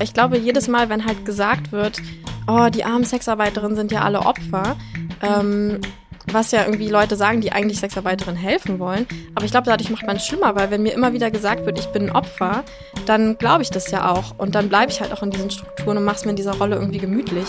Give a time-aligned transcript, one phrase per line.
[0.00, 2.00] Ich glaube, jedes Mal, wenn halt gesagt wird,
[2.46, 4.76] oh, die armen Sexarbeiterinnen sind ja alle Opfer,
[5.22, 5.80] ähm,
[6.26, 9.06] was ja irgendwie Leute sagen, die eigentlich Sexarbeiterinnen helfen wollen.
[9.34, 11.78] Aber ich glaube, dadurch macht man es schlimmer, weil wenn mir immer wieder gesagt wird,
[11.78, 12.64] ich bin ein Opfer,
[13.06, 14.38] dann glaube ich das ja auch.
[14.38, 16.56] Und dann bleibe ich halt auch in diesen Strukturen und mache es mir in dieser
[16.56, 17.46] Rolle irgendwie gemütlich.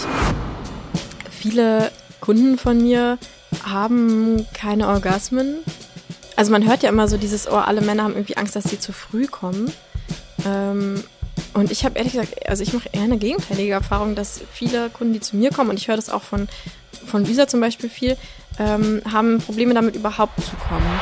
[1.31, 3.17] Viele Kunden von mir
[3.63, 5.57] haben keine Orgasmen.
[6.35, 8.79] Also man hört ja immer so dieses, oh, alle Männer haben irgendwie Angst, dass sie
[8.79, 9.71] zu früh kommen.
[10.45, 11.03] Ähm,
[11.53, 15.13] und ich habe ehrlich gesagt, also ich mache eher eine gegenteilige Erfahrung, dass viele Kunden,
[15.13, 16.47] die zu mir kommen, und ich höre das auch von,
[17.05, 18.17] von Lisa zum Beispiel viel,
[18.59, 20.99] ähm, haben Probleme damit überhaupt zu kommen.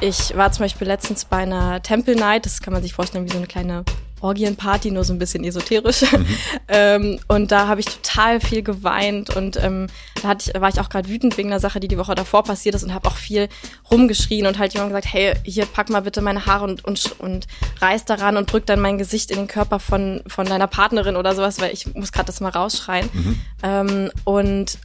[0.00, 3.32] Ich war zum Beispiel letztens bei einer Temple Night, das kann man sich vorstellen wie
[3.32, 3.84] so eine kleine
[4.20, 6.02] Orgienparty, nur so ein bisschen esoterisch.
[6.12, 6.26] Mhm.
[6.68, 9.86] ähm, und da habe ich total viel geweint und ähm,
[10.22, 12.44] da hatte ich, war ich auch gerade wütend wegen einer Sache, die die Woche davor
[12.44, 13.48] passiert ist und habe auch viel
[13.90, 17.46] rumgeschrien und halt jemand gesagt, hey, hier pack mal bitte meine Haare und, und, und
[17.80, 21.34] reiß daran und drück dann mein Gesicht in den Körper von, von deiner Partnerin oder
[21.34, 23.08] sowas, weil ich muss gerade das mal rausschreien.
[23.12, 23.40] Mhm.
[23.62, 24.78] Ähm, und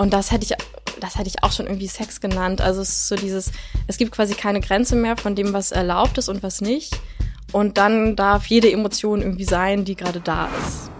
[0.00, 0.54] und das hätte ich,
[0.98, 2.62] das hätte ich auch schon irgendwie Sex genannt.
[2.62, 3.52] Also es ist so dieses,
[3.86, 6.98] es gibt quasi keine Grenze mehr von dem, was erlaubt ist und was nicht.
[7.52, 10.90] Und dann darf jede Emotion irgendwie sein, die gerade da ist.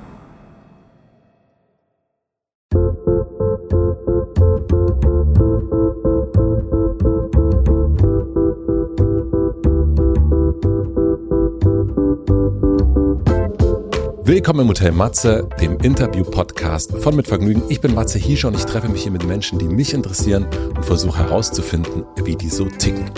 [14.22, 17.62] Willkommen im Hotel Matze, dem Interview-Podcast von Mit Vergnügen.
[17.68, 20.84] Ich bin Matze Hiescher und ich treffe mich hier mit Menschen, die mich interessieren und
[20.84, 23.10] versuche herauszufinden, wie die so ticken.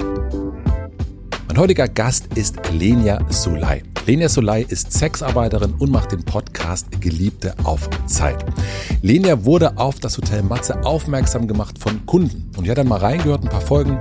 [1.53, 3.83] Mein heutiger Gast ist Lenia Solai.
[4.07, 8.43] Lenia Solai ist Sexarbeiterin und macht den Podcast Geliebte auf Zeit.
[9.03, 13.01] Lenia wurde auf das Hotel Matze aufmerksam gemacht von Kunden und die hat dann mal
[13.01, 14.01] reingehört, ein paar Folgen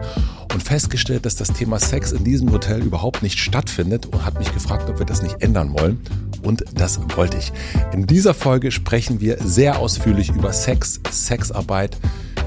[0.53, 4.53] und festgestellt, dass das Thema Sex in diesem Hotel überhaupt nicht stattfindet und hat mich
[4.53, 5.99] gefragt, ob wir das nicht ändern wollen.
[6.43, 7.51] Und das wollte ich.
[7.93, 11.97] In dieser Folge sprechen wir sehr ausführlich über Sex, Sexarbeit,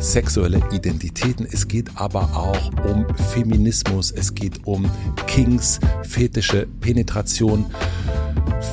[0.00, 1.46] sexuelle Identitäten.
[1.50, 4.90] Es geht aber auch um Feminismus, es geht um
[5.26, 7.66] Kings, fetische Penetration.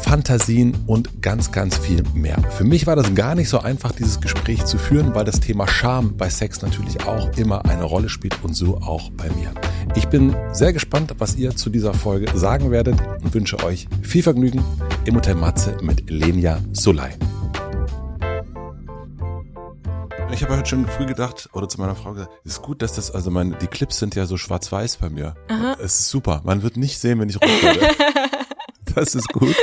[0.03, 2.37] Fantasien und ganz, ganz viel mehr.
[2.57, 5.67] Für mich war das gar nicht so einfach, dieses Gespräch zu führen, weil das Thema
[5.67, 9.53] Scham bei Sex natürlich auch immer eine Rolle spielt und so auch bei mir.
[9.95, 14.23] Ich bin sehr gespannt, was ihr zu dieser Folge sagen werdet und wünsche euch viel
[14.23, 14.63] Vergnügen
[15.11, 17.17] im Hotel Matze mit Lenia Solai.
[20.31, 22.93] Ich habe heute schon früh gedacht, oder zu meiner Frau gesagt, es ist gut, dass
[22.93, 25.35] das, also meine, die Clips sind ja so schwarz-weiß bei mir.
[25.49, 25.75] Aha.
[25.81, 26.39] Es ist super.
[26.45, 27.89] Man wird nicht sehen, wenn ich rot werde.
[28.95, 29.53] das ist gut.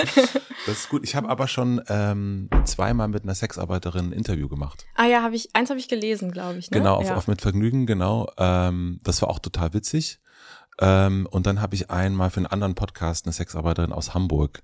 [0.66, 1.02] Das ist gut.
[1.02, 4.84] Ich habe aber schon ähm, zweimal mit einer Sexarbeiterin ein Interview gemacht.
[4.96, 6.70] Ah ja, habe ich, eins habe ich gelesen, glaube ich.
[6.70, 6.76] Ne?
[6.76, 7.16] Genau, auf, ja.
[7.16, 8.28] auf mit Vergnügen, genau.
[8.36, 10.20] Ähm, das war auch total witzig.
[10.80, 14.62] Ähm, und dann habe ich einmal für einen anderen Podcast eine Sexarbeiterin aus Hamburg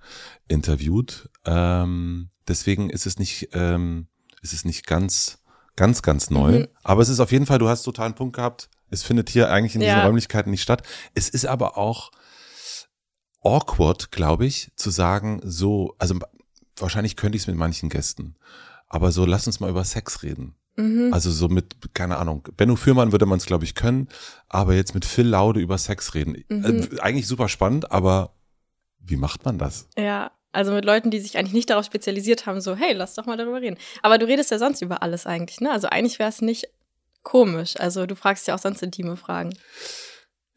[0.49, 1.31] interviewt.
[1.45, 4.09] Ähm, deswegen ist es nicht, ähm,
[4.43, 5.45] ist es nicht ganz
[5.77, 6.61] Ganz, ganz neu.
[6.61, 6.69] Mhm.
[6.83, 8.69] Aber es ist auf jeden Fall, du hast total einen Punkt gehabt.
[8.91, 10.05] Es findet hier eigentlich in diesen ja.
[10.05, 10.87] Räumlichkeiten nicht statt.
[11.15, 12.13] Es ist aber auch
[13.43, 16.17] awkward, glaube ich, zu sagen, so, also
[16.77, 18.37] wahrscheinlich könnte ich es mit manchen Gästen.
[18.89, 20.55] Aber so, lass uns mal über Sex reden.
[20.77, 21.13] Mhm.
[21.13, 24.09] Also so mit, keine Ahnung, Benno Fürmann würde man es, glaube ich, können,
[24.49, 26.45] aber jetzt mit Phil Laude über Sex reden.
[26.49, 26.65] Mhm.
[26.65, 28.35] Äh, eigentlich super spannend, aber
[28.99, 29.89] wie macht man das?
[29.97, 33.27] Ja, also mit Leuten, die sich eigentlich nicht darauf spezialisiert haben, so, hey, lass doch
[33.27, 33.77] mal darüber reden.
[34.03, 35.71] Aber du redest ja sonst über alles eigentlich, ne?
[35.71, 36.69] Also eigentlich wäre es nicht
[37.23, 37.79] komisch.
[37.79, 39.55] Also du fragst ja auch sonst intime Fragen.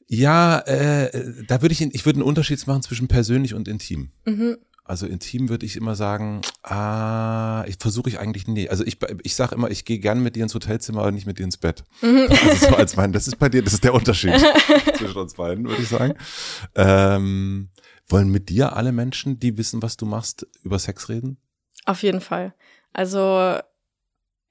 [0.07, 4.11] Ja, äh, da würde ich, ich würde einen Unterschied machen zwischen persönlich und intim.
[4.25, 4.57] Mhm.
[4.87, 8.69] Also intim würde ich immer sagen, ah, ich versuche ich eigentlich nee.
[8.69, 11.39] Also ich, ich sage immer, ich gehe gerne mit dir ins Hotelzimmer, aber nicht mit
[11.39, 11.83] dir ins Bett.
[12.01, 12.27] Mhm.
[12.29, 14.33] Also so als mein, das ist bei dir, das ist der Unterschied
[14.97, 16.13] zwischen uns beiden, würde ich sagen.
[16.75, 17.69] Ähm,
[18.07, 21.37] wollen mit dir alle Menschen, die wissen, was du machst, über Sex reden?
[21.85, 22.53] Auf jeden Fall.
[22.93, 23.59] Also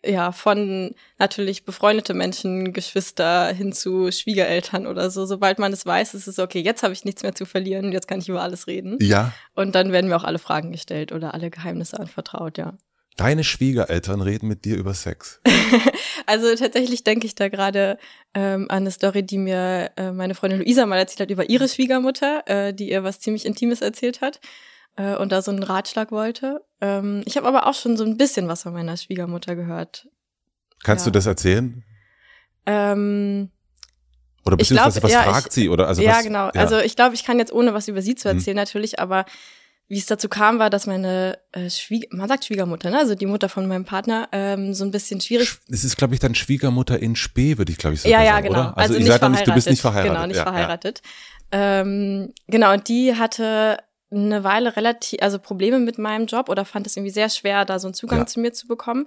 [0.07, 5.27] ja, von natürlich befreundete Menschen, Geschwister hin zu Schwiegereltern oder so.
[5.27, 8.09] Sobald man es weiß, ist es okay, jetzt habe ich nichts mehr zu verlieren, jetzt
[8.09, 8.99] kann ich über alles reden.
[9.01, 9.33] Ja.
[9.55, 12.75] Und dann werden mir auch alle Fragen gestellt oder alle Geheimnisse anvertraut, ja.
[13.17, 15.41] Deine Schwiegereltern reden mit dir über Sex.
[16.27, 17.99] also tatsächlich denke ich da gerade
[18.35, 21.67] ähm, an eine Story, die mir äh, meine Freundin Luisa mal erzählt hat über ihre
[21.67, 24.41] Schwiegermutter, äh, die ihr was ziemlich Intimes erzählt hat
[24.97, 26.63] äh, und da so einen Ratschlag wollte.
[26.81, 30.09] Ähm, ich habe aber auch schon so ein bisschen was von meiner Schwiegermutter gehört.
[30.83, 31.11] Kannst ja.
[31.11, 31.85] du das erzählen?
[32.67, 33.51] Ähm,
[34.45, 36.47] oder beziehungsweise glaub, was ja, fragt ich, sie oder also ja was, genau.
[36.47, 36.61] Ja.
[36.61, 38.39] Also ich glaube, ich kann jetzt ohne was über sie zu mhm.
[38.39, 38.63] erzählen hm.
[38.63, 39.25] natürlich, aber
[39.89, 42.99] wie es dazu kam, war, dass meine äh, Schwieg man sagt Schwiegermutter, ne?
[42.99, 45.59] also die Mutter von meinem Partner, ähm, so ein bisschen schwierig.
[45.69, 48.13] Es ist, glaube ich, dann Schwiegermutter in Spee, würde ich, glaube ich, sagen.
[48.13, 48.53] Ja, ja, genau.
[48.53, 48.79] Oder?
[48.79, 50.15] Also, also ihr seid nicht, du bist nicht verheiratet.
[50.15, 51.03] Genau, nicht ja, verheiratet.
[51.53, 51.81] Ja.
[51.81, 53.79] Ähm, genau, und die hatte
[54.11, 57.79] eine Weile relativ, also Probleme mit meinem Job oder fand es irgendwie sehr schwer, da
[57.79, 58.27] so einen Zugang ja.
[58.27, 59.07] zu mir zu bekommen.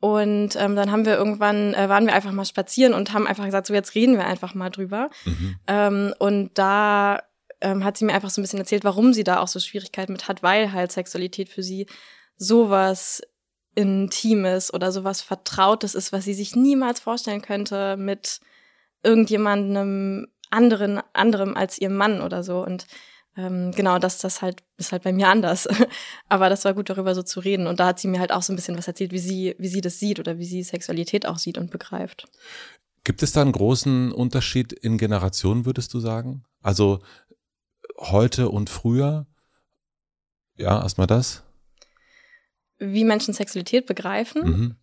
[0.00, 3.44] Und ähm, dann haben wir irgendwann, äh, waren wir einfach mal spazieren und haben einfach
[3.44, 5.10] gesagt, so jetzt reden wir einfach mal drüber.
[5.24, 5.56] Mhm.
[5.68, 7.22] Ähm, und da
[7.60, 10.12] ähm, hat sie mir einfach so ein bisschen erzählt, warum sie da auch so Schwierigkeiten
[10.12, 11.86] mit hat, weil halt Sexualität für sie
[12.36, 13.22] sowas
[13.76, 18.40] Intimes oder sowas Vertrautes ist, was sie sich niemals vorstellen könnte mit
[19.04, 22.62] irgendjemandem anderen, anderem als ihrem Mann oder so.
[22.64, 22.86] Und
[23.36, 25.68] ähm, genau, das, das halt ist halt bei mir anders.
[26.28, 27.66] Aber das war gut, darüber so zu reden.
[27.66, 29.68] Und da hat sie mir halt auch so ein bisschen was erzählt, wie sie, wie
[29.68, 32.26] sie das sieht oder wie sie Sexualität auch sieht und begreift.
[33.04, 36.44] Gibt es da einen großen Unterschied in Generationen, würdest du sagen?
[36.60, 37.00] Also
[37.98, 39.26] heute und früher?
[40.56, 41.42] Ja, erstmal das.
[42.78, 44.42] Wie Menschen Sexualität begreifen.
[44.44, 44.76] Mhm.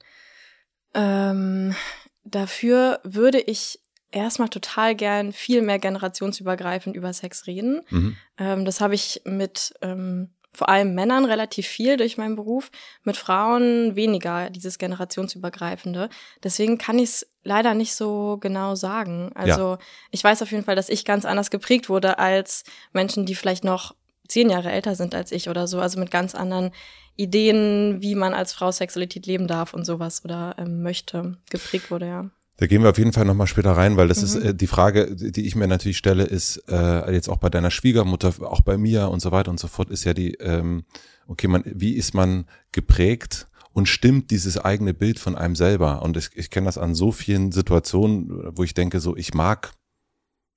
[0.96, 1.76] Ähm,
[2.24, 3.80] dafür würde ich
[4.12, 7.82] erstmal total gern viel mehr generationsübergreifend über Sex reden.
[7.90, 8.18] Mhm.
[8.38, 12.72] Ähm, das habe ich mit ähm, vor allem Männern relativ viel durch meinen Beruf,
[13.04, 16.10] mit Frauen weniger, dieses generationsübergreifende.
[16.44, 19.32] Deswegen kann ich es leider nicht so genau sagen.
[19.36, 19.80] Also ja.
[20.12, 22.64] ich weiß auf jeden Fall, dass ich ganz anders geprägt wurde als
[22.94, 23.96] Menschen, die vielleicht noch
[24.28, 26.72] zehn Jahre älter sind als ich oder so, also mit ganz anderen
[27.16, 32.08] Ideen, wie man als Frau Sexualität leben darf und sowas oder ähm, möchte, geprägt wurde,
[32.08, 32.30] ja.
[32.60, 34.26] Da gehen wir auf jeden Fall nochmal später rein, weil das mhm.
[34.26, 37.72] ist äh, die Frage, die ich mir natürlich stelle, ist äh, jetzt auch bei deiner
[37.72, 40.84] Schwiegermutter, auch bei mir und so weiter und so fort, ist ja die, ähm,
[41.26, 46.02] okay, man, wie ist man geprägt und stimmt dieses eigene Bild von einem selber?
[46.02, 49.72] Und ich, ich kenne das an so vielen Situationen, wo ich denke, so, ich mag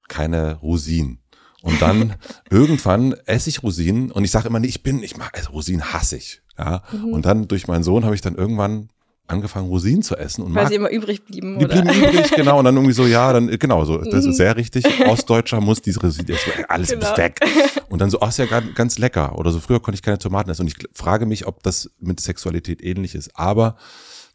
[0.09, 1.21] keine Rosinen.
[1.63, 2.17] Und dann
[2.51, 5.93] irgendwann esse ich Rosinen und ich sage immer, nee, ich bin, ich mag, also Rosinen
[5.93, 6.43] hasse ich.
[6.59, 6.83] Ja.
[6.91, 7.13] Mhm.
[7.13, 8.89] Und dann durch meinen Sohn habe ich dann irgendwann
[9.27, 10.43] angefangen, Rosinen zu essen.
[10.43, 11.83] Und Weil sie immer übrig blieben, die oder?
[11.83, 12.59] Die blieben übrig, genau.
[12.59, 14.33] Und dann irgendwie so, ja, dann, genau, so, das ist mhm.
[14.33, 14.85] sehr richtig.
[15.07, 16.37] Ostdeutscher muss diese Rosinen,
[16.69, 17.17] alles genau.
[17.17, 17.41] weg.
[17.89, 19.39] Und dann so, ach, ist ja ganz lecker.
[19.39, 20.63] Oder so, früher konnte ich keine Tomaten essen.
[20.63, 23.31] Und ich frage mich, ob das mit Sexualität ähnlich ist.
[23.35, 23.77] Aber,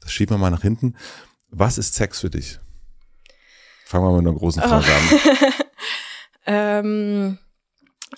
[0.02, 0.96] das schieben wir mal nach hinten.
[1.50, 2.60] Was ist Sex für dich?
[3.86, 5.16] Fangen wir mal mit einer großen Frage oh.
[5.16, 5.54] an.
[6.86, 7.38] ähm,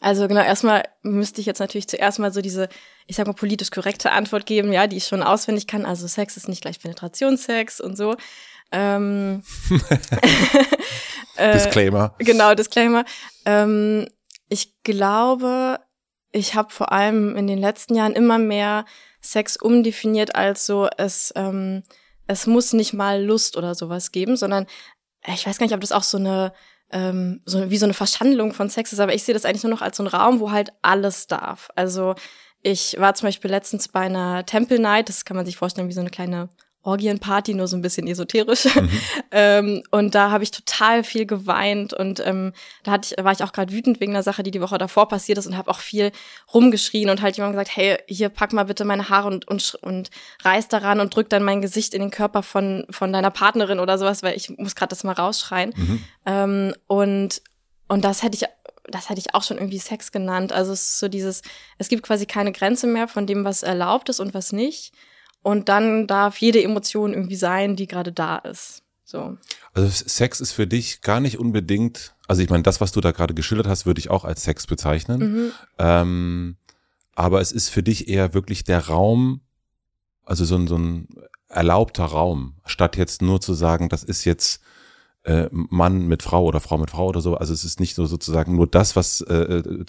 [0.01, 2.69] also genau, erstmal müsste ich jetzt natürlich zuerst mal so diese,
[3.07, 5.85] ich sag mal, politisch korrekte Antwort geben, ja, die ich schon auswendig kann.
[5.85, 8.15] Also Sex ist nicht gleich Penetrationssex und so.
[8.71, 9.43] Ähm,
[11.35, 12.13] äh, Disclaimer.
[12.19, 13.03] Genau, Disclaimer.
[13.45, 14.07] Ähm,
[14.47, 15.79] ich glaube,
[16.31, 18.85] ich habe vor allem in den letzten Jahren immer mehr
[19.21, 21.83] Sex umdefiniert als so, es, ähm,
[22.27, 24.67] es muss nicht mal Lust oder sowas geben, sondern
[25.27, 26.53] ich weiß gar nicht, ob das auch so eine
[26.91, 29.71] ähm, so wie so eine Verschandlung von Sex ist, aber ich sehe das eigentlich nur
[29.71, 31.69] noch als so ein Raum, wo halt alles darf.
[31.75, 32.15] Also
[32.61, 35.93] ich war zum Beispiel letztens bei einer Temple Night, das kann man sich vorstellen wie
[35.93, 36.49] so eine kleine
[36.83, 38.73] Orgienparty, nur so ein bisschen esoterisch.
[38.73, 38.89] Mhm.
[39.31, 42.53] ähm, und da habe ich total viel geweint und ähm,
[42.83, 45.07] da hatte ich, war ich auch gerade wütend wegen einer Sache, die die Woche davor
[45.07, 46.11] passiert ist und habe auch viel
[46.53, 50.09] rumgeschrien und halt jemand gesagt, hey, hier pack mal bitte meine Haare und und, und
[50.43, 53.97] reiß daran und drück dann mein Gesicht in den Körper von von deiner Partnerin oder
[53.97, 55.73] sowas, weil ich muss gerade das mal rausschreien.
[55.75, 56.03] Mhm.
[56.25, 57.41] Ähm, und
[57.89, 58.45] und das hätte ich
[58.91, 60.51] das hätte ich auch schon irgendwie Sex genannt.
[60.51, 61.41] Also es ist so dieses,
[61.77, 64.93] es gibt quasi keine Grenze mehr von dem, was erlaubt ist und was nicht.
[65.41, 68.83] Und dann darf jede Emotion irgendwie sein, die gerade da ist.
[69.05, 69.37] So.
[69.73, 73.11] Also Sex ist für dich gar nicht unbedingt, also ich meine, das, was du da
[73.11, 75.19] gerade geschildert hast, würde ich auch als Sex bezeichnen.
[75.19, 75.51] Mhm.
[75.79, 76.57] Ähm,
[77.15, 79.41] aber es ist für dich eher wirklich der Raum,
[80.25, 81.07] also so ein, so ein
[81.47, 84.61] erlaubter Raum, statt jetzt nur zu sagen, das ist jetzt
[85.29, 87.35] äh, Mann mit Frau oder Frau mit Frau oder so.
[87.35, 89.85] Also es ist nicht so sozusagen nur das, was äh, äh,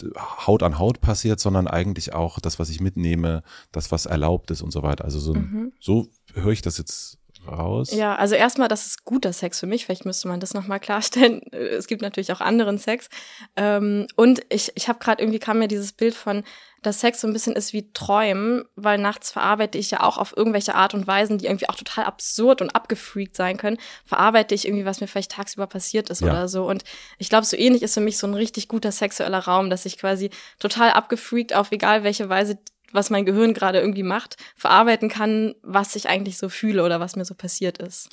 [0.46, 3.42] Haut an Haut passiert, sondern eigentlich auch das, was ich mitnehme,
[3.72, 5.04] das, was erlaubt ist und so weiter.
[5.04, 5.72] Also so, mhm.
[5.80, 7.19] so höre ich das jetzt
[7.50, 7.92] raus.
[7.92, 9.86] Ja, also erstmal, das ist guter Sex für mich.
[9.86, 11.42] Vielleicht müsste man das nochmal klarstellen.
[11.80, 13.08] Es gibt natürlich auch anderen Sex.
[13.56, 16.42] Ähm, und ich, ich habe gerade irgendwie kam mir dieses Bild von
[16.82, 20.34] dass Sex so ein bisschen ist wie Träumen, weil nachts verarbeite ich ja auch auf
[20.36, 24.66] irgendwelche Art und Weisen, die irgendwie auch total absurd und abgefreakt sein können, verarbeite ich
[24.66, 26.28] irgendwie, was mir vielleicht tagsüber passiert ist ja.
[26.28, 26.66] oder so.
[26.66, 26.84] Und
[27.18, 29.98] ich glaube, so ähnlich ist für mich so ein richtig guter sexueller Raum, dass ich
[29.98, 32.58] quasi total abgefreakt auf egal welche Weise
[32.92, 37.16] was mein Gehirn gerade irgendwie macht, verarbeiten kann, was ich eigentlich so fühle oder was
[37.16, 38.10] mir so passiert ist.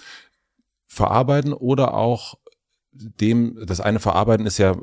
[0.86, 2.36] Verarbeiten oder auch
[2.92, 4.76] dem, das eine Verarbeiten ist ja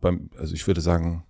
[0.00, 1.24] beim, also ich würde sagen,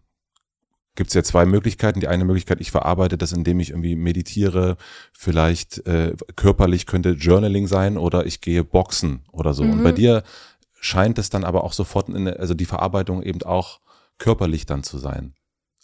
[0.94, 2.00] gibt es ja zwei Möglichkeiten.
[2.00, 4.76] Die eine Möglichkeit, ich verarbeite das, indem ich irgendwie meditiere,
[5.12, 9.64] vielleicht äh, körperlich könnte Journaling sein oder ich gehe boxen oder so.
[9.64, 9.72] Mhm.
[9.72, 9.96] Und bei mhm.
[9.96, 10.22] dir
[10.80, 13.80] scheint es dann aber auch sofort, in, also die Verarbeitung eben auch
[14.18, 15.34] körperlich dann zu sein.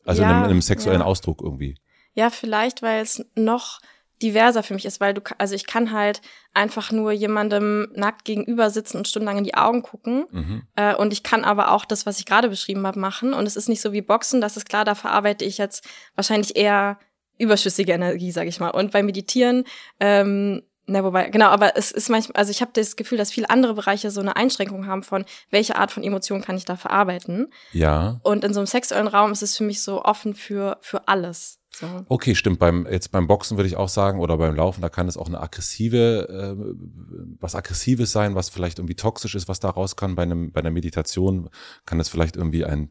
[0.05, 1.07] Also ja, in, einem, in einem sexuellen ja.
[1.07, 1.76] Ausdruck irgendwie.
[2.16, 3.80] Ja, vielleicht, weil es noch
[4.23, 6.23] diverser für mich ist, weil du, also ich kann halt
[6.54, 10.25] einfach nur jemandem nackt gegenüber sitzen und stundenlang in die Augen gucken.
[10.30, 10.62] Mhm.
[10.75, 13.35] Äh, und ich kann aber auch das, was ich gerade beschrieben habe, machen.
[13.35, 16.56] Und es ist nicht so wie Boxen, das ist klar, da verarbeite ich jetzt wahrscheinlich
[16.56, 16.99] eher
[17.38, 18.70] überschüssige Energie, sage ich mal.
[18.70, 19.64] Und beim Meditieren,
[20.00, 23.50] ähm, na, wobei, genau, aber es ist manchmal, also ich habe das Gefühl, dass viele
[23.50, 27.52] andere Bereiche so eine Einschränkung haben von, welche Art von Emotion kann ich da verarbeiten.
[27.73, 28.20] Ja.
[28.23, 31.58] Und in so einem sexuellen Raum ist es für mich so offen für, für alles.
[31.78, 31.87] So.
[32.09, 32.59] Okay, stimmt.
[32.59, 35.26] Beim jetzt beim Boxen würde ich auch sagen oder beim Laufen, da kann es auch
[35.26, 40.14] eine aggressive, äh, was aggressives sein, was vielleicht irgendwie toxisch ist, was da raus kann.
[40.14, 41.50] Bei einem bei einer Meditation
[41.85, 42.90] kann es vielleicht irgendwie ein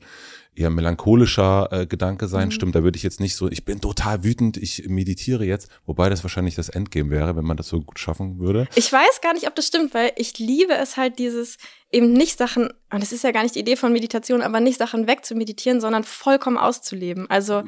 [0.55, 2.47] eher melancholischer äh, Gedanke sein.
[2.47, 2.51] Mhm.
[2.51, 6.09] Stimmt, da würde ich jetzt nicht so, ich bin total wütend, ich meditiere jetzt, wobei
[6.09, 8.67] das wahrscheinlich das Endgame wäre, wenn man das so gut schaffen würde.
[8.75, 11.57] Ich weiß gar nicht, ob das stimmt, weil ich liebe es halt dieses
[11.91, 14.77] eben nicht Sachen, und das ist ja gar nicht die Idee von Meditation, aber nicht
[14.77, 17.29] Sachen wegzumeditieren, sondern vollkommen auszuleben.
[17.29, 17.63] Also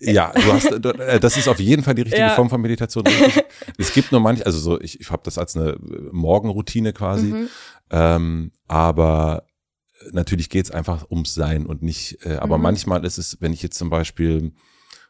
[0.00, 2.34] ja, du hast, äh, das ist auf jeden Fall die richtige ja.
[2.34, 3.04] Form von Meditation.
[3.78, 5.76] es gibt nur manche, also so, ich, ich habe das als eine
[6.12, 7.48] Morgenroutine quasi, mhm.
[7.90, 9.44] ähm, aber
[10.12, 12.64] natürlich geht's einfach ums Sein und nicht, äh, aber mhm.
[12.64, 14.52] manchmal ist es, wenn ich jetzt zum Beispiel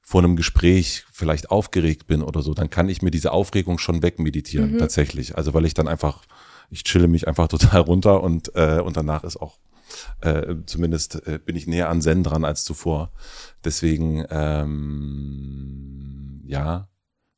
[0.02, 4.02] vor einem Gespräch vielleicht aufgeregt bin oder so, dann kann ich mir diese Aufregung schon
[4.02, 4.78] wegmeditieren, mhm.
[4.78, 5.37] tatsächlich.
[5.37, 6.25] Also weil ich dann einfach,
[6.68, 9.59] ich chille mich einfach total runter und, äh, und danach ist auch
[10.20, 13.12] äh, zumindest äh, bin ich näher an Zen dran als zuvor.
[13.64, 15.70] Deswegen, ähm,
[16.44, 16.88] ja,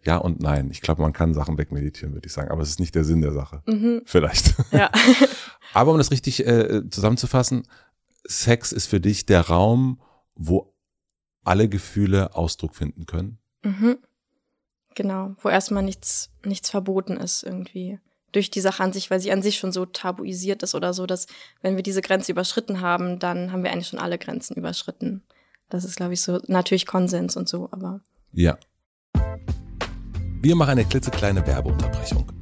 [0.04, 0.70] ja und nein.
[0.70, 2.50] Ich glaube, man kann Sachen wegmeditieren, würde ich sagen.
[2.50, 3.62] Aber es ist nicht der Sinn der Sache.
[3.66, 4.02] Mhm.
[4.04, 4.54] Vielleicht.
[4.72, 4.90] Ja.
[5.74, 7.64] Aber um das richtig äh, zusammenzufassen,
[8.24, 10.00] Sex ist für dich der Raum,
[10.34, 10.74] wo
[11.44, 13.38] alle Gefühle Ausdruck finden können.
[13.62, 13.98] Mhm.
[14.94, 17.98] Genau, wo erstmal nichts, nichts verboten ist irgendwie
[18.32, 21.06] durch die Sache an sich, weil sie an sich schon so tabuisiert ist oder so,
[21.06, 21.26] dass
[21.60, 25.22] wenn wir diese Grenze überschritten haben, dann haben wir eigentlich schon alle Grenzen überschritten.
[25.68, 28.00] Das ist, glaube ich, so natürlich Konsens und so, aber.
[28.32, 28.58] Ja.
[30.40, 32.41] Wir machen eine klitzekleine Werbeunterbrechung.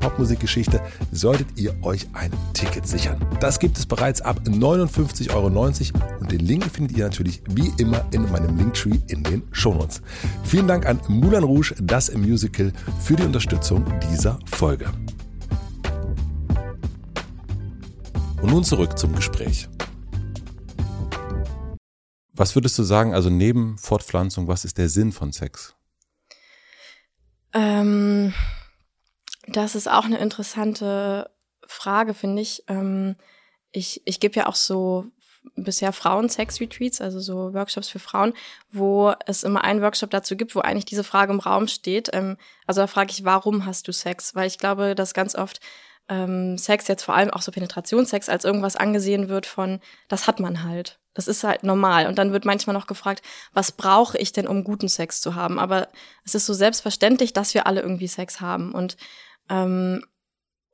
[0.00, 0.80] Popmusikgeschichte,
[1.12, 3.24] solltet ihr euch ein Ticket sichern.
[3.40, 5.46] Das gibt es bereits ab 59,90 Euro
[6.20, 10.02] und den Link findet ihr natürlich wie immer in meinem Linktree in den Shownotes.
[10.44, 14.86] Vielen Dank an Moulin Rouge, das Musical, für die Unterstützung dieser Folge.
[18.42, 19.68] Und nun zurück zum Gespräch.
[22.32, 25.74] Was würdest du sagen, also neben Fortpflanzung, was ist der Sinn von Sex?
[27.52, 28.32] Ähm,
[29.52, 31.30] das ist auch eine interessante
[31.66, 32.64] Frage, finde ich.
[32.68, 33.16] Ähm,
[33.72, 35.06] ich ich gebe ja auch so
[35.56, 38.34] bisher Frauen-Sex-Retreats, also so Workshops für Frauen,
[38.70, 42.10] wo es immer einen Workshop dazu gibt, wo eigentlich diese Frage im Raum steht.
[42.12, 44.34] Ähm, also da frage ich, warum hast du Sex?
[44.34, 45.60] Weil ich glaube, dass ganz oft
[46.08, 50.40] ähm, Sex jetzt vor allem auch so Penetrationssex als irgendwas angesehen wird von, das hat
[50.40, 50.98] man halt.
[51.14, 52.06] Das ist halt normal.
[52.06, 55.58] Und dann wird manchmal noch gefragt, was brauche ich denn, um guten Sex zu haben?
[55.58, 55.88] Aber
[56.24, 58.72] es ist so selbstverständlich, dass wir alle irgendwie Sex haben.
[58.72, 58.96] Und
[59.50, 60.02] ähm,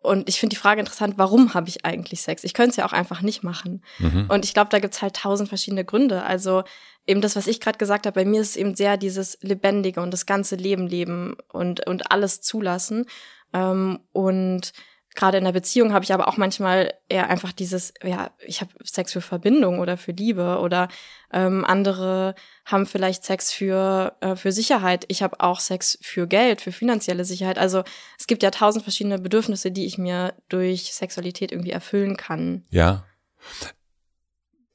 [0.06, 2.44] und ich finde die Frage interessant, warum habe ich eigentlich Sex?
[2.44, 3.82] Ich könnte es ja auch einfach nicht machen.
[3.98, 4.26] Mhm.
[4.28, 6.22] Und ich glaube, da gibt's halt tausend verschiedene Gründe.
[6.22, 6.62] Also
[7.06, 10.00] eben das, was ich gerade gesagt habe, bei mir ist es eben sehr dieses Lebendige
[10.00, 13.06] und das ganze Leben leben und, und alles zulassen.
[13.52, 14.72] Ähm, und
[15.16, 18.70] gerade in der Beziehung habe ich aber auch manchmal eher einfach dieses, ja, ich habe
[18.84, 20.88] Sex für Verbindung oder für Liebe oder
[21.32, 25.04] ähm, andere haben vielleicht Sex für, äh, für Sicherheit.
[25.08, 27.58] Ich habe auch Sex für Geld, für finanzielle Sicherheit.
[27.58, 27.82] Also
[28.18, 32.64] es gibt ja tausend verschiedene Bedürfnisse, die ich mir durch Sexualität irgendwie erfüllen kann.
[32.70, 33.04] Ja.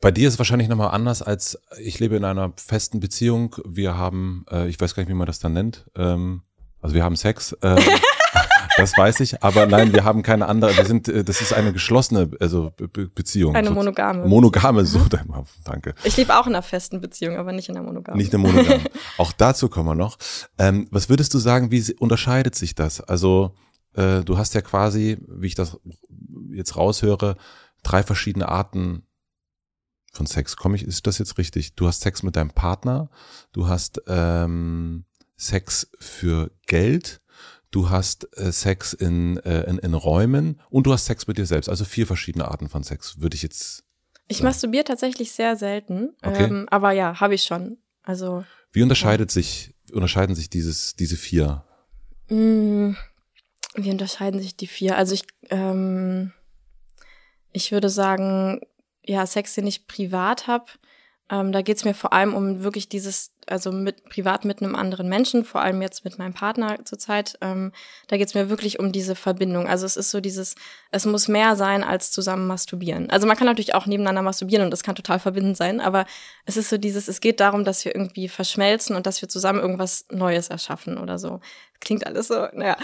[0.02, 3.56] Bei dir ist es wahrscheinlich nochmal anders als ich lebe in einer festen Beziehung.
[3.64, 5.86] Wir haben, äh, ich weiß gar nicht, wie man das dann nennt.
[5.96, 6.42] Ähm,
[6.82, 7.56] also wir haben Sex.
[7.64, 7.78] Ähm,
[8.78, 11.74] das weiß ich, aber nein, wir haben keine andere, wir sind, äh, das ist eine
[11.74, 13.56] geschlossene also Be Beziehung.
[13.56, 14.26] Eine monogame.
[14.26, 15.00] Monogame, so,
[15.64, 15.94] danke.
[16.04, 18.18] Ich lebe auch in einer festen Beziehung, aber nicht in einer monogamen.
[18.18, 18.86] Nicht in einer monogamen.
[19.18, 20.18] auch dazu kommen wir noch.
[20.58, 23.02] Ähm, was würdest du sagen, wie unterscheidet sich das?
[23.02, 23.56] Also,
[23.94, 25.78] äh, du hast ja quasi, wie ich das
[26.52, 27.38] jetzt raushöre,
[27.84, 29.04] drei verschiedene Arten
[30.12, 30.58] von Sex.
[30.58, 31.76] Komme ich, ist das jetzt richtig?
[31.76, 33.10] Du hast Sex mit deinem Partner,
[33.54, 37.22] du hast ähm, Sex für Geld,
[37.72, 41.46] du hast äh, Sex in, äh, in, in Räumen und du hast Sex mit dir
[41.46, 41.70] selbst.
[41.70, 43.84] Also vier verschiedene Arten von Sex, würde ich jetzt.
[44.28, 44.48] Ich sagen.
[44.48, 46.44] masturbiere tatsächlich sehr selten, okay.
[46.44, 47.78] ähm, aber ja, habe ich schon.
[48.04, 48.46] Also.
[48.72, 49.34] Wie unterscheidet ja.
[49.34, 51.66] sich unterscheiden sich dieses diese vier?
[52.30, 52.92] Mm,
[53.76, 54.98] wie unterscheiden sich die vier?
[54.98, 56.32] Also ich ähm,
[57.52, 58.62] ich würde sagen,
[59.04, 60.66] ja, Sex, den ich privat habe,
[61.32, 65.08] ähm, da geht's mir vor allem um wirklich dieses, also mit privat mit einem anderen
[65.08, 67.72] Menschen, vor allem jetzt mit meinem Partner zurzeit, ähm,
[68.10, 69.66] da geht's mir wirklich um diese Verbindung.
[69.66, 70.56] Also es ist so dieses,
[70.92, 73.10] es muss mehr sein als zusammen masturbieren.
[73.10, 76.06] Also man kann natürlich auch nebeneinander masturbieren und das kann total verbindend sein, aber
[76.46, 79.62] es ist so dieses, es geht darum, dass wir irgendwie verschmelzen und dass wir zusammen
[79.62, 81.40] irgendwas Neues erschaffen oder so.
[81.80, 82.76] Klingt alles so, naja.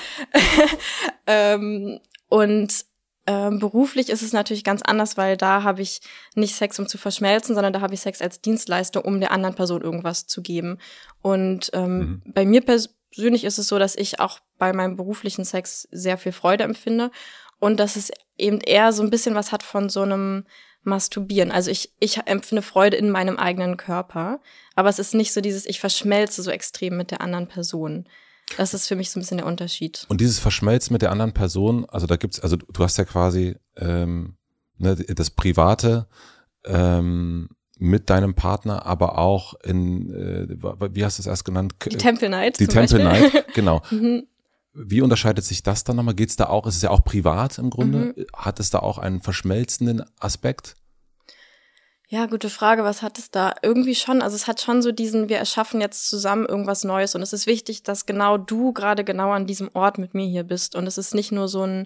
[1.28, 2.00] ähm,
[2.30, 2.86] und
[3.28, 6.00] ähm, beruflich ist es natürlich ganz anders, weil da habe ich
[6.36, 9.54] nicht Sex, um zu verschmelzen, sondern da habe ich Sex als Dienstleistung, um der anderen
[9.54, 10.80] Person irgendwas zu geben.
[11.22, 12.22] Und ähm, mhm.
[12.26, 16.32] bei mir persönlich ist es so, dass ich auch bei meinem beruflichen Sex sehr viel
[16.32, 17.12] Freude empfinde
[17.60, 20.46] und dass es eben eher so ein bisschen was hat von so einem
[20.84, 21.52] Masturbieren.
[21.52, 24.40] Also ich, ich empfinde Freude in meinem eigenen Körper,
[24.74, 28.08] aber es ist nicht so dieses, ich verschmelze so extrem mit der anderen Person.
[28.56, 30.06] Das ist für mich so ein bisschen der Unterschied.
[30.08, 33.56] Und dieses Verschmelzen mit der anderen Person, also da gibt's, also du hast ja quasi
[33.76, 34.36] ähm,
[34.78, 36.08] ne, das Private
[36.66, 40.48] ähm, mit deinem Partner, aber auch in, äh,
[40.94, 41.76] wie hast du es erst genannt?
[41.86, 42.60] Die Temple Night.
[42.60, 43.32] Die Temple Beispiel.
[43.32, 43.82] Night, genau.
[43.92, 44.24] mhm.
[44.74, 46.14] Wie unterscheidet sich das dann nochmal?
[46.14, 48.14] Geht's da auch, ist es ja auch privat im Grunde?
[48.16, 48.26] Mhm.
[48.36, 50.76] Hat es da auch einen verschmelzenden Aspekt?
[52.10, 52.86] Ja, gute Frage.
[52.86, 53.54] Was hat es da?
[53.62, 54.22] Irgendwie schon.
[54.22, 57.16] Also es hat schon so diesen, wir erschaffen jetzt zusammen irgendwas Neues.
[57.16, 60.44] Und es ist wichtig, dass genau du gerade genau an diesem Ort mit mir hier
[60.44, 60.76] bist.
[60.76, 61.86] Und es ist nicht nur so ein,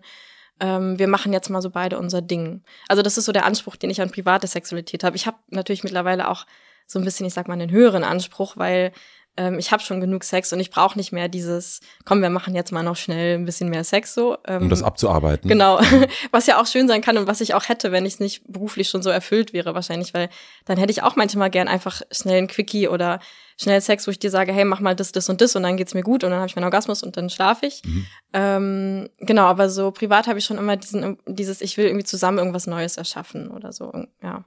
[0.59, 2.63] ähm, wir machen jetzt mal so beide unser Ding.
[2.87, 5.15] Also das ist so der Anspruch, den ich an private Sexualität habe.
[5.15, 6.45] Ich habe natürlich mittlerweile auch
[6.85, 8.91] so ein bisschen, ich sag mal, einen höheren Anspruch, weil
[9.37, 12.53] ähm, ich habe schon genug Sex und ich brauche nicht mehr dieses, komm, wir machen
[12.53, 14.37] jetzt mal noch schnell ein bisschen mehr Sex so.
[14.45, 15.47] Ähm, um das abzuarbeiten.
[15.47, 15.79] Genau,
[16.31, 18.43] was ja auch schön sein kann und was ich auch hätte, wenn ich es nicht
[18.51, 20.29] beruflich schon so erfüllt wäre wahrscheinlich, weil
[20.65, 23.19] dann hätte ich auch manchmal gern einfach schnell ein Quickie oder
[23.57, 25.77] schnell Sex, wo ich dir sage, hey, mach mal das, das und das und dann
[25.77, 27.81] geht's mir gut und dann habe ich meinen Orgasmus und dann schlafe ich.
[27.85, 28.05] Mhm.
[28.33, 32.39] Ähm, genau, aber so privat habe ich schon immer diesen, dieses, ich will irgendwie zusammen
[32.39, 34.43] irgendwas Neues erschaffen oder so, ja.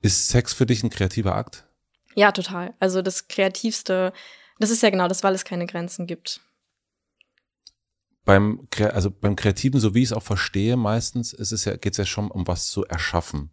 [0.00, 1.65] Ist Sex für dich ein kreativer Akt?
[2.16, 2.74] Ja, total.
[2.80, 4.12] Also das Kreativste,
[4.58, 6.40] das ist ja genau das, weil es keine Grenzen gibt.
[8.24, 11.92] Beim, also beim Kreativen, so wie ich es auch verstehe, meistens ist es ja, geht
[11.92, 13.50] es ja schon um was zu erschaffen.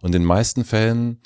[0.00, 1.20] Und in den meisten Fällen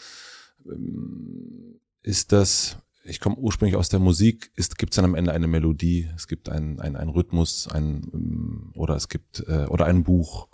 [0.67, 5.33] ähm, ist das, ich komme ursprünglich aus der Musik, ist, gibt es dann am Ende
[5.33, 9.87] eine Melodie, es gibt einen ein, ein Rhythmus, ein, ähm, oder es gibt, äh, oder
[9.87, 10.49] ein Buch.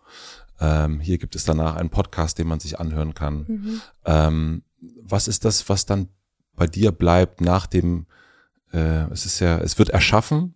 [0.61, 3.47] Ähm, hier gibt es danach einen Podcast, den man sich anhören kann.
[3.49, 3.81] Mhm.
[4.05, 4.63] Ähm,
[5.03, 6.11] was ist das, was dann
[6.57, 8.07] bei dir bleibt nach dem,
[8.73, 10.55] äh, es ist ja, es wird erschaffen.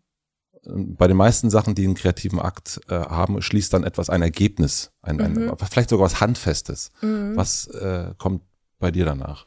[0.64, 4.92] Bei den meisten Sachen, die einen kreativen Akt äh, haben, schließt dann etwas ein Ergebnis,
[5.00, 5.50] ein, mhm.
[5.50, 6.92] ein, vielleicht sogar was Handfestes.
[7.00, 7.36] Mhm.
[7.36, 8.42] Was äh, kommt
[8.78, 9.46] bei dir danach?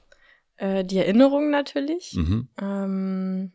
[0.58, 2.14] Äh, die Erinnerung natürlich.
[2.16, 2.48] Mhm.
[2.60, 3.52] Ähm,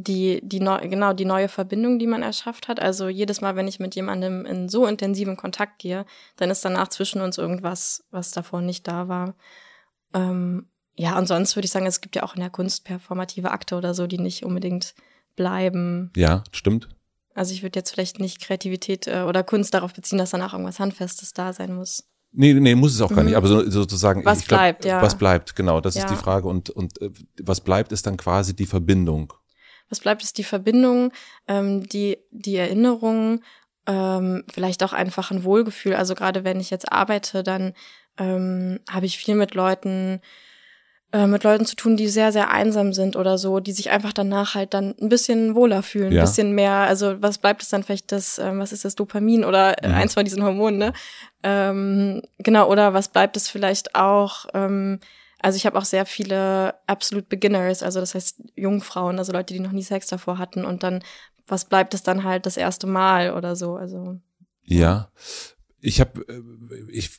[0.00, 2.80] die, die neu, genau, die neue Verbindung, die man erschafft hat.
[2.80, 6.88] Also jedes Mal, wenn ich mit jemandem in so intensiven Kontakt gehe, dann ist danach
[6.88, 9.34] zwischen uns irgendwas, was davor nicht da war.
[10.14, 13.52] Ähm, ja, und sonst würde ich sagen, es gibt ja auch in der Kunst performative
[13.52, 14.94] Akte oder so, die nicht unbedingt
[15.36, 16.10] bleiben.
[16.16, 16.88] Ja, stimmt.
[17.34, 20.80] Also ich würde jetzt vielleicht nicht Kreativität äh, oder Kunst darauf beziehen, dass danach irgendwas
[20.80, 22.08] Handfestes da sein muss.
[22.32, 23.14] Nee, nee, muss es auch mhm.
[23.14, 23.36] gar nicht.
[23.36, 25.00] Aber so, sozusagen, was glaub, bleibt, ja.
[25.00, 26.04] Was bleibt, genau, das ja.
[26.04, 26.48] ist die Frage.
[26.48, 29.32] Und, und äh, was bleibt, ist dann quasi die Verbindung.
[29.88, 31.12] Was bleibt, ist die Verbindung,
[31.46, 33.42] ähm, die, die Erinnerung,
[33.86, 35.94] ähm, vielleicht auch einfach ein Wohlgefühl.
[35.94, 37.72] Also gerade wenn ich jetzt arbeite, dann
[38.18, 40.20] ähm, habe ich viel mit Leuten
[41.10, 44.12] äh, mit Leuten zu tun, die sehr, sehr einsam sind oder so, die sich einfach
[44.12, 46.20] danach halt dann ein bisschen wohler fühlen, ja.
[46.20, 49.42] ein bisschen mehr, also was bleibt es dann vielleicht das, ähm, was ist das Dopamin
[49.44, 49.94] oder mhm.
[49.94, 50.92] eins von diesen Hormonen, ne?
[51.42, 55.00] Ähm, genau, oder was bleibt es vielleicht auch, ähm,
[55.40, 59.60] also ich habe auch sehr viele absolute Beginners, also das heißt Jungfrauen, also Leute, die
[59.60, 61.02] noch nie Sex davor hatten und dann,
[61.46, 64.20] was bleibt es dann halt das erste Mal oder so, also.
[64.62, 65.10] Ja,
[65.80, 66.42] ich habe, äh,
[66.90, 67.18] ich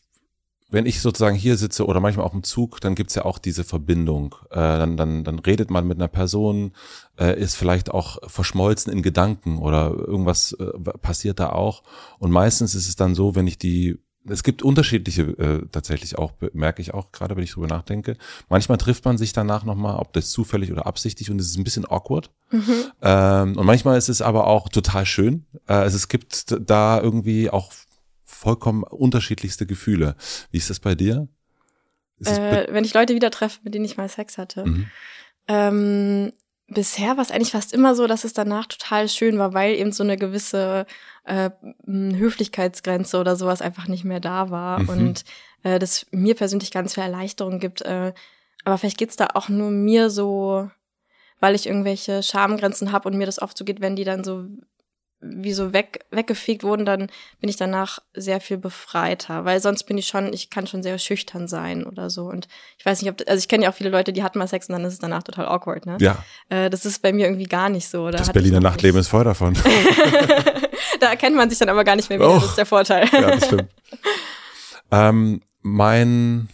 [0.72, 3.64] wenn ich sozusagen hier sitze oder manchmal auch im Zug, dann gibt's ja auch diese
[3.64, 4.36] Verbindung.
[4.52, 6.74] Äh, dann, dann, dann redet man mit einer Person,
[7.20, 10.66] äh, ist vielleicht auch verschmolzen in Gedanken oder irgendwas äh,
[11.02, 11.84] passiert da auch.
[12.20, 16.34] Und meistens ist es dann so, wenn ich die es gibt unterschiedliche äh, tatsächlich auch,
[16.54, 18.18] merke ich auch gerade, wenn ich drüber nachdenke.
[18.50, 21.64] Manchmal trifft man sich danach nochmal, ob das zufällig oder absichtlich und es ist ein
[21.64, 22.30] bisschen awkward.
[22.52, 22.74] Mhm.
[23.02, 25.46] Ähm, und manchmal ist es aber auch total schön.
[25.68, 27.72] Äh, also es gibt da irgendwie auch
[28.40, 30.16] vollkommen unterschiedlichste Gefühle.
[30.52, 31.28] Wie ist das bei dir?
[32.24, 34.66] Äh, wenn ich Leute wieder treffe, mit denen ich mal Sex hatte.
[34.66, 34.88] Mhm.
[35.48, 36.34] Ähm,
[36.68, 39.92] bisher war es eigentlich fast immer so, dass es danach total schön war, weil eben
[39.92, 40.86] so eine gewisse
[41.26, 41.50] äh,
[41.86, 44.80] Höflichkeitsgrenze oder sowas einfach nicht mehr da war.
[44.80, 44.90] Mhm.
[44.90, 45.26] Und
[45.64, 47.82] äh, das mir persönlich ganz viel Erleichterung gibt.
[47.82, 48.14] Äh,
[48.64, 50.70] aber vielleicht geht's da auch nur mir so,
[51.42, 54.46] weil ich irgendwelche Schamgrenzen habe und mir das oft so geht, wenn die dann so
[55.22, 57.08] wie so weg, weggefegt wurden, dann
[57.42, 60.98] bin ich danach sehr viel befreiter, weil sonst bin ich schon, ich kann schon sehr
[60.98, 63.90] schüchtern sein oder so und ich weiß nicht, ob, also ich kenne ja auch viele
[63.90, 65.98] Leute, die hatten mal Sex und dann ist es danach total awkward, ne?
[66.00, 66.24] Ja.
[66.48, 68.10] Äh, das ist bei mir irgendwie gar nicht so.
[68.10, 69.54] Da das Berliner Nachtleben ist voll davon.
[71.00, 72.36] da erkennt man sich dann aber gar nicht mehr wieder, oh.
[72.36, 73.08] das ist der Vorteil.
[73.12, 73.68] ja, das stimmt.
[74.92, 76.48] ähm, mein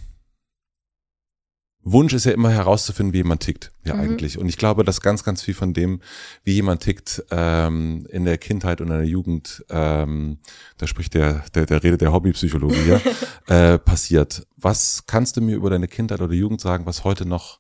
[1.88, 4.02] Wunsch ist ja immer herauszufinden, wie jemand tickt, ja mhm.
[4.02, 4.40] eigentlich.
[4.40, 6.02] Und ich glaube, dass ganz, ganz viel von dem,
[6.44, 10.40] wie jemand tickt, ähm, in der Kindheit und in der Jugend, ähm,
[10.80, 13.02] da spricht der, der, der Rede der Hobbypsychologe hier,
[13.48, 14.48] äh, passiert.
[14.58, 17.60] Was kannst du mir über deine Kindheit oder Jugend sagen, was heute noch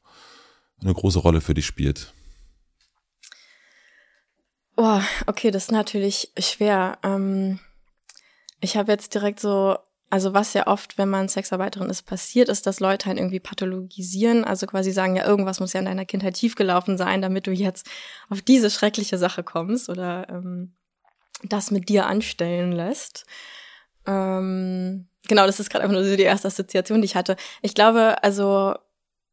[0.82, 2.12] eine große Rolle für dich spielt?
[4.76, 6.98] Oh, okay, das ist natürlich schwer.
[7.04, 7.60] Ähm,
[8.60, 9.78] ich habe jetzt direkt so
[10.10, 14.46] also was ja oft, wenn man Sexarbeiterin ist, passiert, ist, dass Leute halt irgendwie pathologisieren,
[14.46, 17.88] also quasi sagen, ja, irgendwas muss ja in deiner Kindheit tiefgelaufen sein, damit du jetzt
[18.30, 20.74] auf diese schreckliche Sache kommst oder ähm,
[21.44, 23.26] das mit dir anstellen lässt.
[24.06, 27.36] Ähm, genau, das ist gerade einfach nur so die erste Assoziation, die ich hatte.
[27.62, 28.76] Ich glaube, also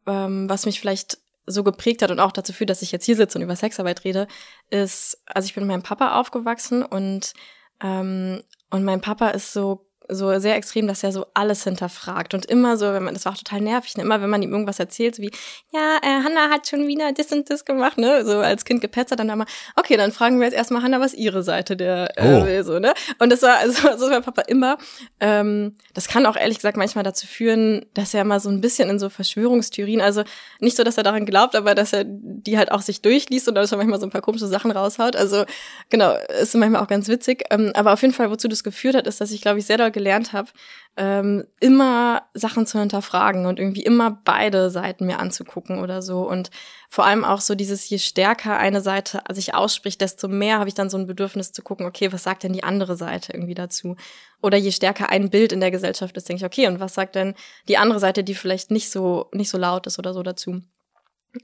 [0.07, 3.17] ähm, was mich vielleicht so geprägt hat und auch dazu führt, dass ich jetzt hier
[3.17, 4.27] sitze und über Sexarbeit rede,
[4.71, 7.35] ist, also ich bin mit meinem Papa aufgewachsen und
[7.83, 12.35] ähm, und mein Papa ist so so sehr extrem, dass er so alles hinterfragt.
[12.35, 14.03] Und immer so, wenn man, das war auch total nervig, ne?
[14.03, 15.31] immer wenn man ihm irgendwas erzählt, so wie,
[15.73, 19.21] ja, äh, Hanna hat schon wieder das und das gemacht, ne, so als Kind gepetzert,
[19.21, 19.47] dann immer,
[19.77, 22.95] okay, dann fragen wir jetzt erstmal Hanna, was ihre Seite der äh, will, so, ne,
[23.19, 24.79] und das war, also, so mein Papa immer,
[25.21, 28.91] ähm, das kann auch ehrlich gesagt manchmal dazu führen, dass er mal so ein bisschen
[28.91, 30.23] in so Verschwörungstheorien, also
[30.61, 33.55] nicht so, dass er daran glaubt, aber dass er die halt auch sich durchliest und
[33.55, 35.45] dass er manchmal so ein paar komische Sachen raushaut, also,
[35.91, 39.07] genau, ist manchmal auch ganz witzig, ähm, aber auf jeden Fall, wozu das geführt hat,
[39.07, 40.51] ist, dass ich, glaube ich, sehr doll gelernt habe,
[40.97, 46.29] ähm, immer Sachen zu hinterfragen und irgendwie immer beide Seiten mir anzugucken oder so.
[46.29, 46.51] Und
[46.91, 50.75] vor allem auch so dieses, je stärker eine Seite sich ausspricht, desto mehr habe ich
[50.75, 53.97] dann so ein Bedürfnis zu gucken, okay, was sagt denn die andere Seite irgendwie dazu?
[54.43, 57.15] Oder je stärker ein Bild in der Gesellschaft ist, denke ich, okay, und was sagt
[57.15, 57.35] denn
[57.69, 60.61] die andere Seite, die vielleicht nicht so, nicht so laut ist oder so dazu?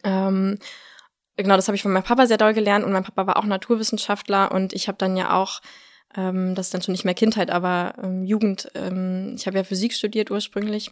[0.05, 0.59] Ähm,
[1.37, 3.45] genau, das habe ich von meinem Papa sehr doll gelernt und mein Papa war auch
[3.45, 5.63] Naturwissenschaftler und ich habe dann ja auch
[6.17, 8.71] ähm, das ist dann schon nicht mehr Kindheit, aber ähm, Jugend.
[8.75, 10.91] Ähm, ich habe ja Physik studiert ursprünglich,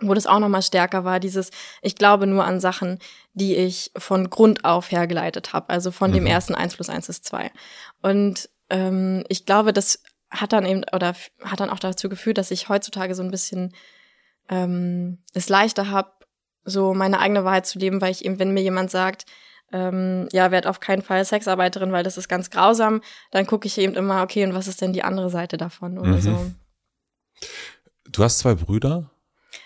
[0.00, 1.50] wo das auch nochmal stärker war, dieses,
[1.80, 2.98] ich glaube nur an Sachen,
[3.34, 6.14] die ich von Grund auf hergeleitet habe, also von mhm.
[6.14, 7.50] dem ersten eins plus eins ist zwei.
[8.00, 12.50] Und ähm, ich glaube, das hat dann eben, oder hat dann auch dazu geführt, dass
[12.50, 13.74] ich heutzutage so ein bisschen
[14.48, 16.10] ähm, es leichter habe,
[16.64, 19.26] so meine eigene Wahrheit zu leben, weil ich eben, wenn mir jemand sagt,
[19.72, 23.02] ähm, ja, werd auf keinen Fall Sexarbeiterin, weil das ist ganz grausam.
[23.30, 26.12] Dann gucke ich eben immer, okay, und was ist denn die andere Seite davon oder
[26.12, 26.20] mhm.
[26.20, 26.50] so.
[28.10, 29.10] Du hast zwei Brüder?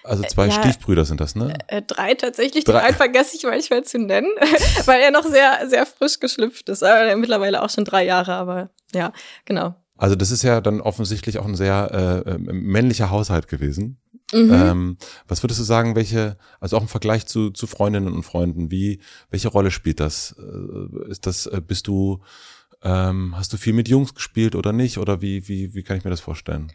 [0.03, 1.55] Also zwei äh, ja, Stiefbrüder sind das, ne?
[1.69, 2.65] Äh, drei tatsächlich.
[2.65, 2.73] Drei.
[2.81, 4.31] Die einen vergesse ich manchmal zu nennen,
[4.87, 6.83] weil er noch sehr, sehr frisch geschlüpft ist.
[6.83, 9.13] Aber mittlerweile auch schon drei Jahre, aber ja,
[9.45, 9.75] genau.
[9.99, 13.99] Also das ist ja dann offensichtlich auch ein sehr äh, männlicher Haushalt gewesen.
[14.33, 14.53] Mhm.
[14.53, 14.97] Ähm,
[15.29, 19.01] was würdest du sagen, welche, also auch im Vergleich zu, zu Freundinnen und Freunden, wie,
[19.31, 20.35] welche Rolle spielt das?
[20.39, 22.23] Äh, ist das, äh, bist du,
[22.83, 24.99] ähm, hast du viel mit Jungs gespielt oder nicht?
[24.99, 26.73] Oder wie, wie, wie kann ich mir das vorstellen?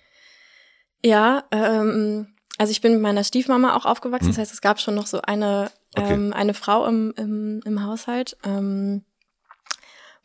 [1.04, 4.28] Ja, ähm, also ich bin mit meiner Stiefmama auch aufgewachsen.
[4.28, 4.32] Hm.
[4.32, 6.14] Das heißt, es gab schon noch so eine, okay.
[6.14, 8.38] ähm, eine Frau im, im, im Haushalt.
[8.46, 9.04] Ähm,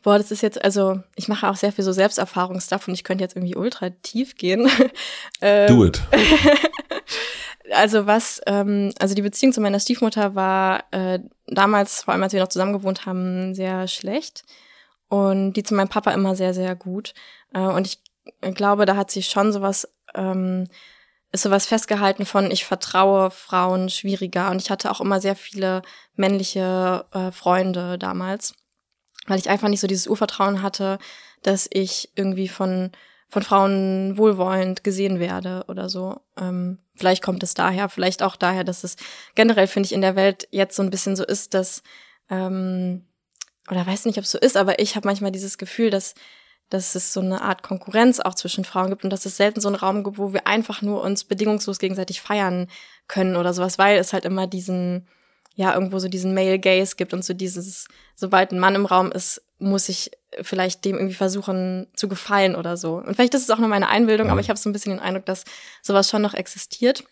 [0.07, 3.25] boah, das ist jetzt, also ich mache auch sehr viel so Selbsterfahrungsstuff und ich könnte
[3.25, 4.69] jetzt irgendwie ultra tief gehen.
[5.41, 6.01] ähm, Do it.
[7.73, 12.31] also was, ähm, also die Beziehung zu meiner Stiefmutter war äh, damals, vor allem als
[12.31, 14.45] wir noch zusammen gewohnt haben, sehr schlecht.
[15.09, 17.13] Und die zu meinem Papa immer sehr, sehr gut.
[17.53, 17.99] Äh, und ich
[18.55, 20.69] glaube, da hat sich schon sowas, ähm,
[21.33, 24.51] ist sowas festgehalten von, ich vertraue Frauen schwieriger.
[24.51, 25.81] Und ich hatte auch immer sehr viele
[26.15, 28.53] männliche äh, Freunde damals
[29.27, 30.97] weil ich einfach nicht so dieses Urvertrauen hatte,
[31.43, 32.91] dass ich irgendwie von
[33.29, 36.21] von Frauen wohlwollend gesehen werde oder so.
[36.39, 38.95] Ähm, vielleicht kommt es daher, vielleicht auch daher, dass es
[39.35, 41.83] generell, finde ich, in der Welt jetzt so ein bisschen so ist, dass,
[42.29, 43.05] ähm,
[43.69, 46.15] oder weiß nicht, ob es so ist, aber ich habe manchmal dieses Gefühl, dass,
[46.69, 49.67] dass es so eine Art Konkurrenz auch zwischen Frauen gibt und dass es selten so
[49.67, 52.69] einen Raum gibt, wo wir einfach nur uns bedingungslos gegenseitig feiern
[53.09, 55.05] können oder sowas, weil es halt immer diesen,
[55.57, 59.11] ja irgendwo so diesen Male Gaze gibt und so dieses, sobald ein Mann im Raum
[59.11, 62.97] ist, muss ich vielleicht dem irgendwie versuchen zu gefallen oder so.
[62.97, 64.31] Und vielleicht ist es auch nur meine Einbildung, ja.
[64.33, 65.45] aber ich habe so ein bisschen den Eindruck, dass
[65.81, 67.03] sowas schon noch existiert.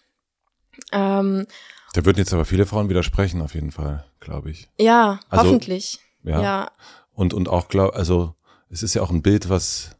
[0.91, 1.47] Ähm,
[1.93, 4.69] Da würden jetzt aber viele Frauen widersprechen, auf jeden Fall, glaube ich.
[4.79, 5.99] Ja, Also, hoffentlich.
[6.23, 6.41] Ja.
[6.41, 6.71] ja.
[7.13, 8.36] Und, und auch, glaub, also
[8.69, 9.95] es ist ja auch ein Bild, was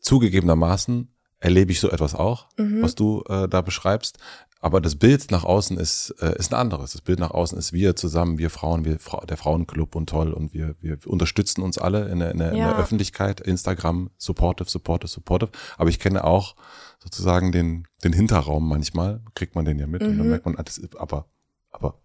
[0.00, 1.08] zugegebenermaßen
[1.40, 2.82] erlebe ich so etwas auch, Mhm.
[2.82, 4.18] was du äh, da beschreibst.
[4.66, 6.90] Aber das Bild nach außen ist, äh, ist ein anderes.
[6.90, 10.32] Das Bild nach außen ist wir zusammen, wir Frauen, wir Fra der Frauenclub und toll
[10.32, 12.76] und wir, wir unterstützen uns alle in der, in der, in der Ja.
[12.76, 15.52] Öffentlichkeit, Instagram, supportive, supportive, supportive.
[15.78, 16.56] Aber ich kenne auch
[16.98, 20.30] sozusagen den, den Hinterraum manchmal, kriegt man den ja mit und dann Mhm.
[20.30, 21.28] merkt man, ah, das aber,
[21.70, 22.00] aber,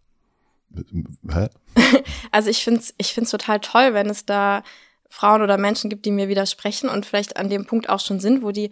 [1.32, 1.50] hä?
[2.32, 4.62] Also ich finde es ich find's total toll, wenn es da
[5.10, 8.44] Frauen oder Menschen gibt, die mir widersprechen und vielleicht an dem Punkt auch schon sind,
[8.44, 8.70] wo die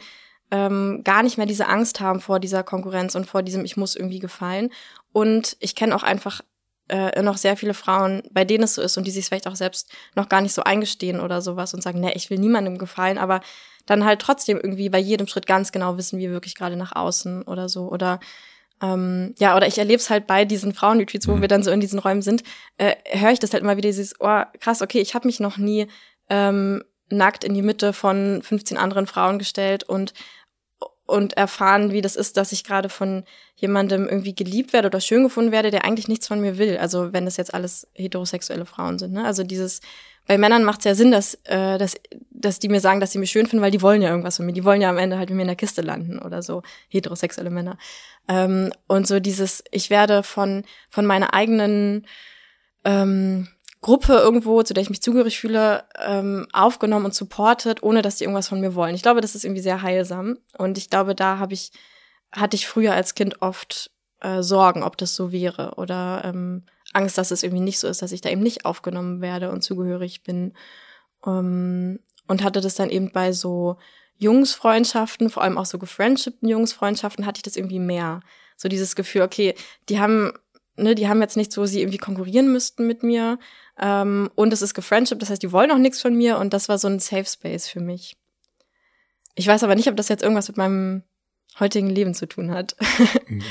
[0.51, 3.95] ähm, gar nicht mehr diese Angst haben vor dieser Konkurrenz und vor diesem Ich muss
[3.95, 4.71] irgendwie gefallen.
[5.11, 6.41] Und ich kenne auch einfach
[6.87, 9.55] äh, noch sehr viele Frauen, bei denen es so ist und die sich vielleicht auch
[9.55, 13.17] selbst noch gar nicht so eingestehen oder sowas und sagen, nee, ich will niemandem gefallen,
[13.19, 13.41] aber
[13.85, 17.43] dann halt trotzdem irgendwie bei jedem Schritt ganz genau wissen, wie wirklich gerade nach außen
[17.43, 17.89] oder so.
[17.91, 18.19] Oder
[18.81, 21.41] ähm, ja, oder ich erlebe es halt bei diesen Frauenretreats, wo Mhm.
[21.41, 22.43] wir dann so in diesen Räumen sind,
[22.77, 25.57] äh, höre ich das halt immer wieder, dieses, oh, krass, okay, ich habe mich noch
[25.57, 25.87] nie
[26.29, 30.13] ähm, nackt in die Mitte von 15 anderen Frauen gestellt und
[31.09, 33.23] und erfahren, wie das ist, dass ich gerade von
[33.55, 36.77] jemandem irgendwie geliebt werde oder schön gefunden werde, der eigentlich nichts von mir will.
[36.77, 39.13] Also wenn das jetzt alles heterosexuelle Frauen sind.
[39.13, 39.25] Ne?
[39.25, 39.81] Also dieses,
[40.27, 41.95] bei Männern macht es ja Sinn, dass, äh, dass,
[42.29, 44.45] dass die mir sagen, dass sie mich schön finden, weil die wollen ja irgendwas von
[44.45, 44.53] mir.
[44.53, 47.49] Die wollen ja am Ende halt mit mir in der Kiste landen oder so, heterosexuelle
[47.49, 47.77] Männer.
[48.27, 52.05] Ähm, und so dieses, ich werde von, von meiner eigenen
[52.85, 53.47] ähm,
[53.81, 58.25] Gruppe irgendwo, zu der ich mich zugehörig fühle, ähm, aufgenommen und supported, ohne dass die
[58.25, 58.95] irgendwas von mir wollen.
[58.95, 60.37] Ich glaube, das ist irgendwie sehr heilsam.
[60.57, 61.71] Und ich glaube, da habe ich,
[62.31, 65.75] hatte ich früher als Kind oft äh, Sorgen, ob das so wäre.
[65.77, 69.21] Oder ähm, Angst, dass es irgendwie nicht so ist, dass ich da eben nicht aufgenommen
[69.21, 70.53] werde und zugehörig bin.
[71.25, 73.77] Ähm, und hatte das dann eben bei so
[74.17, 78.19] Jungsfreundschaften, vor allem auch so gefriendshippten Jungsfreundschaften, hatte ich das irgendwie mehr.
[78.57, 79.55] So dieses Gefühl, okay,
[79.87, 80.33] die haben,
[80.81, 83.39] ne, die haben jetzt nicht so, sie irgendwie konkurrieren müssten mit mir.
[83.79, 86.69] Ähm, und es ist gefriendship, das heißt, die wollen auch nichts von mir und das
[86.69, 88.17] war so ein Safe Space für mich.
[89.35, 91.03] Ich weiß aber nicht, ob das jetzt irgendwas mit meinem
[91.59, 92.75] heutigen Leben zu tun hat.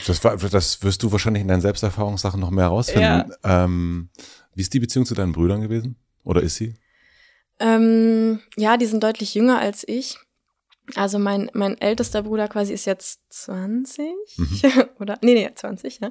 [0.06, 3.32] Das, war, das wirst du wahrscheinlich in deinen Selbsterfahrungssachen noch mehr herausfinden.
[3.44, 4.08] Ähm,
[4.54, 5.96] wie ist die Beziehung zu deinen Brüdern gewesen?
[6.24, 6.74] Oder ist sie?
[7.60, 10.18] ähm, ja, die sind deutlich jünger als ich.
[10.94, 14.12] Also mein, mein ältester Bruder quasi ist jetzt 20
[14.98, 16.10] oder nee, nee, 20, ja.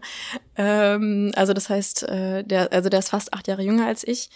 [0.56, 4.30] Ähm, also das heißt, äh, der, also der ist fast acht Jahre jünger als ich.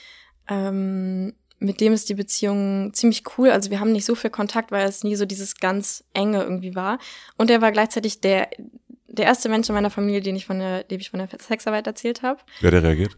[0.47, 3.51] Ähm, mit dem ist die Beziehung ziemlich cool.
[3.51, 6.75] Also wir haben nicht so viel Kontakt, weil es nie so dieses ganz enge irgendwie
[6.75, 6.97] war.
[7.37, 8.49] Und er war gleichzeitig der,
[9.07, 11.85] der erste Mensch in meiner Familie, den ich von der, dem ich von der Sexarbeit
[11.85, 12.39] erzählt habe.
[12.61, 13.17] Wer der reagiert?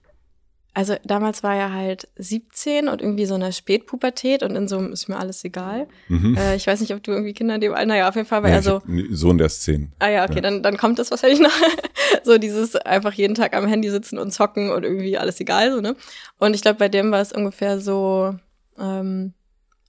[0.76, 4.92] Also damals war er halt 17 und irgendwie so eine Spätpubertät und in so einem
[4.92, 5.88] ist mir alles egal.
[6.08, 6.36] Mhm.
[6.36, 8.42] Äh, ich weiß nicht, ob du irgendwie Kinder in dem Alter, naja, auf jeden Fall
[8.42, 8.82] war Nee, er so,
[9.12, 9.92] Sohn, der ist zehn.
[10.00, 10.42] ah ja, okay, Ja.
[10.42, 11.52] dann, dann kommt das wahrscheinlich noch.
[12.24, 15.80] so dieses einfach jeden Tag am Handy sitzen und zocken und irgendwie alles egal, so,
[15.82, 15.96] ne?
[16.40, 18.34] Und ich glaube, bei dem war es ungefähr so,
[18.80, 19.34] ähm,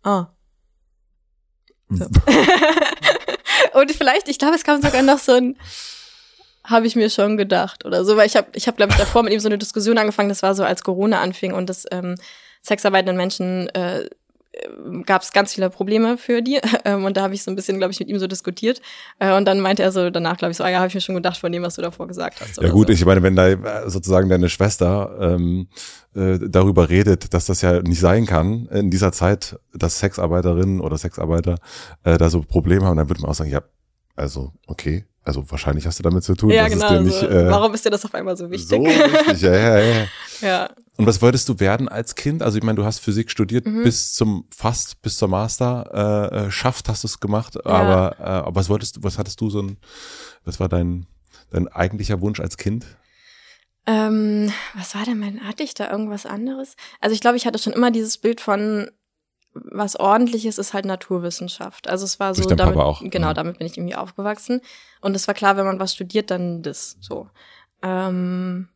[0.03, 0.27] ah.
[1.88, 2.05] So.
[3.81, 5.57] und vielleicht, ich glaube, es kam sogar noch so ein,
[6.64, 9.22] habe ich mir schon gedacht oder so, weil ich habe, ich habe glaube ich davor
[9.22, 10.29] mit ihm so eine Diskussion angefangen.
[10.29, 12.16] Das war so, als Corona anfing und das ähm,
[12.62, 14.09] sexarbeitenden Menschen äh,
[15.05, 17.79] gab es ganz viele Probleme für die ähm, und da habe ich so ein bisschen,
[17.79, 18.81] glaube ich, mit ihm so diskutiert
[19.18, 21.00] äh, und dann meinte er so danach, glaube ich, so, ah ja, habe ich mir
[21.00, 22.61] schon gedacht von dem, was du davor gesagt hast.
[22.61, 22.92] Ja gut, so.
[22.92, 25.68] ich meine, wenn da äh, sozusagen deine Schwester ähm,
[26.14, 30.96] äh, darüber redet, dass das ja nicht sein kann in dieser Zeit, dass Sexarbeiterinnen oder
[30.96, 31.57] Sexarbeiter
[32.05, 33.62] äh, da so Probleme haben, dann würde man auch sagen, ja,
[34.16, 36.88] also okay, also wahrscheinlich hast du damit zu tun, ja, genau.
[36.90, 38.68] dir nicht äh, Warum ist dir das auf einmal so wichtig?
[38.68, 40.06] so wichtig, ja, ja, ja.
[40.40, 40.70] ja.
[40.96, 42.42] Und was wolltest du werden als Kind?
[42.42, 43.82] Also ich meine, du hast Physik studiert Mhm.
[43.82, 48.54] bis zum fast bis zur Master äh, schafft hast du es gemacht, aber äh, aber
[48.54, 49.78] was wolltest du, was hattest du so ein
[50.44, 51.06] was war dein
[51.50, 52.84] dein eigentlicher Wunsch als Kind?
[53.87, 56.74] Ähm, was war denn mein, hatte ich da irgendwas anderes?
[57.00, 58.90] Also ich glaube, ich hatte schon immer dieses Bild von
[59.55, 61.88] was ordentliches ist halt Naturwissenschaft.
[61.88, 62.77] Also es war so, damit,
[63.11, 63.35] genau, ja.
[63.35, 64.61] damit bin ich irgendwie aufgewachsen.
[65.01, 67.29] Und es war klar, wenn man was studiert, dann das so.
[67.83, 68.69] Ähm,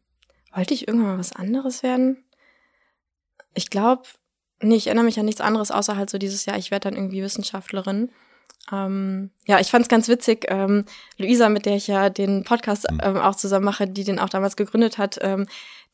[0.54, 2.24] wollte ich irgendwann mal was anderes werden?
[3.54, 4.02] Ich glaube,
[4.60, 6.96] nee, ich erinnere mich an nichts anderes, außer halt so dieses Jahr, ich werde dann
[6.96, 8.10] irgendwie Wissenschaftlerin.
[8.70, 10.46] Ähm, ja, ich fand es ganz witzig.
[10.48, 10.84] Ähm,
[11.16, 13.00] Luisa, mit der ich ja den Podcast Mhm.
[13.02, 15.46] ähm, auch zusammen mache, die den auch damals gegründet hat, ähm,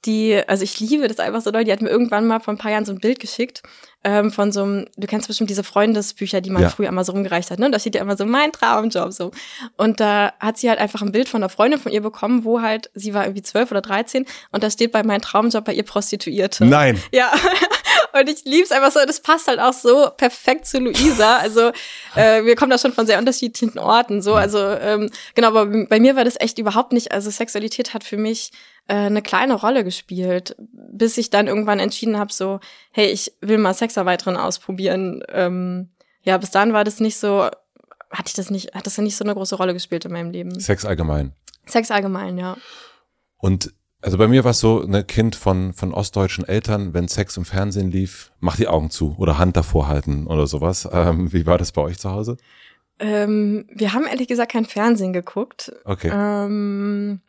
[0.07, 2.59] die, also ich liebe das einfach so doll, die hat mir irgendwann mal vor ein
[2.59, 3.63] paar Jahren so ein Bild geschickt
[4.05, 6.69] ähm, von so einem, du kennst bestimmt diese Freundesbücher, die man Ja.
[6.69, 7.71] früher immer so rumgereicht hat, ne?
[7.71, 9.31] Da steht ja immer so mein Traumjob so.
[9.79, 12.61] Und da hat sie halt einfach ein Bild von einer Freundin von ihr bekommen, wo
[12.61, 15.85] halt, sie war irgendwie zwölf oder dreizehn und da steht bei mein Traumjob bei ihr
[15.85, 16.67] Prostituierte.
[16.67, 17.01] Nein.
[17.13, 17.33] Ja.
[18.15, 21.39] Und ich lieb's einfach so, das passt halt auch so perfekt zu Luisa.
[21.39, 21.73] Also
[22.15, 24.23] äh, wir kommen da schon von sehr unterschiedlichen Orten.
[24.23, 27.11] So, also ähm, genau, aber bei mir war das echt überhaupt nicht.
[27.11, 28.53] Also Sexualität hat für mich
[28.87, 32.61] äh, eine kleine Rolle gespielt, bis ich dann irgendwann entschieden habe, so,
[32.93, 35.25] hey, ich will mal Sexarbeiterin ausprobieren.
[35.29, 35.91] Ähm,
[36.23, 37.51] ja, bis dann war das nicht so,
[38.11, 40.31] hatte ich das nicht, hat das ja nicht so eine große Rolle gespielt in meinem
[40.31, 40.61] Leben.
[40.61, 41.33] Sex allgemein.
[41.67, 42.57] Sex allgemein, ja.
[43.39, 43.73] Und
[44.05, 47.39] also bei mir war es so, ein ne Kind von, von ostdeutschen Eltern, wenn Sex
[47.39, 50.87] im Fernsehen lief, mach die Augen zu oder Hand davor halten oder sowas.
[50.93, 52.37] Ähm, wie war das bei euch zu Hause?
[52.99, 55.73] Ähm, wir haben ehrlich gesagt kein Fernsehen geguckt.
[55.85, 56.11] Okay.
[56.15, 57.23] Ähm,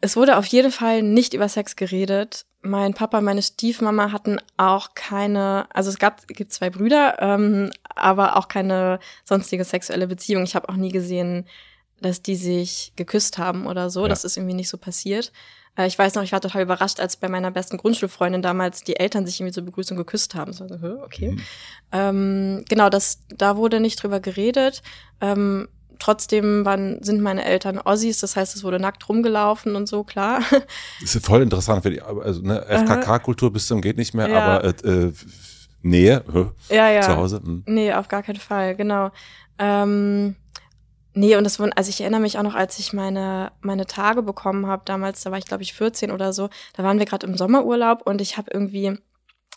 [0.00, 2.46] es wurde auf jeden Fall nicht über Sex geredet.
[2.62, 7.70] Mein Papa und meine Stiefmama hatten auch keine, also es gab gibt zwei Brüder, ähm,
[7.94, 10.42] aber auch keine sonstige sexuelle Beziehung.
[10.42, 11.46] Ich habe auch nie gesehen,
[12.00, 14.02] dass die sich geküsst haben oder so.
[14.02, 14.08] Ja.
[14.08, 15.32] Das ist irgendwie nicht so passiert.
[15.76, 18.96] Äh, ich weiß noch, ich war total überrascht, als bei meiner besten Grundschulfreundin damals die
[18.96, 20.52] Eltern sich irgendwie zur Begrüßung geküsst haben.
[20.52, 20.64] So,
[21.04, 21.32] okay.
[21.32, 21.40] Mhm.
[21.92, 24.82] Ähm, genau, das, da wurde nicht drüber geredet.
[25.20, 30.04] Ähm, trotzdem waren, sind meine Eltern Ossis, das heißt, es wurde nackt rumgelaufen und so,
[30.04, 30.40] klar.
[31.00, 34.38] Das ist voll interessant für die, also ne, FKK-Kultur bis zum geht nicht mehr, ja.
[34.38, 35.12] aber äh, äh,
[35.82, 36.24] Nähe
[36.68, 37.00] ja, ja.
[37.02, 37.40] zu Hause.
[37.42, 37.62] Hm.
[37.66, 39.10] Nee, auf gar keinen Fall, genau.
[39.58, 40.36] Ähm,
[41.16, 44.22] nee, und das wurden, also ich erinnere mich auch noch, als ich meine, meine Tage
[44.22, 47.26] bekommen habe, damals, da war ich glaube ich 14 oder so, da waren wir gerade
[47.26, 48.98] im Sommerurlaub und ich habe irgendwie,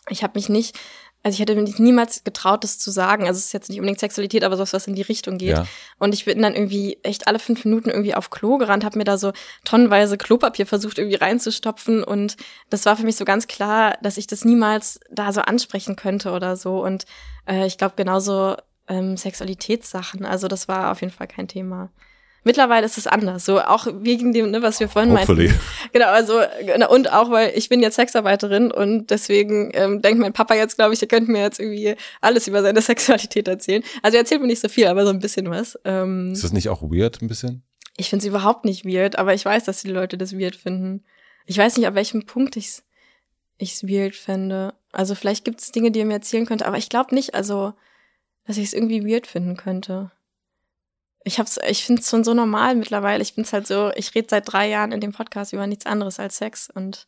[0.08, 0.76] ich habe mich nicht
[1.22, 3.26] also ich hätte mich niemals getraut, das zu sagen.
[3.26, 5.50] Also es ist jetzt nicht unbedingt Sexualität, aber sowas, was in die Richtung geht.
[5.50, 5.66] Ja.
[5.98, 9.04] Und ich bin dann irgendwie echt alle fünf Minuten irgendwie auf Klo gerannt, habe mir
[9.04, 9.32] da so
[9.64, 12.02] tonnenweise Klopapier versucht irgendwie reinzustopfen.
[12.02, 12.36] Und
[12.70, 16.30] das war für mich so ganz klar, dass ich das niemals da so ansprechen könnte
[16.30, 16.82] oder so.
[16.82, 17.04] Und
[17.46, 18.56] äh, ich glaube genauso
[18.90, 20.26] ähm, Sexualitätssachen.
[20.26, 21.90] Also das war auf jeden Fall kein Thema.
[22.42, 25.48] Mittlerweile ist es anders, so auch wegen dem, ne, was wir vorhin Hopefully.
[25.48, 25.60] meinten.
[25.92, 30.32] Genau, also genau, und auch weil ich bin jetzt Sexarbeiterin und deswegen ähm, denkt mein
[30.32, 33.82] Papa jetzt, glaube ich, er könnte mir jetzt irgendwie alles über seine Sexualität erzählen.
[34.02, 35.78] Also er erzählt mir nicht so viel, aber so ein bisschen was.
[35.84, 37.62] Ähm, ist das nicht auch weird ein bisschen?
[37.96, 41.04] Ich finde es überhaupt nicht weird, aber ich weiß, dass die Leute das weird finden.
[41.44, 42.80] Ich weiß nicht, ab welchem Punkt ich
[43.58, 44.72] es weird finde.
[44.92, 47.74] Also vielleicht gibt es Dinge, die er mir erzählen könnte, aber ich glaube nicht, also
[48.50, 50.10] dass ich es irgendwie weird finden könnte.
[51.22, 53.22] Ich hab's, ich finde es schon so normal mittlerweile.
[53.22, 56.18] Ich bin's halt so, ich rede seit drei Jahren in dem Podcast über nichts anderes
[56.18, 57.06] als Sex und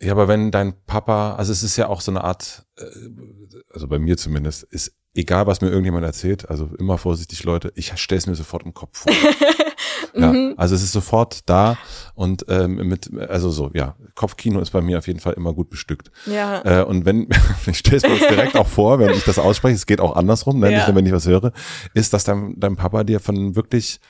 [0.00, 2.84] ja, aber wenn dein Papa, also es ist ja auch so eine Art, äh,
[3.72, 7.92] also bei mir zumindest, ist egal, was mir irgendjemand erzählt, also immer vorsichtig, Leute, ich
[7.98, 9.12] stelle es mir sofort im Kopf vor.
[10.14, 10.54] Ja, mhm.
[10.56, 11.78] also es ist sofort da
[12.14, 15.70] und ähm, mit, also so, ja, Kopfkino ist bei mir auf jeden Fall immer gut
[15.70, 16.10] bestückt.
[16.26, 16.62] Ja.
[16.64, 17.28] Äh, und wenn,
[17.66, 20.16] ich stelle es mir jetzt direkt auch vor, wenn ich das ausspreche, es geht auch
[20.16, 20.70] andersrum, ne?
[20.70, 20.78] Ja.
[20.78, 21.52] nicht nur wenn ich was höre,
[21.94, 24.00] ist, dass dein, dein Papa dir von wirklich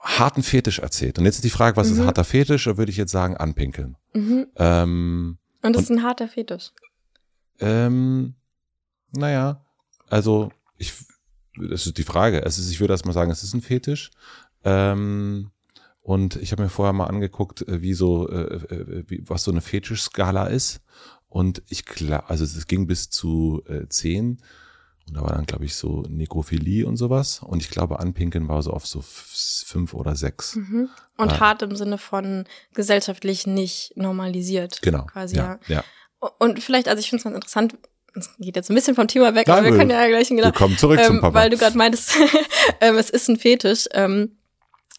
[0.00, 1.18] harten Fetisch erzählt.
[1.18, 2.00] Und jetzt ist die Frage, was mhm.
[2.00, 2.64] ist harter Fetisch?
[2.64, 3.96] Da würde ich jetzt sagen, anpinkeln.
[4.14, 4.46] Mhm.
[4.56, 6.72] Ähm, und das ist ein harter Fetisch.
[7.60, 8.34] Ähm,
[9.12, 9.64] naja,
[10.08, 10.94] also ich
[11.68, 12.44] das ist die Frage.
[12.44, 14.10] Es ist, ich würde erst mal sagen, es ist ein Fetisch.
[14.64, 15.50] Ähm,
[16.02, 19.50] und ich habe mir vorher mal angeguckt, äh, wie so, äh, äh, wie, was so
[19.50, 20.80] eine Fetischskala ist.
[21.28, 24.42] Und ich klar, also es ging bis zu äh, zehn.
[25.06, 27.40] Und da war dann, glaube ich, so Nekrophilie und sowas.
[27.42, 30.56] Und ich glaube, Anpinkeln war so auf so fünf oder sechs.
[30.56, 30.88] Mhm.
[31.16, 32.44] Und äh, hart im Sinne von
[32.74, 34.82] gesellschaftlich nicht normalisiert.
[34.82, 35.04] Genau.
[35.04, 35.58] Quasi, ja.
[35.68, 35.84] ja.
[36.38, 37.78] Und vielleicht, also ich finde es ganz interessant,
[38.14, 40.44] es geht jetzt ein bisschen vom Thema weg, Nein, aber wir können ja gleich genau,
[40.44, 41.34] wir kommen zurück ähm, zum Papa.
[41.34, 42.16] weil du gerade meintest,
[42.80, 43.86] ähm, es ist ein Fetisch.
[43.92, 44.36] Ähm,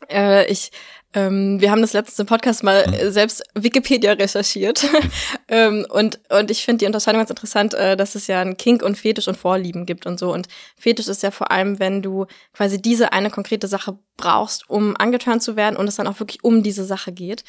[0.10, 0.72] äh, ich
[1.14, 3.12] ähm, wir haben das letzte Podcast mal mhm.
[3.12, 4.86] selbst Wikipedia recherchiert
[5.50, 8.82] ähm, und und ich finde die Unterscheidung ganz interessant, äh, dass es ja ein Kink
[8.82, 10.48] und Fetisch und Vorlieben gibt und so und
[10.78, 15.44] Fetisch ist ja vor allem, wenn du quasi diese eine konkrete Sache brauchst, um angeturnt
[15.44, 17.44] zu werden und es dann auch wirklich um diese Sache geht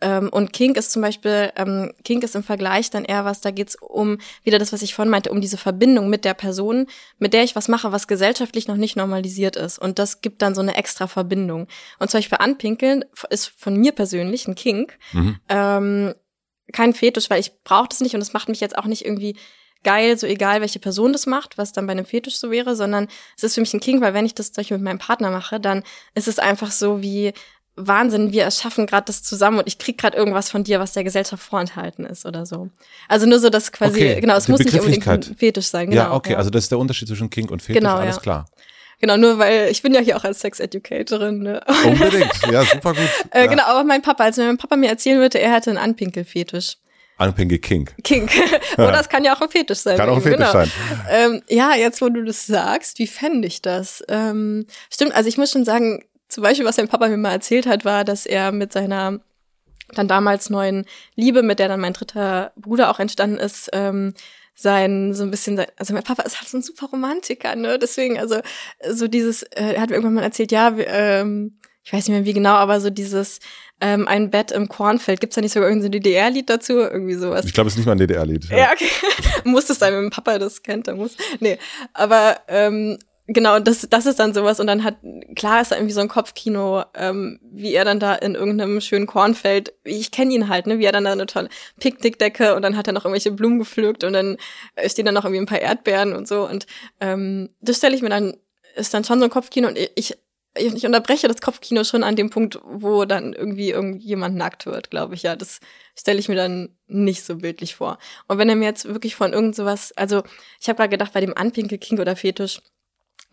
[0.00, 3.50] ähm, und Kink ist zum Beispiel, ähm, Kink ist im Vergleich dann eher was, da
[3.50, 6.86] geht's um, wieder das, was ich vorhin meinte, um diese Verbindung mit der Person,
[7.18, 9.78] mit der ich was mache, was gesellschaftlich noch nicht normalisiert ist.
[9.78, 11.66] Und das gibt dann so eine extra Verbindung.
[11.98, 14.98] Und zum Beispiel Anpinkeln ist von mir persönlich ein Kink.
[15.12, 15.36] Mhm.
[15.48, 16.14] Ähm,
[16.72, 19.36] kein Fetisch, weil ich brauche das nicht und es macht mich jetzt auch nicht irgendwie
[19.84, 23.08] geil, so egal welche Person das macht, was dann bei einem Fetisch so wäre, sondern
[23.36, 25.30] es ist für mich ein King, weil wenn ich das zum Beispiel mit meinem Partner
[25.30, 25.82] mache, dann
[26.14, 27.32] ist es einfach so wie,
[27.78, 31.04] Wahnsinn, wir erschaffen gerade das zusammen und ich krieg gerade irgendwas von dir, was der
[31.04, 32.68] Gesellschaft vorenthalten ist oder so.
[33.08, 35.90] Also nur so, dass quasi, okay, genau, es muss nicht unbedingt ein Fetisch sein.
[35.90, 36.38] Genau, ja, okay, ja.
[36.38, 38.22] also das ist der Unterschied zwischen Kink und Fetisch, genau, alles ja.
[38.22, 38.46] klar.
[39.00, 41.38] Genau, nur weil ich bin ja hier auch als Sex-Educatorin.
[41.38, 41.60] Ne?
[41.84, 43.08] Unbedingt, ja, super gut.
[43.30, 46.78] äh, Genau, aber mein Papa, als mein Papa mir erzählen würde, er hätte einen Anpinkel-Fetisch.
[47.18, 47.96] Anpinkel-Kink.
[48.04, 48.30] Kink.
[48.76, 49.96] Oder es kann ja auch ein Fetisch sein.
[49.96, 50.52] Kann auch ein Fetisch genau.
[50.52, 50.70] sein.
[51.10, 54.04] Ähm, ja, jetzt wo du das sagst, wie fände ich das?
[54.08, 57.66] Ähm, stimmt, also ich muss schon sagen, zum Beispiel, was mein Papa mir mal erzählt
[57.66, 59.20] hat, war, dass er mit seiner
[59.94, 64.12] dann damals neuen Liebe, mit der dann mein dritter Bruder auch entstanden ist, ähm,
[64.54, 67.78] sein so ein bisschen sein, also mein Papa ist halt so ein super Romantiker, ne?
[67.78, 68.40] Deswegen also
[68.90, 72.14] so dieses äh, er hat mir irgendwann mal erzählt, ja, wir, ähm, ich weiß nicht
[72.14, 73.38] mehr wie genau, aber so dieses
[73.80, 75.20] ähm, ein Bett im Kornfeld.
[75.20, 76.74] Gibt's da nicht sogar irgendein DDR-Lied dazu?
[76.74, 77.46] Irgendwie sowas.
[77.46, 78.46] Ich glaube, es ist nicht mal ein DDR-Lied.
[78.50, 78.56] Ja.
[78.58, 78.90] ja, okay.
[79.44, 81.16] muss es sein, wenn mein Papa das kennt, dann muss.
[81.40, 81.58] Nee.
[81.94, 82.98] Aber ähm,
[83.28, 84.58] genau, das, das ist dann sowas.
[84.58, 84.96] Und dann hat,
[85.36, 89.06] klar ist da irgendwie so ein Kopfkino, ähm, wie er dann da in irgendeinem schönen
[89.06, 91.48] Kornfeld, ich kenne ihn halt, ne, wie er dann da eine tolle
[91.78, 94.38] Picknickdecke und dann hat er noch irgendwelche Blumen gepflückt und dann
[94.86, 96.48] stehen da noch irgendwie ein paar Erdbeeren und so.
[96.48, 96.66] Und
[97.00, 98.36] ähm, das stelle ich mir dann,
[98.74, 100.16] ist dann schon so ein Kopfkino und ich,
[100.56, 105.14] ich unterbreche das Kopfkino schon an dem Punkt, wo dann irgendwie irgendjemand nackt wird, glaube
[105.14, 105.22] ich.
[105.22, 105.60] Ja, das
[105.96, 107.98] stelle ich mir dann nicht so bildlich vor.
[108.26, 110.22] Und wenn er mir jetzt wirklich von irgend sowas, also
[110.60, 112.60] ich habe gerade gedacht, bei dem Anpinkel-King oder Fetisch,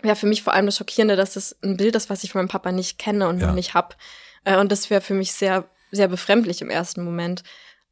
[0.02, 2.40] wäre für mich vor allem das Schockierende, dass das ein Bild ist, was ich von
[2.40, 3.48] meinem Papa nicht kenne und ja.
[3.48, 3.98] noch nicht hab.
[4.44, 7.44] Äh, und das wäre für mich sehr, sehr befremdlich im ersten Moment.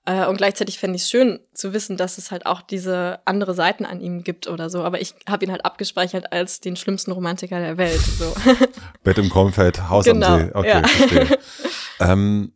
[0.05, 3.53] Äh, und gleichzeitig fände ich es schön zu wissen, dass es halt auch diese andere
[3.53, 4.83] Seiten an ihm gibt oder so.
[4.83, 8.01] Aber ich habe ihn halt abgespeichert als den schlimmsten Romantiker der Welt.
[8.01, 8.33] So.
[9.03, 10.51] Bett im Kornfeld, Haus genau, am See.
[10.53, 10.87] Okay, ja.
[10.87, 11.39] verstehe.
[12.01, 12.53] ähm,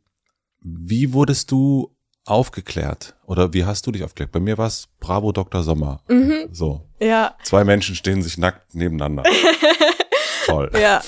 [0.59, 1.96] wie wurdest du
[2.27, 3.15] aufgeklärt?
[3.25, 4.31] Oder wie hast du dich aufgeklärt?
[4.31, 5.63] Bei mir war es Bravo Dr.
[5.63, 6.01] Sommer.
[6.07, 6.49] Mhm.
[6.51, 6.81] So.
[6.99, 7.35] Ja.
[7.43, 9.23] Zwei Menschen stehen sich nackt nebeneinander.
[10.45, 10.71] Toll.
[10.79, 11.01] Ja.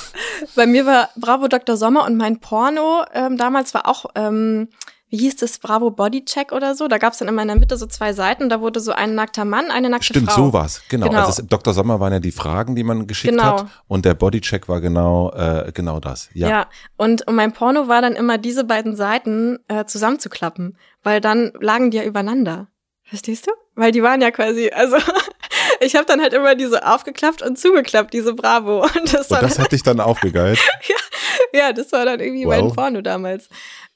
[0.56, 1.78] Bei mir war Bravo Dr.
[1.78, 4.68] Sommer und mein Porno ähm, damals war auch ähm,
[5.10, 6.88] wie hieß das, Bravo Bodycheck oder so.
[6.88, 8.48] Da gab es dann immer in der Mitte so zwei Seiten.
[8.48, 10.34] Da wurde so ein nackter Mann, eine nackte Stimmt, Frau.
[10.34, 10.82] Stimmt, sowas.
[10.88, 11.08] Genau.
[11.08, 11.26] genau.
[11.26, 11.74] Also es, Dr.
[11.74, 13.60] Sommer waren ja die Fragen, die man geschickt genau.
[13.62, 13.68] hat.
[13.88, 16.30] Und der Bodycheck war genau, äh, genau das.
[16.34, 16.50] Ja.
[16.50, 16.68] ja.
[16.96, 20.78] Und, und mein Porno war dann immer diese beiden Seiten äh, zusammenzuklappen.
[21.04, 22.68] Weil dann lagen die ja übereinander.
[23.04, 23.52] Verstehst du?
[23.76, 24.98] Weil die waren ja quasi, also
[25.80, 28.82] ich habe dann halt immer diese aufgeklappt und zugeklappt, diese Bravo.
[28.96, 30.60] Und das, und das hat dich dann aufgegeilt?
[30.88, 32.62] ja, ja, das war dann irgendwie wow.
[32.62, 33.50] mein Porno damals.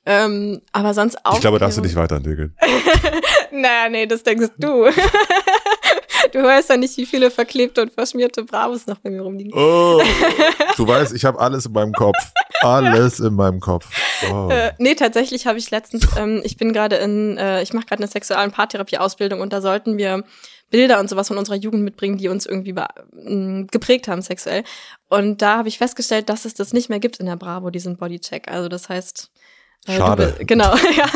[0.06, 1.36] Ähm, aber sonst auch.
[1.36, 2.58] Ich glaube, darfst du dich weiterentwickeln.
[3.51, 4.89] naja, nee, das denkst du.
[6.34, 9.54] Du weißt ja nicht, wie viele verklebte und verschmierte Bravos noch bei mir rumliegen.
[9.54, 10.02] Oh,
[10.78, 12.18] du weißt, ich habe alles in meinem Kopf.
[12.62, 13.88] Alles in meinem Kopf.
[14.30, 14.50] Oh.
[14.50, 18.04] Äh, nee, tatsächlich habe ich letztens, ähm, ich bin gerade in, äh, ich mache gerade
[18.04, 20.24] eine Sexual- und Paartherapie-Ausbildung und da sollten wir
[20.70, 22.74] Bilder und sowas von unserer Jugend mitbringen, die uns irgendwie
[23.72, 24.64] geprägt haben sexuell.
[25.08, 27.96] Und da habe ich festgestellt, dass es das nicht mehr gibt in der Bravo, diesen
[27.96, 28.50] Bodycheck.
[28.50, 29.30] Also das heißt,
[29.86, 30.36] äh, Schade.
[30.40, 31.10] Genau, ja.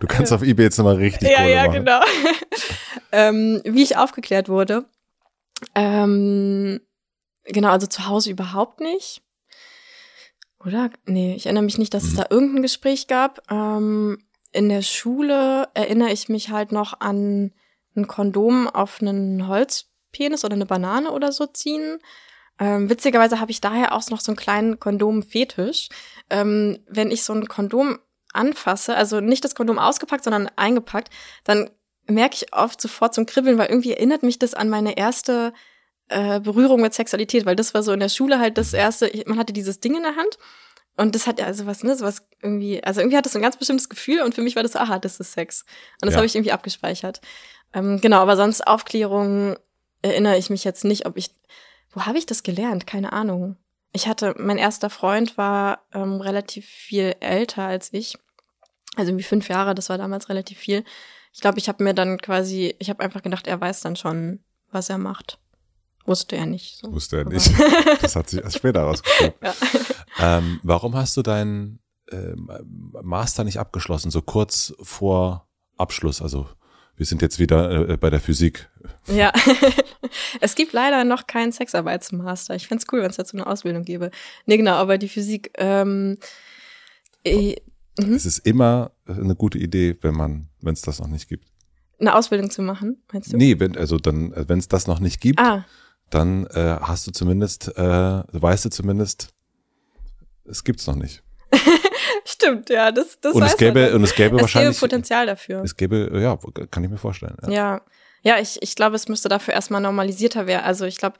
[0.00, 1.84] Du, kannst auf eBay jetzt nochmal richtig Ja, Kohle ja, machen.
[1.84, 2.00] genau.
[3.12, 4.84] ähm, wie ich aufgeklärt wurde.
[5.74, 6.80] Ähm,
[7.44, 9.22] genau, also zu Hause überhaupt nicht.
[10.64, 10.90] Oder?
[11.06, 12.08] Nee, ich erinnere mich nicht, dass mhm.
[12.08, 13.40] es da irgendein Gespräch gab.
[13.50, 14.18] Ähm,
[14.52, 17.52] in der Schule erinnere ich mich halt noch an
[17.96, 21.98] ein Kondom auf einen Holzpenis oder eine Banane oder so ziehen.
[22.58, 25.88] Ähm, witzigerweise habe ich daher auch noch so einen kleinen Kondom-Fetisch.
[26.30, 27.98] Ähm, wenn ich so ein Kondom
[28.32, 31.10] anfasse, also nicht das Kondom ausgepackt, sondern eingepackt,
[31.44, 31.70] dann
[32.06, 35.52] merke ich oft sofort zum Kribbeln, weil irgendwie erinnert mich das an meine erste
[36.08, 39.38] äh, Berührung mit Sexualität, weil das war so in der Schule halt das erste, man
[39.38, 40.38] hatte dieses Ding in der Hand
[40.96, 43.42] und das hat ja also was, ne, sowas irgendwie, also irgendwie hat das so ein
[43.42, 45.64] ganz bestimmtes Gefühl und für mich war das, aha, das ist Sex.
[46.00, 46.16] Und das ja.
[46.18, 47.20] habe ich irgendwie abgespeichert.
[47.72, 49.56] Ähm, genau, aber sonst Aufklärung
[50.02, 51.30] erinnere ich mich jetzt nicht, ob ich
[51.92, 52.86] wo habe ich das gelernt?
[52.86, 53.56] Keine Ahnung.
[53.92, 58.16] Ich hatte, mein erster Freund war ähm, relativ viel älter als ich.
[58.96, 60.84] Also irgendwie fünf Jahre, das war damals relativ viel.
[61.32, 64.40] Ich glaube, ich habe mir dann quasi, ich habe einfach gedacht, er weiß dann schon,
[64.70, 65.38] was er macht.
[66.04, 66.78] Wusste er nicht.
[66.78, 66.92] So.
[66.92, 67.50] Wusste er nicht.
[68.00, 69.34] Das hat sich erst später rausgefunden.
[69.42, 69.54] Ja.
[70.18, 71.80] Ähm, warum hast du deinen
[72.10, 72.34] äh,
[73.02, 76.22] Master nicht abgeschlossen, so kurz vor Abschluss?
[76.22, 76.48] Also
[76.98, 78.68] wir sind jetzt wieder äh, bei der Physik.
[79.06, 79.32] Ja,
[80.40, 82.56] es gibt leider noch keinen Sexarbeitsmaster.
[82.56, 84.10] Ich fände es cool, wenn es dazu eine Ausbildung gäbe.
[84.46, 85.52] Nee, genau, aber die Physik.
[85.56, 86.18] Ähm,
[87.24, 87.54] äh,
[87.96, 91.46] es ist immer eine gute Idee, wenn man, wenn es das noch nicht gibt.
[92.00, 93.36] Eine Ausbildung zu machen, meinst du?
[93.36, 95.64] Nee, wenn, also dann, äh, wenn es das noch nicht gibt, ah.
[96.10, 99.34] dann äh, hast du zumindest, äh, weißt du zumindest,
[100.44, 101.22] es gibt's noch nicht.
[102.24, 104.70] Stimmt, ja, das, das und es gäbe, und es gäbe es wahrscheinlich.
[104.70, 105.62] Es gäbe Potenzial dafür.
[105.62, 106.38] Es gäbe, ja,
[106.70, 107.36] kann ich mir vorstellen.
[107.42, 107.80] Ja, ja,
[108.22, 110.64] ja ich, ich glaube, es müsste dafür erstmal normalisierter werden.
[110.64, 111.16] Also ich glaube,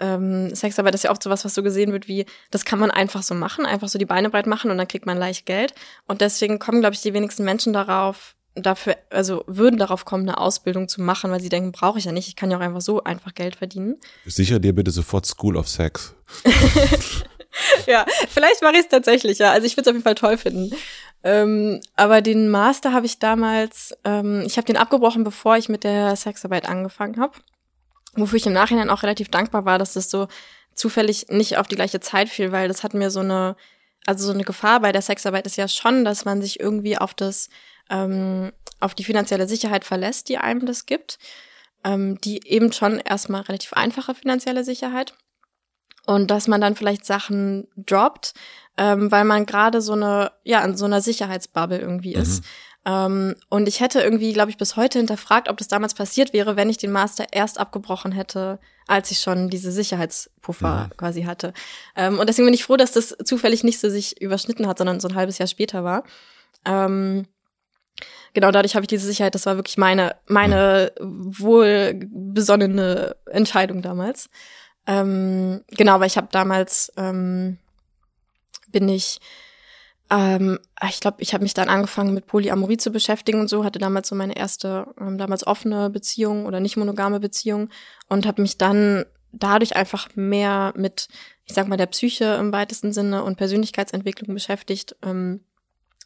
[0.00, 3.22] ähm, Sexarbeit ist ja oft sowas, was so gesehen wird wie, das kann man einfach
[3.22, 5.74] so machen, einfach so die Beine breit machen und dann kriegt man leicht Geld.
[6.06, 10.38] Und deswegen kommen, glaube ich, die wenigsten Menschen darauf, dafür, also würden darauf kommen, eine
[10.38, 12.80] Ausbildung zu machen, weil sie denken, brauche ich ja nicht, ich kann ja auch einfach
[12.80, 13.96] so einfach Geld verdienen.
[14.26, 16.14] Sicher dir bitte sofort School of Sex.
[17.86, 19.52] ja, vielleicht mache ich es tatsächlich, ja.
[19.52, 20.74] Also ich würde es auf jeden Fall toll finden.
[21.22, 25.84] Ähm, aber den Master habe ich damals, ähm, ich habe den abgebrochen, bevor ich mit
[25.84, 27.38] der Sexarbeit angefangen habe.
[28.14, 30.28] Wofür ich im Nachhinein auch relativ dankbar war, dass das so
[30.74, 33.56] zufällig nicht auf die gleiche Zeit fiel, weil das hat mir so eine
[34.06, 37.14] also so eine Gefahr bei der Sexarbeit ist ja schon, dass man sich irgendwie auf
[37.14, 37.48] das,
[37.90, 41.18] ähm, auf die finanzielle Sicherheit verlässt, die einem das gibt.
[41.86, 45.14] Ähm, die eben schon erstmal relativ einfache finanzielle Sicherheit.
[46.06, 48.34] Und dass man dann vielleicht Sachen droppt,
[48.76, 52.42] ähm, weil man gerade so eine, ja, in so einer Sicherheitsbubble irgendwie ist.
[52.42, 52.48] Mhm.
[52.86, 56.56] Ähm, und ich hätte irgendwie, glaube ich, bis heute hinterfragt, ob das damals passiert wäre,
[56.56, 60.96] wenn ich den Master erst abgebrochen hätte, als ich schon diese Sicherheitspuffer ja.
[60.96, 61.54] quasi hatte.
[61.96, 65.00] Ähm, und deswegen bin ich froh, dass das zufällig nicht so sich überschnitten hat, sondern
[65.00, 66.04] so ein halbes Jahr später war.
[66.66, 67.26] Ähm,
[68.34, 74.28] genau dadurch habe ich diese Sicherheit, das war wirklich meine, meine wohlbesonnene Entscheidung damals.
[74.86, 77.58] Ähm, genau, weil ich habe damals, ähm,
[78.68, 79.20] bin ich
[80.10, 80.58] ähm,
[80.88, 84.08] ich glaube, ich habe mich dann angefangen mit Polyamorie zu beschäftigen und so, hatte damals
[84.08, 87.70] so meine erste, ähm, damals offene Beziehung oder nicht monogame Beziehung
[88.08, 91.08] und habe mich dann dadurch einfach mehr mit,
[91.46, 95.40] ich sag mal, der Psyche im weitesten Sinne und Persönlichkeitsentwicklung beschäftigt, ähm,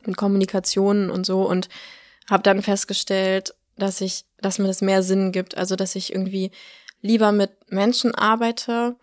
[0.07, 1.69] mit Kommunikation und so und
[2.31, 6.53] habe dann festgestellt, dass ich, dass mir das mehr Sinn gibt, also dass ich irgendwie
[7.01, 8.97] lieber mit Menschen arbeite,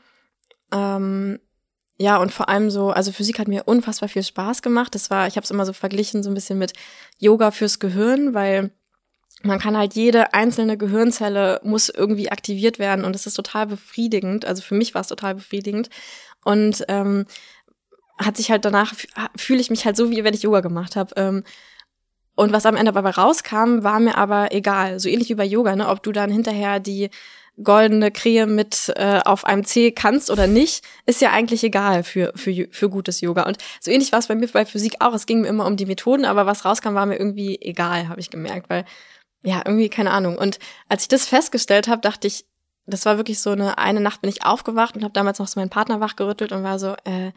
[0.72, 1.40] ähm,
[1.98, 4.94] ja, und vor allem so, also Physik hat mir unfassbar viel Spaß gemacht.
[4.96, 6.74] Das war, ich habe es immer so verglichen, so ein bisschen mit
[7.20, 8.72] Yoga fürs Gehirn, weil
[9.44, 14.44] man kann halt jede einzelne Gehirnzelle muss irgendwie aktiviert werden und es ist total befriedigend.
[14.44, 15.90] Also für mich war es total befriedigend.
[16.44, 17.26] Und ähm,
[18.18, 18.94] hat sich halt danach,
[19.36, 21.14] fühle ich mich halt so, wie wenn ich Yoga gemacht habe.
[21.16, 21.44] Ähm,
[22.36, 25.00] und was am Ende dabei rauskam, war mir aber egal.
[25.00, 25.88] So ähnlich wie bei Yoga, ne?
[25.88, 27.10] Ob du dann hinterher die
[27.64, 32.34] goldene Krähe mit äh, auf einem C kannst oder nicht, ist ja eigentlich egal für,
[32.36, 33.44] für, für gutes Yoga.
[33.44, 35.14] Und so ähnlich war es bei mir bei Physik auch.
[35.14, 38.20] Es ging mir immer um die Methoden, aber was rauskam, war mir irgendwie egal, habe
[38.20, 38.86] ich gemerkt, weil
[39.44, 40.38] ja, irgendwie keine Ahnung.
[40.38, 42.46] Und als ich das festgestellt habe, dachte ich,
[42.88, 45.60] das war wirklich so eine eine Nacht bin ich aufgewacht und habe damals noch so
[45.60, 47.32] meinen Partner wachgerüttelt und war so, äh,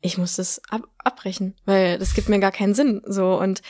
[0.00, 3.02] ich muss das ab abbrechen, weil das gibt mir gar keinen Sinn.
[3.06, 3.62] So und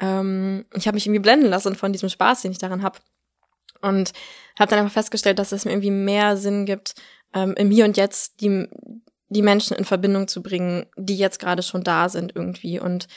[0.00, 2.98] ähm, ich habe mich irgendwie blenden lassen von diesem Spaß, den ich daran habe.
[3.82, 4.12] Und
[4.58, 6.94] habe dann einfach festgestellt, dass es mir irgendwie mehr Sinn gibt,
[7.34, 8.68] ähm, im Hier und Jetzt die,
[9.28, 12.78] die Menschen in Verbindung zu bringen, die jetzt gerade schon da sind irgendwie.
[12.78, 13.08] Und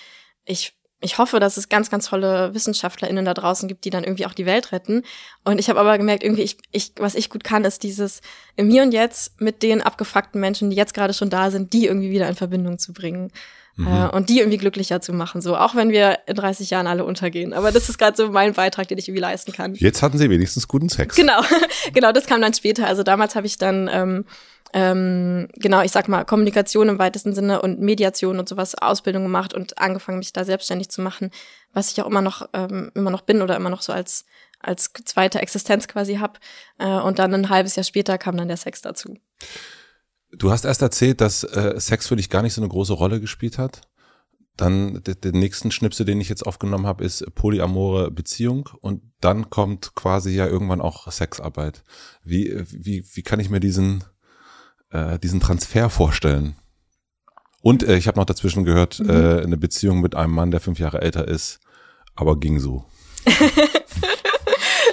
[0.45, 4.25] ich, ich hoffe, dass es ganz, ganz tolle WissenschaftlerInnen da draußen gibt, die dann irgendwie
[4.25, 5.03] auch die Welt retten.
[5.43, 8.21] Und ich habe aber gemerkt, irgendwie, ich, ich, was ich gut kann, ist dieses
[8.55, 11.87] im Hier und Jetzt mit den abgefuckten Menschen, die jetzt gerade schon da sind, die
[11.87, 13.31] irgendwie wieder in Verbindung zu bringen.
[13.75, 13.87] Mhm.
[13.87, 17.05] Äh, und die irgendwie glücklicher zu machen, so auch wenn wir in 30 Jahren alle
[17.05, 17.53] untergehen.
[17.53, 19.73] Aber das ist gerade so mein Beitrag, den ich irgendwie leisten kann.
[19.73, 21.15] Jetzt hatten sie wenigstens guten Sex.
[21.15, 21.41] Genau,
[21.93, 22.87] genau, das kam dann später.
[22.87, 24.25] Also damals habe ich dann ähm,
[24.73, 29.53] ähm, genau, ich sag mal, Kommunikation im weitesten Sinne und Mediation und sowas, Ausbildung gemacht
[29.53, 31.29] und angefangen, mich da selbstständig zu machen,
[31.73, 34.25] was ich auch immer noch, ähm, immer noch bin oder immer noch so als,
[34.59, 36.39] als zweite Existenz quasi hab.
[36.79, 39.15] Äh, und dann ein halbes Jahr später kam dann der Sex dazu.
[40.35, 43.19] Du hast erst erzählt, dass äh, Sex für dich gar nicht so eine große Rolle
[43.19, 43.81] gespielt hat.
[44.55, 49.95] Dann den nächsten Schnipsel, den ich jetzt aufgenommen habe, ist polyamore Beziehung und dann kommt
[49.95, 51.83] quasi ja irgendwann auch Sexarbeit.
[52.23, 54.03] Wie wie wie kann ich mir diesen
[54.91, 56.55] äh, diesen Transfer vorstellen?
[57.63, 59.09] Und äh, ich habe noch dazwischen gehört, mhm.
[59.09, 61.59] äh, eine Beziehung mit einem Mann, der fünf Jahre älter ist,
[62.13, 62.85] aber ging so.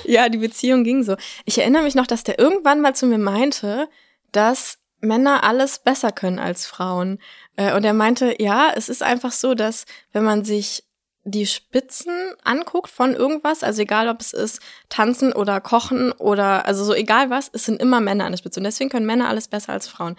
[0.04, 1.16] ja, die Beziehung ging so.
[1.44, 3.88] Ich erinnere mich noch, dass der irgendwann mal zu mir meinte,
[4.32, 7.18] dass Männer alles besser können als Frauen.
[7.56, 10.84] Äh, und er meinte, ja, es ist einfach so, dass wenn man sich
[11.24, 16.82] die Spitzen anguckt von irgendwas, also egal ob es ist tanzen oder kochen oder also
[16.84, 19.48] so egal was, es sind immer Männer an der Spitze und deswegen können Männer alles
[19.48, 20.16] besser als Frauen.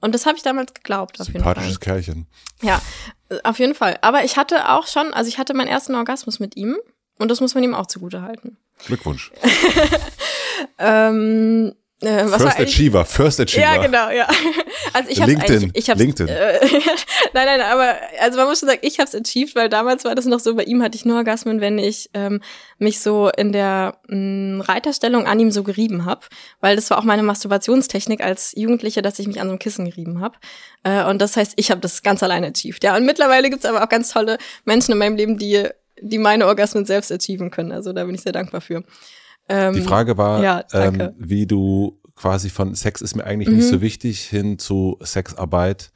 [0.00, 1.54] Und das habe ich damals geglaubt, auf jeden Fall.
[1.54, 2.26] Sympathisches Kerlchen.
[2.60, 2.82] Ja,
[3.44, 3.98] auf jeden Fall.
[4.02, 6.76] Aber ich hatte auch schon, also ich hatte meinen ersten Orgasmus mit ihm
[7.18, 8.58] und das muss man ihm auch zugute halten.
[8.84, 9.32] Glückwunsch.
[10.78, 13.62] ähm, äh, First Achiever, First Achiever.
[13.62, 14.28] Ja, genau, ja.
[14.94, 16.28] Also ich hab's LinkedIn, ich hab's, LinkedIn.
[16.28, 16.60] Äh,
[17.32, 20.26] nein, nein, aber also man muss schon sagen, ich hab's achieved, weil damals war das
[20.26, 22.42] noch so, bei ihm hatte ich nur Orgasmen, wenn ich ähm,
[22.78, 26.28] mich so in der mh, Reiterstellung an ihm so gerieben hab,
[26.60, 29.88] weil das war auch meine Masturbationstechnik als Jugendliche, dass ich mich an so einem Kissen
[29.88, 30.38] gerieben hab.
[30.82, 32.84] Äh, und das heißt, ich habe das ganz alleine achieved.
[32.84, 35.68] Ja, und mittlerweile gibt's aber auch ganz tolle Menschen in meinem Leben, die
[36.02, 37.72] die meine Orgasmen selbst achieven können.
[37.72, 38.82] Also da bin ich sehr dankbar für.
[39.52, 43.56] Ähm, die Frage war, ja, ähm, wie du quasi von Sex ist mir eigentlich mhm.
[43.56, 45.92] nicht so wichtig hin zu Sexarbeit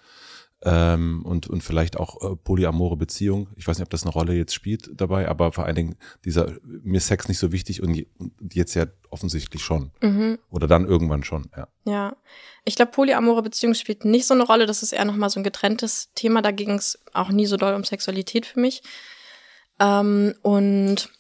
[0.63, 3.49] ähm, und, und vielleicht auch äh, polyamore Beziehung.
[3.57, 6.53] Ich weiß nicht, ob das eine Rolle jetzt spielt dabei, aber vor allen Dingen dieser,
[6.63, 8.07] mir ist Sex nicht so wichtig und
[8.53, 9.93] jetzt ja offensichtlich schon.
[10.03, 10.39] Mhm.
[10.51, 11.69] Oder dann irgendwann schon, ja.
[11.85, 12.17] Ja.
[12.65, 14.67] Ich glaube, polyamore Beziehung spielt nicht so eine Rolle.
[14.67, 16.43] Das ist eher nochmal so ein getrenntes Thema.
[16.43, 18.83] Da ging es auch nie so doll um Sexualität für mich.
[19.79, 21.11] Ähm, und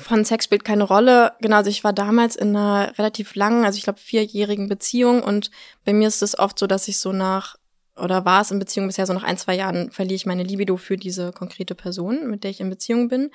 [0.00, 1.32] von Sex spielt keine Rolle.
[1.40, 5.50] Genau, also ich war damals in einer relativ langen, also ich glaube vierjährigen Beziehung und
[5.84, 7.56] bei mir ist es oft so, dass ich so nach
[7.96, 10.76] oder war es in Beziehung bisher so nach ein, zwei Jahren verliere ich meine Libido
[10.76, 13.30] für diese konkrete Person, mit der ich in Beziehung bin.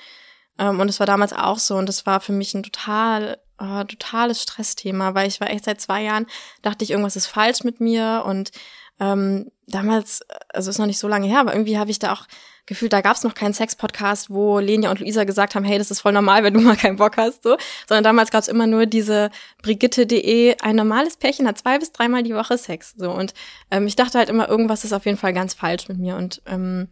[0.58, 3.86] Ähm, und es war damals auch so und das war für mich ein total, äh,
[3.86, 6.26] totales Stressthema, weil ich war echt seit zwei Jahren,
[6.62, 8.52] dachte ich, irgendwas ist falsch mit mir und
[9.00, 12.26] ähm, damals, also ist noch nicht so lange her, aber irgendwie habe ich da auch
[12.66, 15.92] gefühlt, da gab es noch keinen Sex-Podcast, wo Lenia und Luisa gesagt haben, hey, das
[15.92, 17.58] ist voll normal, wenn du mal keinen Bock hast, so.
[17.88, 19.30] Sondern damals gab es immer nur diese
[19.62, 23.12] Brigitte.de, ein normales Pärchen hat zwei bis dreimal die Woche Sex, so.
[23.12, 23.34] Und
[23.72, 26.42] ähm, ich dachte halt immer, irgendwas ist auf jeden Fall ganz falsch mit mir und
[26.46, 26.88] ähm,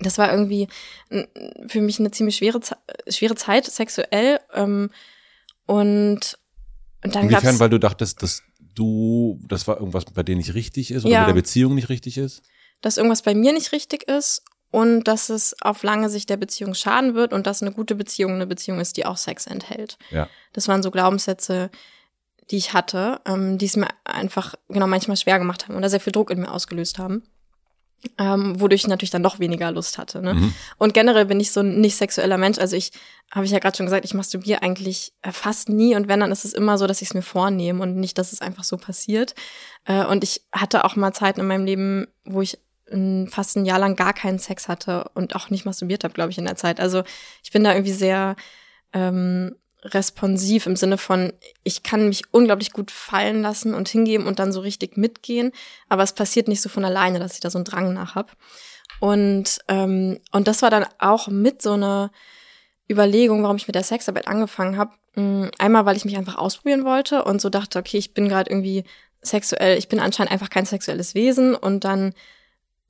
[0.00, 0.68] das war irgendwie
[1.68, 2.60] für mich eine ziemlich schwere,
[3.08, 4.90] schwere Zeit sexuell ähm,
[5.64, 6.38] und,
[7.02, 8.42] und dann Inwiefern, gab's, weil du dachtest, dass
[8.74, 11.20] du, das war irgendwas bei dir nicht richtig ist oder Ja.
[11.22, 12.42] bei der Beziehung nicht richtig ist?
[12.82, 16.74] dass irgendwas bei mir nicht richtig ist und dass es auf lange Sicht der Beziehung
[16.74, 19.98] schaden wird und dass eine gute Beziehung eine Beziehung ist, die auch Sex enthält.
[20.10, 20.28] Ja.
[20.52, 21.70] Das waren so Glaubenssätze,
[22.50, 26.00] die ich hatte, ähm, die es mir einfach genau manchmal schwer gemacht haben oder sehr
[26.00, 27.22] viel Druck in mir ausgelöst haben.
[28.18, 30.22] Ähm, wodurch ich natürlich dann noch weniger Lust hatte.
[30.22, 30.34] Ne?
[30.34, 30.54] Mhm.
[30.78, 32.58] Und generell bin ich so ein nicht sexueller Mensch.
[32.58, 32.92] Also ich
[33.32, 36.30] habe ich ja gerade schon gesagt, ich masturbiere eigentlich äh, fast nie und wenn, dann
[36.30, 38.76] ist es immer so, dass ich es mir vornehme und nicht, dass es einfach so
[38.76, 39.34] passiert.
[39.86, 42.58] Äh, und ich hatte auch mal Zeiten in meinem Leben, wo ich
[43.28, 46.38] fast ein Jahr lang gar keinen Sex hatte und auch nicht masturbiert habe, glaube ich,
[46.38, 46.78] in der Zeit.
[46.78, 47.02] Also
[47.42, 48.36] ich bin da irgendwie sehr
[48.92, 51.32] ähm, responsiv im Sinne von,
[51.64, 55.52] ich kann mich unglaublich gut fallen lassen und hingeben und dann so richtig mitgehen,
[55.88, 58.36] aber es passiert nicht so von alleine, dass ich da so einen Drang nach hab.
[59.00, 62.10] Und, ähm, und das war dann auch mit so einer
[62.90, 64.92] Überlegung, warum ich mit der Sexarbeit angefangen habe.
[65.58, 68.84] Einmal, weil ich mich einfach ausprobieren wollte und so dachte, okay, ich bin gerade irgendwie
[69.22, 72.12] sexuell, ich bin anscheinend einfach kein sexuelles Wesen und dann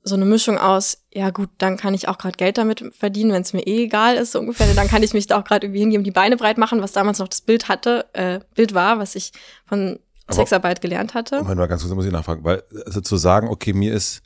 [0.07, 3.41] so eine Mischung aus, ja gut, dann kann ich auch gerade Geld damit verdienen, wenn
[3.43, 4.73] es mir eh egal ist, so ungefähr.
[4.73, 7.19] Dann kann ich mich da auch gerade irgendwie hingeben, die Beine breit machen, was damals
[7.19, 9.31] noch das Bild hatte, äh, Bild war, was ich
[9.65, 11.37] von Aber- Sexarbeit gelernt hatte.
[11.39, 14.21] Moment mal ganz kurz, muss ich nachfragen, weil also zu sagen, okay, mir ist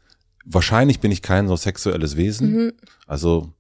[0.46, 2.74] wahrscheinlich bin ich kein so sexuelles Wesen, Mhm.
[3.08, 3.54] also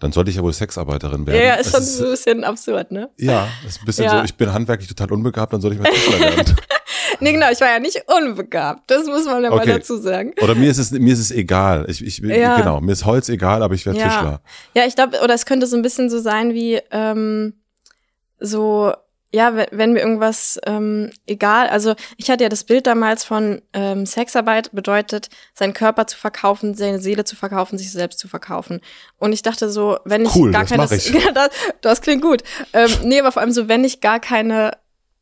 [0.00, 1.42] dann sollte ich ja wohl Sexarbeiterin werden.
[1.42, 3.10] Ja, ist schon so ein bisschen absurd, ne?
[3.16, 4.18] ja, ist ein bisschen Ja.
[4.18, 6.56] so, ich bin handwerklich total unbegabt, dann soll ich mal Tischler werden.
[7.18, 8.90] Nee, genau, ich war ja nicht unbegabt.
[8.90, 9.72] Das muss man ja mal Okay.
[9.78, 10.34] dazu sagen.
[10.42, 11.86] Oder mir ist es mir ist es egal.
[11.88, 12.58] Ich, ich Ja.
[12.58, 14.08] genau, mir ist Holz egal, aber ich werde Ja.
[14.08, 14.40] Tischler.
[14.74, 17.54] Ja, ich glaube, oder es könnte so ein bisschen so sein wie ähm,
[18.38, 18.92] so,
[19.32, 24.06] ja, wenn, mir irgendwas ähm, egal, also ich hatte ja das Bild damals von ähm,
[24.06, 28.80] Sexarbeit bedeutet, seinen Körper zu verkaufen, seine Seele zu verkaufen, sich selbst zu verkaufen.
[29.18, 31.10] Und ich dachte so, wenn ich Cool, gar das keine, ich.
[31.12, 31.50] Ja, das,
[31.80, 32.42] das klingt gut.
[32.72, 34.72] Ähm, nee, aber vor allem so, wenn ich gar keine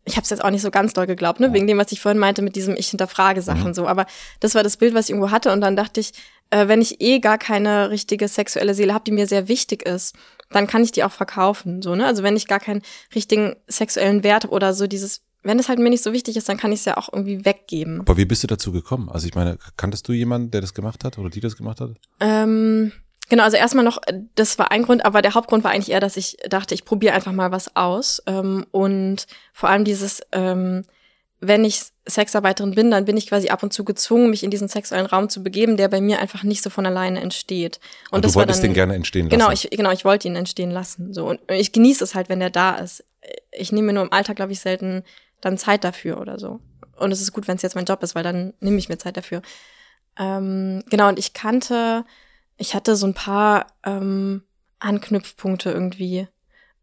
[0.06, 2.00] ich habe es jetzt auch nicht so ganz doll geglaubt, ne, wegen dem, was ich
[2.00, 3.74] vorhin meinte mit diesem ich hinterfrage Sachen Mhm.
[3.74, 4.04] so, aber
[4.40, 6.12] das war das Bild, was ich irgendwo hatte und dann dachte ich,
[6.50, 10.14] äh, wenn ich eh gar keine richtige sexuelle Seele habe, die mir sehr wichtig ist,
[10.50, 12.06] dann kann ich die auch verkaufen, so, ne?
[12.06, 12.82] Also wenn ich gar keinen
[13.14, 16.48] richtigen sexuellen Wert habe oder so dieses wenn es halt mir nicht so wichtig ist,
[16.48, 18.00] dann kann ich es ja auch irgendwie weggeben.
[18.00, 19.10] Aber wie bist du dazu gekommen?
[19.10, 21.90] Also ich meine, kanntest du jemanden, der das gemacht hat oder die das gemacht hat?
[22.18, 22.92] Ähm,
[23.28, 23.98] genau, also erstmal noch,
[24.34, 27.14] das war ein Grund, aber der Hauptgrund war eigentlich eher, dass ich dachte, ich probiere
[27.14, 28.22] einfach mal was aus.
[28.26, 30.84] Ähm, und vor allem dieses, ähm,
[31.48, 34.68] wenn ich Sexarbeiterin bin, dann bin ich quasi ab und zu gezwungen, mich in diesen
[34.68, 37.80] sexuellen Raum zu begeben, der bei mir einfach nicht so von alleine entsteht.
[38.10, 39.38] Und, Und du das war wolltest dann, den gerne entstehen lassen.
[39.38, 41.12] Genau, ich, genau, ich wollte ihn entstehen lassen.
[41.14, 41.26] So.
[41.26, 43.04] Und ich genieße es halt, wenn der da ist.
[43.52, 45.02] Ich nehme mir nur im Alltag, glaube ich, selten
[45.40, 46.60] dann Zeit dafür oder so.
[46.96, 48.98] Und es ist gut, wenn es jetzt mein Job ist, weil dann nehme ich mir
[48.98, 49.42] Zeit dafür.
[50.18, 52.04] Ähm, genau, und ich kannte,
[52.56, 54.42] ich hatte so ein paar ähm,
[54.78, 56.28] Anknüpfpunkte irgendwie.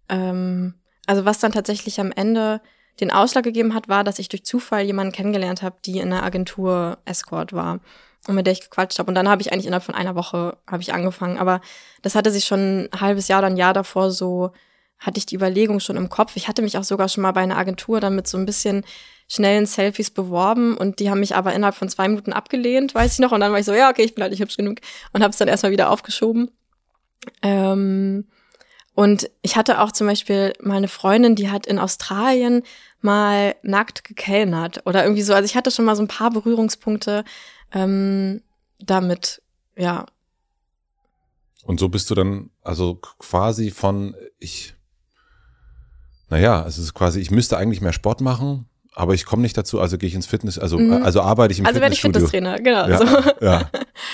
[0.10, 2.62] Ähm, also was dann tatsächlich am Ende
[3.02, 6.24] den Ausschlag gegeben hat, war, dass ich durch Zufall jemanden kennengelernt habe, die in einer
[6.24, 7.80] Agentur Escort war
[8.28, 9.10] und mit der ich gequatscht habe.
[9.10, 11.38] Und dann habe ich eigentlich innerhalb von einer Woche habe ich angefangen.
[11.38, 11.62] Aber
[12.02, 14.52] das hatte sich schon ein halbes Jahr oder ein Jahr davor so,
[15.00, 16.36] hatte ich die Überlegung schon im Kopf.
[16.36, 18.86] Ich hatte mich auch sogar schon mal bei einer Agentur dann mit so ein bisschen
[19.28, 23.20] schnellen Selfies beworben und die haben mich aber innerhalb von zwei Minuten abgelehnt, weiß ich
[23.20, 23.32] noch.
[23.32, 24.80] Und dann war ich so, ja, okay, ich bin halt nicht hübsch genug
[25.14, 26.52] und habe es dann erstmal wieder aufgeschoben.
[27.42, 28.28] Ähm,
[28.94, 32.64] und ich hatte auch zum Beispiel mal eine Freundin, die hat in Australien
[33.04, 35.34] mal nackt gekellnert oder irgendwie so.
[35.34, 37.24] Also ich hatte schon mal so ein paar Berührungspunkte
[37.72, 38.42] ähm,
[38.80, 39.42] damit,
[39.76, 40.06] ja.
[41.64, 44.76] Und so bist du dann also quasi von ich
[46.32, 49.80] naja, es ist quasi, ich müsste eigentlich mehr Sport machen, aber ich komme nicht dazu,
[49.80, 51.04] also gehe ich ins Fitness, also Mhm.
[51.04, 52.28] also arbeite ich im Also werde ich Fitnessstudio.
[52.52, 53.06] Fitnesstrainer, genau.
[53.06, 53.46] Ja, So.
[53.46, 53.70] ja.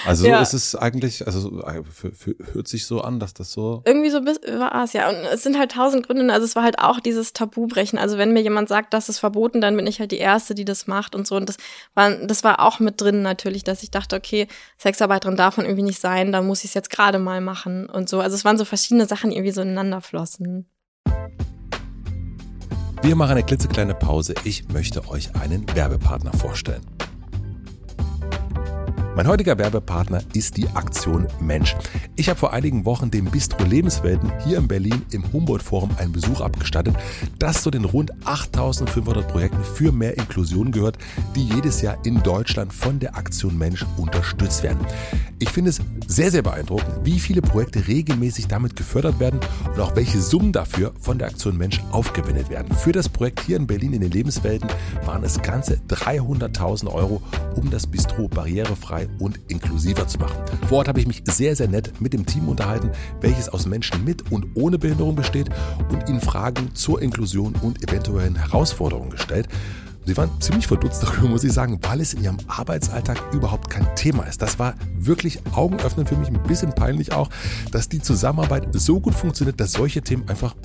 [0.05, 0.41] Also so Ja.
[0.41, 3.81] ist es eigentlich, also so, äh, für, für, hört sich so an, dass das so.
[3.85, 5.09] Irgendwie so bis- war es ja.
[5.09, 6.31] Und es sind halt tausend Gründe.
[6.31, 7.97] Also es war halt auch dieses Tabubrechen.
[7.97, 10.65] Also wenn mir jemand sagt, das ist verboten, dann bin ich halt die Erste, die
[10.65, 11.35] das macht und so.
[11.37, 11.57] Und das
[11.95, 14.47] war, das war auch mit drin natürlich, dass ich dachte, okay,
[14.79, 18.09] Sexarbeiterin darf man irgendwie nicht sein, dann muss ich es jetzt gerade mal machen und
[18.09, 18.19] so.
[18.19, 20.67] Also es waren so verschiedene Sachen, die irgendwie so ineinander flossen.
[23.01, 24.33] Wir machen eine klitzekleine Pause.
[24.43, 26.81] Ich möchte euch einen Werbepartner vorstellen.
[29.17, 31.75] Mein heutiger Werbepartner ist die Aktion Mensch.
[32.15, 36.11] Ich habe vor einigen Wochen dem Bistro Lebenswelten hier in Berlin im Humboldt Forum einen
[36.11, 36.95] Besuch abgestattet,
[37.39, 40.99] das zu den rund 8500 Projekten für mehr Inklusion gehört,
[41.35, 44.85] die jedes Jahr in Deutschland von der Aktion Mensch unterstützt werden.
[45.39, 49.95] Ich finde es sehr, sehr beeindruckend, wie viele Projekte regelmäßig damit gefördert werden und auch
[49.95, 52.75] welche Summen dafür von der Aktion Mensch aufgewendet werden.
[52.75, 54.69] Für das Projekt hier in Berlin in den Lebenswelten
[55.05, 57.23] waren es ganze 300.000 Euro,
[57.55, 60.37] um das Bistro barrierefrei und inklusiver zu machen.
[60.67, 62.91] Vor Ort habe ich mich sehr, sehr nett mit dem Team unterhalten,
[63.21, 65.49] welches aus Menschen mit und ohne Behinderung besteht
[65.89, 69.47] und ihnen Fragen zur Inklusion und eventuellen Herausforderungen gestellt.
[70.07, 73.93] Sie waren ziemlich verdutzt darüber, muss ich sagen, weil es in ihrem Arbeitsalltag überhaupt kein
[73.95, 74.41] Thema ist.
[74.41, 77.29] Das war wirklich augenöffnend für mich, ein bisschen peinlich auch,
[77.71, 80.55] dass die Zusammenarbeit so gut funktioniert, dass solche Themen einfach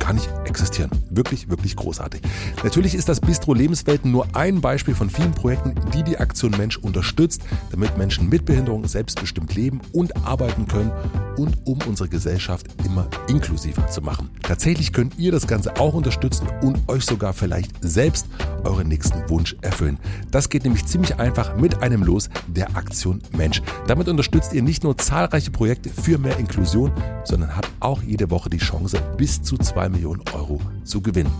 [0.00, 0.90] gar nicht existieren.
[1.10, 2.22] Wirklich, wirklich großartig.
[2.62, 6.76] Natürlich ist das Bistro Lebenswelten nur ein Beispiel von vielen Projekten, die die Aktion Mensch
[6.76, 10.90] unterstützt, damit Menschen mit Behinderung selbstbestimmt leben und arbeiten können
[11.36, 14.30] und um unsere Gesellschaft immer inklusiver zu machen.
[14.42, 18.26] Tatsächlich könnt ihr das Ganze auch unterstützen und euch sogar vielleicht selbst
[18.64, 19.98] euren nächsten Wunsch erfüllen.
[20.30, 23.62] Das geht nämlich ziemlich einfach mit einem Los der Aktion Mensch.
[23.86, 26.92] Damit unterstützt ihr nicht nur zahlreiche Projekte für mehr Inklusion,
[27.24, 31.32] sondern habt auch jede Woche die Chance, bis zu zwei Millionen Euro zu gewinnen.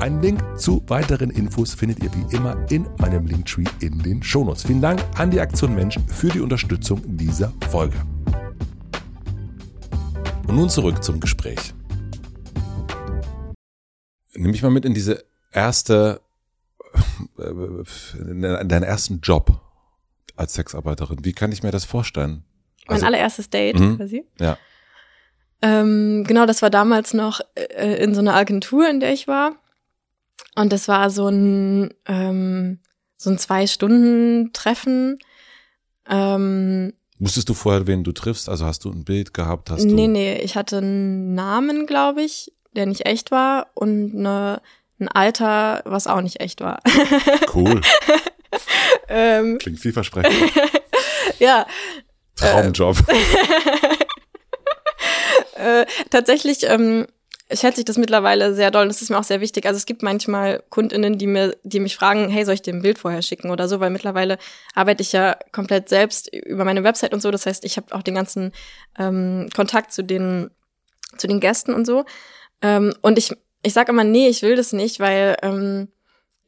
[0.00, 4.64] Einen Link zu weiteren Infos findet ihr wie immer in meinem Linktree in den Shownotes.
[4.64, 7.96] Vielen Dank an die Aktion Mensch für die Unterstützung dieser Folge.
[10.46, 11.74] Und nun zurück zum Gespräch.
[14.34, 16.20] Nimm mich mal mit in diese erste,
[17.38, 19.60] in deinen ersten Job
[20.36, 21.24] als Sexarbeiterin.
[21.24, 22.44] Wie kann ich mir das vorstellen?
[22.86, 23.96] Also, mein allererstes Date mhm.
[23.96, 24.24] quasi.
[24.38, 24.58] Ja.
[25.62, 29.56] Ähm, genau, das war damals noch äh, in so einer Agentur, in der ich war.
[30.54, 32.80] Und das war so ein, ähm,
[33.16, 35.18] so ein Zwei-Stunden-Treffen.
[36.08, 38.48] Ähm, Wusstest du vorher, wen du triffst?
[38.48, 39.70] Also hast du ein Bild gehabt?
[39.70, 44.14] Hast du nee, nee, ich hatte einen Namen, glaube ich, der nicht echt war und
[44.14, 44.60] eine,
[45.00, 46.80] ein Alter, was auch nicht echt war.
[47.54, 47.80] Cool.
[49.08, 50.52] ähm, Klingt vielversprechend.
[51.38, 51.66] ja.
[52.34, 52.98] Traumjob.
[55.56, 57.06] Äh, tatsächlich ähm,
[57.52, 59.66] schätze ich das mittlerweile sehr doll und das ist mir auch sehr wichtig.
[59.66, 62.82] Also es gibt manchmal KundInnen, die mir, die mich fragen, hey, soll ich dir ein
[62.82, 64.38] Bild vorher schicken oder so, weil mittlerweile
[64.74, 67.30] arbeite ich ja komplett selbst über meine Website und so.
[67.30, 68.52] Das heißt, ich habe auch den ganzen
[68.98, 70.50] ähm, Kontakt zu den,
[71.16, 72.04] zu den Gästen und so.
[72.62, 73.32] Ähm, und ich,
[73.62, 75.88] ich sage immer, nee, ich will das nicht, weil ähm,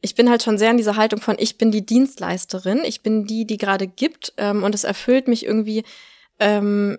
[0.01, 3.25] ich bin halt schon sehr in dieser Haltung von, ich bin die Dienstleisterin, ich bin
[3.25, 5.83] die, die gerade gibt ähm, und es erfüllt mich irgendwie,
[6.39, 6.97] ähm,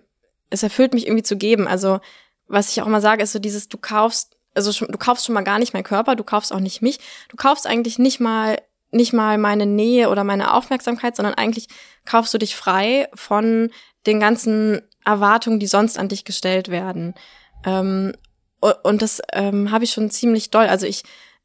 [0.51, 1.67] es erfüllt mich irgendwie zu geben.
[1.67, 1.99] Also
[2.47, 5.43] was ich auch immer sage, ist so dieses, du kaufst, also du kaufst schon mal
[5.43, 6.99] gar nicht meinen Körper, du kaufst auch nicht mich,
[7.29, 8.57] du kaufst eigentlich nicht mal
[8.93, 11.67] nicht mal meine Nähe oder meine Aufmerksamkeit, sondern eigentlich
[12.05, 13.71] kaufst du dich frei von
[14.05, 17.13] den ganzen Erwartungen, die sonst an dich gestellt werden.
[17.65, 18.13] Ähm,
[18.59, 20.67] und das ähm, habe ich schon ziemlich doll.
[20.67, 21.03] Also ich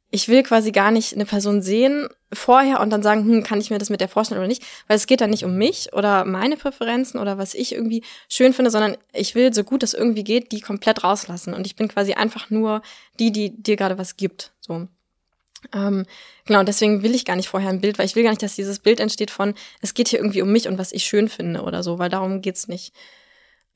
[0.09, 3.69] ich will quasi gar nicht eine Person sehen vorher und dann sagen, hm, kann ich
[3.69, 6.25] mir das mit der vorstellen oder nicht, weil es geht dann nicht um mich oder
[6.25, 10.23] meine Präferenzen oder was ich irgendwie schön finde, sondern ich will so gut es irgendwie
[10.23, 12.81] geht, die komplett rauslassen und ich bin quasi einfach nur
[13.19, 14.87] die, die dir gerade was gibt, so.
[15.73, 16.05] Ähm,
[16.45, 18.55] genau, deswegen will ich gar nicht vorher ein Bild, weil ich will gar nicht, dass
[18.55, 21.63] dieses Bild entsteht von, es geht hier irgendwie um mich und was ich schön finde
[21.63, 22.93] oder so, weil darum geht's nicht.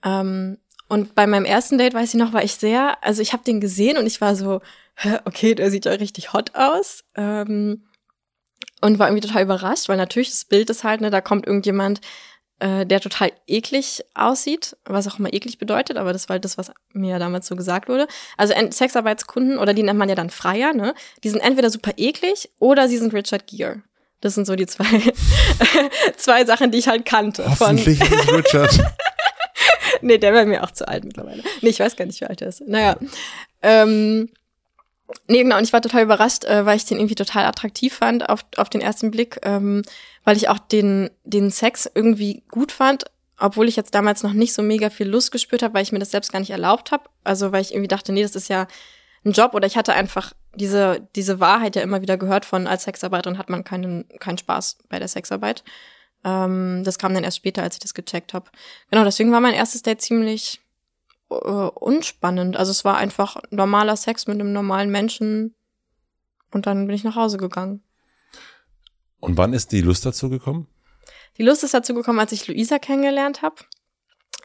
[0.04, 0.58] Ähm,
[0.88, 3.62] und bei meinem ersten Date, weiß ich noch, war ich sehr, also ich habe den
[3.62, 4.62] gesehen und ich war so,
[5.26, 7.04] okay, der sieht ja richtig hot aus.
[7.16, 7.88] Ähm,
[8.82, 12.02] und war irgendwie total überrascht, weil natürlich das Bild ist halt, ne, da kommt irgendjemand,
[12.60, 16.58] äh, der total eklig aussieht, was auch immer eklig bedeutet, aber das war halt das,
[16.58, 18.08] was mir damals so gesagt wurde.
[18.38, 22.50] Also Sexarbeitskunden, oder die nennt man ja dann Freier, ne, die sind entweder super eklig
[22.60, 23.82] oder sie sind Richard Gere.
[24.22, 24.86] Das sind so die zwei,
[26.18, 27.44] zwei Sachen, die ich halt kannte.
[27.50, 28.80] Hoffentlich von ist Richard.
[30.02, 31.44] nee, der wäre mir auch zu alt mittlerweile.
[31.62, 32.62] Nee, ich weiß gar nicht, wie alt er ist.
[32.62, 32.98] Naja.
[33.64, 34.30] Ähm,
[35.28, 38.30] Nee, genau, und ich war total überrascht, äh, weil ich den irgendwie total attraktiv fand
[38.30, 39.84] auf, auf den ersten Blick, ähm,
[40.24, 43.06] weil ich auch den, den Sex irgendwie gut fand,
[43.40, 46.00] obwohl ich jetzt damals noch nicht so mega viel Lust gespürt habe, weil ich mir
[46.00, 47.04] das selbst gar nicht erlaubt habe.
[47.24, 48.68] Also weil ich irgendwie dachte, nee, das ist ja
[49.26, 52.84] ein Job oder ich hatte einfach diese, diese Wahrheit ja immer wieder gehört von, als
[52.84, 55.64] Sexarbeiterin hat man keinen, keinen Spaß bei der Sexarbeit.
[56.24, 58.50] Ähm, das kam dann erst später, als ich das gecheckt habe.
[58.90, 60.62] Genau, deswegen war mein erstes Date ziemlich
[61.32, 62.58] äh, unspannend.
[62.58, 65.56] Also es war einfach normaler Sex mit einem normalen Menschen
[66.52, 67.82] und dann bin ich nach Hause gegangen.
[69.20, 70.68] Und wann ist die Lust dazu gekommen?
[71.38, 73.56] Die Lust ist dazu gekommen, als ich Luisa kennengelernt habe.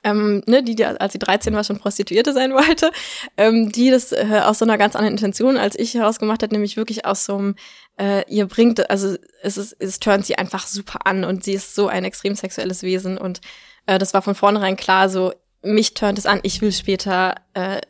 [0.05, 2.93] ähm, ne, die, die als sie 13 war schon Prostituierte sein wollte,
[3.37, 6.77] ähm, die das äh, aus so einer ganz anderen Intention als ich herausgemacht hat, nämlich
[6.77, 7.57] wirklich aus so einem,
[7.99, 11.75] äh, ihr bringt, also es ist, es turnt sie einfach super an und sie ist
[11.75, 13.41] so ein extrem sexuelles Wesen und
[13.87, 15.33] äh, das war von vornherein klar, so
[15.67, 17.81] mich turnt es an, ich will später äh,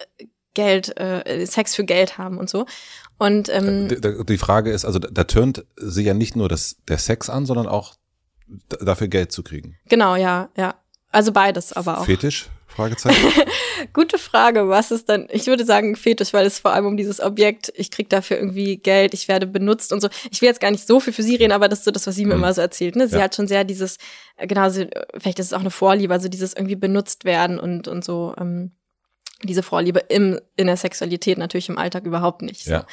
[0.55, 2.67] Geld, äh, Sex für Geld haben und so.
[3.19, 6.99] Und ähm, die, die Frage ist, also da turnt sie ja nicht nur das, der
[6.99, 7.95] Sex an, sondern auch
[8.69, 9.77] dafür Geld zu kriegen.
[9.89, 10.75] Genau, ja, ja.
[11.11, 12.05] Also beides aber auch.
[12.05, 12.49] Fetisch?
[12.67, 13.33] Fragezeichen.
[13.93, 14.69] Gute Frage.
[14.69, 15.29] Was ist dann?
[15.31, 18.77] Ich würde sagen Fetisch, weil es vor allem um dieses Objekt, ich krieg dafür irgendwie
[18.77, 20.09] Geld, ich werde benutzt und so.
[20.31, 22.07] Ich will jetzt gar nicht so viel für sie reden, aber das ist so das,
[22.07, 22.43] was sie mir mhm.
[22.43, 22.97] immer so erzählt.
[22.97, 23.09] Ne?
[23.09, 23.23] Sie ja.
[23.23, 23.99] hat schon sehr dieses,
[24.37, 28.05] äh, genau, vielleicht ist es auch eine Vorliebe, also dieses irgendwie benutzt werden und, und
[28.05, 28.73] so, ähm,
[29.43, 32.65] diese Vorliebe im, in der Sexualität natürlich im Alltag überhaupt nicht.
[32.65, 32.73] So.
[32.73, 32.87] Ja.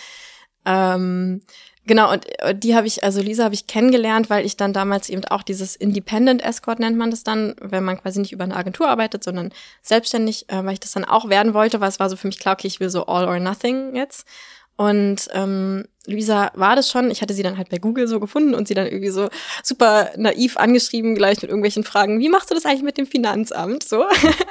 [0.65, 1.41] Ähm,
[1.85, 5.09] Genau, und äh, die habe ich, also Lisa habe ich kennengelernt, weil ich dann damals
[5.09, 8.55] eben auch dieses Independent Escort nennt man das dann, wenn man quasi nicht über eine
[8.55, 12.09] Agentur arbeitet, sondern selbstständig, äh, weil ich das dann auch werden wollte, weil es war
[12.09, 14.25] so für mich klar, okay, ich will so all or nothing jetzt.
[14.75, 17.11] Und ähm, Luisa war das schon.
[17.11, 19.29] Ich hatte sie dann halt bei Google so gefunden und sie dann irgendwie so
[19.61, 23.83] super naiv angeschrieben, gleich mit irgendwelchen Fragen, wie machst du das eigentlich mit dem Finanzamt?
[23.83, 24.05] So.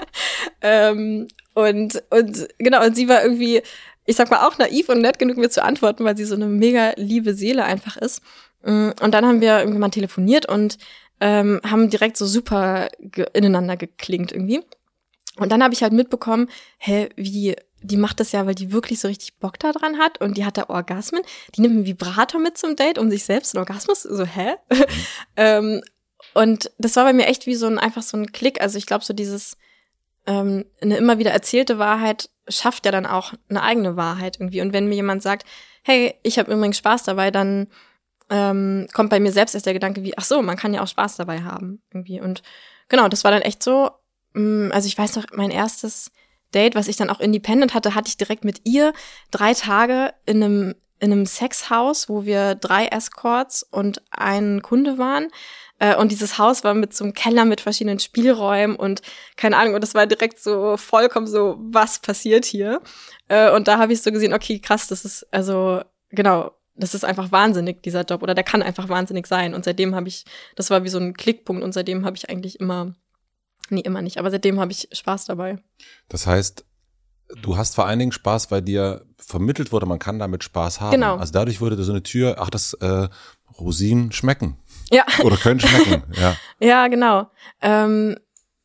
[0.61, 3.63] ähm, und, und genau, und sie war irgendwie
[4.05, 6.47] ich sag mal, auch naiv und nett genug, mir zu antworten, weil sie so eine
[6.47, 8.23] mega liebe Seele einfach ist.
[8.63, 10.79] Mm, und dann haben wir irgendwie mal telefoniert und
[11.21, 14.61] ähm, haben direkt so super ge ineinander geklingt irgendwie.
[15.37, 16.49] Und dann habe ich halt mitbekommen,
[16.79, 20.21] hä, wie, die macht das ja, weil die wirklich so richtig Bock da dran hat
[20.21, 21.23] und die hat da Orgasmen.
[21.55, 24.55] Die nimmt einen Vibrator mit zum Date, um sich selbst einen Orgasmus, so hä?
[25.37, 25.81] ähm,
[26.35, 28.61] und das war bei mir echt wie so ein, einfach so ein Klick.
[28.61, 29.57] Also ich glaube, so dieses,
[30.27, 34.61] ähm, eine immer wieder erzählte Wahrheit schafft ja dann auch eine eigene Wahrheit irgendwie.
[34.61, 35.47] Und wenn mir jemand sagt,
[35.83, 37.69] hey, ich habe übrigens Spaß dabei, dann
[38.31, 40.89] ähm, kommt bei mir selbst erst der Gedanke wie, ach so, man kann ja auch
[40.89, 42.21] Spaß dabei haben irgendwie.
[42.21, 42.43] Und
[42.89, 43.91] genau, das war dann echt so.
[44.35, 46.11] Mh, mm, also ich weiß noch, mein erstes
[46.55, 48.93] Date, was ich dann auch independent hatte, hatte ich direkt mit ihr
[49.31, 55.29] drei Tage in einem in einem Sexhaus, wo wir drei Escorts und ein Kunde waren.
[55.83, 59.03] Äh, und dieses Haus war mit so einem Keller mit verschiedenen Spielräumen und
[59.37, 59.75] keine Ahnung.
[59.75, 62.81] Und das war direkt so vollkommen so, was passiert hier?
[63.27, 67.05] Äh, und da habe ich so gesehen, okay, krass, das ist also genau, das ist
[67.05, 69.55] einfach wahnsinnig dieser Job oder der kann einfach wahnsinnig sein.
[69.55, 70.25] Und seitdem habe ich,
[70.55, 72.95] das war wie so ein Klickpunkt und seitdem habe ich eigentlich immer,
[73.69, 75.59] nee, immer nicht, aber seitdem habe ich Spaß dabei.
[76.09, 76.65] Das heißt,
[77.43, 80.93] du hast vor allen Dingen Spaß, weil dir vermittelt wurde, man kann damit Spaß haben.
[80.93, 81.17] Genau.
[81.17, 83.09] Also dadurch wurde so eine Tür, ach, das äh,
[83.59, 84.59] Rosinen schmecken.
[84.91, 85.05] Ja.
[85.23, 86.37] Oder können schmecken, ja.
[86.61, 87.31] ja, genau.
[87.61, 88.17] Ähm,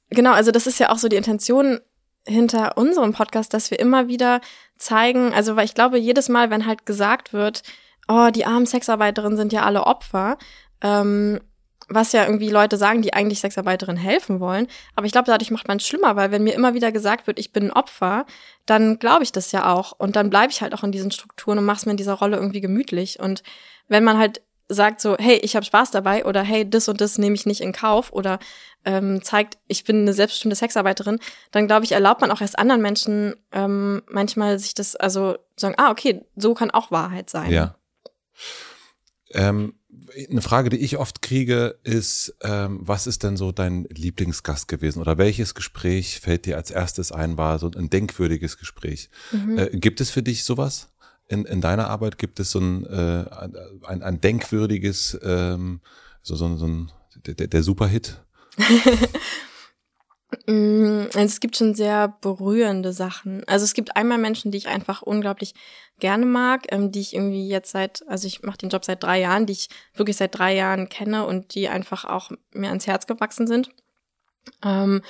[0.09, 1.79] genau, also das ist ja auch so die Intention
[2.25, 4.41] hinter unserem Podcast, dass wir immer wieder
[4.77, 7.63] zeigen, also weil ich glaube, jedes Mal, wenn halt gesagt wird,
[8.07, 10.37] oh, die armen Sexarbeiterinnen sind ja alle Opfer,
[10.81, 11.39] ähm,
[11.89, 14.67] was ja irgendwie Leute sagen, die eigentlich Sexarbeiterinnen helfen wollen.
[14.95, 17.39] Aber ich glaube, dadurch macht man es schlimmer, weil wenn mir immer wieder gesagt wird,
[17.39, 18.25] ich bin ein Opfer,
[18.65, 19.93] dann glaube ich das ja auch.
[19.97, 22.15] Und dann bleibe ich halt auch in diesen Strukturen und mache es mir in dieser
[22.15, 23.19] Rolle irgendwie gemütlich.
[23.21, 23.41] Und
[23.87, 27.17] wenn man halt sagt so, hey, ich habe Spaß dabei oder hey, das und das
[27.17, 28.39] nehme ich nicht in Kauf oder
[28.85, 31.19] ähm, zeigt, ich bin eine selbstbestimmte Sexarbeiterin,
[31.51, 35.75] dann glaube ich, erlaubt man auch erst anderen Menschen ähm, manchmal sich das, also sagen,
[35.77, 37.51] ah, okay, so kann auch Wahrheit sein.
[37.51, 37.75] Ja.
[39.31, 39.73] Ähm,
[40.29, 45.01] eine Frage, die ich oft kriege, ist, ähm, was ist denn so dein Lieblingsgast gewesen
[45.01, 49.09] oder welches Gespräch fällt dir als erstes ein, war so ein denkwürdiges Gespräch?
[49.31, 49.57] Mhm.
[49.57, 50.89] Äh, gibt es für dich sowas?
[51.27, 53.25] In, in deiner Arbeit gibt es so ein, äh,
[53.85, 55.81] ein, ein denkwürdiges, ähm,
[56.21, 56.91] so, so, so ein,
[57.25, 58.21] der, der Superhit?
[60.45, 63.43] Mm, also es gibt schon sehr berührende Sachen.
[63.47, 65.53] Also es gibt einmal Menschen, die ich einfach unglaublich
[65.99, 69.19] gerne mag, ähm, die ich irgendwie jetzt seit, also ich mache den Job seit drei
[69.21, 73.07] Jahren, die ich wirklich seit drei Jahren kenne und die einfach auch mir ans Herz
[73.07, 73.69] gewachsen sind.
[74.63, 75.01] Ähm,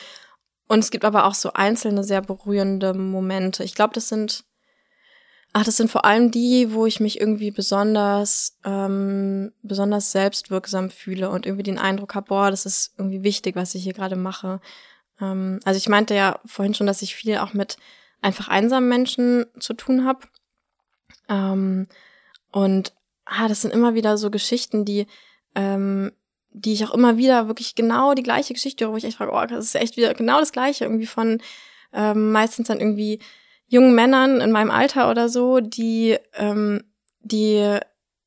[0.67, 3.63] und es gibt aber auch so einzelne sehr berührende Momente.
[3.63, 4.43] Ich glaube, das sind
[5.53, 11.29] Ach, das sind vor allem die, wo ich mich irgendwie besonders, ähm, besonders selbstwirksam fühle
[11.29, 14.59] und irgendwie den Eindruck habe, boah, das ist irgendwie wichtig, was ich hier gerade mache.
[15.19, 17.77] Ähm, also ich meinte ja vorhin schon, dass ich viel auch mit
[18.21, 20.27] einfach einsamen Menschen zu tun habe.
[21.29, 21.87] Ähm,
[22.51, 22.93] und
[23.25, 25.07] ah, das sind immer wieder so Geschichten, die,
[25.55, 26.11] ähm,
[26.51, 29.31] die ich auch immer wieder wirklich genau die gleiche Geschichte höre, wo ich echt frage,
[29.31, 31.41] oh, das ist echt wieder genau das Gleiche, irgendwie von
[31.93, 33.19] ähm, meistens dann irgendwie
[33.67, 36.83] jungen Männern in meinem Alter oder so, die, ähm,
[37.21, 37.79] die,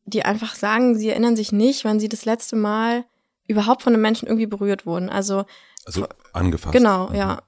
[0.04, 3.04] die einfach sagen, sie erinnern sich nicht, wann sie das letzte Mal
[3.46, 5.08] überhaupt von einem Menschen irgendwie berührt wurden.
[5.08, 5.44] Also,
[5.84, 6.72] also angefasst.
[6.72, 7.14] Genau, mhm.
[7.14, 7.42] ja.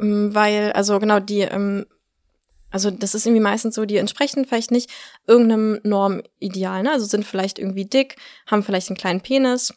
[0.00, 1.86] Ähm, weil, also genau, die, ähm,
[2.70, 4.90] also das ist irgendwie meistens so, die entsprechen vielleicht nicht
[5.26, 6.92] irgendeinem Normideal, ne?
[6.92, 8.16] Also sind vielleicht irgendwie dick,
[8.46, 9.72] haben vielleicht einen kleinen Penis,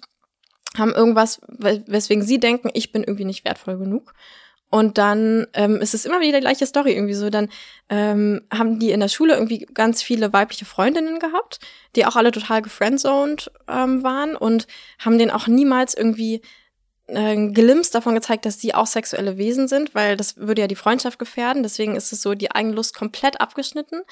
[0.78, 4.14] haben irgendwas, weswegen sie denken, ich bin irgendwie nicht wertvoll genug.
[4.70, 7.30] Und dann ähm, ist es immer wieder die gleiche Story irgendwie so.
[7.30, 7.50] Dann
[7.90, 11.60] ähm, haben die in der Schule irgendwie ganz viele weibliche Freundinnen gehabt,
[11.96, 14.68] die auch alle total gefriendzoned ähm, waren und
[15.00, 16.42] haben denen auch niemals irgendwie
[17.08, 20.76] äh, Glimps davon gezeigt, dass sie auch sexuelle Wesen sind, weil das würde ja die
[20.76, 21.64] Freundschaft gefährden.
[21.64, 24.04] Deswegen ist es so die Eigenlust komplett abgeschnitten.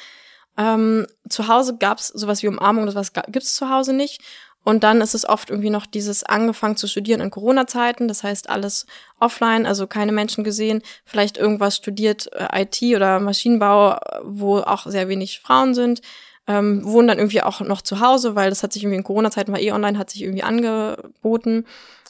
[0.58, 4.24] Ähm, zu Hause gab's sowas wie Umarmung, das gibt's zu Hause nicht.
[4.68, 8.49] Und dann ist es oft irgendwie noch dieses angefangen zu studieren in Corona-Zeiten, das heißt
[8.49, 8.86] alles
[9.18, 15.07] offline, also keine Menschen gesehen, vielleicht irgendwas studiert, äh, IT oder Maschinenbau, wo auch sehr
[15.07, 16.01] wenig Frauen sind,
[16.47, 19.53] ähm, wohnen dann irgendwie auch noch zu Hause, weil das hat sich irgendwie in Corona-Zeiten
[19.53, 21.63] war eh online, hat sich irgendwie angeboten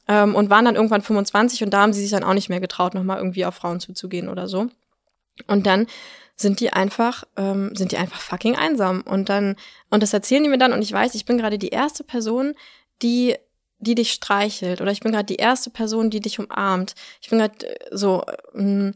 [0.08, 2.60] ähm, und waren dann irgendwann 25 und da haben sie sich dann auch nicht mehr
[2.60, 4.66] getraut, nochmal irgendwie auf Frauen zuzugehen oder so.
[5.46, 5.86] Und dann
[6.38, 9.02] sind die einfach, ähm, sind die einfach fucking einsam.
[9.02, 9.56] Und dann,
[9.90, 12.54] und das erzählen die mir dann, und ich weiß, ich bin gerade die erste Person,
[13.02, 13.36] die
[13.80, 16.96] die dich streichelt oder ich bin gerade die erste Person, die dich umarmt.
[17.22, 18.24] Ich bin gerade äh, so
[18.56, 18.94] ähm,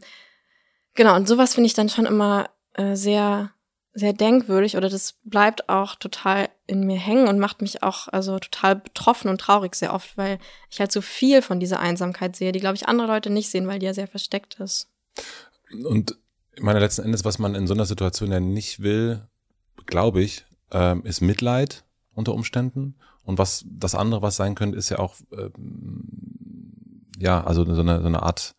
[0.94, 3.52] genau und sowas finde ich dann schon immer äh, sehr
[3.94, 8.38] sehr denkwürdig oder das bleibt auch total in mir hängen und macht mich auch also
[8.38, 10.38] total betroffen und traurig sehr oft, weil
[10.70, 13.68] ich halt so viel von dieser Einsamkeit sehe, die glaube ich andere Leute nicht sehen,
[13.68, 14.88] weil die ja sehr versteckt ist.
[15.70, 16.16] Und
[16.54, 19.26] ich meine, letzten Endes, was man in so einer Situation ja nicht will,
[19.86, 21.84] glaube ich, ähm, ist Mitleid
[22.14, 22.96] unter Umständen.
[23.24, 28.00] Und was das andere, was sein könnte, ist ja auch, ähm, ja, also so eine,
[28.00, 28.54] so eine Art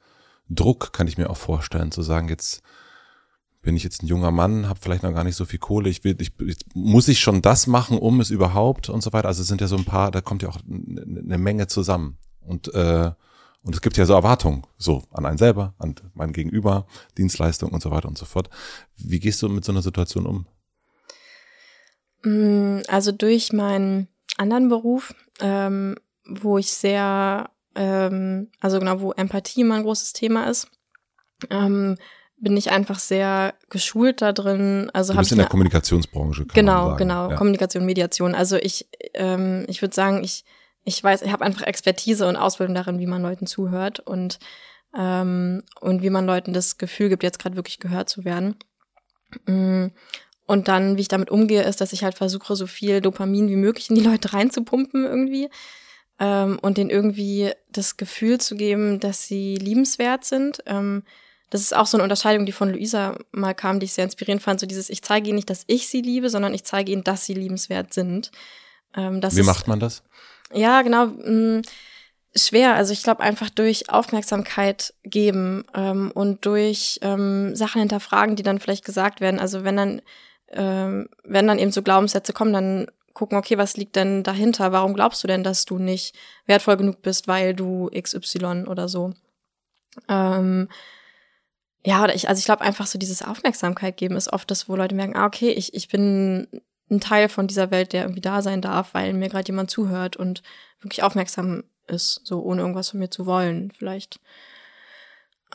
[0.50, 2.62] Druck kann ich mir auch vorstellen, zu sagen, jetzt
[3.62, 6.04] bin ich jetzt ein junger Mann, habe vielleicht noch gar nicht so viel Kohle, ich
[6.04, 6.34] will, ich,
[6.74, 9.30] muss ich schon das machen, um es überhaupt und so weiter.
[9.30, 12.18] Also es sind ja so ein paar, da kommt ja auch eine Menge zusammen.
[12.42, 13.12] Und äh,
[13.64, 16.86] und es gibt ja so Erwartungen, so an einen selber, an mein Gegenüber,
[17.18, 18.50] Dienstleistung und so weiter und so fort.
[18.98, 20.46] Wie gehst du mit so einer Situation um?
[22.24, 25.96] Mm, also durch meinen anderen Beruf, ähm,
[26.26, 30.68] wo ich sehr, ähm, also genau, wo Empathie immer ein großes Thema ist,
[31.50, 31.98] ähm,
[32.38, 34.90] bin ich einfach sehr geschult da drin.
[34.94, 36.46] Also du bist in der Kommunikationsbranche.
[36.48, 37.36] genau, genau, ja.
[37.38, 38.36] Kommunikation, Mediation.
[38.36, 40.44] Also ich, ähm, ich würde sagen, ich
[40.84, 44.40] ich weiß, ich habe einfach Expertise und Ausbildung darin, wie man Leuten zuhört und
[44.96, 48.56] ähm, und wie man Leuten das Gefühl gibt, jetzt gerade wirklich gehört zu werden.
[49.48, 49.88] Mm,
[50.46, 53.56] und dann, wie ich damit umgehe, ist, dass ich halt versuche, so viel Dopamin wie
[53.56, 55.50] möglich in die Leute reinzupumpen irgendwie
[56.20, 60.60] ähm, und denen irgendwie das Gefühl zu geben, dass sie liebenswert sind.
[60.66, 61.04] Ähm,
[61.50, 64.42] das ist auch so eine Unterscheidung, die von Luisa mal kam, die ich sehr inspirierend
[64.42, 64.60] fand.
[64.60, 67.26] So dieses, ich zeige ihnen nicht, dass ich sie liebe, sondern ich zeige ihnen, dass
[67.26, 68.32] sie liebenswert sind.
[68.96, 70.04] Ähm, wie macht man das?
[70.54, 71.08] Ja, genau.
[71.08, 71.62] Mh, mm,
[72.36, 72.76] schwer.
[72.76, 78.60] Also ich glaube einfach durch Aufmerksamkeit geben ähm, und durch ähm, Sachen hinterfragen, die dann
[78.60, 79.40] vielleicht gesagt werden.
[79.40, 80.02] Also wenn dann,
[80.50, 84.72] ähm, wenn dann eben so Glaubenssätze kommen, dann gucken, okay, was liegt denn dahinter?
[84.72, 86.16] Warum glaubst du denn, dass du nicht
[86.48, 89.14] wertvoll genug bist, weil du XY oder so?
[90.10, 90.70] Ähm,
[91.86, 94.76] ja, oder ich, also ich glaube einfach so dieses Aufmerksamkeit geben ist oft das, wo
[94.76, 96.48] Leute merken, ah, okay, ich, ich bin
[96.90, 100.16] ein Teil von dieser Welt, der irgendwie da sein darf, weil mir gerade jemand zuhört
[100.16, 100.44] und
[100.82, 104.20] wirklich aufmerksam ist, so ohne irgendwas von mir zu wollen, vielleicht.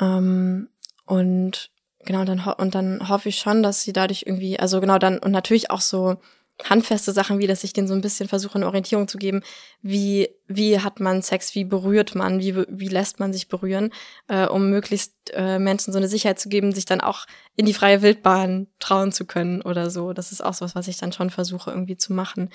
[0.01, 0.68] Ähm,
[1.07, 1.70] und
[2.05, 5.33] genau, dann und dann hoffe ich schon, dass sie dadurch irgendwie, also genau dann und
[5.33, 6.16] natürlich auch so
[6.65, 9.43] handfeste Sachen wie, dass ich denen so ein bisschen versuche, eine Orientierung zu geben,
[9.81, 13.93] wie, wie hat man Sex, wie berührt man, wie, wie lässt man sich berühren,
[14.27, 17.75] äh, um möglichst äh, Menschen so eine Sicherheit zu geben, sich dann auch in die
[17.75, 20.13] freie Wildbahn trauen zu können oder so.
[20.13, 22.51] Das ist auch so was, was ich dann schon versuche irgendwie zu machen.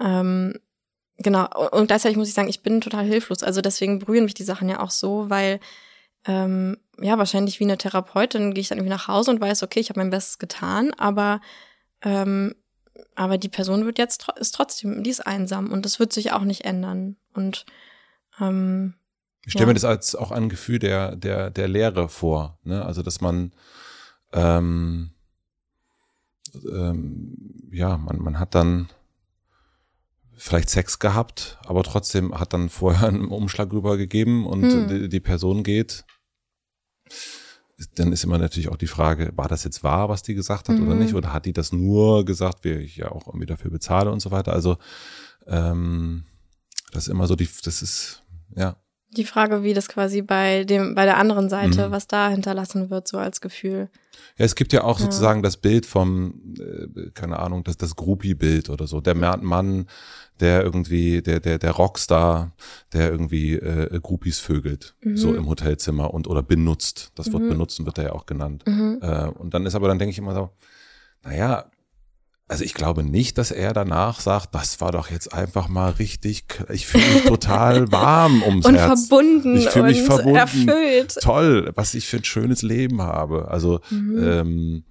[0.00, 0.58] Ähm,
[1.18, 3.42] genau, und gleichzeitig muss ich sagen, ich bin total hilflos.
[3.42, 5.60] Also deswegen berühren mich die Sachen ja auch so, weil
[6.26, 9.80] ähm, ja, wahrscheinlich wie eine Therapeutin gehe ich dann irgendwie nach Hause und weiß, okay,
[9.80, 11.40] ich habe mein Bestes getan, aber
[12.02, 12.54] ähm,
[13.14, 16.42] aber die Person wird jetzt ist trotzdem, die ist einsam und das wird sich auch
[16.42, 17.16] nicht ändern.
[17.34, 17.66] Und
[18.40, 18.94] ähm,
[19.44, 19.68] ich stelle ja.
[19.68, 22.84] mir das als auch ein Gefühl der der der Leere vor, ne?
[22.84, 23.52] Also dass man
[24.32, 25.10] ähm,
[26.54, 28.88] ähm, ja man man hat dann
[30.36, 34.88] vielleicht Sex gehabt, aber trotzdem hat dann vorher einen Umschlag rübergegeben und hm.
[34.88, 36.04] die, die Person geht
[37.96, 40.78] dann ist immer natürlich auch die Frage, war das jetzt wahr, was die gesagt hat
[40.78, 40.86] mhm.
[40.86, 41.14] oder nicht?
[41.14, 44.30] Oder hat die das nur gesagt, wie ich ja auch irgendwie dafür bezahle und so
[44.30, 44.52] weiter?
[44.52, 44.78] Also
[45.46, 46.24] ähm,
[46.92, 48.22] das ist immer so die, das ist,
[48.54, 48.76] ja.
[49.16, 51.92] Die Frage, wie das quasi bei dem, bei der anderen Seite, mhm.
[51.92, 53.88] was da hinterlassen wird, so als Gefühl.
[54.36, 55.04] Ja, es gibt ja auch ja.
[55.04, 59.00] sozusagen das Bild vom, äh, keine Ahnung, das, das Groupie-Bild oder so.
[59.00, 59.86] Der Mann,
[60.40, 62.52] der irgendwie, der, der, der Rockstar,
[62.92, 65.16] der irgendwie äh, Groupies vögelt, mhm.
[65.16, 67.12] so im Hotelzimmer und oder benutzt.
[67.14, 67.50] Das Wort mhm.
[67.50, 68.64] benutzen wird da ja auch genannt.
[68.66, 68.98] Mhm.
[69.00, 70.50] Äh, und dann ist aber, dann denke ich immer so,
[71.22, 71.66] naja,
[72.48, 76.44] also ich glaube nicht, dass er danach sagt, das war doch jetzt einfach mal richtig,
[76.70, 79.06] ich fühle mich total warm ums und Herz.
[79.08, 80.36] verbunden Ich fühle mich und verbunden.
[80.36, 81.14] erfüllt.
[81.22, 83.48] Toll, was ich für ein schönes Leben habe.
[83.48, 84.18] Also Mhm.
[84.22, 84.84] ähm,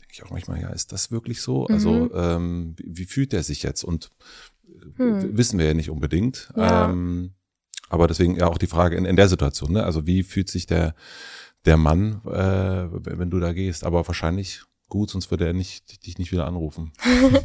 [0.00, 1.66] denke ich auch manchmal, ja, ist das wirklich so?
[1.66, 3.84] Also ähm, wie, wie fühlt er sich jetzt?
[3.84, 4.10] Und
[4.98, 5.36] äh, Hm.
[5.36, 6.50] wissen wir ja nicht unbedingt.
[6.56, 6.90] Ja.
[6.90, 7.32] Ähm,
[7.88, 9.82] aber deswegen ja auch die Frage in, in der Situation, ne?
[9.82, 10.94] Also wie fühlt sich der
[11.64, 12.86] der Mann, äh,
[13.18, 13.84] wenn du da gehst?
[13.84, 16.92] Aber wahrscheinlich gut, sonst würde er nicht dich nicht wieder anrufen.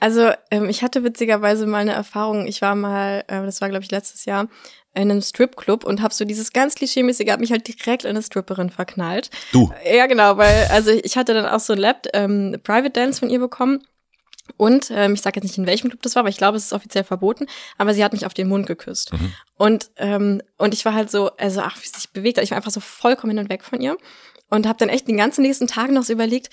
[0.00, 2.46] Also ähm, ich hatte witzigerweise mal eine Erfahrung.
[2.46, 4.48] Ich war mal, äh, das war glaube ich letztes Jahr,
[4.92, 8.22] in einem Stripclub und habe so dieses ganz klischeemäßige, hab mich halt direkt in eine
[8.22, 9.30] Stripperin verknallt.
[9.52, 13.20] Du, Ja, genau, weil also ich hatte dann auch so ein Lab ähm, Private Dance
[13.20, 13.86] von ihr bekommen.
[14.58, 16.66] Und ähm, ich sage jetzt nicht, in welchem Club das war, aber ich glaube, es
[16.66, 17.46] ist offiziell verboten.
[17.78, 19.14] Aber sie hat mich auf den Mund geküsst.
[19.14, 19.32] Mhm.
[19.56, 22.44] Und ähm, und ich war halt so, also ach, wie sie sich bewegt hat.
[22.44, 23.96] Ich war einfach so vollkommen hin und weg von ihr
[24.50, 26.50] und habe dann echt den ganzen nächsten Tag noch so überlegt,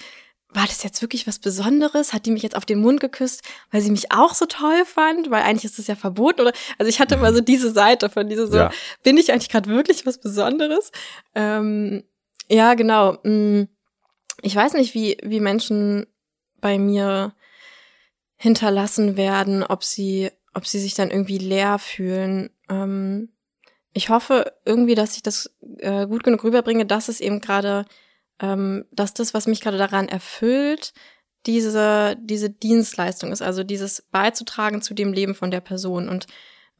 [0.53, 2.11] war das jetzt wirklich was Besonderes?
[2.13, 3.41] Hat die mich jetzt auf den Mund geküsst,
[3.71, 5.31] weil sie mich auch so toll fand?
[5.31, 6.53] Weil eigentlich ist das ja verboten, oder?
[6.77, 8.71] Also ich hatte immer so diese Seite von diese so, Ja.
[9.03, 10.91] bin ich eigentlich gerade wirklich was Besonderes?
[11.35, 12.03] Ähm,
[12.49, 13.13] ja, genau.
[13.23, 13.63] Mm,
[14.41, 16.07] Ich weiß nicht, wie, wie Menschen
[16.59, 17.33] bei mir
[18.35, 22.49] hinterlassen werden, ob sie, ob sie sich dann irgendwie leer fühlen.
[22.69, 23.29] Ähm,
[23.93, 27.85] ich hoffe irgendwie, dass ich das äh, gut genug rüberbringe, dass es eben gerade,
[28.41, 30.93] ähm, dass das, was mich gerade daran erfüllt,
[31.45, 36.27] diese, diese Dienstleistung ist, also dieses beizutragen zu dem Leben von der Person und,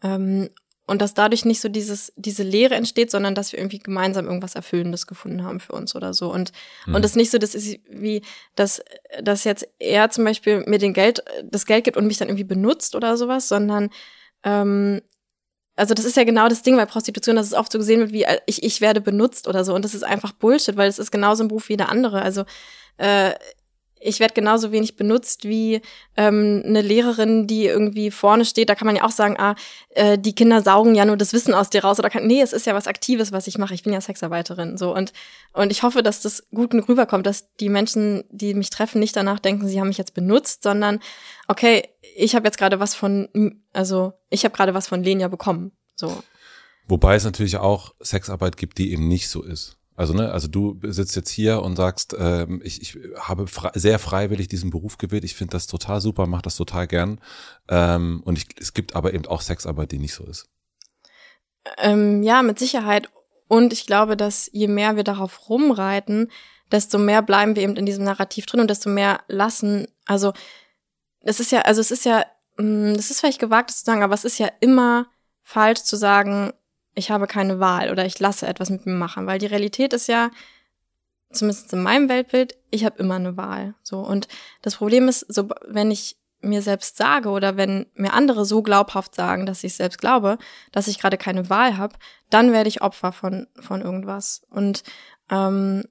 [0.03, 0.49] ähm,
[0.88, 4.55] und dass dadurch nicht so dieses, diese Leere entsteht, sondern dass wir irgendwie gemeinsam irgendwas
[4.55, 6.32] Erfüllendes gefunden haben für uns oder so.
[6.32, 6.51] Und,
[6.86, 6.95] Mhm.
[6.95, 8.22] und das nicht so, das ist wie,
[8.55, 8.84] dass,
[9.24, 12.43] dass jetzt er zum Beispiel mir den Geld, das Geld gibt und mich dann irgendwie
[12.43, 13.89] benutzt oder sowas, sondern,
[14.43, 15.01] ähm,
[15.82, 18.12] also das ist ja genau das Ding bei Prostitution, dass es oft so gesehen wird
[18.12, 19.74] wie äh, ich, ich werde benutzt oder so.
[19.74, 22.22] Und das ist einfach Bullshit, weil es ist genauso ein Beruf wie der andere.
[22.22, 22.44] Also
[22.98, 23.32] äh,
[24.02, 25.82] ich werde genauso wenig benutzt wie
[26.18, 28.70] ähm, eine Lehrerin, die irgendwie vorne steht.
[28.70, 29.56] Da kann man ja auch sagen, ah,
[29.91, 31.99] äh, die Kinder saugen ja nur das Wissen aus dir raus.
[31.99, 33.74] Oder kann, nee, es ist ja was Aktives, was ich mache.
[33.74, 34.78] Ich bin ja Sexarbeiterin.
[34.78, 35.14] So und
[35.54, 39.39] und ich hoffe, dass das gut rüberkommt, dass die Menschen, die mich treffen, nicht danach
[39.39, 40.99] denken, sie haben mich jetzt benutzt, sondern
[41.47, 41.84] okay,
[42.16, 43.30] ich habe jetzt gerade was von,
[43.74, 45.72] also ich habe gerade was von Lenia bekommen.
[45.95, 46.24] So.
[46.88, 49.78] Wobei es natürlich auch Sexarbeit gibt, die eben nicht so ist.
[50.02, 53.99] Also ne, also du sitzt jetzt hier und sagst, ähm, ich, ich habe frei, sehr
[53.99, 55.24] freiwillig diesen Beruf gewählt.
[55.24, 57.22] Ich finde das total super, mache das total gern.
[57.70, 60.49] Ähm, und ich, es gibt aber eben auch Sexarbeit, die nicht so ist.
[61.78, 63.12] Ähm, ja, mit Sicherheit.
[63.47, 66.32] Und ich glaube, dass je mehr wir darauf rumreiten,
[66.72, 69.86] desto mehr bleiben wir eben in diesem Narrativ drin und desto mehr lassen.
[70.08, 70.34] Also,
[71.20, 72.26] es ist ja, also es ist ja,
[72.58, 75.06] mh, das ist vielleicht gewagt das zu sagen, aber es ist ja immer
[75.43, 76.54] falsch zu sagen,
[76.96, 80.08] ich habe keine Wahl oder ich lasse etwas mit mir machen, weil die Realität ist
[80.08, 80.30] ja,
[81.32, 83.74] zumindest in meinem Weltbild, ich habe immer eine Wahl.
[83.84, 84.28] So und
[84.62, 89.16] das Problem ist, so wenn ich mir selbst sage oder wenn mir andere so glaubhaft
[89.16, 90.38] sagen, dass ich selbst glaube,
[90.72, 91.96] dass ich gerade keine Wahl habe,
[92.30, 94.84] dann werde ich Opfer von von irgendwas und
[95.30, 95.84] ähm,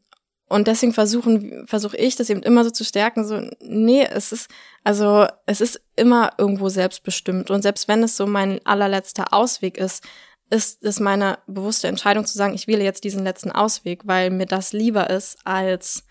[0.48, 4.51] und deswegen versuchen versuche ich das eben immer so zu stärken so nee es ist
[4.82, 10.05] also es ist immer irgendwo selbstbestimmt und selbst wenn es so mein allerletzter Ausweg ist
[10.51, 14.46] ist es meine bewusste Entscheidung zu sagen ich wähle jetzt diesen letzten Ausweg weil mir
[14.46, 16.05] das lieber ist als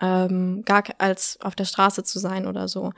[0.00, 2.92] ähm, gar als auf der Straße zu sein oder so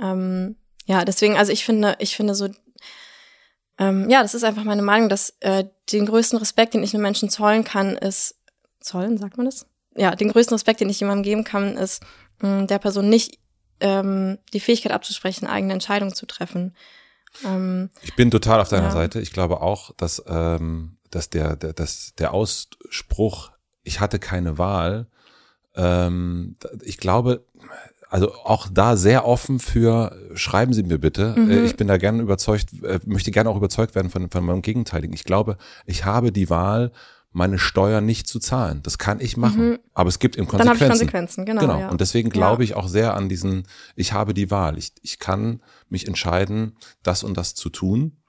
[0.00, 2.48] ähm, ja deswegen also ich finde ich finde so
[3.78, 7.02] ähm, ja das ist einfach meine Meinung dass äh, den größten Respekt den ich einem
[7.02, 8.36] Menschen zollen kann ist
[8.80, 9.66] zollen sagt man das
[9.96, 12.02] ja, den größten Respekt, den ich jemandem geben kann, ist,
[12.40, 13.38] mh, der Person nicht
[13.80, 16.74] ähm, die Fähigkeit abzusprechen, eigene Entscheidungen zu treffen.
[17.44, 18.92] Ähm, Ich bin total auf deiner Ja.
[18.92, 19.20] Seite.
[19.20, 23.50] Ich glaube auch, dass, ähm, dass der, der, dass der Ausspruch,
[23.82, 25.06] ich hatte keine Wahl,
[25.74, 27.44] ähm, ich glaube,
[28.08, 31.34] also auch da sehr offen für, schreiben Sie mir bitte.
[31.38, 31.50] Mhm.
[31.50, 34.62] Äh, Ich bin da gerne überzeugt, äh, möchte gerne auch überzeugt werden von, von meinem
[34.62, 35.14] Gegenteiligen.
[35.14, 35.56] Ich glaube,
[35.86, 36.90] ich habe die Wahl,
[37.32, 38.80] meine Steuern nicht zu zahlen.
[38.82, 39.70] Das kann ich machen.
[39.70, 39.78] Mhm.
[39.94, 40.82] Aber es gibt dann habe Konsequenzen.
[40.82, 41.60] ich Konsequenzen, genau.
[41.60, 41.78] Genau.
[41.78, 41.88] Ja.
[41.90, 44.78] Und deswegen glaube ich auch sehr an diesen, ich habe die Wahl.
[44.78, 48.19] Ich, ich kann mich entscheiden, das und das zu tun.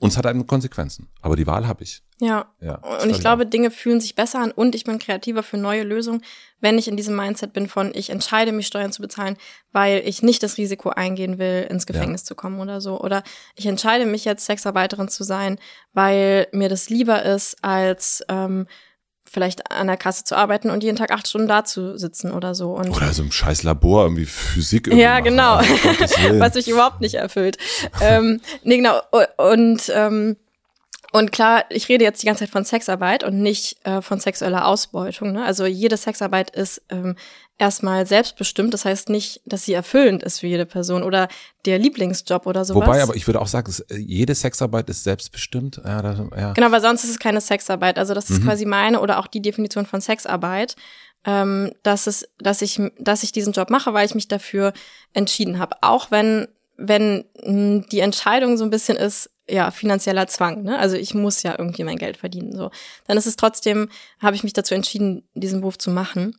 [0.00, 1.08] Und es hat eine Konsequenzen.
[1.22, 2.02] Aber die Wahl habe ich.
[2.20, 2.46] ja.
[2.60, 5.82] Ja, Und ich glaube, Dinge fühlen sich besser an und ich bin kreativer für neue
[5.82, 6.22] Lösungen,
[6.60, 9.36] wenn ich in diesem Mindset bin von, ich entscheide mich, Steuern zu bezahlen,
[9.72, 13.00] weil ich nicht das Risiko eingehen will, ins Gefängnis zu kommen oder so.
[13.00, 13.22] Oder
[13.56, 15.58] ich entscheide mich jetzt, Sexarbeiterin zu sein,
[15.92, 18.66] weil mir das lieber ist, als ähm,
[19.30, 22.54] vielleicht an der Kasse zu arbeiten und jeden Tag acht Stunden da zu sitzen oder
[22.54, 22.70] so.
[22.72, 25.24] Und Oder so im scheiß Labor irgendwie Physik irgendwie Ja, machen.
[25.24, 25.58] genau.
[26.40, 27.58] Was mich überhaupt nicht erfüllt.
[28.00, 29.00] ähm, nee, genau.
[29.36, 30.36] Und ähm,
[31.10, 34.66] Und klar, ich rede jetzt die ganze Zeit von Sexarbeit und nicht äh, von sexueller
[34.66, 35.32] Ausbeutung.
[35.32, 35.44] Ne?
[35.44, 37.16] Also jede Sexarbeit ist ähm,
[37.56, 38.74] erstmal selbstbestimmt.
[38.74, 41.28] Das heißt nicht, dass sie erfüllend ist für jede Person oder
[41.64, 42.86] der Lieblingsjob oder sowas.
[42.86, 45.80] Wobei, aber ich würde auch sagen, äh, jede Sexarbeit ist selbstbestimmt.
[45.82, 46.52] Ja, das, ja.
[46.52, 47.98] Genau, weil sonst ist es keine Sexarbeit.
[47.98, 48.46] Also das ist mhm.
[48.46, 50.76] quasi meine oder auch die Definition von Sexarbeit,
[51.24, 54.74] ähm, dass es, dass ich, dass ich diesen Job mache, weil ich mich dafür
[55.14, 55.76] entschieden habe.
[55.80, 60.78] Auch wenn, wenn mh, die Entscheidung so ein bisschen ist, ja, finanzieller Zwang, ne?
[60.78, 62.54] Also ich muss ja irgendwie mein Geld verdienen.
[62.54, 62.70] So.
[63.06, 63.88] Dann ist es trotzdem,
[64.20, 66.36] habe ich mich dazu entschieden, diesen Beruf zu machen.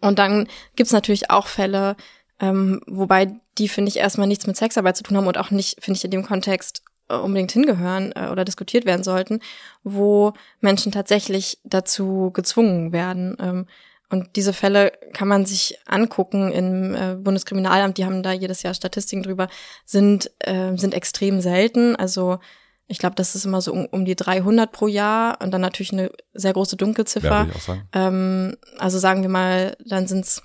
[0.00, 1.96] Und dann gibt's natürlich auch Fälle,
[2.40, 5.82] ähm, wobei die, finde ich, erstmal nichts mit Sexarbeit zu tun haben und auch nicht,
[5.82, 9.40] finde ich, in dem Kontext äh, unbedingt hingehören äh, oder diskutiert werden sollten,
[9.82, 13.36] wo Menschen tatsächlich dazu gezwungen werden.
[13.40, 13.66] Ähm,
[14.08, 18.74] und diese Fälle kann man sich angucken im äh, Bundeskriminalamt, die haben da jedes Jahr
[18.74, 19.48] Statistiken drüber,
[19.84, 21.96] sind, äh, sind extrem selten.
[21.96, 22.38] Also
[22.86, 25.92] ich glaube, das ist immer so um, um, die 300 pro Jahr und dann natürlich
[25.92, 27.48] eine sehr große Dunkelziffer.
[27.52, 27.88] Ja, sagen.
[27.92, 30.42] Ähm, also sagen wir mal, dann sind's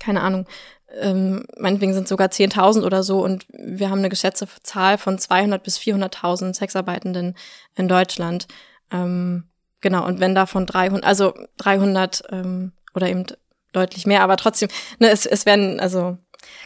[0.00, 0.46] keine Ahnung,
[1.00, 5.62] ähm, meinetwegen sind sogar 10.000 oder so und wir haben eine geschätzte Zahl von 200
[5.62, 7.34] bis 400.000 Sexarbeitenden
[7.74, 8.46] in Deutschland.
[8.90, 9.44] Ähm,
[9.80, 13.24] genau, und wenn davon 300, also 300 ähm, oder eben
[13.72, 16.18] deutlich mehr, aber trotzdem, ne, es, es werden, also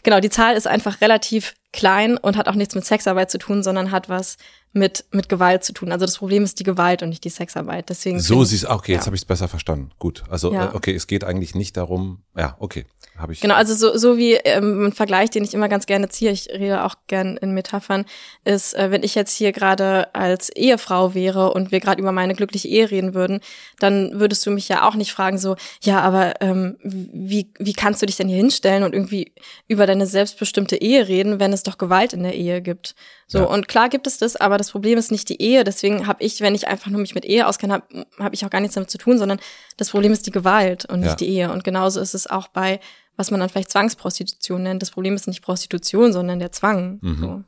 [0.03, 3.63] genau, die Zahl ist einfach relativ klein und hat auch nichts mit Sexarbeit zu tun,
[3.63, 4.37] sondern hat was
[4.73, 5.91] mit, mit Gewalt zu tun.
[5.91, 7.89] Also das Problem ist die Gewalt und nicht die Sexarbeit.
[7.89, 8.97] Deswegen so siehst okay, ja.
[8.97, 9.91] jetzt habe ich es besser verstanden.
[9.99, 10.71] Gut, also ja.
[10.71, 12.85] Äh, okay, es geht eigentlich nicht darum, ja, okay,
[13.17, 13.41] habe ich.
[13.41, 16.49] Genau, also so, so wie ähm, ein Vergleich, den ich immer ganz gerne ziehe, ich
[16.49, 18.05] rede auch gern in Metaphern,
[18.45, 22.33] ist, äh, wenn ich jetzt hier gerade als Ehefrau wäre und wir gerade über meine
[22.33, 23.41] glückliche Ehe reden würden,
[23.79, 28.01] dann würdest du mich ja auch nicht fragen so, ja, aber ähm, wie, wie kannst
[28.01, 29.33] du dich denn hier hinstellen und irgendwie
[29.67, 32.95] über deine selbstbestimmte Ehe reden, wenn es doch Gewalt in der Ehe gibt?
[33.27, 33.45] So, ja.
[33.45, 35.63] und klar gibt es das, aber das Problem ist nicht die Ehe.
[35.63, 38.49] Deswegen habe ich, wenn ich einfach nur mich mit Ehe auskenne, habe hab ich auch
[38.49, 39.39] gar nichts damit zu tun, sondern
[39.77, 41.15] das Problem ist die Gewalt und nicht ja.
[41.15, 41.51] die Ehe.
[41.51, 42.79] Und genauso ist es auch bei,
[43.15, 44.81] was man dann vielleicht Zwangsprostitution nennt.
[44.81, 46.99] Das Problem ist nicht Prostitution, sondern der Zwang.
[47.01, 47.19] Mhm.
[47.19, 47.43] So.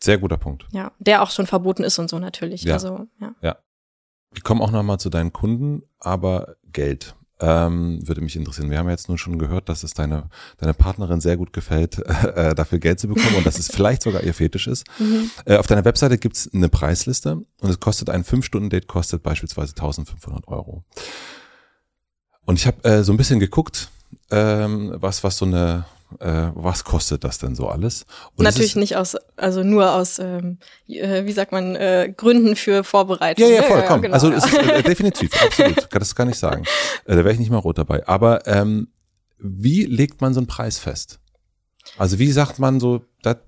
[0.00, 0.66] Sehr guter Punkt.
[0.72, 2.64] Ja, der auch schon verboten ist und so natürlich.
[2.64, 2.74] Ja.
[2.74, 3.34] Also, ja.
[3.40, 3.56] ja.
[4.34, 7.14] Ich komme auch nochmal zu deinen Kunden, aber Geld.
[7.46, 8.70] Ähm, würde mich interessieren.
[8.70, 11.98] Wir haben jetzt nun schon gehört, dass es deine, deine Partnerin sehr gut gefällt,
[12.34, 14.86] äh, dafür Geld zu bekommen und dass es vielleicht sogar ihr Fetisch ist.
[14.98, 15.30] Mhm.
[15.44, 20.48] Äh, auf deiner Webseite gibt's eine Preisliste und es kostet ein 5-Stunden-Date kostet beispielsweise 1500
[20.48, 20.84] Euro.
[22.46, 23.90] Und ich habe äh, so ein bisschen geguckt,
[24.30, 25.84] ähm, was, was so eine
[26.20, 28.06] äh, was kostet das denn so alles?
[28.36, 32.84] Und Natürlich nicht aus, also nur aus, ähm, äh, wie sagt man, äh, Gründen für
[32.84, 33.48] Vorbereitung.
[33.48, 34.02] Ja, ja, voll, komm.
[34.02, 34.36] Genau, also ja.
[34.36, 35.88] Ist, äh, definitiv, absolut.
[35.90, 36.64] Das kann ich sagen.
[37.04, 38.06] Äh, da wäre ich nicht mal rot dabei.
[38.06, 38.88] Aber ähm,
[39.38, 41.20] wie legt man so einen Preis fest?
[41.98, 43.42] Also wie sagt man so, dat,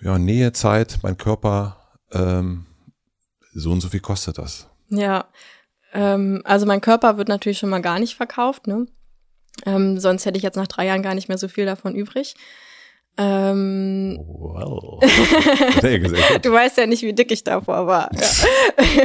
[0.00, 1.76] ja, Nähe, Zeit, mein Körper,
[2.12, 2.66] ähm,
[3.54, 4.68] so und so viel kostet das?
[4.88, 5.26] Ja,
[5.92, 8.86] ähm, also mein Körper wird natürlich schon mal gar nicht verkauft, ne?
[9.66, 12.34] Ähm, sonst hätte ich jetzt nach drei Jahren gar nicht mehr so viel davon übrig.
[13.18, 15.00] Ähm, wow.
[16.42, 18.10] du weißt ja nicht, wie dick ich davor war.
[18.14, 19.04] Ja.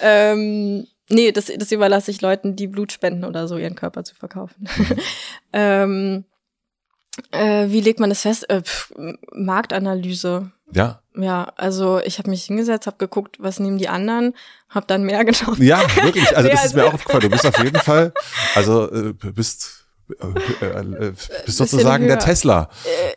[0.00, 4.14] ähm, nee, das, das überlasse ich Leuten, die Blut spenden oder so, ihren Körper zu
[4.14, 4.68] verkaufen.
[4.76, 4.96] Mhm.
[5.54, 6.24] ähm,
[7.32, 8.48] äh, wie legt man das fest?
[8.50, 8.92] Äh, pff,
[9.32, 10.52] Marktanalyse.
[10.74, 11.02] Ja.
[11.16, 14.34] Ja, also ich habe mich hingesetzt, habe geguckt, was nehmen die anderen,
[14.68, 15.60] habe dann mehr genommen.
[15.60, 16.36] Ja, wirklich.
[16.36, 17.22] Also das ist mir auch aufgefallen.
[17.22, 18.12] Du bist auf jeden Fall,
[18.54, 19.80] also äh, bist
[20.20, 22.68] äh, äh, bist sozusagen der Tesla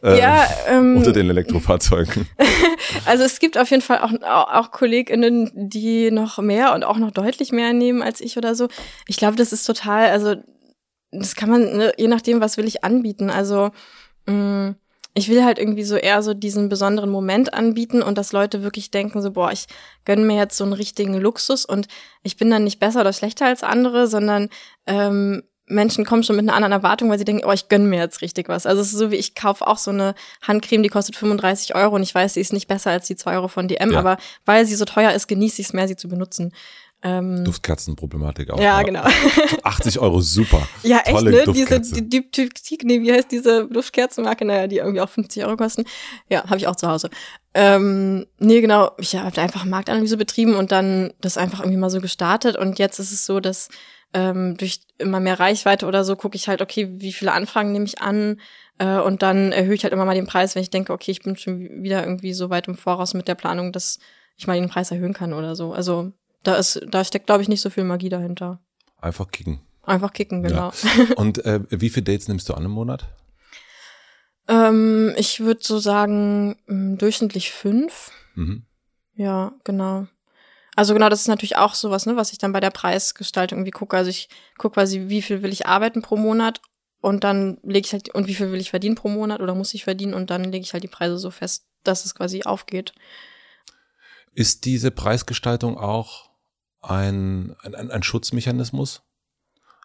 [0.03, 2.27] äh, ja, ähm, unter den Elektrofahrzeugen.
[3.05, 7.11] Also es gibt auf jeden Fall auch, auch KollegInnen, die noch mehr und auch noch
[7.11, 8.67] deutlich mehr nehmen als ich oder so.
[9.07, 10.35] Ich glaube, das ist total, also
[11.11, 13.29] das kann man, ne, je nachdem, was will ich anbieten.
[13.29, 13.71] Also
[14.25, 14.75] mh, mm,
[15.13, 18.89] ich will halt irgendwie so eher so diesen besonderen Moment anbieten und dass Leute wirklich
[18.91, 19.67] denken so, boah, ich
[20.05, 21.87] gönne mir jetzt so einen richtigen Luxus und
[22.23, 24.49] ich bin dann nicht besser oder schlechter als andere, sondern
[24.87, 27.99] ähm, Menschen kommen schon mit einer anderen Erwartung, weil sie denken, oh, ich gönne mir
[27.99, 28.65] jetzt richtig was.
[28.65, 31.95] Also es ist so wie, ich kaufe auch so eine Handcreme, die kostet 35 Euro
[31.95, 33.99] und ich weiß, sie ist nicht besser als die 2 Euro von DM, ja.
[33.99, 36.53] aber weil sie so teuer ist, genieße ich es mehr, sie zu benutzen.
[37.05, 38.59] Ähm, Duftkerzenproblematik auch.
[38.59, 39.03] Ja, genau.
[39.63, 40.65] 80 Euro, super.
[40.83, 41.53] Ja, echt, Tolle ne?
[41.53, 44.45] Diese, die, die, die, nee, wie heißt diese Duftkerzenmarke?
[44.45, 45.83] Naja, die irgendwie auch 50 Euro kosten.
[46.29, 47.09] Ja, habe ich auch zu Hause.
[47.53, 48.91] Ähm, nee, genau.
[48.99, 52.55] Ich habe einfach Marktanalyse betrieben und dann das einfach irgendwie mal so gestartet.
[52.55, 53.67] Und jetzt ist es so, dass
[54.13, 57.85] ähm, durch immer mehr Reichweite oder so gucke ich halt, okay, wie viele Anfragen nehme
[57.85, 58.39] ich an?
[58.77, 61.21] Äh, und dann erhöhe ich halt immer mal den Preis, wenn ich denke, okay, ich
[61.21, 63.99] bin schon wieder irgendwie so weit im Voraus mit der Planung, dass
[64.37, 65.73] ich mal den Preis erhöhen kann oder so.
[65.73, 66.13] Also
[66.43, 68.59] da ist, da steckt, glaube ich, nicht so viel Magie dahinter.
[69.01, 69.61] Einfach kicken.
[69.83, 70.71] Einfach kicken, genau.
[70.71, 71.15] Ja.
[71.15, 73.07] Und äh, wie viele Dates nimmst du an im Monat?
[74.47, 78.11] Ähm, ich würde so sagen, durchschnittlich fünf.
[78.35, 78.65] Mhm.
[79.15, 80.07] Ja, genau.
[80.75, 83.71] Also genau, das ist natürlich auch sowas, ne, was ich dann bei der Preisgestaltung irgendwie
[83.71, 83.95] gucke.
[83.95, 86.61] Also ich gucke quasi, wie viel will ich arbeiten pro Monat
[86.99, 89.73] und dann lege ich halt, und wie viel will ich verdienen pro Monat oder muss
[89.73, 92.93] ich verdienen und dann lege ich halt die Preise so fest, dass es quasi aufgeht.
[94.33, 96.32] Ist diese Preisgestaltung auch
[96.83, 99.03] ein, ein, ein Schutzmechanismus?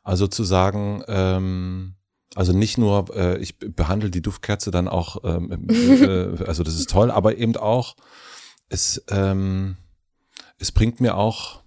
[0.05, 1.95] Also zu sagen, ähm,
[2.35, 6.91] also nicht nur, äh, ich behandle die Duftkerze dann auch, ähm, äh, also das ist
[6.91, 7.97] toll, aber eben auch,
[8.69, 9.77] es, ähm,
[10.59, 11.63] es bringt mir auch,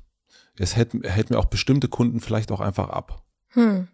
[0.58, 3.24] es hält, hält mir auch bestimmte Kunden vielleicht auch einfach ab.
[3.50, 3.88] Hm.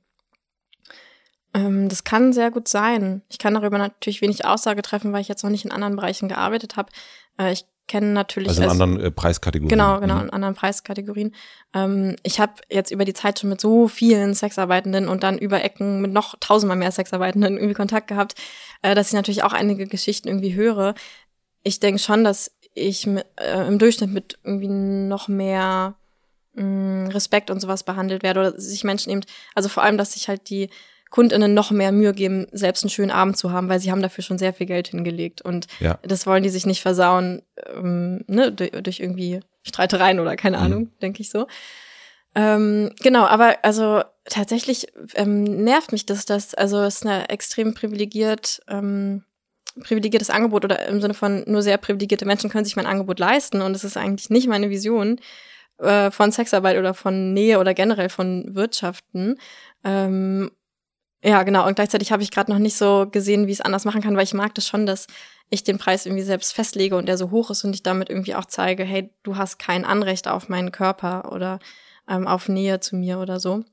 [1.54, 3.22] Ähm, das kann sehr gut sein.
[3.30, 6.28] Ich kann darüber natürlich wenig Aussage treffen, weil ich jetzt noch nicht in anderen Bereichen
[6.28, 6.92] gearbeitet habe.
[7.40, 8.50] Äh, ich kenne natürlich.
[8.50, 9.70] Also in anderen äh, Preiskategorien.
[9.70, 10.24] Genau, genau, mhm.
[10.24, 11.34] in anderen Preiskategorien.
[11.74, 15.64] Ähm, ich habe jetzt über die Zeit schon mit so vielen Sexarbeitenden und dann über
[15.64, 18.36] Ecken mit noch tausendmal mehr Sexarbeitenden irgendwie Kontakt gehabt,
[18.82, 20.96] äh, dass ich natürlich auch einige Geschichten irgendwie höre.
[21.64, 25.96] Ich denke schon, dass ich mit, äh, im Durchschnitt mit irgendwie noch mehr
[26.54, 29.22] mh, mm, Respekt und sowas behandelt werde oder sich Menschen eben,
[29.56, 30.70] also vor allem, dass sich halt die
[31.10, 34.24] KundInnen noch mehr Mühe geben, selbst einen schönen Abend zu haben, weil sie haben dafür
[34.24, 35.42] schon sehr viel Geld hingelegt.
[35.42, 36.00] Und ja.
[36.04, 37.42] das wollen die sich nicht versauen,
[37.74, 40.64] ähm, ne, durch, durch, irgendwie Streitereien oder keine mhm.
[40.64, 41.48] Ahnung, denke ich so.
[42.36, 47.74] Ähm, genau, aber also tatsächlich ähm, nervt mich das, dass, also es ist eine extrem
[47.74, 49.24] privilegiert, ähm,
[49.82, 53.62] privilegiertes Angebot oder im Sinne von nur sehr privilegierte Menschen können sich mein Angebot leisten
[53.62, 55.20] und es ist eigentlich nicht meine Vision
[55.80, 59.40] äh, von Sexarbeit oder von Nähe oder generell von Wirtschaften.
[59.84, 60.52] Ähm,
[61.24, 61.66] ja, genau.
[61.66, 64.16] Und gleichzeitig habe ich gerade noch nicht so gesehen, wie ich es anders machen kann,
[64.16, 65.08] weil ich mag das schon, dass
[65.50, 68.36] ich den Preis irgendwie selbst festlege und der so hoch ist und ich damit irgendwie
[68.36, 71.60] auch zeige, hey, du hast kein Anrecht auf meinen Körper oder
[72.08, 73.64] ähm, auf Nähe zu mir oder so.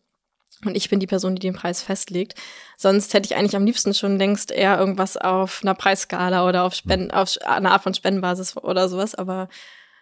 [0.65, 2.41] Und ich bin die Person, die den Preis festlegt.
[2.79, 6.75] Sonst hätte ich eigentlich am liebsten schon längst eher irgendwas auf einer Preisskala oder auf
[6.75, 9.15] Spenden, auf einer Art von Spendenbasis oder sowas.
[9.15, 9.49] Aber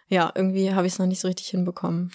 [0.07, 2.11] ja, irgendwie habe ich es noch nicht so richtig hinbekommen.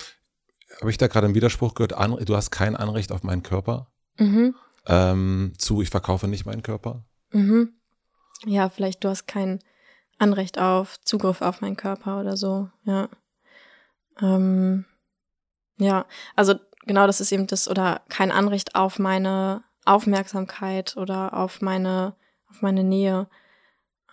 [0.80, 1.92] Habe ich da gerade einen Widerspruch gehört?
[2.26, 3.88] Du hast kein Anrecht auf meinen Körper?
[4.18, 4.54] Mhm
[4.88, 7.04] ähm, zu, ich verkaufe nicht meinen Körper.
[7.30, 7.74] Mhm.
[8.44, 9.60] Ja, vielleicht du hast kein
[10.18, 13.08] Anrecht auf Zugriff auf meinen Körper oder so, ja.
[14.20, 14.84] Ähm,
[15.76, 16.54] ja, also
[16.86, 22.16] genau das ist eben das, oder kein Anrecht auf meine Aufmerksamkeit oder auf meine,
[22.48, 23.28] auf meine Nähe.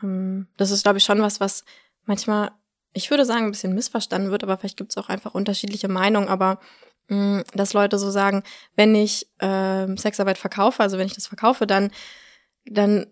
[0.04, 1.66] Ähm, das ist, glaube ich, schon was, was
[2.06, 2.52] manchmal,
[2.94, 6.28] ich würde sagen, ein bisschen missverstanden wird, aber vielleicht gibt es auch einfach unterschiedliche Meinungen,
[6.28, 6.60] aber
[7.08, 8.44] dass Leute so sagen,
[8.76, 11.92] wenn ich äh, Sexarbeit verkaufe, also wenn ich das verkaufe, dann,
[12.66, 13.08] dann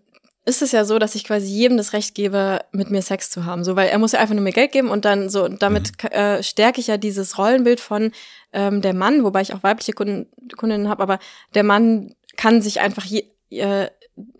[0.46, 3.44] ist es ja so, dass ich quasi jedem das Recht gebe, mit mir Sex zu
[3.46, 3.64] haben.
[3.64, 5.92] So, weil er muss ja einfach nur mir Geld geben und dann so, und damit
[6.02, 6.08] mhm.
[6.10, 8.12] äh, stärke ich ja dieses Rollenbild von
[8.52, 10.26] ähm, der Mann, wobei ich auch weibliche Kunden,
[10.56, 11.18] Kundinnen habe, aber
[11.54, 13.88] der Mann kann sich einfach je, äh,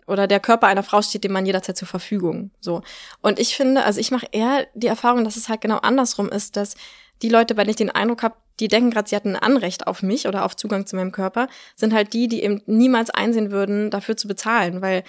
[0.07, 2.51] oder der Körper einer Frau steht dem Mann jederzeit zur Verfügung.
[2.61, 2.81] So.
[3.21, 6.55] Und ich finde, also ich mache eher die Erfahrung, dass es halt genau andersrum ist,
[6.55, 6.75] dass
[7.21, 9.87] die Leute, bei denen ich den Eindruck habe, die denken gerade, sie hatten ein Anrecht
[9.87, 13.51] auf mich oder auf Zugang zu meinem Körper, sind halt die, die eben niemals einsehen
[13.51, 15.03] würden, dafür zu bezahlen, weil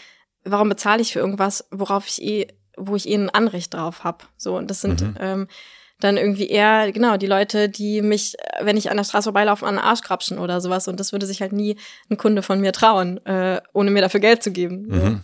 [0.44, 4.24] warum bezahle ich für irgendwas, worauf ich eh, wo ich eh ein Anrecht drauf habe.
[4.36, 5.14] So, und das sind mhm.
[5.20, 5.48] ähm,
[6.00, 9.76] dann irgendwie eher, genau, die Leute, die mich, wenn ich an der Straße vorbeilaufe, an
[9.76, 10.88] den Arsch krapschen oder sowas.
[10.88, 11.76] Und das würde sich halt nie
[12.10, 14.86] ein Kunde von mir trauen, äh, ohne mir dafür Geld zu geben.
[14.88, 15.20] Mhm.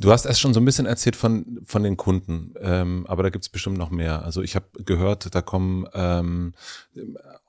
[0.00, 3.30] Du hast erst schon so ein bisschen erzählt von, von den Kunden, ähm, aber da
[3.30, 4.24] gibt's bestimmt noch mehr.
[4.24, 6.54] Also ich habe gehört, da kommen ähm,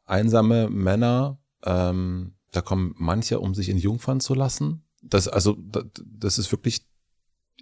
[0.07, 4.83] einsame Männer, ähm, da kommen manche, um sich in Jungfern zu lassen.
[5.03, 6.87] Das, also, das, das ist wirklich,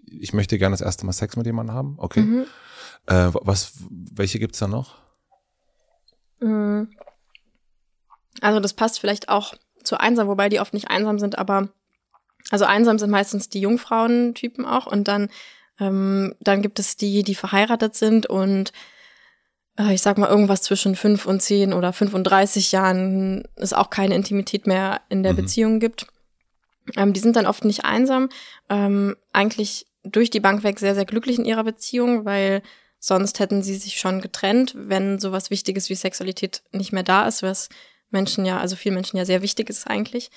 [0.05, 1.95] ich möchte gerne das erste Mal Sex mit jemandem haben.
[1.97, 2.22] Okay.
[2.22, 2.45] Mhm.
[3.07, 4.95] Äh, was, welche gibt's da noch?
[6.39, 6.89] Mhm.
[8.39, 9.53] Also das passt vielleicht auch
[9.84, 11.69] zu einsam, wobei die oft nicht einsam sind, aber
[12.51, 15.29] also einsam sind meistens die Jungfrauentypen auch und dann,
[15.79, 18.71] ähm, dann gibt es die, die verheiratet sind und
[19.77, 24.15] äh, ich sag mal irgendwas zwischen fünf und zehn oder 35 Jahren es auch keine
[24.15, 25.37] Intimität mehr in der mhm.
[25.37, 26.07] Beziehung gibt.
[26.95, 28.29] Ähm, die sind dann oft nicht einsam,
[28.69, 32.61] ähm, eigentlich durch die Bank weg sehr, sehr glücklich in ihrer Beziehung, weil
[32.99, 37.43] sonst hätten sie sich schon getrennt, wenn sowas Wichtiges wie Sexualität nicht mehr da ist,
[37.43, 37.69] was
[38.09, 40.31] Menschen ja, also vielen Menschen ja sehr wichtig ist eigentlich.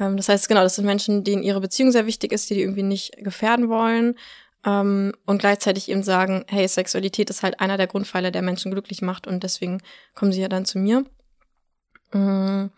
[0.00, 2.62] Ähm, das heißt, genau, das sind Menschen, denen ihre Beziehung sehr wichtig ist, die die
[2.62, 4.16] irgendwie nicht gefährden wollen
[4.64, 9.02] ähm, und gleichzeitig eben sagen, hey, Sexualität ist halt einer der Grundpfeiler, der Menschen glücklich
[9.02, 9.80] macht und deswegen
[10.14, 11.04] kommen sie ja dann zu mir.
[12.12, 12.70] Mhm.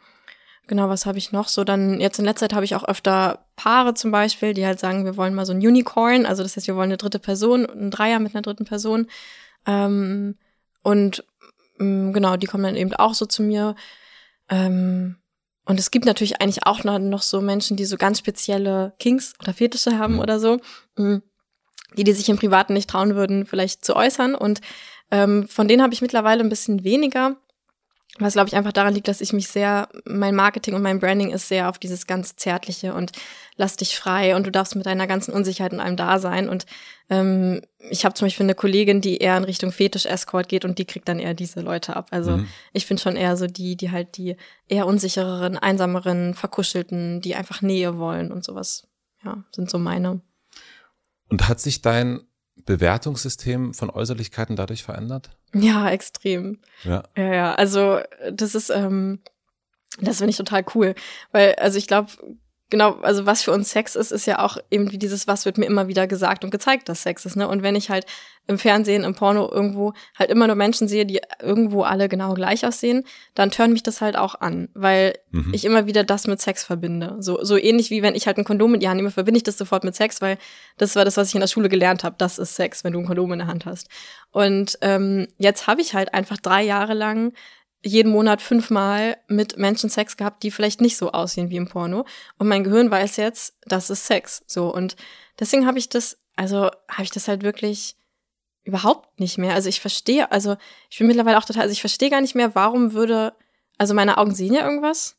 [0.66, 1.48] Genau, was habe ich noch?
[1.48, 4.78] So dann, jetzt in letzter Zeit habe ich auch öfter Paare zum Beispiel, die halt
[4.78, 7.66] sagen, wir wollen mal so ein Unicorn, also das heißt, wir wollen eine dritte Person,
[7.66, 9.08] ein Dreier mit einer dritten Person.
[9.66, 10.36] Ähm,
[10.82, 11.24] und
[11.80, 13.74] ähm, genau, die kommen dann eben auch so zu mir.
[14.48, 15.16] Ähm,
[15.70, 19.34] und es gibt natürlich eigentlich auch noch, noch so Menschen, die so ganz spezielle Kings
[19.40, 20.20] oder Fetische haben mhm.
[20.20, 20.58] oder so,
[20.96, 21.18] mm,
[21.96, 24.34] die die sich im Privaten nicht trauen würden, vielleicht zu äußern.
[24.34, 24.60] Und
[25.12, 27.36] Ähm, von denen habe ich mittlerweile ein bisschen weniger.
[28.18, 31.30] Was, glaube ich, einfach daran liegt, dass ich mich sehr, mein Marketing und mein Branding
[31.30, 33.12] ist sehr auf dieses ganz Zärtliche und
[33.56, 36.48] lass dich frei und du darfst mit deiner ganzen Unsicherheit in einem da sein.
[36.48, 36.66] Und
[37.08, 40.86] ähm, ich habe zum Beispiel eine Kollegin, die eher in Richtung Fetisch-Escort geht und die
[40.86, 42.08] kriegt dann eher diese Leute ab.
[42.10, 42.48] Also mhm.
[42.72, 47.62] ich bin schon eher so die, die halt die eher unsichereren, einsameren, verkuschelten, die einfach
[47.62, 48.88] Nähe wollen und sowas.
[49.24, 50.20] Ja, sind so meine.
[51.28, 52.20] Und hat sich dein
[52.64, 55.30] Bewertungssystem von Äußerlichkeiten dadurch verändert?
[55.54, 56.58] Ja, extrem.
[56.84, 57.02] Ja.
[57.16, 57.54] Ja, ja.
[57.54, 58.00] Also
[58.32, 59.20] das ist, ähm,
[60.00, 60.94] das finde ich total cool.
[61.32, 62.10] Weil, also ich glaube,
[62.70, 65.66] genau, also was für uns Sex ist, ist ja auch irgendwie dieses, was wird mir
[65.66, 67.46] immer wieder gesagt und gezeigt, dass Sex ist, ne?
[67.48, 68.06] Und wenn ich halt
[68.46, 72.66] im Fernsehen, im Porno irgendwo halt immer nur Menschen sehe, die irgendwo alle genau gleich
[72.66, 75.52] aussehen, dann tören mich das halt auch an, weil mhm.
[75.52, 77.16] ich immer wieder das mit Sex verbinde.
[77.20, 79.44] So, so ähnlich wie wenn ich halt ein Kondom in die Hand nehme, verbinde ich
[79.44, 80.36] das sofort mit Sex, weil
[80.78, 82.16] das war das, was ich in der Schule gelernt habe.
[82.18, 83.88] Das ist Sex, wenn du ein Kondom in der Hand hast.
[84.32, 87.32] Und ähm, jetzt habe ich halt einfach drei Jahre lang
[87.82, 92.04] jeden Monat fünfmal mit Menschen Sex gehabt, die vielleicht nicht so aussehen wie im Porno.
[92.38, 94.42] Und mein Gehirn weiß jetzt, das ist Sex.
[94.46, 94.72] So.
[94.72, 94.96] Und
[95.38, 97.96] deswegen habe ich das, also habe ich das halt wirklich
[98.64, 99.54] überhaupt nicht mehr.
[99.54, 100.56] Also ich verstehe, also
[100.90, 103.32] ich bin mittlerweile auch total, also ich verstehe gar nicht mehr, warum würde,
[103.78, 105.16] also meine Augen sehen ja irgendwas.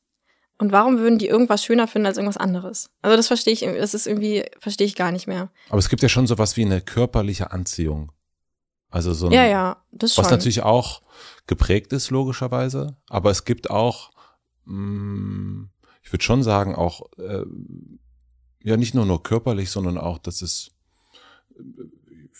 [0.59, 2.91] Und warum würden die irgendwas schöner finden als irgendwas anderes?
[3.01, 5.49] Also das verstehe ich, das ist irgendwie, verstehe ich gar nicht mehr.
[5.69, 8.11] Aber es gibt ja schon sowas wie eine körperliche Anziehung.
[8.91, 10.33] Also so ein, ja, ja, das was schon.
[10.33, 11.01] natürlich auch
[11.47, 12.97] geprägt ist, logischerweise.
[13.07, 14.11] Aber es gibt auch,
[14.65, 15.69] mh, mm,
[16.03, 17.45] ich würde schon sagen, auch, äh,
[18.63, 20.71] ja, nicht nur nur körperlich, sondern auch, dass es,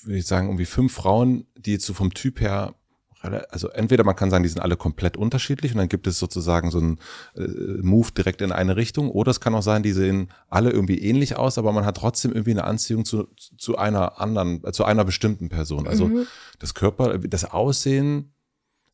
[0.04, 2.76] würde ich sagen, irgendwie fünf Frauen, die jetzt so vom Typ her
[3.22, 6.72] also entweder man kann sagen, die sind alle komplett unterschiedlich und dann gibt es sozusagen
[6.72, 7.00] so einen
[7.36, 7.42] äh,
[7.82, 9.10] Move direkt in eine Richtung.
[9.10, 12.32] Oder es kann auch sein, die sehen alle irgendwie ähnlich aus, aber man hat trotzdem
[12.32, 13.28] irgendwie eine Anziehung zu,
[13.58, 15.88] zu einer anderen, äh, zu einer bestimmten Person.
[15.88, 16.28] Also mhm.
[16.60, 18.34] das Körper, das Aussehen,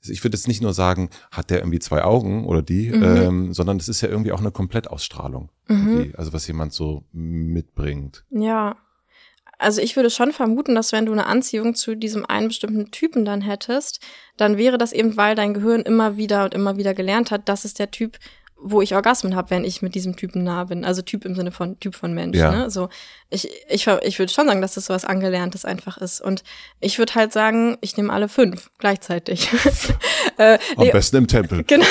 [0.05, 3.03] ich würde jetzt nicht nur sagen, hat der irgendwie zwei Augen oder die, mhm.
[3.03, 5.49] ähm, sondern es ist ja irgendwie auch eine Komplettausstrahlung.
[5.67, 6.13] Mhm.
[6.17, 8.25] Also was jemand so mitbringt.
[8.29, 8.75] Ja.
[9.57, 13.25] Also ich würde schon vermuten, dass wenn du eine Anziehung zu diesem einen bestimmten Typen
[13.25, 13.99] dann hättest,
[14.37, 17.65] dann wäre das eben, weil dein Gehirn immer wieder und immer wieder gelernt hat, das
[17.65, 18.17] ist der Typ,
[18.59, 20.83] wo ich Orgasmen habe, wenn ich mit diesem Typen nah bin.
[20.83, 22.37] Also Typ im Sinne von Typ von Mensch.
[22.37, 22.51] Ja.
[22.51, 22.71] Ne?
[22.71, 22.89] So,
[23.29, 26.21] ich, ich, ich würde schon sagen, dass das so was Angelerntes einfach ist.
[26.21, 26.43] Und
[26.79, 29.49] ich würde halt sagen, ich nehme alle fünf gleichzeitig.
[30.37, 31.63] äh, Am nee, besten im Tempel.
[31.67, 31.85] Genau.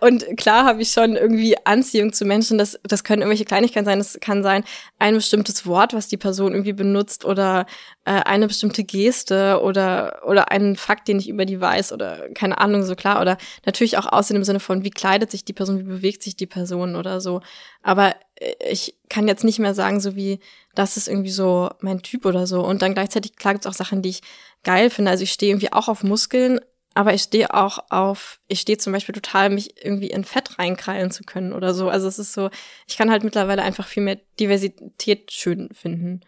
[0.00, 2.56] Und klar habe ich schon irgendwie Anziehung zu Menschen.
[2.56, 3.98] Das, das können irgendwelche Kleinigkeiten sein.
[3.98, 4.64] Das kann sein,
[4.98, 7.66] ein bestimmtes Wort, was die Person irgendwie benutzt oder
[8.06, 12.58] äh, eine bestimmte Geste oder, oder einen Fakt, den ich über die weiß oder keine
[12.58, 13.20] Ahnung, so klar.
[13.20, 13.36] Oder
[13.66, 16.46] natürlich auch Aussehen im Sinne von, wie kleidet sich die Person, wie bewegt sich die
[16.46, 17.42] Person oder so.
[17.82, 18.14] Aber
[18.60, 20.40] ich kann jetzt nicht mehr sagen, so wie,
[20.74, 22.64] das ist irgendwie so mein Typ oder so.
[22.64, 24.22] Und dann gleichzeitig, klar gibt's auch Sachen, die ich
[24.64, 25.10] geil finde.
[25.10, 26.60] Also ich stehe irgendwie auch auf Muskeln,
[26.94, 31.10] aber ich stehe auch auf, ich stehe zum Beispiel total, mich irgendwie in Fett reinkrallen
[31.10, 31.88] zu können oder so.
[31.88, 32.50] Also es ist so,
[32.86, 36.22] ich kann halt mittlerweile einfach viel mehr Diversität schön finden.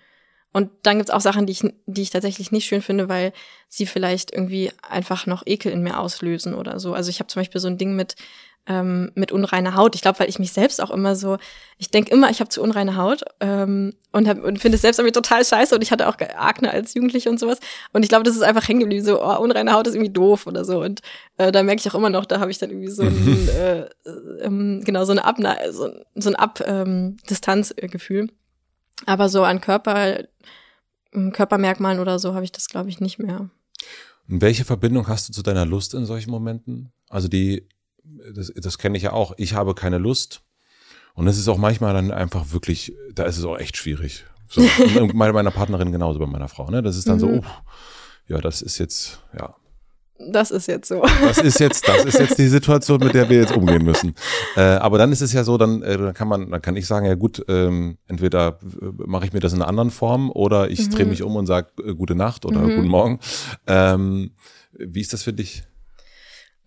[0.52, 3.32] Und dann gibt's auch Sachen, die ich, die ich tatsächlich nicht schön finde, weil
[3.68, 6.92] sie vielleicht irgendwie einfach noch Ekel in mir auslösen oder so.
[6.92, 8.16] Also ich habe zum Beispiel so ein Ding mit
[8.66, 9.94] ähm, mit unreiner Haut.
[9.94, 11.38] Ich glaube, weil ich mich selbst auch immer so,
[11.78, 14.98] ich denke immer, ich habe zu unreine Haut ähm, und, hab, und finde es selbst
[15.00, 17.58] irgendwie total scheiße und ich hatte auch Akne als Jugendliche und sowas.
[17.92, 20.46] Und ich glaube, das ist einfach hängen geblieben, so, oh, unreine Haut ist irgendwie doof
[20.46, 20.80] oder so.
[20.80, 21.00] Und
[21.38, 23.86] äh, da merke ich auch immer noch, da habe ich dann irgendwie so ein, äh,
[24.42, 28.20] ähm, genau, so eine Abna so, so ein Ab-Distanzgefühl.
[28.20, 28.30] Ähm,
[29.06, 30.24] Aber so an Körper,
[31.32, 33.50] Körpermerkmalen oder so habe ich das, glaube ich, nicht mehr.
[34.28, 36.92] Und welche Verbindung hast du zu deiner Lust in solchen Momenten?
[37.08, 37.68] Also die
[38.04, 40.42] das, das kenne ich ja auch, ich habe keine Lust.
[41.14, 44.24] Und es ist auch manchmal dann einfach wirklich, da ist es auch echt schwierig.
[44.48, 44.62] So,
[45.14, 46.70] bei meiner Partnerin genauso, bei meiner Frau.
[46.70, 46.82] Ne?
[46.82, 47.20] Das ist dann mhm.
[47.20, 47.44] so, oh,
[48.28, 49.54] ja, das ist jetzt, ja.
[50.31, 51.03] Das ist jetzt so.
[51.23, 54.15] Das ist jetzt, das ist jetzt die Situation, mit der wir jetzt umgehen müssen.
[54.57, 56.86] Äh, aber dann ist es ja so, dann, äh, dann kann man, dann kann ich
[56.86, 60.70] sagen, ja gut, ähm, entweder äh, mache ich mir das in einer anderen Form oder
[60.70, 60.90] ich mhm.
[60.90, 62.77] drehe mich um und sage äh, gute Nacht oder mhm.
[62.77, 63.20] guten Morgen.
[63.66, 64.32] Ähm,
[64.73, 65.65] wie ist das für dich?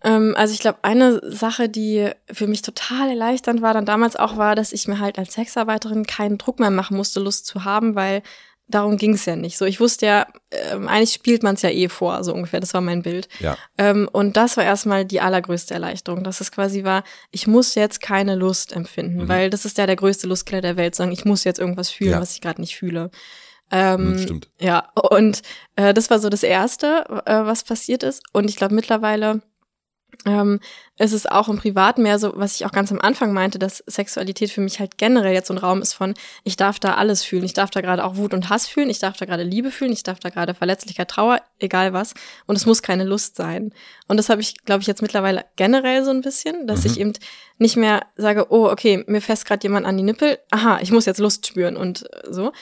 [0.02, 4.36] Ähm, also ich glaube, eine Sache, die für mich total erleichternd war, dann damals auch
[4.36, 7.94] war, dass ich mir halt als Sexarbeiterin keinen Druck mehr machen musste, Lust zu haben,
[7.94, 8.22] weil
[8.68, 9.58] darum ging es ja nicht.
[9.58, 12.60] So, ich wusste ja, ähm, eigentlich spielt man es ja eh vor, so ungefähr.
[12.60, 13.28] Das war mein Bild.
[13.40, 13.56] Ja.
[13.78, 18.00] Ähm, und das war erstmal die allergrößte Erleichterung, dass es quasi war, ich muss jetzt
[18.00, 19.28] keine Lust empfinden, mhm.
[19.28, 22.12] weil das ist ja der größte Lustkiller der Welt, sagen, ich muss jetzt irgendwas fühlen,
[22.12, 22.20] ja.
[22.20, 23.10] was ich gerade nicht fühle.
[23.70, 24.48] Ähm, mhm, Stimmt.
[24.60, 25.42] Ja, und
[25.76, 28.22] äh, das war so das Erste, äh, was passiert ist.
[28.32, 29.42] Und ich glaube mittlerweile
[30.26, 30.60] ähm,
[30.98, 33.84] ist es auch im Privat mehr so, was ich auch ganz am Anfang meinte, dass
[33.86, 37.22] Sexualität für mich halt generell jetzt so ein Raum ist von, ich darf da alles
[37.22, 37.44] fühlen.
[37.44, 39.92] Ich darf da gerade auch Wut und Hass fühlen, ich darf da gerade Liebe fühlen,
[39.92, 42.14] ich darf da gerade Verletzlichkeit, Trauer, egal was.
[42.46, 43.72] Und es muss keine Lust sein.
[44.08, 46.90] Und das habe ich, glaube ich, jetzt mittlerweile generell so ein bisschen, dass mhm.
[46.90, 47.12] ich eben
[47.58, 51.06] nicht mehr sage, oh, okay, mir fest gerade jemand an die Nippel, aha, ich muss
[51.06, 52.52] jetzt Lust spüren und so.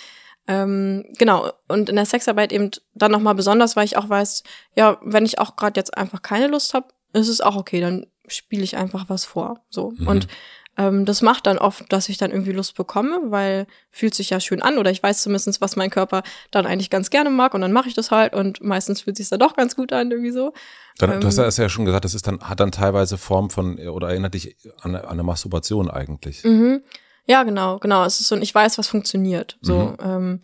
[0.46, 4.42] Ähm, genau, und in der Sexarbeit eben dann nochmal besonders, weil ich auch weiß,
[4.74, 8.06] ja, wenn ich auch gerade jetzt einfach keine Lust habe, ist es auch okay, dann
[8.26, 9.60] spiele ich einfach was vor.
[9.70, 9.92] So.
[9.96, 10.08] Mhm.
[10.08, 10.28] Und
[10.76, 14.40] ähm, das macht dann oft, dass ich dann irgendwie Lust bekomme, weil fühlt sich ja
[14.40, 17.60] schön an oder ich weiß zumindest, was mein Körper dann eigentlich ganz gerne mag und
[17.60, 20.32] dann mache ich das halt und meistens fühlt sich dann doch ganz gut an, irgendwie
[20.32, 20.52] so.
[20.98, 23.78] Dann, ähm, du hast ja schon gesagt, das ist dann, hat dann teilweise Form von,
[23.78, 26.42] oder erinnert dich an, an eine Masturbation eigentlich.
[26.42, 26.82] Mhm.
[27.26, 28.04] Ja, genau, genau.
[28.04, 29.56] Es ist so, ich weiß, was funktioniert.
[29.62, 29.96] So, mhm.
[30.00, 30.40] ähm,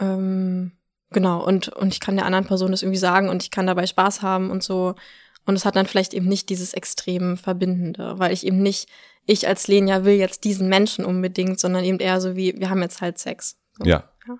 [0.00, 0.72] ähm,
[1.10, 1.44] genau.
[1.44, 4.22] Und, und ich kann der anderen Person das irgendwie sagen und ich kann dabei Spaß
[4.22, 4.94] haben und so.
[5.46, 8.88] Und es hat dann vielleicht eben nicht dieses extrem Verbindende, weil ich eben nicht,
[9.26, 12.82] ich als Lenia will jetzt diesen Menschen unbedingt, sondern eben eher so wie, wir haben
[12.82, 13.56] jetzt halt Sex.
[13.78, 13.84] So.
[13.84, 14.04] Ja.
[14.26, 14.38] ja.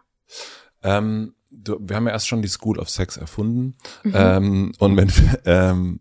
[0.83, 3.77] Ähm, du, wir haben ja erst schon die School of Sex erfunden.
[4.03, 4.13] Mhm.
[4.15, 5.13] Ähm, und wenn,
[5.45, 6.01] ähm,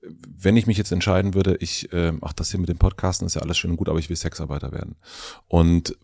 [0.00, 3.34] wenn ich mich jetzt entscheiden würde, ich, äh, ach, das hier mit dem Podcasten ist
[3.34, 4.96] ja alles schön und gut, aber ich will Sexarbeiter werden.
[5.46, 5.96] Und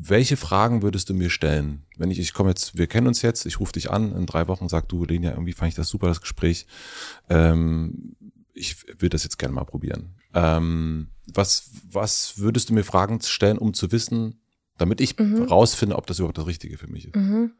[0.00, 1.82] welche Fragen würdest du mir stellen?
[1.96, 4.46] Wenn ich, ich komme jetzt, wir kennen uns jetzt, ich rufe dich an in drei
[4.46, 6.66] Wochen, sag du, Lenia, irgendwie fand ich das super, das Gespräch.
[7.28, 8.16] Ähm,
[8.54, 10.14] ich will das jetzt gerne mal probieren.
[10.34, 14.40] Ähm, was, was würdest du mir Fragen stellen, um zu wissen,
[14.76, 15.42] damit ich mhm.
[15.42, 17.16] rausfinde, ob das überhaupt das Richtige für mich ist?
[17.16, 17.52] Mhm.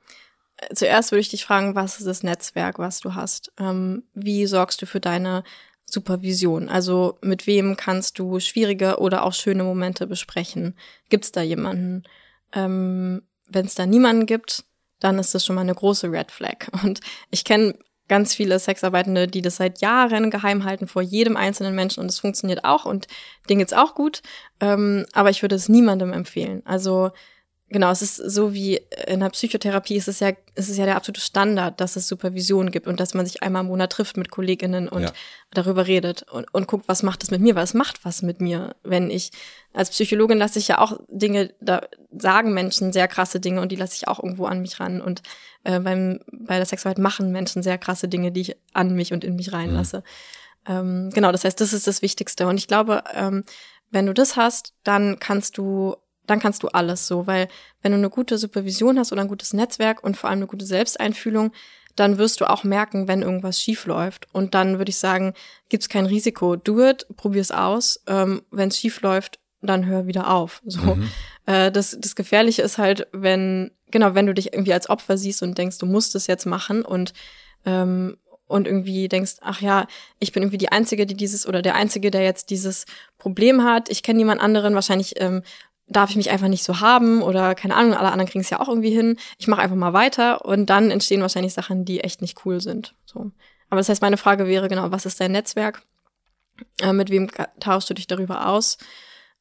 [0.74, 3.52] Zuerst würde ich dich fragen, was ist das Netzwerk, was du hast?
[3.58, 5.44] Ähm, wie sorgst du für deine
[5.86, 6.68] Supervision?
[6.68, 10.74] Also mit wem kannst du schwierige oder auch schöne Momente besprechen?
[11.08, 12.04] Gibt es da jemanden?
[12.52, 14.64] Ähm, Wenn es da niemanden gibt,
[15.00, 16.68] dann ist das schon mal eine große Red Flag.
[16.82, 17.00] Und
[17.30, 17.74] ich kenne
[18.08, 22.18] ganz viele Sexarbeitende, die das seit Jahren geheim halten vor jedem einzelnen Menschen und es
[22.18, 23.06] funktioniert auch und
[23.48, 24.22] denen geht's auch gut.
[24.60, 26.62] Ähm, aber ich würde es niemandem empfehlen.
[26.64, 27.10] Also
[27.70, 30.96] Genau, es ist so wie in der Psychotherapie ist es ja, ist es ja der
[30.96, 34.30] absolute Standard, dass es Supervision gibt und dass man sich einmal im Monat trifft mit
[34.30, 35.12] KollegInnen und ja.
[35.52, 38.40] darüber redet und, und guckt, was macht es mit mir, weil es macht was mit
[38.40, 39.32] mir, wenn ich,
[39.74, 43.76] als Psychologin lasse ich ja auch Dinge, da sagen Menschen sehr krasse Dinge und die
[43.76, 45.20] lasse ich auch irgendwo an mich ran und
[45.64, 49.24] äh, beim, bei der Sexarbeit machen Menschen sehr krasse Dinge, die ich an mich und
[49.24, 49.98] in mich reinlasse.
[50.66, 50.72] Mhm.
[50.74, 53.44] Ähm, genau, das heißt, das ist das Wichtigste und ich glaube, ähm,
[53.90, 55.96] wenn du das hast, dann kannst du
[56.28, 57.48] dann kannst du alles so, weil
[57.82, 60.66] wenn du eine gute Supervision hast oder ein gutes Netzwerk und vor allem eine gute
[60.66, 61.52] Selbsteinfühlung,
[61.96, 64.32] dann wirst du auch merken, wenn irgendwas schief läuft.
[64.32, 65.34] Und dann würde ich sagen,
[65.68, 66.54] gibt's kein Risiko.
[66.54, 68.02] Do it, probier's aus.
[68.06, 70.62] Ähm, wenn es schief läuft, dann hör wieder auf.
[70.64, 70.94] So.
[70.94, 71.08] Mhm.
[71.46, 75.42] Äh, das, das Gefährliche ist halt, wenn, genau, wenn du dich irgendwie als Opfer siehst
[75.42, 77.14] und denkst, du musst es jetzt machen und
[77.64, 78.18] ähm,
[78.48, 79.86] und irgendwie denkst, ach ja,
[80.18, 82.86] ich bin irgendwie die Einzige, die dieses oder der Einzige, der jetzt dieses
[83.18, 83.90] Problem hat.
[83.90, 84.74] Ich kenne niemand anderen.
[84.74, 85.42] Wahrscheinlich ähm,
[85.88, 88.60] darf ich mich einfach nicht so haben oder keine Ahnung, alle anderen kriegen es ja
[88.60, 89.16] auch irgendwie hin.
[89.38, 92.94] Ich mache einfach mal weiter und dann entstehen wahrscheinlich Sachen, die echt nicht cool sind.
[93.06, 93.30] So.
[93.70, 95.82] Aber das heißt, meine Frage wäre genau, was ist dein Netzwerk?
[96.80, 97.28] Äh, mit wem
[97.60, 98.78] tauschst du dich darüber aus?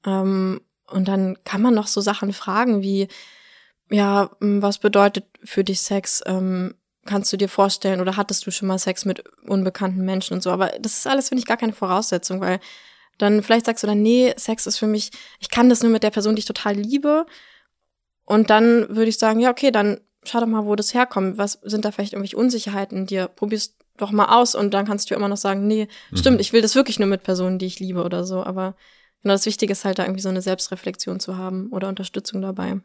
[0.05, 3.07] Ähm, und dann kann man noch so Sachen fragen wie,
[3.89, 6.23] ja, was bedeutet für dich Sex?
[6.25, 6.75] Ähm,
[7.05, 10.51] kannst du dir vorstellen oder hattest du schon mal Sex mit unbekannten Menschen und so?
[10.51, 12.59] Aber das ist alles, finde ich, gar keine Voraussetzung, weil
[13.18, 16.03] dann vielleicht sagst du dann, nee, Sex ist für mich, ich kann das nur mit
[16.03, 17.26] der Person, die ich total liebe.
[18.26, 21.38] Und dann würde ich sagen, ja, okay, dann schau doch mal, wo das herkommt.
[21.38, 23.27] Was sind da vielleicht irgendwelche Unsicherheiten dir?
[23.27, 26.18] Probierst doch mal aus und dann kannst du immer noch sagen, nee, mhm.
[26.18, 28.44] stimmt, ich will das wirklich nur mit Personen, die ich liebe oder so.
[28.44, 28.76] Aber
[29.23, 32.81] genau das Wichtige ist halt da irgendwie so eine Selbstreflexion zu haben oder Unterstützung dabei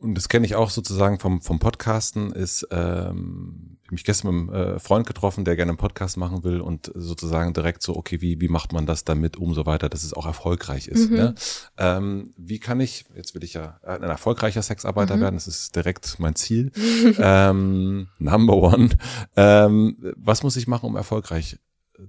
[0.00, 4.54] und das kenne ich auch sozusagen vom, vom Podcasten, ist, ähm, ich mich gestern mit
[4.54, 8.20] einem äh, Freund getroffen, der gerne einen Podcast machen will und sozusagen direkt so, okay,
[8.20, 11.10] wie, wie macht man das damit um so weiter, dass es auch erfolgreich ist.
[11.10, 11.16] Mhm.
[11.16, 11.34] Ne?
[11.78, 15.20] Ähm, wie kann ich, jetzt will ich ja ein erfolgreicher Sexarbeiter mhm.
[15.20, 16.70] werden, das ist direkt mein Ziel.
[17.18, 18.90] ähm, number one.
[19.36, 21.58] Ähm, was muss ich machen, um erfolgreich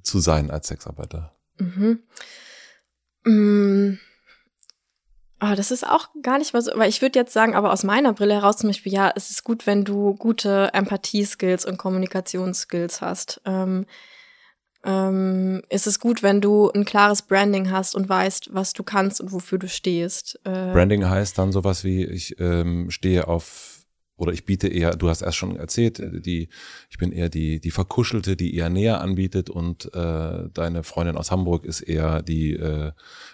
[0.04, 1.34] zu sein als Sexarbeiter?
[1.58, 2.00] Mhm.
[3.26, 4.00] Mm
[5.42, 7.84] Oh, das ist auch gar nicht mal so, weil ich würde jetzt sagen, aber aus
[7.84, 13.02] meiner Brille heraus zum Beispiel, ja, es ist gut, wenn du gute Empathie-Skills und Kommunikationsskills
[13.02, 13.42] hast.
[13.46, 13.86] Ähm,
[14.84, 19.22] ähm, ist es gut, wenn du ein klares Branding hast und weißt, was du kannst
[19.22, 20.40] und wofür du stehst.
[20.46, 23.79] Äh, Branding heißt dann sowas wie, ich ähm, stehe auf
[24.20, 26.50] oder ich biete eher, du hast erst schon erzählt, äh, die,
[26.90, 31.32] ich bin eher die, die Verkuschelte, die eher näher anbietet und äh, deine Freundin aus
[31.32, 32.92] Hamburg ist eher die äh,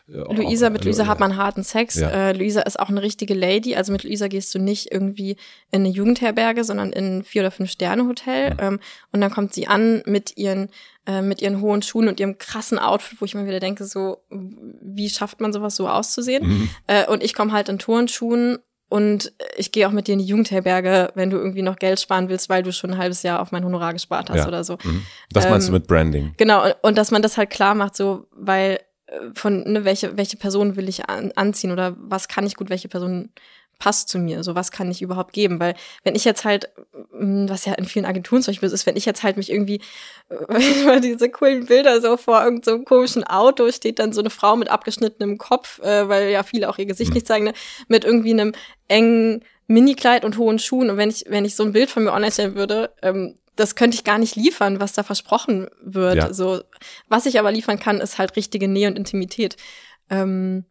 [0.08, 1.96] Luisa, mit Luisa hat man harten Sex.
[1.96, 2.10] Ja.
[2.10, 3.76] Äh, Luisa ist auch eine richtige Lady.
[3.76, 5.32] Also mit Luisa gehst du nicht irgendwie
[5.72, 8.52] in eine Jugendherberge, sondern in ein Vier- oder Fünf-Sterne-Hotel.
[8.52, 8.60] Mhm.
[8.60, 8.80] Ähm,
[9.12, 10.70] und dann kommt sie an mit ihren
[11.08, 14.18] äh, mit ihren hohen Schuhen und ihrem krassen Outfit, wo ich mir wieder denke, so,
[14.30, 16.48] wie schafft man sowas so auszusehen?
[16.48, 16.70] Mhm.
[16.88, 18.60] Äh, und ich komme halt in Turnschuhen
[18.96, 22.30] und ich gehe auch mit dir in die Jugendherberge, wenn du irgendwie noch Geld sparen
[22.30, 24.48] willst, weil du schon ein halbes Jahr auf mein Honorar gespart hast ja.
[24.48, 24.78] oder so.
[24.82, 25.06] Mhm.
[25.34, 26.34] Das meinst ähm, du mit Branding?
[26.38, 30.16] Genau, und, und dass man das halt klar macht, so, weil äh, von ne, welche
[30.16, 33.32] welche Person will ich an, anziehen oder was kann ich gut, welche Person
[33.80, 36.70] passt zu mir, so was kann ich überhaupt geben, weil wenn ich jetzt halt,
[37.12, 39.82] mm, was ja in vielen Agenturen zum Beispiel ist, wenn ich jetzt halt mich irgendwie,
[40.30, 44.56] äh, diese coolen Bilder so vor irgendeinem so komischen Auto steht dann so eine Frau
[44.56, 47.16] mit abgeschnittenem Kopf, äh, weil ja viele auch ihr Gesicht mhm.
[47.16, 47.54] nicht zeigen, ne,
[47.88, 48.54] mit irgendwie einem
[48.88, 52.14] engen Minikleid und hohen Schuhen und wenn ich, wenn ich so ein Bild von mir
[52.14, 56.16] online stellen würde, ähm, das könnte ich gar nicht liefern, was da versprochen wird.
[56.16, 56.34] Ja.
[56.34, 56.62] So,
[57.08, 59.56] was ich aber liefern kann, ist halt richtige Nähe und Intimität.
[60.10, 60.66] Ähm,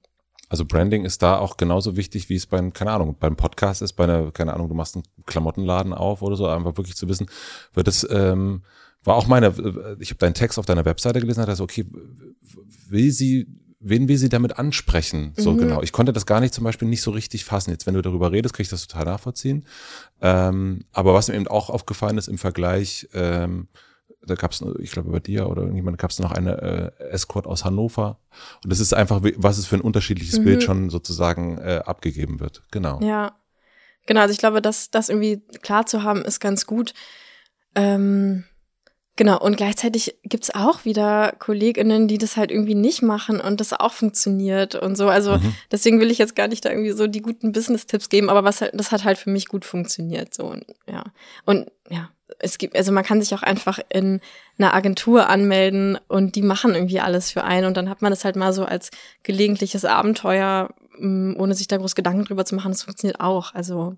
[0.54, 3.94] also Branding ist da auch genauso wichtig, wie es beim, keine Ahnung, beim Podcast ist,
[3.94, 7.26] bei einer, keine Ahnung, du machst einen Klamottenladen auf oder so, einfach wirklich zu wissen,
[7.72, 8.62] wird es, ähm,
[9.02, 9.48] war auch meine,
[9.98, 11.86] ich habe deinen Text auf deiner Webseite gelesen, hat also okay,
[12.88, 13.48] will sie,
[13.80, 15.32] wen will sie damit ansprechen?
[15.36, 15.58] So mhm.
[15.58, 15.82] genau.
[15.82, 17.72] Ich konnte das gar nicht zum Beispiel nicht so richtig fassen.
[17.72, 19.64] Jetzt, wenn du darüber redest, kann ich das total nachvollziehen.
[20.22, 23.66] Ähm, aber was mir eben auch aufgefallen ist im Vergleich, ähm,
[24.26, 27.46] da gab es, ich glaube bei dir oder irgendjemand gab es noch eine äh, Escort
[27.46, 28.18] aus Hannover.
[28.62, 30.44] Und das ist einfach, was es für ein unterschiedliches mhm.
[30.44, 32.62] Bild schon sozusagen äh, abgegeben wird.
[32.70, 33.00] Genau.
[33.00, 33.36] Ja.
[34.06, 36.92] Genau, also ich glaube, das, das irgendwie klar zu haben, ist ganz gut.
[37.74, 38.44] Ähm,
[39.16, 43.72] genau, und gleichzeitig gibt's auch wieder KollegInnen, die das halt irgendwie nicht machen und das
[43.72, 45.08] auch funktioniert und so.
[45.08, 45.54] Also mhm.
[45.70, 48.60] deswegen will ich jetzt gar nicht da irgendwie so die guten Business-Tipps geben, aber was
[48.60, 50.34] halt, das hat halt für mich gut funktioniert.
[50.34, 51.04] So, und, ja.
[51.46, 54.20] Und ja, es gibt, also man kann sich auch einfach in
[54.58, 58.24] einer Agentur anmelden und die machen irgendwie alles für einen und dann hat man das
[58.24, 58.90] halt mal so als
[59.22, 62.72] gelegentliches Abenteuer, mm, ohne sich da groß Gedanken drüber zu machen.
[62.72, 63.54] Das funktioniert auch.
[63.54, 63.96] Also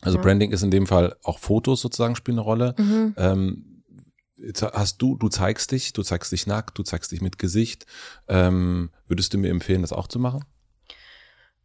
[0.00, 0.22] also ja.
[0.22, 2.74] Branding ist in dem Fall auch Fotos sozusagen spielen eine Rolle.
[2.78, 3.14] Mhm.
[3.16, 3.82] Ähm,
[4.72, 7.86] hast du, du zeigst dich, du zeigst dich nackt, du zeigst dich mit Gesicht.
[8.28, 10.44] Ähm, würdest du mir empfehlen, das auch zu machen?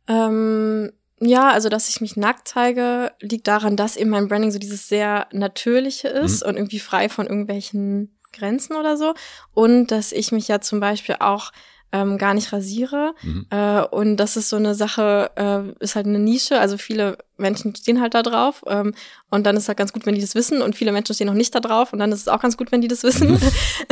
[0.08, 0.92] Ähm,
[1.26, 4.88] ja, also dass ich mich nackt zeige, liegt daran, dass eben mein Branding so dieses
[4.88, 6.50] sehr natürliche ist mhm.
[6.50, 9.14] und irgendwie frei von irgendwelchen Grenzen oder so.
[9.54, 11.52] Und dass ich mich ja zum Beispiel auch
[11.94, 13.14] ähm, gar nicht rasiere.
[13.22, 13.46] Mhm.
[13.52, 16.60] Äh, und das ist so eine Sache, äh, ist halt eine Nische.
[16.60, 18.64] Also viele Menschen stehen halt da drauf.
[18.68, 18.96] Ähm,
[19.30, 20.64] und dann ist halt ganz gut, wenn die das wissen.
[20.64, 21.94] Und viele Menschen stehen noch nicht da drauf.
[21.94, 23.34] Und dann ist es auch ganz gut, wenn die das wissen.
[23.34, 23.40] Mhm.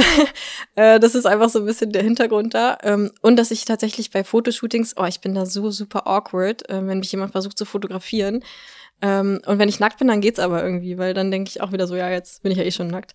[0.75, 2.79] äh, das ist einfach so ein bisschen der Hintergrund da.
[2.81, 6.85] Ähm, und dass ich tatsächlich bei Fotoshootings, oh, ich bin da so super awkward, äh,
[6.87, 8.43] wenn mich jemand versucht zu fotografieren.
[9.03, 11.71] Ähm, und wenn ich nackt bin, dann geht's aber irgendwie, weil dann denke ich auch
[11.71, 13.13] wieder so, ja, jetzt bin ich ja eh schon nackt.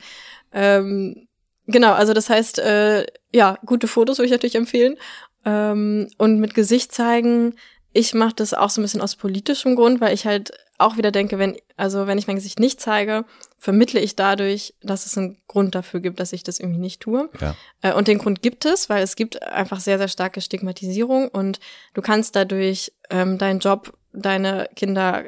[0.53, 1.26] Ähm,
[1.67, 4.97] Genau, also das heißt, äh, ja, gute Fotos würde ich natürlich empfehlen.
[5.45, 7.55] Ähm, und mit Gesicht zeigen,
[7.93, 11.11] ich mache das auch so ein bisschen aus politischem Grund, weil ich halt auch wieder
[11.11, 13.25] denke, wenn, also wenn ich mein Gesicht nicht zeige,
[13.59, 17.31] vermittle ich dadurch, dass es einen Grund dafür gibt, dass ich das irgendwie nicht tue.
[17.41, 17.57] Ja.
[17.81, 21.59] Äh, und den Grund gibt es, weil es gibt einfach sehr, sehr starke Stigmatisierung und
[21.95, 25.25] du kannst dadurch ähm, deinen Job, deine Kinder,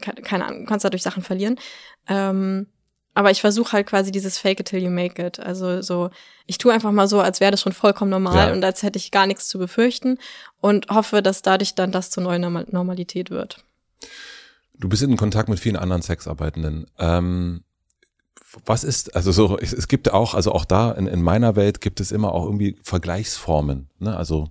[0.00, 1.58] keine Ahnung, kannst dadurch Sachen verlieren.
[2.08, 2.66] Ähm,
[3.18, 5.40] aber ich versuche halt quasi dieses Fake it till you make it.
[5.40, 6.10] Also so,
[6.46, 8.52] ich tue einfach mal so, als wäre das schon vollkommen normal ja.
[8.52, 10.18] und als hätte ich gar nichts zu befürchten
[10.60, 13.64] und hoffe, dass dadurch dann das zur neuen Normalität wird.
[14.78, 16.86] Du bist in Kontakt mit vielen anderen Sexarbeitenden.
[16.96, 17.64] Ähm,
[18.64, 21.98] was ist, also so, es, gibt auch, also auch da in, in meiner Welt gibt
[21.98, 23.90] es immer auch irgendwie Vergleichsformen.
[23.98, 24.16] Ne?
[24.16, 24.48] Also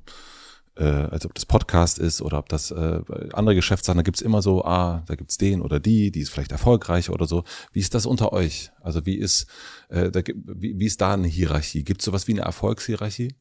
[0.77, 3.01] äh, als ob das Podcast ist oder ob das äh,
[3.33, 6.51] andere Geschäftssachen, da gibt's immer so, ah, da gibt's den oder die, die ist vielleicht
[6.51, 7.43] erfolgreicher oder so.
[7.71, 8.71] Wie ist das unter euch?
[8.81, 9.47] Also wie ist,
[9.89, 11.83] äh, da, wie, wie ist da eine Hierarchie?
[11.83, 13.35] Gibt es sowas wie eine Erfolgshierarchie?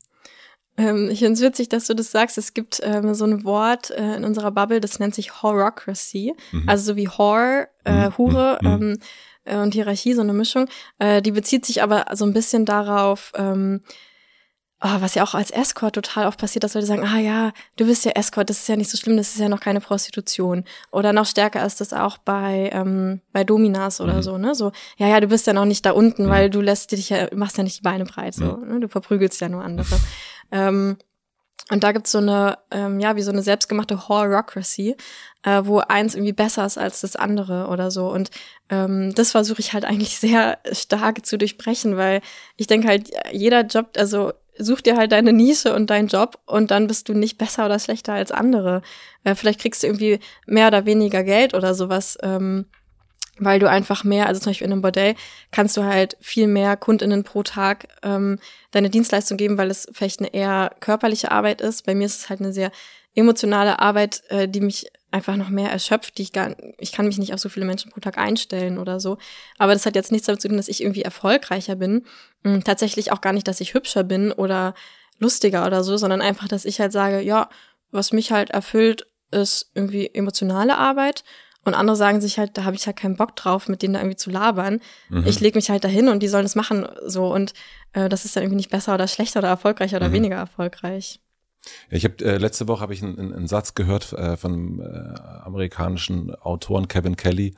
[0.76, 2.38] Ähm, ich finde es witzig, dass du das sagst.
[2.38, 6.34] Es gibt ähm, so ein Wort äh, in unserer Bubble, das nennt sich Horocracy.
[6.52, 6.68] Mhm.
[6.68, 8.18] Also so wie Whore, äh, mhm.
[8.18, 8.68] Hure mhm.
[8.68, 8.98] ähm,
[9.44, 10.68] äh, und Hierarchie, so eine Mischung.
[10.98, 13.80] Äh, die bezieht sich aber so ein bisschen darauf, ähm,
[14.82, 17.86] oh, was ja auch als Escort total oft passiert, dass Leute sagen, ah ja, du
[17.86, 20.64] bist ja Escort, das ist ja nicht so schlimm, das ist ja noch keine Prostitution.
[20.90, 24.22] Oder noch stärker ist das auch bei, ähm, bei Dominas oder mhm.
[24.22, 24.54] so, ne?
[24.54, 26.30] So, ja, ja, du bist ja noch nicht da unten, mhm.
[26.30, 28.68] weil du lässt dich ja, machst ja nicht die Beine breit, so, mhm.
[28.68, 28.80] ne?
[28.80, 29.96] Du verprügelst ja nur andere.
[30.52, 30.98] ähm,
[31.68, 34.94] und da gibt's so eine, ähm, ja, wie so eine selbstgemachte Horrocracy,
[35.42, 38.08] äh, wo eins irgendwie besser ist als das andere oder so.
[38.08, 38.30] Und
[38.68, 42.20] ähm, das versuche ich halt eigentlich sehr stark zu durchbrechen, weil
[42.56, 46.70] ich denke halt, jeder Job, also such dir halt deine Nische und deinen Job und
[46.70, 48.82] dann bist du nicht besser oder schlechter als andere.
[49.24, 52.18] Äh, vielleicht kriegst du irgendwie mehr oder weniger Geld oder sowas.
[52.22, 52.66] Ähm,
[53.38, 55.14] weil du einfach mehr, also zum Beispiel in einem Bordell,
[55.50, 58.38] kannst du halt viel mehr KundInnen pro Tag ähm,
[58.70, 61.84] deine Dienstleistung geben, weil es vielleicht eine eher körperliche Arbeit ist.
[61.84, 62.72] Bei mir ist es halt eine sehr
[63.14, 64.86] emotionale Arbeit, äh, die mich
[65.16, 67.90] einfach noch mehr erschöpft, die ich gar, ich kann mich nicht auf so viele Menschen
[67.90, 69.18] pro Tag einstellen oder so.
[69.58, 72.04] Aber das hat jetzt nichts damit zu tun, dass ich irgendwie erfolgreicher bin.
[72.44, 74.74] Und tatsächlich auch gar nicht, dass ich hübscher bin oder
[75.18, 77.48] lustiger oder so, sondern einfach, dass ich halt sage, ja,
[77.90, 81.24] was mich halt erfüllt, ist irgendwie emotionale Arbeit
[81.66, 84.00] und andere sagen sich halt, da habe ich halt keinen Bock drauf, mit denen da
[84.00, 84.80] irgendwie zu labern.
[85.08, 85.26] Mhm.
[85.26, 87.32] Ich lege mich halt dahin und die sollen das machen so.
[87.32, 87.54] Und
[87.92, 90.12] äh, das ist dann irgendwie nicht besser oder schlechter oder erfolgreicher oder mhm.
[90.12, 91.20] weniger erfolgreich.
[91.90, 94.84] Ich habe äh, letzte Woche habe ich einen, einen, Satz gehört äh, von äh,
[95.44, 97.54] amerikanischen Autoren Kevin Kelly,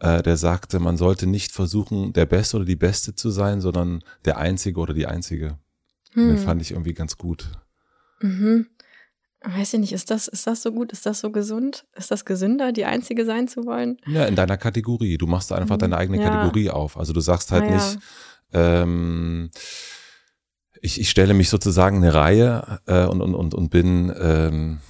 [0.00, 4.02] äh, der sagte, man sollte nicht versuchen, der Beste oder die Beste zu sein, sondern
[4.24, 5.58] der Einzige oder die Einzige.
[6.12, 6.28] Hm.
[6.28, 7.50] Den fand ich irgendwie ganz gut.
[8.20, 8.66] Mhm.
[9.46, 10.90] Weiß ich nicht, ist das, ist das so gut?
[10.92, 11.84] Ist das so gesund?
[11.94, 13.98] Ist das gesünder, die Einzige sein zu wollen?
[14.06, 15.18] Ja, in deiner Kategorie.
[15.18, 15.80] Du machst einfach mhm.
[15.80, 16.30] deine eigene ja.
[16.30, 16.96] Kategorie auf.
[16.96, 17.98] Also du sagst halt ah, nicht,
[18.52, 18.82] ja.
[18.82, 19.50] ähm,
[20.84, 24.80] ich, ich stelle mich sozusagen eine Reihe äh, und, und, und, und bin, ähm,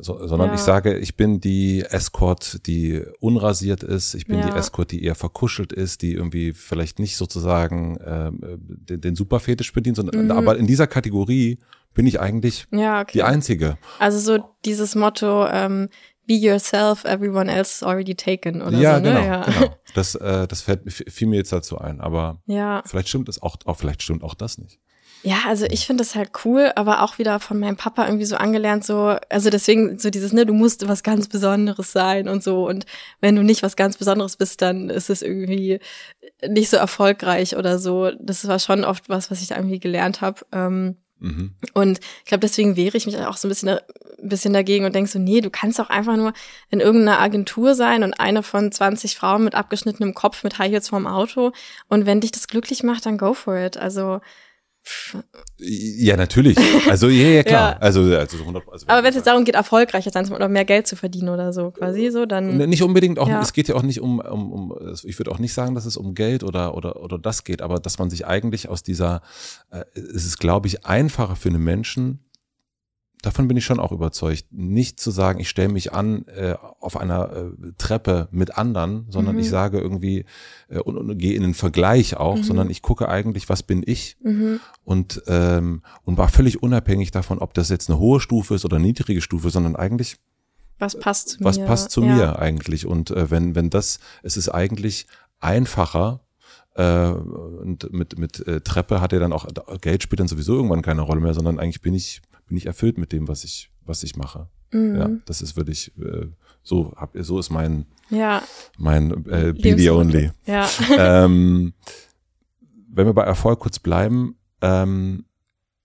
[0.00, 0.54] so, sondern ja.
[0.54, 4.50] ich sage, ich bin die Escort, die unrasiert ist, ich bin ja.
[4.50, 9.72] die Escort, die eher verkuschelt ist, die irgendwie vielleicht nicht sozusagen ähm, den, den Superfetisch
[9.72, 10.30] bedient, sondern mhm.
[10.30, 11.58] aber in dieser Kategorie
[11.94, 13.12] bin ich eigentlich ja, okay.
[13.14, 13.78] die Einzige.
[13.98, 15.88] Also so dieses Motto, ähm,
[16.26, 19.02] be yourself, everyone else is already taken oder ja, so.
[19.02, 19.08] Ne?
[19.10, 19.74] Genau, ja, genau.
[19.94, 22.82] Das, äh, das fällt, fiel mir jetzt dazu ein, aber ja.
[22.84, 24.80] vielleicht stimmt es auch, auch, vielleicht stimmt auch das nicht.
[25.26, 28.36] Ja, also ich finde das halt cool, aber auch wieder von meinem Papa irgendwie so
[28.36, 32.68] angelernt, so, also deswegen so dieses, ne, du musst was ganz Besonderes sein und so.
[32.68, 32.84] Und
[33.22, 35.80] wenn du nicht was ganz Besonderes bist, dann ist es irgendwie
[36.46, 38.10] nicht so erfolgreich oder so.
[38.20, 40.42] Das war schon oft was, was ich da irgendwie gelernt habe.
[40.52, 41.54] Ähm, Mhm.
[41.72, 44.94] Und ich glaube, deswegen wehre ich mich auch so ein bisschen, ein bisschen dagegen und
[44.94, 46.32] denke so, nee, du kannst auch einfach nur
[46.70, 50.88] in irgendeiner Agentur sein und eine von 20 Frauen mit abgeschnittenem Kopf mit High Heels
[50.88, 51.52] vorm Auto.
[51.88, 53.76] Und wenn dich das glücklich macht, dann go for it.
[53.76, 54.20] Also
[55.58, 56.58] ja, natürlich.
[56.88, 57.72] Also, ja, ja klar.
[57.74, 57.78] ja.
[57.78, 60.86] Also, also, 100, also Aber wenn es jetzt darum geht, erfolgreicher sein oder mehr Geld
[60.86, 62.56] zu verdienen oder so, quasi so, dann.
[62.56, 63.40] Nicht unbedingt auch, ja.
[63.40, 65.96] es geht ja auch nicht um, um, um ich würde auch nicht sagen, dass es
[65.96, 69.22] um Geld oder, oder, oder das geht, aber dass man sich eigentlich aus dieser,
[69.70, 72.23] äh, es ist, glaube ich, einfacher für einen Menschen,
[73.24, 76.96] davon bin ich schon auch überzeugt, nicht zu sagen, ich stelle mich an äh, auf
[76.96, 79.40] einer äh, Treppe mit anderen, sondern mhm.
[79.40, 80.26] ich sage irgendwie
[80.68, 82.42] äh, und, und gehe in den Vergleich auch, mhm.
[82.42, 84.60] sondern ich gucke eigentlich, was bin ich mhm.
[84.84, 88.76] und ähm, und war völlig unabhängig davon, ob das jetzt eine hohe Stufe ist oder
[88.76, 90.18] eine niedrige Stufe, sondern eigentlich
[90.78, 91.64] was passt zu was mir?
[91.64, 92.14] Was passt zu ja.
[92.14, 92.86] mir eigentlich?
[92.86, 95.06] Und äh, wenn wenn das, es ist eigentlich
[95.40, 96.20] einfacher
[96.74, 99.46] äh, und mit mit äh, Treppe hat er dann auch
[99.80, 102.98] Geld spielt dann sowieso irgendwann keine Rolle mehr, sondern eigentlich bin ich bin ich erfüllt
[102.98, 104.48] mit dem, was ich, was ich mache.
[104.72, 104.96] Mhm.
[104.96, 106.26] Ja, das ist wirklich, äh,
[106.62, 108.42] so hab, so ist mein, ja.
[108.78, 110.30] mein äh, Be the Only.
[110.46, 110.68] Ja.
[110.98, 111.74] ähm,
[112.88, 115.24] wenn wir bei Erfolg kurz bleiben, ähm,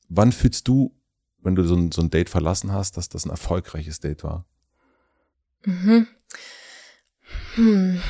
[0.10, 0.96] wann fühlst du,
[1.42, 4.46] wenn du so ein, so ein Date verlassen hast, dass das ein erfolgreiches Date war?
[5.66, 6.08] Mhm.
[7.56, 8.02] Hm.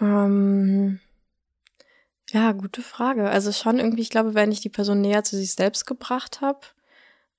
[0.00, 1.00] Ähm,
[2.30, 3.28] ja, gute Frage.
[3.30, 6.60] Also schon irgendwie, ich glaube, wenn ich die Person näher zu sich selbst gebracht habe,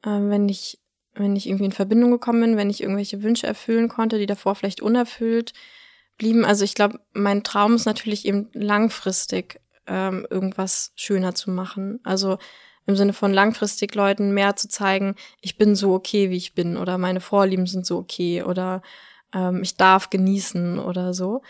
[0.06, 0.80] ähm, wenn ich,
[1.14, 4.56] wenn ich irgendwie in Verbindung gekommen bin, wenn ich irgendwelche Wünsche erfüllen konnte, die davor
[4.56, 5.54] vielleicht unerfüllt
[6.18, 6.46] blieben.
[6.46, 12.00] Also ich glaube, mein Traum ist natürlich eben langfristig ähm, irgendwas schöner zu machen.
[12.04, 12.38] Also
[12.86, 16.78] im Sinne von langfristig Leuten mehr zu zeigen, ich bin so okay, wie ich bin,
[16.78, 18.82] oder meine Vorlieben sind so okay, oder
[19.34, 21.42] ähm, ich darf genießen oder so.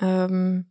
[0.00, 0.66] Ähm,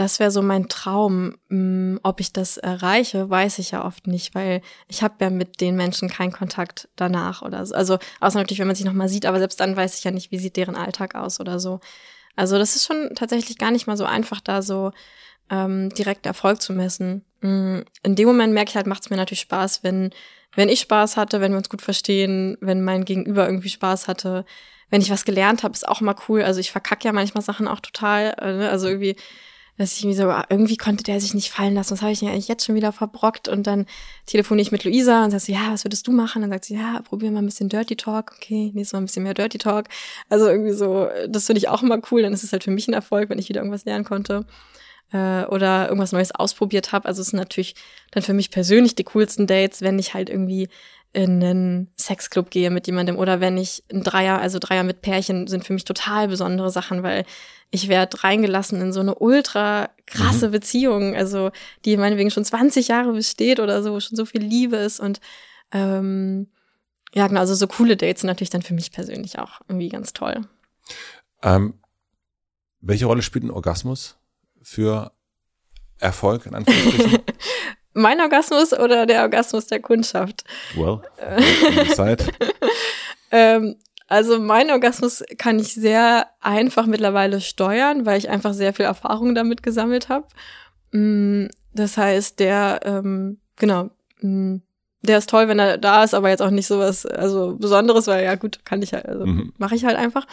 [0.00, 1.36] das wäre so mein Traum.
[1.50, 5.60] Mm, ob ich das erreiche, weiß ich ja oft nicht, weil ich habe ja mit
[5.60, 7.74] den Menschen keinen Kontakt danach oder so.
[7.74, 10.30] Also außer natürlich, wenn man sich nochmal sieht, aber selbst dann weiß ich ja nicht,
[10.30, 11.80] wie sieht deren Alltag aus oder so.
[12.34, 14.90] Also das ist schon tatsächlich gar nicht mal so einfach, da so
[15.50, 17.26] ähm, direkt Erfolg zu messen.
[17.42, 20.12] Mm, in dem Moment merke ich halt, macht es mir natürlich Spaß, wenn,
[20.56, 24.46] wenn ich Spaß hatte, wenn wir uns gut verstehen, wenn mein Gegenüber irgendwie Spaß hatte.
[24.88, 26.42] Wenn ich was gelernt habe, ist auch immer cool.
[26.42, 28.34] Also ich verkacke ja manchmal Sachen auch total.
[28.40, 28.70] Äh, ne?
[28.70, 29.16] Also irgendwie
[29.80, 31.92] dass ich irgendwie so, ah, irgendwie konnte der sich nicht fallen lassen.
[31.92, 33.48] Was habe ich denn eigentlich jetzt schon wieder verbrockt?
[33.48, 33.86] Und dann
[34.26, 36.42] telefoniere ich mit Luisa und sagt sie, ja, was würdest du machen?
[36.42, 38.32] Und dann sagt sie, ja, probier mal ein bisschen Dirty Talk.
[38.36, 39.86] Okay, nächstes Mal ein bisschen mehr Dirty Talk.
[40.28, 42.20] Also irgendwie so, das finde ich auch immer cool.
[42.20, 44.44] Dann ist es halt für mich ein Erfolg, wenn ich wieder irgendwas lernen konnte
[45.12, 47.06] äh, oder irgendwas Neues ausprobiert habe.
[47.06, 47.74] Also es sind natürlich
[48.10, 50.68] dann für mich persönlich die coolsten Dates, wenn ich halt irgendwie
[51.12, 55.48] in einen Sexclub gehe mit jemandem oder wenn ich ein Dreier, also Dreier mit Pärchen
[55.48, 57.24] sind für mich total besondere Sachen, weil
[57.72, 60.52] ich werde reingelassen in so eine ultra krasse mhm.
[60.52, 61.50] Beziehung, also
[61.84, 65.20] die meinetwegen schon 20 Jahre besteht oder so, schon so viel Liebe ist und
[65.72, 66.46] ähm,
[67.12, 70.12] ja, genau, also so coole Dates sind natürlich dann für mich persönlich auch irgendwie ganz
[70.12, 70.42] toll.
[71.42, 71.74] Ähm,
[72.80, 74.19] welche Rolle spielt ein Orgasmus
[74.62, 75.12] für
[75.98, 77.20] Erfolg in Anführungsstrichen?
[77.94, 80.44] mein Orgasmus oder der Orgasmus der Kundschaft?
[80.74, 81.00] Well,
[81.94, 82.32] Zeit.
[83.30, 83.76] ähm,
[84.06, 89.34] also mein Orgasmus kann ich sehr einfach mittlerweile steuern, weil ich einfach sehr viel Erfahrung
[89.34, 90.26] damit gesammelt habe.
[90.90, 94.56] Mm, das heißt, der, ähm, genau, mm,
[95.02, 98.06] der ist toll, wenn er da ist, aber jetzt auch nicht so was also Besonderes,
[98.06, 99.52] weil ja gut, kann ich halt, also mhm.
[99.58, 100.26] mache ich halt einfach.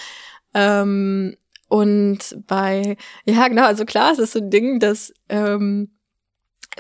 [0.54, 1.38] Ähm,
[1.68, 5.92] und bei, ja genau, also klar, es ist so ein Ding, dass ähm,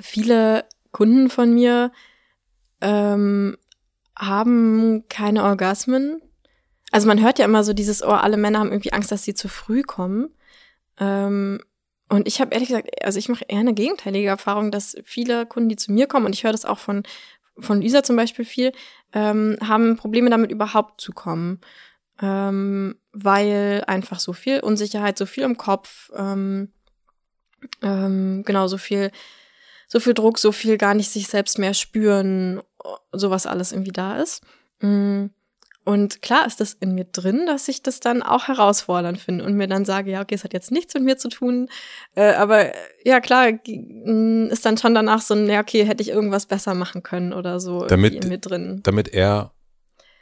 [0.01, 1.91] viele Kunden von mir
[2.81, 3.57] ähm,
[4.17, 6.21] haben keine Orgasmen.
[6.91, 9.33] Also man hört ja immer so dieses, oh, alle Männer haben irgendwie Angst, dass sie
[9.33, 10.29] zu früh kommen.
[10.99, 11.59] Ähm,
[12.09, 15.69] und ich habe ehrlich gesagt, also ich mache eher eine gegenteilige Erfahrung, dass viele Kunden,
[15.69, 17.03] die zu mir kommen, und ich höre das auch von,
[17.59, 18.71] von Lisa zum Beispiel viel,
[19.11, 21.59] ähm, haben Probleme damit überhaupt zu kommen.
[22.21, 26.71] Ähm, weil einfach so viel Unsicherheit, so viel im Kopf, ähm,
[27.81, 29.11] ähm, genau, so viel,
[29.87, 32.61] so viel Druck, so viel gar nicht sich selbst mehr spüren,
[33.11, 34.43] sowas alles irgendwie da ist.
[34.81, 35.27] Mm.
[35.83, 39.53] Und klar ist das in mir drin, dass ich das dann auch herausfordernd finde und
[39.53, 41.69] mir dann sage, ja, okay, es hat jetzt nichts mit mir zu tun.
[42.13, 42.73] Äh, aber
[43.05, 46.73] ja, klar, mm, ist dann schon danach so ein, ja, okay, hätte ich irgendwas besser
[46.73, 48.81] machen können oder so damit, in mir drin.
[48.83, 49.53] Damit er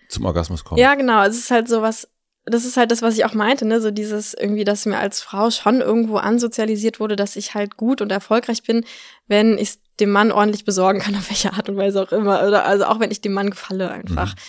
[0.07, 0.79] zum Orgasmus kommt.
[0.79, 1.23] Ja, genau.
[1.23, 2.07] Es ist halt so was,
[2.45, 3.81] das ist halt das, was ich auch meinte, ne?
[3.81, 8.01] So dieses irgendwie, dass mir als Frau schon irgendwo ansozialisiert wurde, dass ich halt gut
[8.01, 8.85] und erfolgreich bin,
[9.27, 12.45] wenn ich dem Mann ordentlich besorgen kann, auf welche Art und Weise auch immer.
[12.47, 14.35] Oder also auch wenn ich dem Mann gefalle einfach.
[14.35, 14.39] Mhm.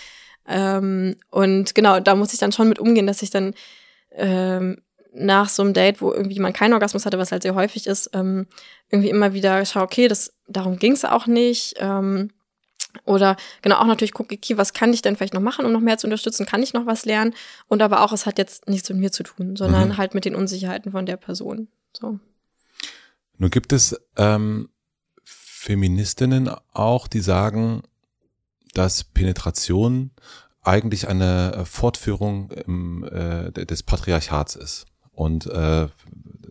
[0.48, 3.54] Ähm, und genau, da muss ich dann schon mit umgehen, dass ich dann
[4.12, 4.82] ähm,
[5.12, 8.10] nach so einem Date, wo irgendwie man keinen Orgasmus hatte, was halt sehr häufig ist,
[8.12, 8.46] ähm,
[8.90, 11.74] irgendwie immer wieder schaue, okay, das darum ging es auch nicht.
[11.78, 12.30] Ähm,
[13.04, 15.80] oder genau auch natürlich gucke, okay, was kann ich denn vielleicht noch machen, um noch
[15.80, 16.46] mehr zu unterstützen?
[16.46, 17.34] Kann ich noch was lernen?
[17.68, 19.96] Und aber auch, es hat jetzt nichts mit mir zu tun, sondern mhm.
[19.96, 21.68] halt mit den Unsicherheiten von der Person.
[21.92, 22.18] So.
[23.38, 24.68] Nun gibt es ähm,
[25.24, 27.82] Feministinnen auch, die sagen,
[28.74, 30.10] dass Penetration
[30.62, 34.86] eigentlich eine äh, Fortführung im, äh, des Patriarchats ist.
[35.12, 35.88] Und äh,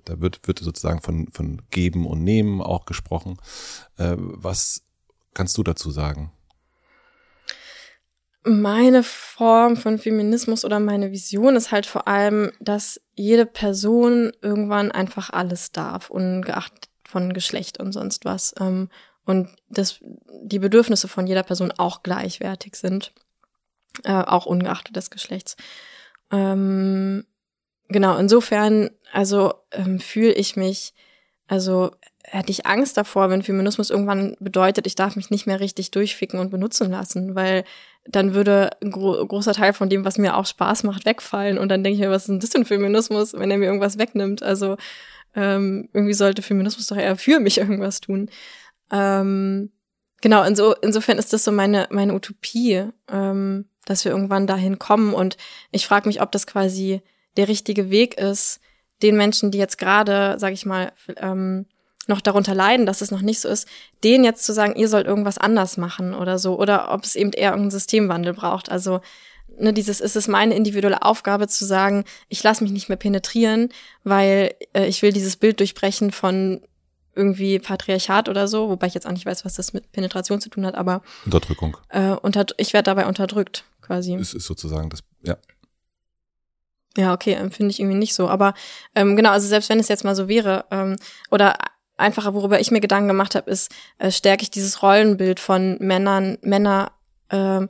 [0.05, 3.37] da wird, wird sozusagen von, von Geben und Nehmen auch gesprochen.
[3.97, 4.83] Äh, was
[5.33, 6.31] kannst du dazu sagen?
[8.47, 14.91] Meine Form von Feminismus oder meine Vision ist halt vor allem, dass jede Person irgendwann
[14.91, 18.53] einfach alles darf, ungeachtet von Geschlecht und sonst was.
[18.59, 18.89] Ähm,
[19.25, 19.99] und dass
[20.43, 23.13] die Bedürfnisse von jeder Person auch gleichwertig sind,
[24.03, 25.55] äh, auch ungeachtet des Geschlechts.
[26.31, 27.25] Ähm,
[27.87, 30.93] genau, insofern, also ähm, fühle ich mich,
[31.47, 31.91] also
[32.27, 36.39] hätte ich Angst davor, wenn Feminismus irgendwann bedeutet, ich darf mich nicht mehr richtig durchficken
[36.39, 37.63] und benutzen lassen, weil
[38.07, 41.57] dann würde ein gro großer Teil von dem, was mir auch Spaß macht, wegfallen.
[41.57, 43.65] Und dann denke ich mir, was ist denn das für ein Feminismus, wenn er mir
[43.65, 44.43] irgendwas wegnimmt?
[44.43, 44.77] Also
[45.35, 48.29] ähm, irgendwie sollte Feminismus doch eher für mich irgendwas tun.
[48.91, 49.71] Ähm,
[50.21, 55.13] genau, inso, insofern ist das so meine, meine Utopie, ähm, dass wir irgendwann dahin kommen.
[55.13, 55.37] Und
[55.71, 57.01] ich frage mich, ob das quasi
[57.37, 58.59] der richtige Weg ist,
[59.01, 61.65] den Menschen, die jetzt gerade, sag ich mal, ähm,
[62.07, 63.67] noch darunter leiden, dass es noch nicht so ist,
[64.03, 67.31] denen jetzt zu sagen, ihr sollt irgendwas anders machen oder so, oder ob es eben
[67.31, 68.69] eher irgendeinen Systemwandel braucht.
[68.71, 69.01] Also
[69.57, 73.69] ne, dieses ist es meine individuelle Aufgabe zu sagen, ich lasse mich nicht mehr penetrieren,
[74.03, 76.61] weil äh, ich will dieses Bild durchbrechen von
[77.15, 80.49] irgendwie Patriarchat oder so, wobei ich jetzt auch nicht weiß, was das mit Penetration zu
[80.49, 81.77] tun hat, aber Unterdrückung.
[81.89, 84.15] Äh, unter, ich werde dabei unterdrückt, quasi.
[84.15, 85.37] Es ist sozusagen das, ja.
[86.97, 88.29] Ja, okay, empfinde ich irgendwie nicht so.
[88.29, 88.53] Aber
[88.95, 90.95] ähm, genau, also selbst wenn es jetzt mal so wäre, ähm,
[91.29, 91.57] oder
[91.97, 96.37] einfacher, worüber ich mir Gedanken gemacht habe, ist, äh, stärke ich dieses Rollenbild von Männern,
[96.41, 96.91] Männer
[97.29, 97.69] ähm,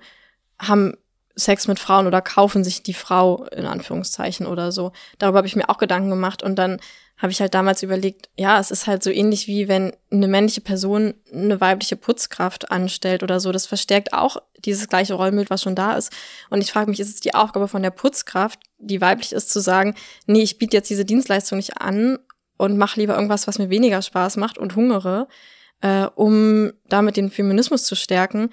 [0.60, 0.94] haben
[1.36, 4.94] Sex mit Frauen oder kaufen sich die Frau in Anführungszeichen oder so.
[5.18, 6.80] Darüber habe ich mir auch Gedanken gemacht und dann
[7.18, 10.62] habe ich halt damals überlegt, ja, es ist halt so ähnlich wie wenn eine männliche
[10.62, 13.52] Person eine weibliche Putzkraft anstellt oder so.
[13.54, 16.12] Das verstärkt auch dieses gleiche Rollenbild, was schon da ist.
[16.50, 19.62] Und ich frage mich, ist es die Aufgabe von der Putzkraft, die weiblich ist, zu
[19.62, 19.96] sagen,
[20.26, 22.20] nee, ich biete jetzt diese Dienstleistung nicht an
[22.58, 25.28] und mache lieber irgendwas, was mir weniger Spaß macht und hungere,
[25.82, 28.50] äh, um damit den Feminismus zu stärken.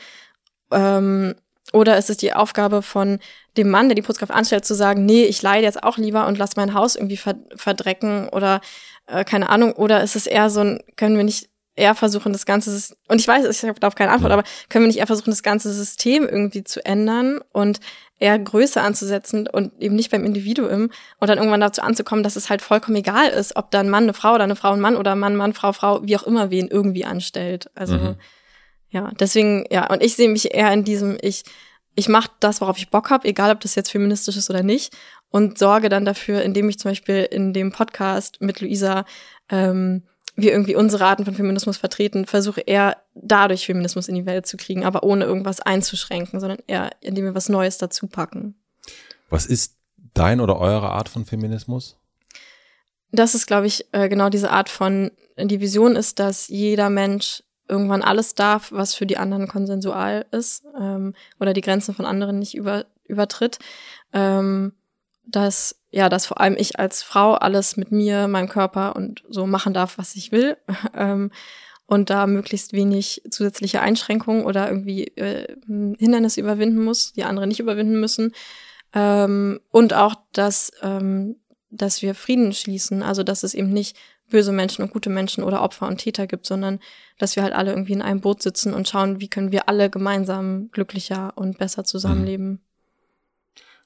[0.70, 1.34] Ähm,
[1.72, 3.18] oder ist es die Aufgabe von
[3.56, 6.38] dem Mann, der die Putzkraft anstellt, zu sagen, nee, ich leide jetzt auch lieber und
[6.38, 8.60] lass mein Haus irgendwie verdrecken oder
[9.06, 9.72] äh, keine Ahnung.
[9.72, 13.26] Oder ist es eher so ein, können wir nicht eher versuchen, das ganze und ich
[13.26, 16.28] weiß, ich habe darauf keine Antwort, aber können wir nicht eher versuchen, das ganze System
[16.28, 17.80] irgendwie zu ändern und
[18.18, 22.50] eher größer anzusetzen und eben nicht beim Individuum und dann irgendwann dazu anzukommen, dass es
[22.50, 24.96] halt vollkommen egal ist, ob da ein Mann eine Frau oder eine Frau ein Mann
[24.96, 27.70] oder Mann, Mann, Frau, Frau, wie auch immer wen irgendwie anstellt.
[27.74, 28.16] Also mhm.
[28.90, 31.44] ja, deswegen, ja, und ich sehe mich eher in diesem, ich
[31.94, 34.96] ich mache das, worauf ich Bock habe, egal ob das jetzt feministisch ist oder nicht,
[35.28, 39.04] und sorge dann dafür, indem ich zum Beispiel in dem Podcast mit Luisa
[39.50, 40.02] ähm,
[40.34, 44.56] wir irgendwie unsere Arten von Feminismus vertreten, versuche eher dadurch Feminismus in die Welt zu
[44.56, 48.54] kriegen, aber ohne irgendwas einzuschränken, sondern eher, indem wir was Neues dazu packen.
[49.28, 49.76] Was ist
[50.14, 51.96] dein oder eure Art von Feminismus?
[53.10, 57.42] Das ist, glaube ich, äh, genau diese Art von, die Vision ist, dass jeder Mensch
[57.68, 62.38] irgendwann alles darf, was für die anderen konsensual ist ähm, oder die Grenzen von anderen
[62.38, 63.58] nicht über, übertritt.
[64.12, 64.72] Ähm,
[65.24, 69.46] dass ja, dass vor allem ich als Frau alles mit mir, meinem Körper und so
[69.46, 70.56] machen darf, was ich will.
[70.96, 71.30] ähm,
[71.86, 75.54] und da möglichst wenig zusätzliche Einschränkungen oder irgendwie äh,
[75.98, 78.32] Hindernisse überwinden muss, die andere nicht überwinden müssen.
[78.94, 81.36] Ähm, und auch, dass, ähm,
[81.68, 83.96] dass wir Frieden schließen, also dass es eben nicht
[84.30, 86.80] böse Menschen und gute Menschen oder Opfer und Täter gibt, sondern
[87.18, 89.90] dass wir halt alle irgendwie in einem Boot sitzen und schauen, wie können wir alle
[89.90, 92.48] gemeinsam glücklicher und besser zusammenleben.
[92.48, 92.60] Mhm.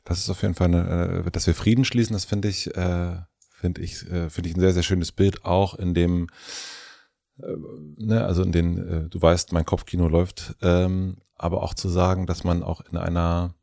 [0.07, 3.17] Das ist auf jeden Fall eine, äh, dass wir Frieden schließen, das finde ich, äh,
[3.51, 6.29] finde ich, äh, finde ich ein sehr, sehr schönes Bild, auch in dem,
[7.37, 12.45] ne, also in den, du weißt, mein Kopfkino läuft, ähm, aber auch zu sagen, dass
[12.45, 13.55] man auch in einer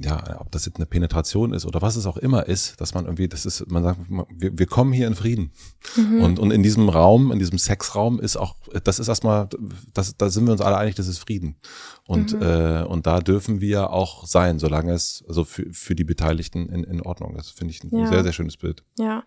[0.00, 3.04] ja, ob das jetzt eine Penetration ist oder was es auch immer ist, dass man
[3.04, 5.52] irgendwie, das ist, man sagt, wir, wir kommen hier in Frieden.
[5.96, 6.20] Mhm.
[6.20, 9.48] Und, und in diesem Raum, in diesem Sexraum ist auch, das ist erstmal,
[9.92, 11.56] das, da sind wir uns alle einig, das ist Frieden.
[12.06, 12.42] Und, mhm.
[12.42, 16.82] äh, und da dürfen wir auch sein, solange es, also für, für die Beteiligten in,
[16.82, 17.50] in Ordnung ist.
[17.50, 18.06] Finde ich ein ja.
[18.06, 18.82] sehr, sehr schönes Bild.
[18.98, 19.22] Ja.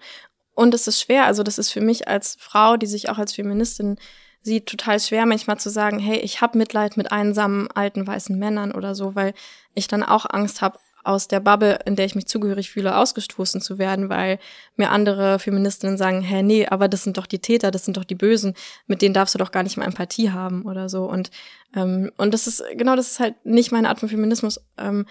[0.54, 3.34] Und es ist schwer, also das ist für mich als Frau, die sich auch als
[3.34, 3.98] Feministin
[4.42, 8.72] sieht, total schwer manchmal zu sagen, hey, ich habe Mitleid mit einsamen alten weißen Männern
[8.72, 9.34] oder so, weil
[9.78, 13.62] ich dann auch Angst habe, aus der Bubble, in der ich mich zugehörig fühle, ausgestoßen
[13.62, 14.40] zu werden, weil
[14.76, 18.04] mir andere Feministinnen sagen, hä, nee, aber das sind doch die Täter, das sind doch
[18.04, 18.56] die Bösen,
[18.88, 21.06] mit denen darfst du doch gar nicht mehr Empathie haben oder so.
[21.06, 21.32] Und,
[21.74, 24.60] ähm, und das ist, genau, das ist halt nicht meine Art von Feminismus.
[24.78, 25.06] Ähm,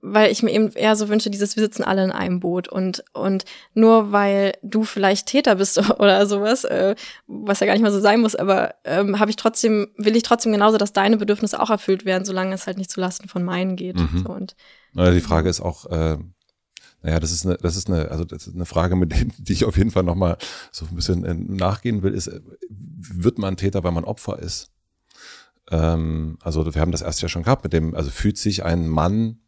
[0.00, 3.02] weil ich mir eben eher so wünsche, dieses, wir sitzen alle in einem Boot und,
[3.12, 3.44] und
[3.74, 6.94] nur weil du vielleicht Täter bist oder sowas, äh,
[7.26, 10.22] was ja gar nicht mal so sein muss, aber ähm, habe ich trotzdem, will ich
[10.22, 13.76] trotzdem genauso, dass deine Bedürfnisse auch erfüllt werden, solange es halt nicht zulasten von meinen
[13.76, 13.96] geht.
[13.96, 14.24] Mhm.
[14.24, 14.54] So, und,
[14.92, 16.18] naja, die Frage ist auch, äh,
[17.02, 19.52] naja, das ist eine, das ist eine, also das ist eine Frage, mit dem, die
[19.52, 20.36] ich auf jeden Fall nochmal
[20.70, 24.70] so ein bisschen äh, nachgehen will, ist, äh, wird man Täter, weil man Opfer ist?
[25.70, 28.88] Ähm, also wir haben das erst ja schon gehabt mit dem, also fühlt sich ein
[28.88, 29.38] Mann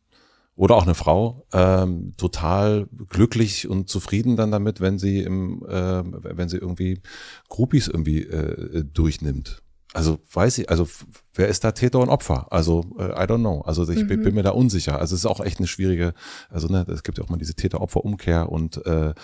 [0.60, 6.02] oder auch eine Frau ähm, total glücklich und zufrieden dann damit, wenn sie im, äh,
[6.04, 7.00] wenn sie irgendwie
[7.48, 9.62] Groupies irgendwie äh, durchnimmt.
[9.94, 10.86] Also weiß ich, also
[11.32, 12.52] wer ist da Täter und Opfer?
[12.52, 13.62] Also äh, I don't know.
[13.62, 14.08] Also ich mhm.
[14.08, 14.98] bin, bin, mir da unsicher.
[14.98, 16.12] Also es ist auch echt eine schwierige,
[16.50, 19.14] also ne, es gibt ja auch mal diese Täter-Opfer-Umkehr und äh,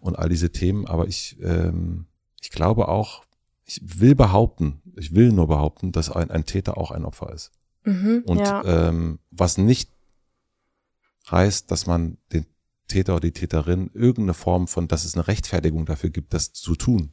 [0.00, 0.86] und all diese Themen.
[0.86, 2.06] Aber ich ähm,
[2.40, 3.24] ich glaube auch,
[3.64, 7.50] ich will behaupten, ich will nur behaupten, dass ein, ein Täter auch ein Opfer ist.
[7.82, 8.62] Mhm, und ja.
[8.64, 9.90] ähm, was nicht
[11.30, 12.46] heißt, dass man den
[12.88, 16.74] Täter oder die Täterin irgendeine Form von, dass es eine Rechtfertigung dafür gibt, das zu
[16.76, 17.12] tun.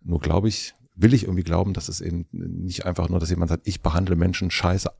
[0.00, 3.50] Nur glaube ich, will ich irgendwie glauben, dass es eben nicht einfach nur, dass jemand
[3.50, 4.90] sagt, ich behandle Menschen scheiße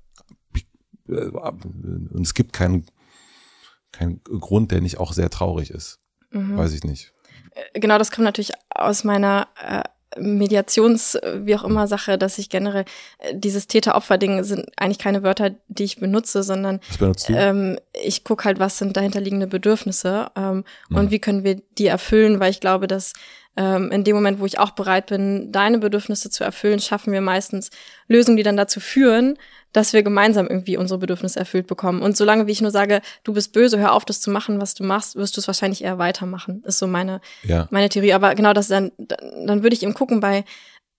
[1.08, 2.86] und es gibt keinen
[3.92, 6.00] keinen Grund, der nicht auch sehr traurig ist.
[6.30, 6.56] Mhm.
[6.56, 7.12] Weiß ich nicht.
[7.52, 9.82] Äh, genau, das kommt natürlich aus meiner äh,
[10.18, 12.84] Mediations, wie auch immer Sache, dass ich generell
[13.18, 16.80] äh, dieses Täter-Opfer-Ding sind eigentlich keine Wörter, die ich benutze, sondern
[17.28, 20.96] ähm, ich gucke halt, was sind dahinterliegende Bedürfnisse ähm, mhm.
[20.96, 23.12] und wie können wir die erfüllen, weil ich glaube, dass
[23.56, 27.20] ähm, in dem Moment, wo ich auch bereit bin, deine Bedürfnisse zu erfüllen, schaffen wir
[27.20, 27.70] meistens
[28.06, 29.38] Lösungen, die dann dazu führen,
[29.72, 32.02] dass wir gemeinsam irgendwie unsere Bedürfnisse erfüllt bekommen.
[32.02, 34.74] Und solange wie ich nur sage, du bist böse, hör auf, das zu machen, was
[34.74, 36.62] du machst, wirst du es wahrscheinlich eher weitermachen.
[36.66, 37.66] Ist so meine, ja.
[37.70, 38.12] meine Theorie.
[38.12, 40.44] Aber genau das dann, dann würde ich eben gucken bei,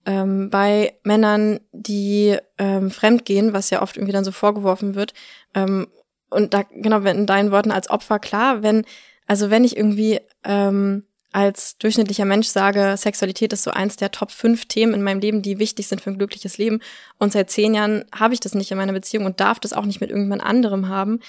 [0.05, 5.13] ähm, bei Männern, die ähm, fremd gehen, was ja oft irgendwie dann so vorgeworfen wird.
[5.53, 5.88] Ähm,
[6.29, 8.85] und da, genau, wenn in deinen Worten als Opfer, klar, wenn,
[9.27, 11.03] also wenn ich irgendwie ähm,
[11.38, 15.43] als durchschnittlicher Mensch sage, Sexualität ist so eins der Top 5 Themen in meinem Leben,
[15.43, 16.80] die wichtig sind für ein glückliches Leben.
[17.19, 19.85] Und seit zehn Jahren habe ich das nicht in meiner Beziehung und darf das auch
[19.85, 21.19] nicht mit irgendjemand anderem haben.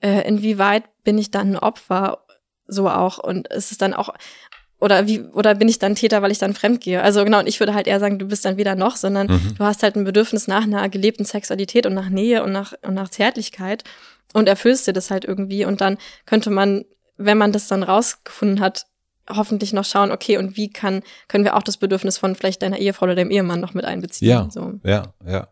[0.00, 2.24] Äh, inwieweit bin ich dann ein Opfer?
[2.66, 3.18] So auch.
[3.18, 4.14] Und ist es dann auch,
[4.80, 7.02] oder wie, oder bin ich dann Täter, weil ich dann fremd gehe?
[7.02, 9.54] Also genau, und ich würde halt eher sagen, du bist dann weder noch, sondern mhm.
[9.58, 12.94] du hast halt ein Bedürfnis nach einer gelebten Sexualität und nach Nähe und nach, und
[12.94, 13.84] nach Zärtlichkeit
[14.32, 15.66] und erfüllst dir das halt irgendwie.
[15.66, 16.86] Und dann könnte man,
[17.18, 18.86] wenn man das dann rausgefunden hat,
[19.28, 22.78] hoffentlich noch schauen, okay, und wie kann, können wir auch das Bedürfnis von vielleicht deiner
[22.78, 24.28] Ehefrau oder deinem Ehemann noch mit einbeziehen?
[24.28, 24.74] Ja, so.
[24.84, 25.48] ja, ja.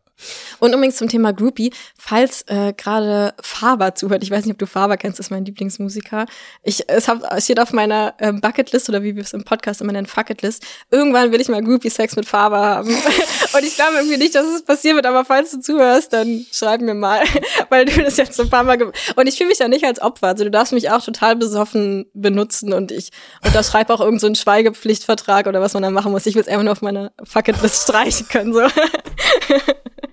[0.58, 4.66] Und übrigens zum Thema Groupie, falls äh, gerade Faber zuhört, ich weiß nicht, ob du
[4.66, 6.26] Faber kennst, ist mein Lieblingsmusiker.
[6.62, 9.80] Ich, es, hab, es steht auf meiner ähm, Bucketlist oder wie wir es im Podcast
[9.80, 10.64] immer nennen, Fucketlist.
[10.90, 12.88] Irgendwann will ich mal Groupie-Sex mit Faber haben.
[13.52, 16.80] Und ich glaube irgendwie nicht, dass es passieren wird, aber falls du zuhörst, dann schreib
[16.80, 17.22] mir mal,
[17.68, 20.00] weil du das jetzt so ein paar Mal Und ich fühle mich ja nicht als
[20.00, 20.28] Opfer.
[20.28, 23.10] Also du darfst mich auch total besoffen benutzen und ich
[23.44, 26.26] unterschreibe auch irgendeinen so Schweigepflichtvertrag oder was man da machen muss.
[26.26, 28.52] Ich will es einfach nur auf meiner Fucketlist streichen können.
[28.52, 28.62] So.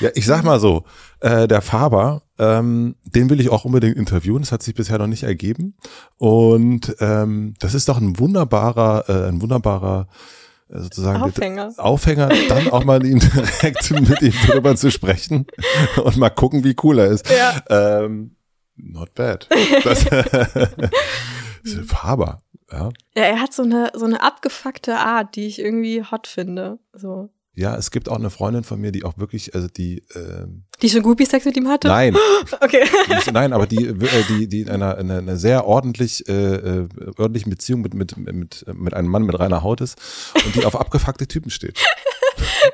[0.00, 0.84] Ja, ich sag mal so,
[1.20, 4.42] äh, der Faber, ähm, den will ich auch unbedingt interviewen.
[4.42, 5.74] Das hat sich bisher noch nicht ergeben.
[6.18, 10.08] Und ähm, das ist doch ein wunderbarer, äh, ein wunderbarer
[10.68, 11.72] äh, sozusagen Aufhänger.
[11.78, 13.18] Aufhänger, dann auch mal ihn
[13.62, 15.46] direkt mit ihm drüber zu sprechen
[16.02, 17.28] und mal gucken, wie cool er ist.
[17.30, 18.02] Ja.
[18.04, 18.36] Ähm,
[18.76, 19.48] not bad.
[19.84, 20.04] Das,
[21.86, 22.90] Faber, ja.
[23.16, 26.78] Ja, er hat so eine, so eine abgefuckte Art, die ich irgendwie hot finde.
[26.92, 27.30] So.
[27.58, 30.90] Ja, es gibt auch eine Freundin von mir, die auch wirklich, also die ähm, Die
[30.90, 31.88] schon Groupie-Sex mit ihm hatte?
[31.88, 32.14] Nein.
[32.60, 32.84] Okay.
[33.08, 33.94] Nicht, nein, aber die, äh,
[34.28, 38.64] die, die in einer, in einer sehr ordentlich, äh, äh, ordentlichen Beziehung mit, mit, mit,
[38.74, 39.98] mit einem Mann mit reiner Haut ist
[40.44, 41.78] und die auf abgefuckte Typen steht.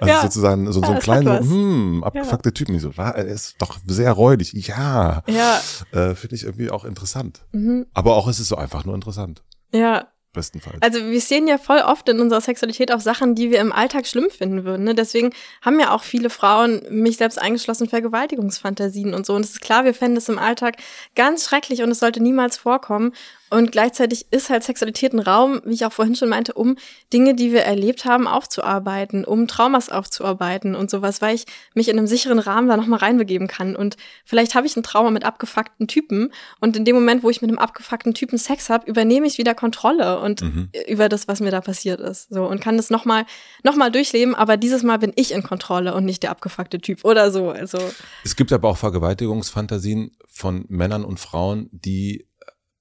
[0.00, 0.22] Also Ja.
[0.22, 1.46] sozusagen so, so Ja, ein kleiner, was.
[1.46, 2.74] hm, abgefuckte Typen.
[2.74, 4.52] Ich so, er ist doch sehr räudig.
[4.54, 5.22] Ja.
[5.28, 5.60] Ja.
[5.92, 7.42] Äh, Finde ich irgendwie auch interessant.
[7.52, 7.86] Mhm.
[7.94, 9.44] Aber auch ist es so einfach nur interessant.
[9.72, 10.08] Ja.
[10.32, 10.80] Bestenfalls.
[10.80, 14.06] Also wir sehen ja voll oft in unserer Sexualität auch Sachen, die wir im Alltag
[14.06, 14.84] schlimm finden würden.
[14.84, 14.94] Ne?
[14.94, 15.30] Deswegen
[15.60, 19.34] haben ja auch viele Frauen, mich selbst eingeschlossen, Vergewaltigungsfantasien und so.
[19.34, 20.76] Und es ist klar, wir fänden es im Alltag
[21.14, 23.12] ganz schrecklich und es sollte niemals vorkommen.
[23.52, 26.76] Und gleichzeitig ist halt Sexualität ein Raum, wie ich auch vorhin schon meinte, um
[27.12, 31.98] Dinge, die wir erlebt haben, aufzuarbeiten, um Traumas aufzuarbeiten und sowas, weil ich mich in
[31.98, 33.76] einem sicheren Rahmen da nochmal reinbegeben kann.
[33.76, 37.42] Und vielleicht habe ich ein Trauma mit abgefuckten Typen und in dem Moment, wo ich
[37.42, 40.70] mit einem abgefuckten Typen Sex habe, übernehme ich wieder Kontrolle und Mhm.
[40.88, 42.28] über das, was mir da passiert ist.
[42.30, 43.26] So und kann das nochmal
[43.62, 47.04] noch mal durchleben, aber dieses Mal bin ich in Kontrolle und nicht der abgefuckte Typ
[47.04, 47.50] oder so.
[47.50, 47.78] Also
[48.24, 52.26] Es gibt aber auch Vergewaltigungsfantasien von Männern und Frauen, die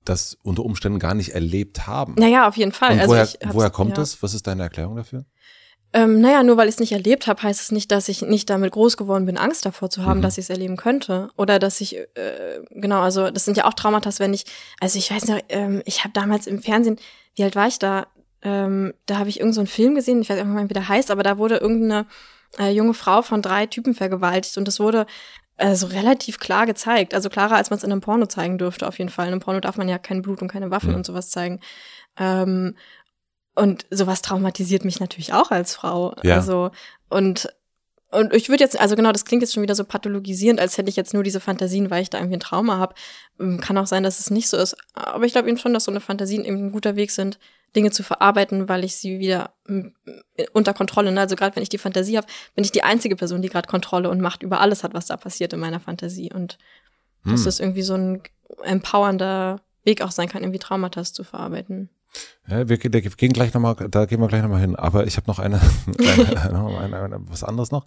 [0.06, 2.16] das unter Umständen gar nicht erlebt haben.
[2.18, 2.94] naja, auf jeden Fall.
[2.94, 3.96] Und also woher, hab's- woher kommt ja.
[3.98, 4.22] das?
[4.24, 5.26] Was ist deine Erklärung dafür?
[5.94, 8.50] Ähm, naja, nur weil ich es nicht erlebt habe, heißt es nicht, dass ich nicht
[8.50, 10.24] damit groß geworden bin, Angst davor zu haben, Mhm.
[10.24, 11.30] dass ich es erleben könnte.
[11.36, 12.08] Oder dass ich, äh,
[12.70, 14.46] genau, also das sind ja auch Traumata, wenn ich,
[14.80, 16.98] also ich weiß noch, ähm, ich habe damals im Fernsehen,
[17.36, 18.08] wie alt war ich da?
[18.42, 21.12] Ähm, da habe ich irgendeinen so einen Film gesehen, ich weiß nicht wie der heißt,
[21.12, 22.08] aber da wurde irgendeine
[22.58, 25.06] äh, junge Frau von drei Typen vergewaltigt und das wurde
[25.58, 27.14] also relativ klar gezeigt.
[27.14, 29.28] Also klarer, als man es in einem Porno zeigen dürfte, auf jeden Fall.
[29.28, 30.96] In einem Porno darf man ja kein Blut und keine Waffen Mhm.
[30.96, 31.60] und sowas zeigen.
[32.18, 32.76] Ähm,
[33.54, 36.16] und sowas traumatisiert mich natürlich auch als Frau.
[36.24, 36.36] Ja.
[36.36, 36.72] Also,
[37.10, 37.50] und,
[38.10, 40.90] und ich würde jetzt, also genau, das klingt jetzt schon wieder so pathologisierend, als hätte
[40.90, 42.96] ich jetzt nur diese Fantasien, weil ich da irgendwie ein Trauma habe.
[43.60, 44.76] Kann auch sein, dass es nicht so ist.
[44.94, 47.40] Aber ich glaube eben schon, dass so eine Fantasien eben ein guter Weg sind,
[47.76, 49.54] Dinge zu verarbeiten, weil ich sie wieder
[50.54, 51.22] unter Kontrolle, ne?
[51.22, 54.10] also gerade wenn ich die Fantasie habe, bin ich die einzige Person, die gerade Kontrolle
[54.10, 56.32] und Macht über alles hat, was da passiert in meiner Fantasie.
[56.34, 56.58] Und
[57.24, 57.46] dass Hm.
[57.46, 58.22] das irgendwie so ein
[58.64, 61.90] empowernder Weg auch sein kann, irgendwie Traumata zu verarbeiten.
[62.48, 64.76] Ja, wir, wir gehen gleich nochmal, da gehen wir gleich nochmal hin.
[64.76, 65.62] Aber ich habe noch eine,
[66.00, 67.86] eine, eine, eine, was anderes noch.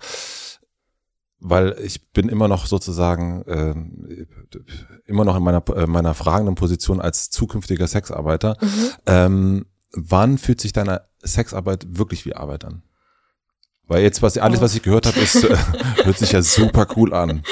[1.40, 4.26] Weil ich bin immer noch sozusagen ähm,
[5.04, 8.56] immer noch in meiner äh, meiner fragenden Position als zukünftiger Sexarbeiter.
[8.60, 8.90] Mhm.
[9.04, 12.82] Ähm, wann fühlt sich deine Sexarbeit wirklich wie Arbeit an?
[13.86, 15.56] Weil jetzt, was alles, was ich gehört habe, ist, äh,
[16.04, 17.42] hört sich ja super cool an.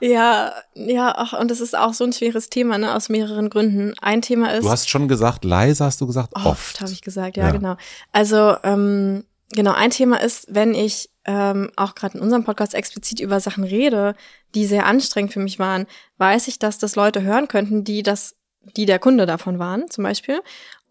[0.00, 3.92] Ja, ja, ach, und das ist auch so ein schweres Thema, ne, aus mehreren Gründen.
[4.00, 4.64] Ein Thema ist.
[4.64, 6.80] Du hast schon gesagt, leise hast du gesagt, oft, oft.
[6.80, 7.52] habe ich gesagt, ja, Ja.
[7.52, 7.76] genau.
[8.10, 13.20] Also, ähm, genau, ein Thema ist, wenn ich ähm, auch gerade in unserem Podcast explizit
[13.20, 14.14] über Sachen rede,
[14.54, 18.34] die sehr anstrengend für mich waren, weiß ich, dass das Leute hören könnten, die das,
[18.78, 20.40] die der Kunde davon waren, zum Beispiel,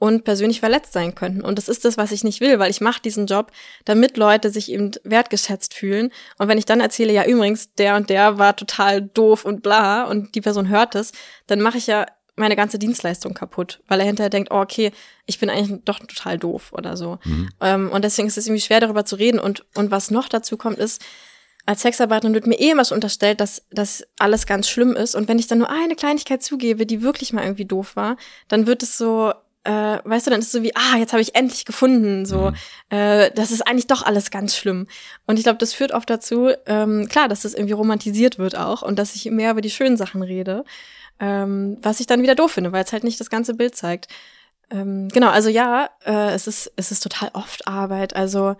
[0.02, 1.42] und persönlich verletzt sein könnten.
[1.42, 3.52] Und das ist das, was ich nicht will, weil ich mache diesen Job,
[3.86, 6.12] damit Leute sich eben wertgeschätzt fühlen.
[6.40, 10.06] Und wenn ich dann erzähle, ja übrigens, der und der war total doof und bla,
[10.06, 11.12] und die Person hört es,
[11.46, 14.92] dann mache ich ja meine ganze Dienstleistung kaputt, weil er hinterher denkt, oh, okay,
[15.28, 17.20] ich bin eigentlich doch total doof oder so.
[17.24, 17.50] Mhm.
[17.62, 19.40] Ähm, und deswegen ist es irgendwie schwer, darüber zu reden.
[19.40, 21.00] Und, und was noch dazu kommt, ist,
[21.68, 25.14] als Sexarbeiterin wird mir eh immer schon unterstellt, dass das alles ganz schlimm ist.
[25.14, 28.18] Und wenn ich dann nur eine Kleinigkeit zugebe, die wirklich mal irgendwie doof war,
[28.48, 29.32] dann wird es so,
[29.64, 32.52] äh, weißt du, dann ist es so wie, ah, jetzt habe ich endlich gefunden, so,
[32.52, 32.56] Mhm.
[32.98, 34.88] äh, das ist eigentlich doch alles ganz schlimm.
[35.28, 38.82] Und ich glaube, das führt oft dazu, ähm, klar, dass das irgendwie romantisiert wird auch
[38.82, 40.64] und dass ich mehr über die schönen Sachen rede,
[41.20, 44.08] ähm, was ich dann wieder doof finde, weil es halt nicht das ganze Bild zeigt.
[44.72, 48.16] Ähm, genau, also ja, äh, es ist es ist total oft Arbeit.
[48.16, 48.56] Also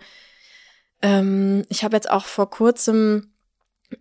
[1.00, 3.32] ähm, ich habe jetzt auch vor kurzem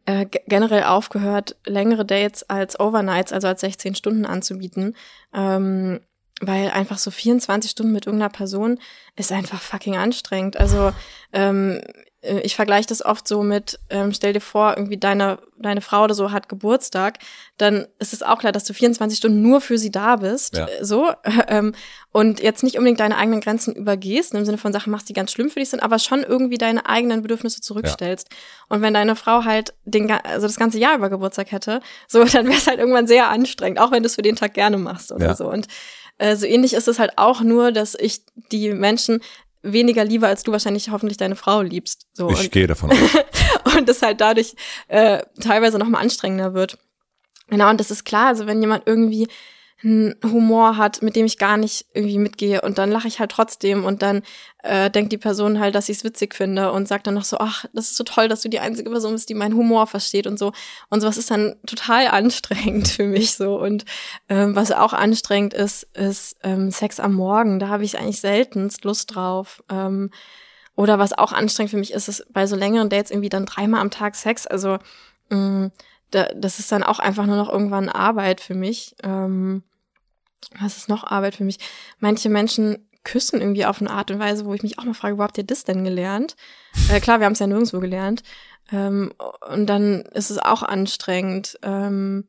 [0.05, 4.95] äh, ge- generell aufgehört, längere Dates als Overnights, also als 16 Stunden anzubieten.
[5.33, 6.01] Ähm,
[6.41, 8.79] weil einfach so 24 Stunden mit irgendeiner Person
[9.15, 10.57] ist einfach fucking anstrengend.
[10.57, 10.91] Also
[11.33, 11.81] ähm,
[12.21, 16.03] äh, ich vergleiche das oft so mit, ähm, stell dir vor, irgendwie deine, deine Frau
[16.03, 17.19] oder so hat Geburtstag,
[17.57, 20.67] dann ist es auch klar, dass du 24 Stunden nur für sie da bist, ja.
[20.81, 21.11] So,
[21.47, 21.73] ähm,
[22.11, 25.31] und jetzt nicht unbedingt deine eigenen Grenzen übergehst, im Sinne von Sachen machst, die ganz
[25.31, 28.27] schlimm für dich sind, aber schon irgendwie deine eigenen Bedürfnisse zurückstellst.
[28.31, 28.37] Ja.
[28.69, 32.47] Und wenn deine Frau halt den, also das ganze Jahr über Geburtstag hätte, so, dann
[32.47, 35.11] wäre es halt irgendwann sehr anstrengend, auch wenn du es für den Tag gerne machst
[35.11, 35.35] oder ja.
[35.35, 35.49] so.
[35.49, 35.67] Und
[36.21, 38.21] äh, so ähnlich ist es halt auch nur, dass ich
[38.51, 39.21] die Menschen
[39.63, 42.07] weniger lieber, als du wahrscheinlich hoffentlich deine Frau liebst.
[42.13, 42.29] So.
[42.29, 42.91] Ich und, gehe davon
[43.65, 43.75] aus.
[43.75, 44.55] und es halt dadurch
[44.87, 46.77] äh, teilweise noch mal anstrengender wird.
[47.47, 49.27] Genau, und das ist klar, also wenn jemand irgendwie
[49.83, 53.31] einen Humor hat, mit dem ich gar nicht irgendwie mitgehe und dann lache ich halt
[53.31, 54.21] trotzdem und dann
[54.63, 57.37] äh, denkt die Person halt, dass ich es witzig finde und sagt dann noch so,
[57.39, 60.27] ach, das ist so toll, dass du die einzige Person bist, die meinen Humor versteht
[60.27, 60.51] und so.
[60.89, 63.59] Und sowas ist dann total anstrengend für mich so.
[63.59, 63.85] Und
[64.29, 67.59] ähm, was auch anstrengend ist, ist ähm, Sex am Morgen.
[67.59, 69.63] Da habe ich eigentlich seltenst Lust drauf.
[69.69, 70.11] Ähm,
[70.75, 73.81] oder was auch anstrengend für mich ist, ist bei so längeren Dates irgendwie dann dreimal
[73.81, 74.45] am Tag Sex.
[74.45, 74.77] Also
[75.29, 75.71] mh, mm,
[76.11, 78.95] da, das ist dann auch einfach nur noch irgendwann Arbeit für mich.
[79.01, 79.63] Ähm,
[80.59, 81.59] was ist noch Arbeit für mich?
[81.99, 85.17] Manche Menschen küssen irgendwie auf eine Art und Weise, wo ich mich auch mal frage,
[85.17, 86.35] wo habt ihr das denn gelernt?
[86.89, 88.23] Äh, klar, wir haben es ja nirgendwo gelernt.
[88.71, 89.13] Ähm,
[89.49, 91.57] und dann ist es auch anstrengend.
[91.63, 92.27] Ähm,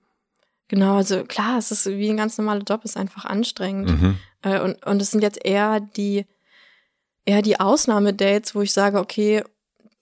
[0.68, 3.90] genau, also klar, es ist wie ein ganz normaler Job, ist einfach anstrengend.
[3.90, 4.18] Mhm.
[4.42, 6.26] Äh, und, und es sind jetzt eher die,
[7.24, 9.44] eher die Ausnahmedates, wo ich sage, okay,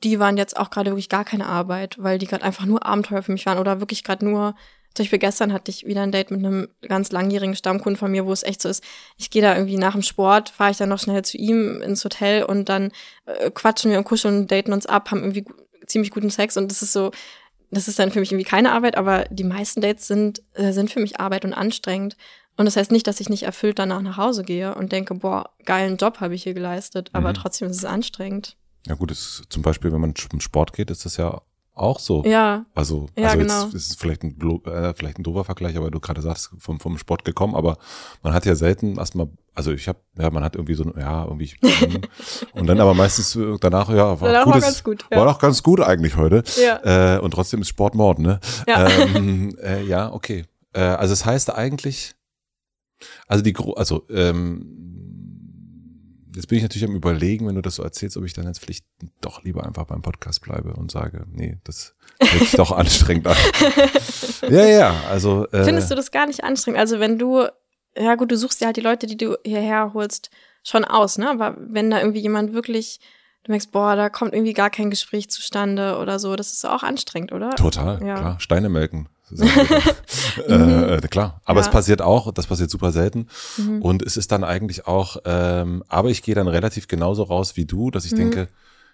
[0.02, 3.22] die waren jetzt auch gerade wirklich gar keine Arbeit, weil die gerade einfach nur Abenteuer
[3.22, 4.54] für mich waren oder wirklich gerade nur
[4.94, 8.26] zum Beispiel gestern hatte ich wieder ein Date mit einem ganz langjährigen Stammkunden von mir,
[8.26, 8.82] wo es echt so ist,
[9.16, 12.04] ich gehe da irgendwie nach dem Sport, fahre ich dann noch schnell zu ihm ins
[12.04, 12.90] Hotel und dann
[13.26, 15.44] äh, quatschen wir und kuscheln und daten uns ab, haben irgendwie
[15.86, 17.12] ziemlich guten Sex und das ist so,
[17.70, 20.90] das ist dann für mich irgendwie keine Arbeit, aber die meisten Dates sind, äh, sind
[20.90, 22.16] für mich Arbeit und anstrengend.
[22.56, 25.50] Und das heißt nicht, dass ich nicht erfüllt danach nach Hause gehe und denke, boah,
[25.64, 27.34] geilen Job habe ich hier geleistet, aber mhm.
[27.34, 28.56] trotzdem ist es anstrengend.
[28.86, 31.40] Ja gut, ist, zum Beispiel, wenn man zum Sport geht, ist das ja
[31.80, 32.22] auch so.
[32.24, 32.66] Ja.
[32.74, 33.64] Also, ja, also genau.
[33.64, 34.36] jetzt ist es vielleicht ein,
[34.66, 37.78] äh, vielleicht ein doofer Vergleich, aber du gerade sagst, vom, vom Sport gekommen, aber
[38.22, 41.52] man hat ja selten erstmal, also ich habe, ja, man hat irgendwie so, ja, irgendwie,
[42.52, 45.06] und dann aber meistens äh, danach, ja, war, danach gutes, war ganz gut.
[45.10, 45.18] Ja.
[45.18, 46.44] War doch ganz gut eigentlich heute.
[46.60, 47.16] Ja.
[47.16, 48.40] Äh, und trotzdem ist Sport Mord, ne?
[48.66, 50.44] Ja, ähm, äh, ja okay.
[50.72, 52.14] Äh, also es das heißt eigentlich,
[53.26, 54.80] also die, also ähm,
[56.34, 58.60] jetzt bin ich natürlich am überlegen, wenn du das so erzählst, ob ich dann jetzt
[58.60, 58.84] vielleicht
[59.20, 63.36] doch lieber einfach beim Podcast bleibe und sage, nee, das hört sich doch anstrengend an.
[64.50, 65.46] ja, ja, also.
[65.48, 66.80] Äh, Findest du das gar nicht anstrengend?
[66.80, 67.46] Also wenn du,
[67.96, 70.30] ja gut, du suchst dir halt die Leute, die du hierher holst,
[70.62, 71.30] schon aus, ne?
[71.30, 73.00] Aber wenn da irgendwie jemand wirklich,
[73.44, 76.82] du merkst, boah, da kommt irgendwie gar kein Gespräch zustande oder so, das ist auch
[76.82, 77.50] anstrengend, oder?
[77.50, 78.14] Total, ja.
[78.14, 78.40] klar.
[78.40, 79.08] Steine melken.
[80.48, 81.66] äh, äh, klar, aber ja.
[81.66, 83.26] es passiert auch, das passiert super selten.
[83.56, 83.82] Mhm.
[83.82, 87.66] Und es ist dann eigentlich auch, ähm, aber ich gehe dann relativ genauso raus wie
[87.66, 88.16] du, dass ich mhm.
[88.16, 88.48] denke,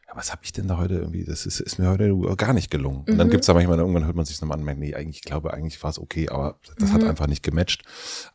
[0.07, 2.71] ja, was habe ich denn da heute irgendwie, das ist, ist mir heute gar nicht
[2.71, 3.05] gelungen.
[3.09, 3.33] Und dann mhm.
[3.33, 5.83] gibt's da manchmal, irgendwann hört man sich nochmal an, merkt, nee, eigentlich, ich glaube, eigentlich
[5.83, 7.09] war es okay, aber das hat mhm.
[7.09, 7.83] einfach nicht gematcht.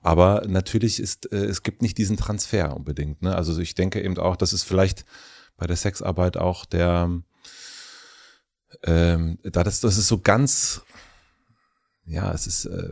[0.01, 3.21] Aber natürlich ist, äh, es gibt nicht diesen Transfer unbedingt.
[3.21, 3.35] Ne?
[3.35, 5.05] Also ich denke eben auch, das ist vielleicht
[5.57, 7.09] bei der Sexarbeit auch der,
[8.83, 10.81] ähm, da das, das ist so ganz
[12.11, 12.89] ja, es ist, äh,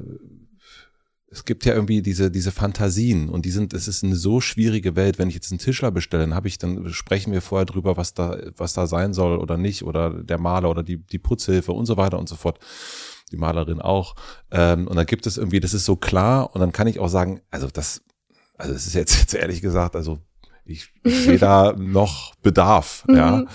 [1.31, 4.95] es gibt ja irgendwie diese, diese Fantasien und die sind, es ist eine so schwierige
[4.95, 5.19] Welt.
[5.19, 8.13] Wenn ich jetzt einen Tischler bestelle, dann habe ich, dann sprechen wir vorher drüber, was
[8.13, 11.85] da, was da sein soll oder nicht, oder der Maler oder die, die Putzhilfe und
[11.85, 12.59] so weiter und so fort.
[13.31, 14.15] Die Malerin auch.
[14.49, 17.09] Ähm, und dann gibt es irgendwie, das ist so klar und dann kann ich auch
[17.09, 18.01] sagen, also das,
[18.57, 20.19] also es ist jetzt, jetzt ehrlich gesagt, also
[20.65, 23.37] ich, ich sehe da noch Bedarf, ja.
[23.37, 23.47] Mhm.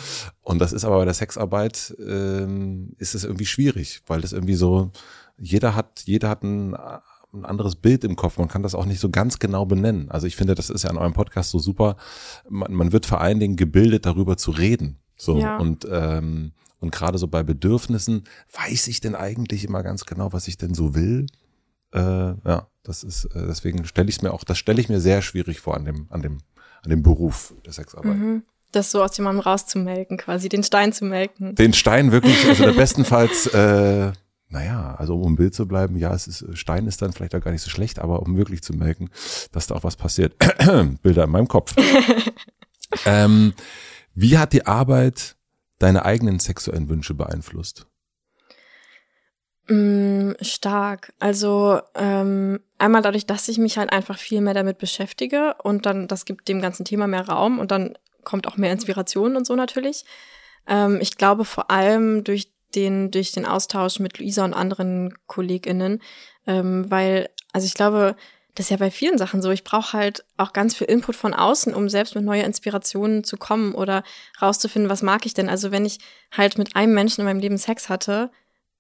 [0.43, 4.55] Und das ist aber bei der Sexarbeit ähm, ist es irgendwie schwierig, weil das irgendwie
[4.55, 4.93] so,
[5.39, 6.74] jeder hat, jeder hat ein,
[7.32, 8.39] ein anderes Bild im Kopf.
[8.39, 10.11] Man kann das auch nicht so ganz genau benennen.
[10.11, 11.97] Also ich finde, das ist ja in eurem Podcast so super.
[12.48, 14.98] Man, man wird vor allen Dingen gebildet, darüber zu reden.
[15.16, 15.59] So ja.
[15.59, 20.48] und ähm, und gerade so bei Bedürfnissen weiß ich denn eigentlich immer ganz genau, was
[20.48, 21.27] ich denn so will.
[21.93, 25.01] Äh, ja, das ist äh, deswegen stelle ich es mir auch, das stelle ich mir
[25.01, 26.39] sehr schwierig vor an dem an dem
[26.82, 28.16] an dem Beruf der Sexarbeit.
[28.16, 28.43] Mhm
[28.74, 31.55] das so aus jemandem rauszumelken, quasi den Stein zu melken.
[31.55, 34.12] Den Stein wirklich, also der bestenfalls äh,
[34.55, 37.41] naja, also um im Bild zu bleiben, ja, es ist, Stein ist dann vielleicht auch
[37.41, 39.11] gar nicht so schlecht, aber um wirklich zu merken,
[39.53, 40.37] dass da auch was passiert.
[41.03, 41.75] Bilder in meinem Kopf.
[43.05, 43.53] ähm,
[44.15, 45.35] wie hat die Arbeit
[45.81, 47.87] deine eigenen sexuellen Wünsche beeinflusst?
[49.67, 51.13] Mm, stark.
[51.19, 56.07] Also ähm, einmal dadurch, dass ich mich halt einfach viel mehr damit beschäftige und dann,
[56.07, 59.57] das gibt dem ganzen Thema mehr Raum und dann kommt auch mehr Inspiration und so
[59.57, 60.05] natürlich.
[60.69, 66.03] Ähm, ich glaube vor allem durch den, durch den Austausch mit Luisa und anderen KollegInnen,
[66.47, 68.17] ähm, weil, also ich glaube,
[68.55, 69.51] das ist ja bei vielen Sachen so.
[69.51, 73.37] Ich brauche halt auch ganz viel Input von außen, um selbst mit neuen Inspirationen zu
[73.37, 74.05] kommen oder
[74.41, 75.49] rauszufinden, was mag ich denn.
[75.49, 75.99] Also wenn ich
[76.31, 78.31] halt mit einem Menschen in meinem Leben Sex hatte,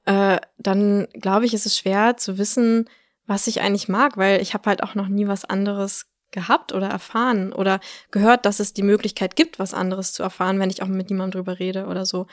[0.04, 2.88] äh, dann glaube ich, ist es schwer zu wissen,
[3.26, 6.88] was ich eigentlich mag, weil ich habe halt auch noch nie was anderes gehabt oder
[6.88, 7.80] erfahren oder
[8.10, 11.40] gehört, dass es die Möglichkeit gibt, was anderes zu erfahren, wenn ich auch mit niemandem
[11.40, 12.26] drüber rede oder so.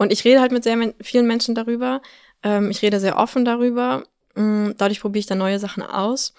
[0.00, 2.00] Und ich rede halt mit sehr vielen Menschen darüber.
[2.42, 4.04] Ähm, ich rede sehr offen darüber.
[4.34, 6.32] Mm, dadurch probiere ich dann neue Sachen aus.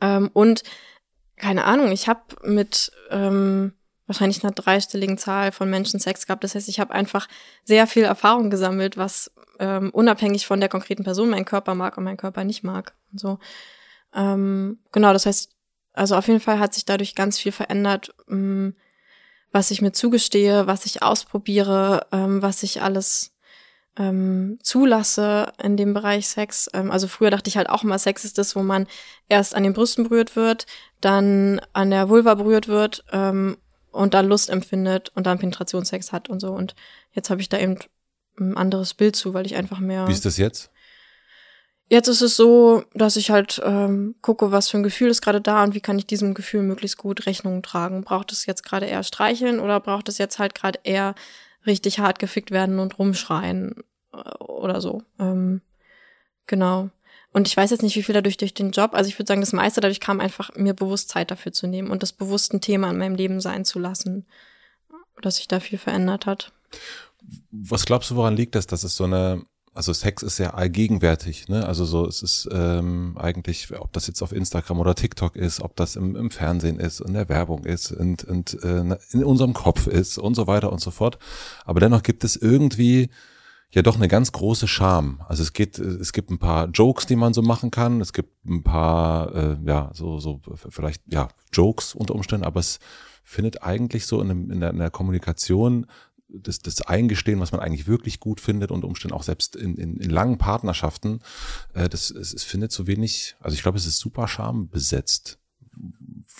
[0.00, 0.62] Ähm, und
[1.34, 3.72] keine Ahnung, ich habe mit ähm,
[4.06, 6.44] wahrscheinlich einer dreistelligen Zahl von Menschen Sex gehabt.
[6.44, 7.26] Das heißt, ich habe einfach
[7.64, 12.04] sehr viel Erfahrung gesammelt, was ähm, unabhängig von der konkreten Person mein Körper mag und
[12.04, 12.94] mein Körper nicht mag.
[13.10, 13.40] Und so.
[14.14, 15.50] Ähm, genau, das heißt,
[15.92, 18.76] also auf jeden Fall hat sich dadurch ganz viel verändert, ähm,
[19.52, 23.32] was ich mir zugestehe, was ich ausprobiere, ähm, was ich alles
[23.96, 26.70] ähm, zulasse in dem Bereich Sex.
[26.72, 28.86] Ähm, also früher dachte ich halt auch immer, Sex ist das, wo man
[29.28, 30.66] erst an den Brüsten berührt wird,
[31.00, 33.56] dann an der Vulva berührt wird ähm,
[33.90, 36.52] und dann Lust empfindet und dann Penetrationssex hat und so.
[36.52, 36.74] Und
[37.12, 37.78] jetzt habe ich da eben
[38.38, 40.06] ein anderes Bild zu, weil ich einfach mehr.
[40.06, 40.70] Wie ist das jetzt?
[41.92, 45.40] Jetzt ist es so, dass ich halt ähm, gucke, was für ein Gefühl ist gerade
[45.40, 48.04] da und wie kann ich diesem Gefühl möglichst gut Rechnung tragen.
[48.04, 51.16] Braucht es jetzt gerade eher streicheln oder braucht es jetzt halt gerade eher
[51.66, 55.02] richtig hart gefickt werden und rumschreien äh, oder so.
[55.18, 55.62] Ähm,
[56.46, 56.90] genau.
[57.32, 59.40] Und ich weiß jetzt nicht, wie viel dadurch durch den Job, also ich würde sagen,
[59.40, 62.60] das meiste dadurch kam einfach, mir bewusst Zeit dafür zu nehmen und das bewusst ein
[62.60, 64.26] Thema in meinem Leben sein zu lassen,
[65.22, 66.52] dass sich da viel verändert hat.
[67.50, 71.48] Was glaubst du, woran liegt das, dass es so eine, also Sex ist ja allgegenwärtig,
[71.48, 71.64] ne?
[71.66, 75.76] Also so, es ist ähm, eigentlich, ob das jetzt auf Instagram oder TikTok ist, ob
[75.76, 79.86] das im, im Fernsehen ist, in der Werbung ist und, und äh, in unserem Kopf
[79.86, 81.18] ist und so weiter und so fort.
[81.64, 83.10] Aber dennoch gibt es irgendwie
[83.70, 85.22] ja doch eine ganz große Scham.
[85.28, 88.00] Also es geht, es gibt ein paar Jokes, die man so machen kann.
[88.00, 92.80] Es gibt ein paar, äh, ja, so, so vielleicht, ja, Jokes unter Umständen, aber es
[93.22, 95.86] findet eigentlich so in, dem, in, der, in der Kommunikation
[96.32, 99.96] das, das Eingestehen, was man eigentlich wirklich gut findet und Umständen auch selbst in, in,
[99.96, 101.20] in langen Partnerschaften,
[101.74, 105.38] äh, das es, es findet so wenig, also ich glaube, es ist super schambesetzt.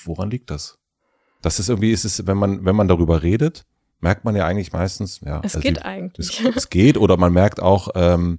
[0.05, 0.79] Woran liegt das?
[1.43, 3.65] Das ist irgendwie, ist es, wenn man, wenn man darüber redet,
[4.01, 5.41] merkt man ja eigentlich meistens, ja.
[5.43, 6.41] Es also geht eigentlich.
[6.41, 8.39] Es, es, geht oder man merkt auch, ähm,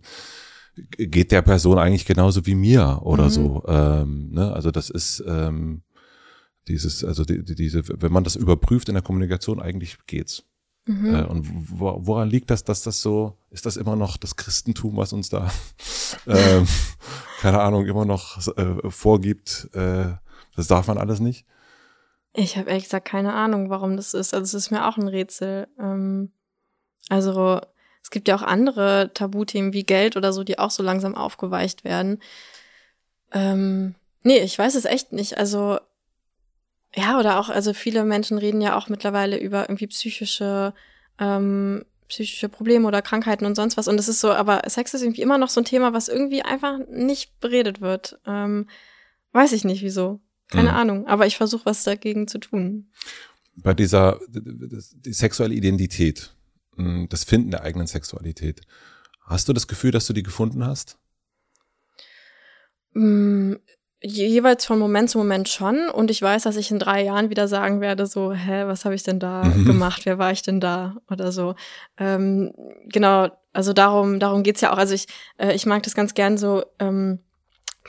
[0.76, 3.30] geht der Person eigentlich genauso wie mir oder mhm.
[3.30, 3.64] so.
[3.68, 4.54] Ähm, ne?
[4.54, 5.84] Also das ist ähm,
[6.68, 10.44] dieses, also die, die, diese, wenn man das überprüft in der Kommunikation, eigentlich geht's.
[10.86, 11.16] Mhm.
[11.16, 11.48] Äh, und
[11.80, 15.30] wo, woran liegt das, dass das so, ist das immer noch das Christentum, was uns
[15.30, 15.52] da,
[16.28, 16.68] ähm,
[17.40, 20.14] keine Ahnung, immer noch äh, vorgibt, äh,
[20.56, 21.46] das darf man alles nicht?
[22.34, 24.34] Ich habe ehrlich gesagt keine Ahnung, warum das ist.
[24.34, 25.68] Also es ist mir auch ein Rätsel.
[25.78, 26.32] Ähm,
[27.10, 27.60] also
[28.02, 31.84] es gibt ja auch andere Tabuthemen wie Geld oder so, die auch so langsam aufgeweicht
[31.84, 32.22] werden.
[33.34, 35.38] Ähm, nee, ich weiß es echt nicht.
[35.38, 35.80] Also
[36.96, 40.74] ja, oder auch, also viele Menschen reden ja auch mittlerweile über irgendwie psychische,
[41.20, 43.88] ähm, psychische Probleme oder Krankheiten und sonst was.
[43.88, 46.42] Und es ist so, aber Sex ist irgendwie immer noch so ein Thema, was irgendwie
[46.42, 48.20] einfach nicht beredet wird.
[48.26, 48.68] Ähm,
[49.32, 50.20] weiß ich nicht wieso.
[50.50, 50.76] Keine mhm.
[50.76, 52.92] Ahnung, aber ich versuche was dagegen zu tun.
[53.56, 56.36] Bei dieser die sexuelle Identität,
[56.76, 58.62] hm, das Finden der eigenen Sexualität,
[59.22, 60.98] hast du das Gefühl, dass du die gefunden hast?
[64.04, 65.90] Jeweils von Moment zu Moment schon.
[65.90, 68.96] Und ich weiß, dass ich in drei Jahren wieder sagen werde, so, hä, was habe
[68.96, 69.66] ich denn da mhm.
[69.66, 70.06] gemacht?
[70.06, 70.96] Wer war ich denn da?
[71.10, 71.56] Oder so.
[71.98, 72.54] Ähm,
[72.86, 74.78] genau, also darum, darum geht's ja auch.
[74.78, 75.08] Also ich,
[75.38, 76.64] äh, ich mag das ganz gern so.
[76.80, 77.20] Ähm,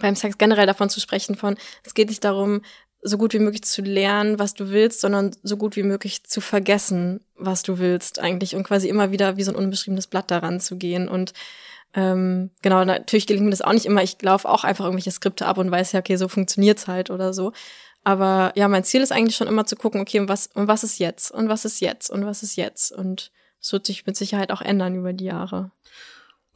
[0.01, 2.63] beim Sex generell davon zu sprechen, von es geht nicht darum,
[3.03, 6.41] so gut wie möglich zu lernen, was du willst, sondern so gut wie möglich zu
[6.41, 10.61] vergessen, was du willst eigentlich und quasi immer wieder wie so ein unbeschriebenes Blatt daran
[10.61, 11.09] zu gehen.
[11.09, 11.33] Und
[11.95, 14.03] ähm, genau, natürlich gelingt mir das auch nicht immer.
[14.03, 17.35] Ich laufe auch einfach irgendwelche Skripte ab und weiß ja, okay, so funktioniert's halt oder
[17.35, 17.53] so.
[18.05, 20.85] Aber ja, mein Ziel ist eigentlich schon immer zu gucken, okay, und was, und was
[20.85, 21.31] ist jetzt?
[21.31, 22.11] Und was ist jetzt?
[22.11, 22.93] Und was ist jetzt?
[22.93, 25.71] Und es wird sich mit Sicherheit auch ändern über die Jahre.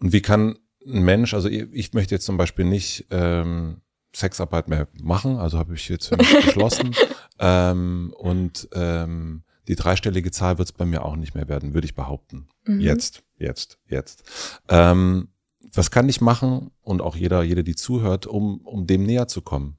[0.00, 3.80] Und wie kann ein Mensch, also ich möchte jetzt zum Beispiel nicht ähm,
[4.14, 6.94] Sexarbeit mehr machen, also habe ich jetzt für mich beschlossen.
[7.38, 11.86] ähm, und ähm, die dreistellige Zahl wird es bei mir auch nicht mehr werden, würde
[11.86, 12.48] ich behaupten.
[12.64, 12.80] Mhm.
[12.80, 14.60] Jetzt, jetzt, jetzt.
[14.68, 15.28] Ähm,
[15.72, 19.42] was kann ich machen und auch jeder, jede, die zuhört, um, um dem näher zu
[19.42, 19.78] kommen?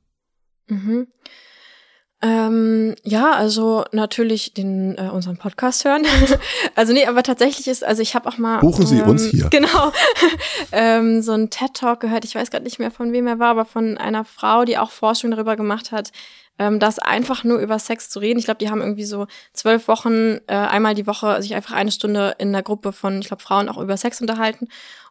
[0.67, 1.07] Mhm.
[2.19, 6.03] Ähm, ja, also natürlich den äh, unseren Podcast hören.
[6.75, 9.47] also nee, aber tatsächlich ist, also ich habe auch mal buchen Sie ähm, uns hier.
[9.51, 9.91] Genau,
[10.71, 12.25] ähm, so ein TED Talk gehört.
[12.25, 14.89] Ich weiß gerade nicht mehr von wem er war, aber von einer Frau, die auch
[14.89, 16.11] Forschung darüber gemacht hat,
[16.57, 18.39] ähm, das einfach nur über Sex zu reden.
[18.39, 21.91] Ich glaube, die haben irgendwie so zwölf Wochen äh, einmal die Woche sich einfach eine
[21.91, 24.69] Stunde in der Gruppe von, ich glaube, Frauen auch über Sex unterhalten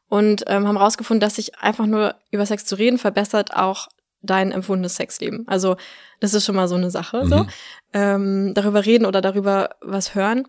[0.09, 3.89] und ähm, haben rausgefunden, dass sich einfach nur über Sex zu reden verbessert auch
[4.27, 5.45] dein empfundenes Sexleben.
[5.47, 5.77] Also
[6.21, 7.25] das ist schon mal so eine Sache.
[7.25, 7.29] Mhm.
[7.29, 7.47] So
[7.93, 10.47] ähm, darüber reden oder darüber was hören.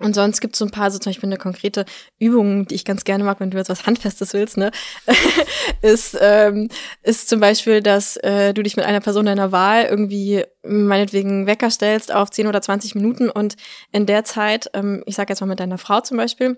[0.00, 1.84] Und sonst gibt es so ein paar, so zum Beispiel eine konkrete
[2.18, 4.72] Übung, die ich ganz gerne mag, wenn du jetzt was Handfestes willst, ne,
[5.82, 6.68] ist, ähm,
[7.04, 11.70] ist zum Beispiel, dass äh, du dich mit einer Person deiner Wahl irgendwie meinetwegen Wecker
[11.70, 13.54] stellst auf 10 oder 20 Minuten und
[13.92, 16.56] in der Zeit, ähm, ich sag jetzt mal mit deiner Frau zum Beispiel,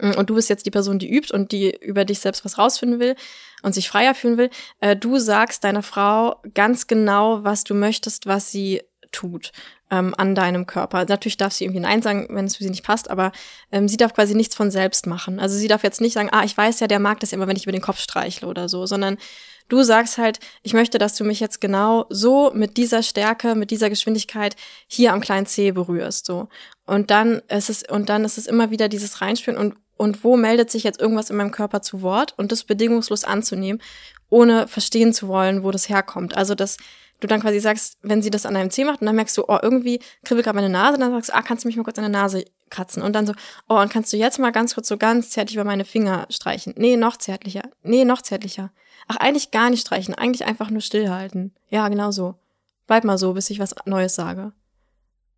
[0.00, 3.00] und du bist jetzt die Person, die übt und die über dich selbst was rausfinden
[3.00, 3.14] will
[3.62, 4.50] und sich freier fühlen will,
[4.80, 9.52] äh, du sagst deiner Frau ganz genau, was du möchtest, was sie tut
[9.90, 11.04] ähm, an deinem Körper.
[11.04, 13.32] Natürlich darf sie irgendwie Nein sagen, wenn es für sie nicht passt, aber
[13.70, 15.38] ähm, sie darf quasi nichts von selbst machen.
[15.38, 17.56] Also sie darf jetzt nicht sagen, ah, ich weiß ja, der mag das immer, wenn
[17.56, 19.16] ich über den Kopf streichle oder so, sondern
[19.68, 23.70] du sagst halt, ich möchte, dass du mich jetzt genau so mit dieser Stärke, mit
[23.70, 24.56] dieser Geschwindigkeit
[24.86, 26.48] hier am kleinen C berührst, so.
[26.86, 30.36] Und dann ist es, und dann ist es immer wieder dieses Reinspüren und, und wo
[30.36, 33.80] meldet sich jetzt irgendwas in meinem Körper zu Wort und das bedingungslos anzunehmen,
[34.28, 36.36] ohne verstehen zu wollen, wo das herkommt.
[36.36, 36.76] Also das,
[37.20, 39.44] du dann quasi sagst, wenn sie das an einem Zeh macht und dann merkst du,
[39.48, 41.98] oh, irgendwie kribbelt gerade meine Nase, dann sagst du, ah, kannst du mich mal kurz
[41.98, 43.02] an der Nase kratzen?
[43.02, 43.34] Und dann so,
[43.68, 46.74] oh, und kannst du jetzt mal ganz kurz so ganz zärtlich über meine Finger streichen?
[46.76, 47.62] Nee, noch zärtlicher.
[47.82, 48.72] Nee, noch zärtlicher.
[49.06, 51.52] Ach, eigentlich gar nicht streichen, eigentlich einfach nur stillhalten.
[51.68, 52.34] Ja, genau so.
[52.86, 54.52] Bleib mal so, bis ich was Neues sage.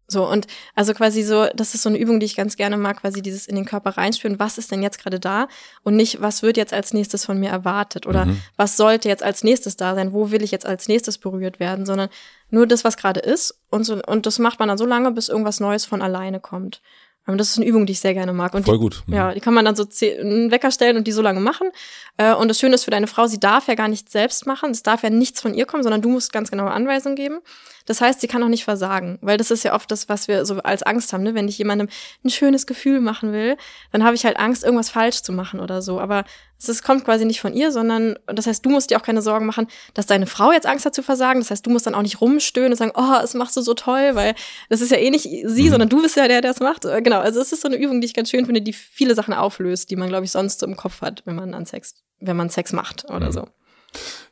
[0.08, 3.00] So, und also quasi so, das ist so eine Übung, die ich ganz gerne mag,
[3.00, 5.48] quasi dieses in den Körper reinspüren, was ist denn jetzt gerade da
[5.82, 8.40] und nicht, was wird jetzt als nächstes von mir erwartet oder mhm.
[8.56, 11.86] was sollte jetzt als nächstes da sein, wo will ich jetzt als nächstes berührt werden,
[11.86, 12.08] sondern
[12.50, 15.28] nur das, was gerade ist und so, und das macht man dann so lange, bis
[15.28, 16.80] irgendwas Neues von alleine kommt.
[17.26, 18.54] Und das ist eine Übung, die ich sehr gerne mag.
[18.54, 19.02] Und Voll die, gut.
[19.06, 19.14] Mhm.
[19.14, 21.70] Ja, die kann man dann so einen Wecker stellen und die so lange machen.
[22.16, 24.70] Äh, und das Schöne ist für deine Frau, sie darf ja gar nichts selbst machen.
[24.70, 27.40] Es darf ja nichts von ihr kommen, sondern du musst ganz genaue Anweisungen geben.
[27.86, 30.44] Das heißt, sie kann auch nicht versagen, weil das ist ja oft das, was wir
[30.44, 31.22] so als Angst haben.
[31.22, 31.34] Ne?
[31.34, 31.88] Wenn ich jemandem
[32.24, 33.56] ein schönes Gefühl machen will,
[33.92, 36.00] dann habe ich halt Angst, irgendwas falsch zu machen oder so.
[36.00, 36.24] Aber
[36.58, 39.46] es kommt quasi nicht von ihr, sondern das heißt, du musst dir auch keine Sorgen
[39.46, 41.40] machen, dass deine Frau jetzt Angst hat zu versagen.
[41.40, 43.74] Das heißt, du musst dann auch nicht rumstöhnen und sagen, oh, es machst du so
[43.74, 44.34] toll, weil
[44.68, 45.70] das ist ja eh nicht sie, mhm.
[45.70, 46.84] sondern du bist ja der, der es macht.
[46.84, 49.14] Äh, genau, also es ist so eine Übung, die ich ganz schön finde, die viele
[49.14, 51.94] Sachen auflöst, die man, glaube ich, sonst so im Kopf hat, wenn man an Sex,
[52.20, 53.32] wenn man Sex macht oder mhm.
[53.32, 53.48] so.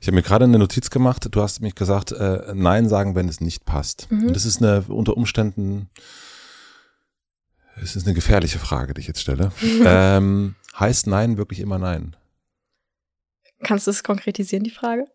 [0.01, 1.27] Ich habe mir gerade eine Notiz gemacht.
[1.31, 4.11] Du hast mich gesagt, äh, Nein sagen, wenn es nicht passt.
[4.11, 4.29] Mhm.
[4.29, 5.89] Und das ist eine unter Umständen,
[7.83, 9.53] es ist eine gefährliche Frage, die ich jetzt stelle.
[9.85, 12.17] ähm, heißt Nein wirklich immer Nein?
[13.63, 15.07] Kannst du es konkretisieren, die Frage?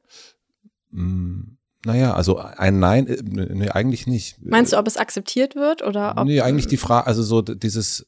[0.92, 4.44] Mm, naja, also ein Nein, äh, nee, eigentlich nicht.
[4.44, 6.26] Meinst du, ob es akzeptiert wird oder ob?
[6.26, 8.08] Nee, eigentlich die Frage, also so dieses,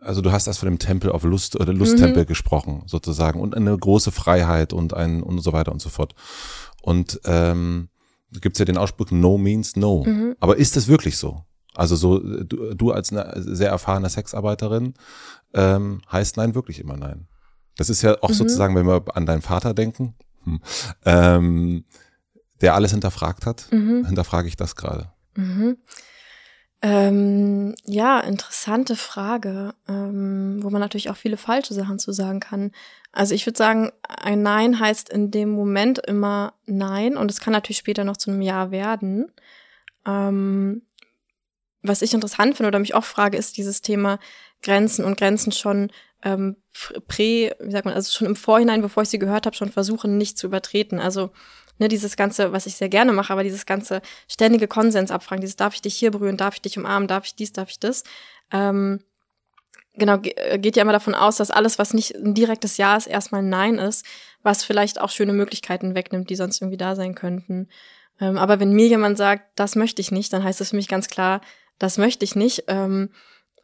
[0.00, 2.26] also du hast erst von dem Tempel of Lust oder Lusttempel mhm.
[2.26, 6.14] gesprochen, sozusagen, und eine große Freiheit und ein und so weiter und so fort.
[6.82, 7.88] Und ähm,
[8.40, 10.04] gibt ja den Ausspruch No means no.
[10.04, 10.36] Mhm.
[10.40, 11.44] Aber ist es wirklich so?
[11.74, 14.94] Also so, du, du als eine sehr erfahrene Sexarbeiterin
[15.52, 17.28] ähm, heißt Nein wirklich immer Nein.
[17.76, 18.34] Das ist ja auch mhm.
[18.34, 20.60] sozusagen, wenn wir an deinen Vater denken, hm,
[21.04, 21.84] ähm,
[22.62, 24.06] der alles hinterfragt hat, mhm.
[24.06, 25.12] hinterfrage ich das gerade.
[26.88, 32.70] Ähm, ja, interessante Frage, ähm, wo man natürlich auch viele falsche Sachen zu sagen kann.
[33.10, 37.52] Also ich würde sagen, ein Nein heißt in dem Moment immer Nein und es kann
[37.52, 39.32] natürlich später noch zu einem Ja werden.
[40.06, 40.82] Ähm,
[41.82, 44.20] was ich interessant finde oder mich oft frage, ist dieses Thema
[44.62, 45.90] Grenzen und Grenzen schon
[46.22, 46.54] ähm,
[47.08, 50.18] prä, wie sagt man, also schon im Vorhinein, bevor ich sie gehört habe, schon versuchen,
[50.18, 51.00] nicht zu übertreten.
[51.00, 51.32] Also
[51.78, 55.56] ne, dieses ganze, was ich sehr gerne mache, aber dieses ganze ständige Konsens abfragen, dieses
[55.56, 58.04] darf ich dich hier berühren, darf ich dich umarmen, darf ich dies, darf ich das,
[58.52, 59.00] ähm,
[59.96, 63.06] genau, äh, geht ja immer davon aus, dass alles, was nicht ein direktes Ja ist,
[63.06, 64.04] erstmal ein Nein ist,
[64.42, 67.68] was vielleicht auch schöne Möglichkeiten wegnimmt, die sonst irgendwie da sein könnten.
[68.20, 70.88] Ähm, aber wenn mir jemand sagt, das möchte ich nicht, dann heißt es für mich
[70.88, 71.40] ganz klar,
[71.78, 72.64] das möchte ich nicht.
[72.68, 73.10] Ähm,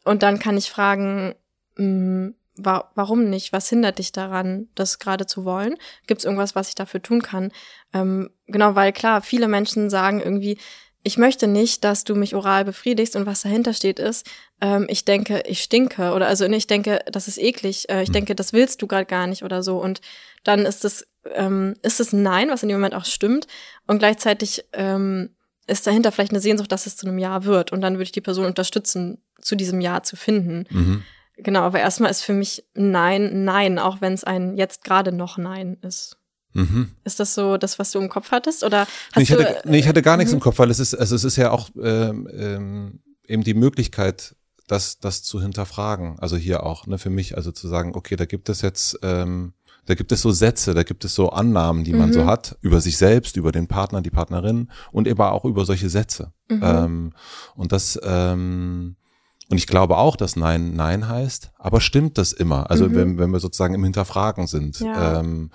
[0.03, 1.35] und dann kann ich fragen,
[1.77, 3.53] mh, mm, wa warum nicht?
[3.53, 5.75] Was hindert dich daran, das gerade zu wollen?
[6.07, 7.51] Gibt es irgendwas, was ich dafür tun kann?
[7.93, 10.57] Ähm, genau, weil klar, viele Menschen sagen irgendwie,
[11.03, 14.25] ich möchte nicht, dass du mich oral befriedigst und was dahinter steht ist,
[14.61, 18.13] ähm, ich denke, ich stinke oder also ich denke, das ist eklig, äh, ich mhm.
[18.13, 19.99] denke, das willst du gerade gar nicht oder so und
[20.43, 21.05] dann ist es
[21.35, 23.47] ähm, ist es ein Nein, was in dem Moment auch stimmt
[23.85, 25.35] und gleichzeitig ähm,
[25.67, 28.11] ist dahinter vielleicht eine Sehnsucht, dass es zu einem Ja wird und dann würde ich
[28.11, 30.65] die Person unterstützen, zu diesem Ja zu finden.
[30.69, 31.03] Mhm.
[31.37, 35.37] Genau, aber erstmal ist für mich Nein, Nein, auch wenn es ein jetzt gerade noch
[35.37, 36.17] Nein ist.
[36.53, 36.91] Mhm.
[37.03, 38.63] Ist das so das, was du im Kopf hattest?
[38.63, 40.37] Oder hast nee, ich hatte, nee, ich hatte gar nichts mhm.
[40.37, 44.35] im Kopf, weil es ist, also es ist ja auch ähm, ähm, eben die Möglichkeit,
[44.67, 46.19] das, das zu hinterfragen.
[46.19, 49.53] Also hier auch, ne, für mich, also zu sagen, okay, da gibt es jetzt, ähm,
[49.85, 52.13] da gibt es so Sätze, da gibt es so Annahmen, die man mhm.
[52.13, 55.89] so hat, über sich selbst, über den Partner, die Partnerin und eben auch über solche
[55.89, 56.31] Sätze.
[56.47, 56.61] Mhm.
[56.63, 57.13] Ähm,
[57.55, 58.95] und das, ähm,
[59.53, 62.71] Und ich glaube auch, dass Nein Nein heißt, aber stimmt das immer?
[62.71, 62.95] Also mhm.
[62.95, 64.79] wenn, wenn wir sozusagen im Hinterfragen sind.
[64.79, 65.19] Ja.
[65.19, 65.51] Ähm,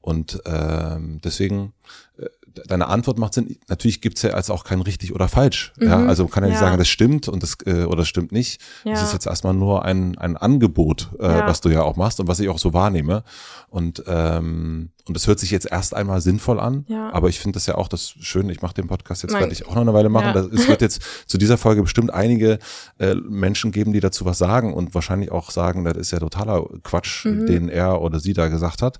[0.00, 1.72] und ähm, deswegen
[2.18, 2.26] äh,
[2.66, 3.58] deine Antwort macht Sinn.
[3.68, 5.72] Natürlich gibt's ja als auch kein richtig oder falsch.
[5.78, 5.86] Mhm.
[5.86, 6.66] Ja, also kann ja nicht ja.
[6.66, 8.60] sagen, das stimmt und das äh, oder das stimmt nicht.
[8.84, 8.92] Ja.
[8.92, 11.46] Das ist jetzt erstmal nur ein ein Angebot, äh, ja.
[11.46, 13.24] was du ja auch machst und was ich auch so wahrnehme.
[13.68, 16.84] Und ähm, und das hört sich jetzt erst einmal sinnvoll an.
[16.88, 17.12] Ja.
[17.12, 18.50] Aber ich finde das ja auch das schön.
[18.50, 20.26] Ich mache den Podcast jetzt werde ich auch noch eine Weile machen.
[20.26, 20.32] Ja.
[20.32, 22.58] Das, es wird jetzt zu dieser Folge bestimmt einige
[22.98, 26.66] äh, Menschen geben, die dazu was sagen und wahrscheinlich auch sagen, das ist ja totaler
[26.82, 27.46] Quatsch, mhm.
[27.46, 28.98] den er oder sie da gesagt hat.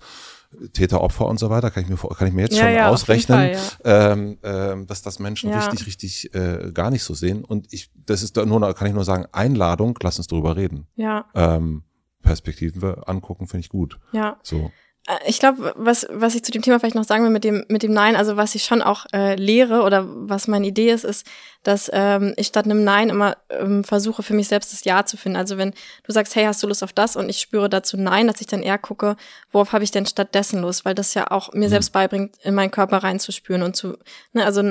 [0.73, 2.89] Täter, Opfer und so weiter, kann ich mir, kann ich mir jetzt ja, schon ja,
[2.89, 7.45] ausrechnen, Fall, ähm, ähm, dass das Menschen richtig, richtig äh, gar nicht so sehen.
[7.45, 10.87] Und ich, das ist da nur, kann ich nur sagen, Einladung, lass uns drüber reden.
[10.97, 11.27] Ja.
[11.35, 11.83] Ähm,
[12.23, 13.99] Perspektiven angucken, finde ich gut.
[14.13, 14.39] Ja.
[14.43, 14.71] So.
[15.07, 17.65] Äh, ich glaube, was, was ich zu dem Thema vielleicht noch sagen will mit dem,
[17.69, 21.05] mit dem Nein, also was ich schon auch äh, lehre oder was meine Idee ist,
[21.05, 21.27] ist,
[21.63, 25.17] dass ähm, ich statt einem Nein immer ähm, versuche, für mich selbst das Ja zu
[25.17, 25.37] finden.
[25.37, 25.73] Also wenn
[26.05, 28.47] du sagst, hey, hast du Lust auf das und ich spüre dazu Nein, dass ich
[28.47, 29.17] dann eher gucke,
[29.51, 31.71] worauf habe ich denn stattdessen Lust, weil das ja auch mir mhm.
[31.71, 33.97] selbst beibringt, in meinen Körper reinzuspüren und zu,
[34.33, 34.63] ne, also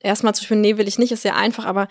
[0.00, 1.88] erstmal zu spüren, nee, will ich nicht, ist sehr einfach, aber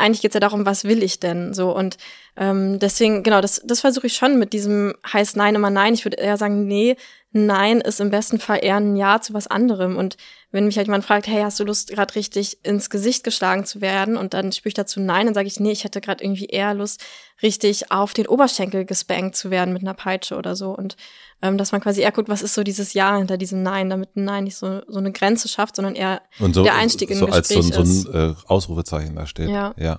[0.00, 1.74] eigentlich geht's ja darum, was will ich denn so.
[1.74, 1.98] Und
[2.36, 5.94] ähm, deswegen genau das das versuche ich schon mit diesem heißt Nein immer Nein.
[5.94, 6.96] Ich würde eher sagen nee,
[7.32, 9.96] Nein ist im besten Fall eher ein Ja zu was anderem.
[9.96, 10.16] Und
[10.50, 13.80] wenn mich halt jemand fragt, hey, hast du Lust gerade richtig ins Gesicht geschlagen zu
[13.80, 14.16] werden?
[14.16, 16.74] Und dann spüre ich dazu Nein, dann sage ich nee, ich hätte gerade irgendwie eher
[16.74, 17.04] Lust
[17.42, 20.70] richtig auf den Oberschenkel gespankt zu werden mit einer Peitsche oder so.
[20.76, 20.96] Und
[21.42, 24.16] ähm, dass man quasi eher guckt, was ist so dieses Ja hinter diesem Nein, damit
[24.16, 27.26] ein Nein nicht so, so eine Grenze schafft, sondern eher so, der Einstieg in so
[27.26, 29.48] ein Gespräch als so, so ein äh, Ausrufezeichen da steht.
[29.48, 29.74] Ja.
[29.76, 29.98] ja.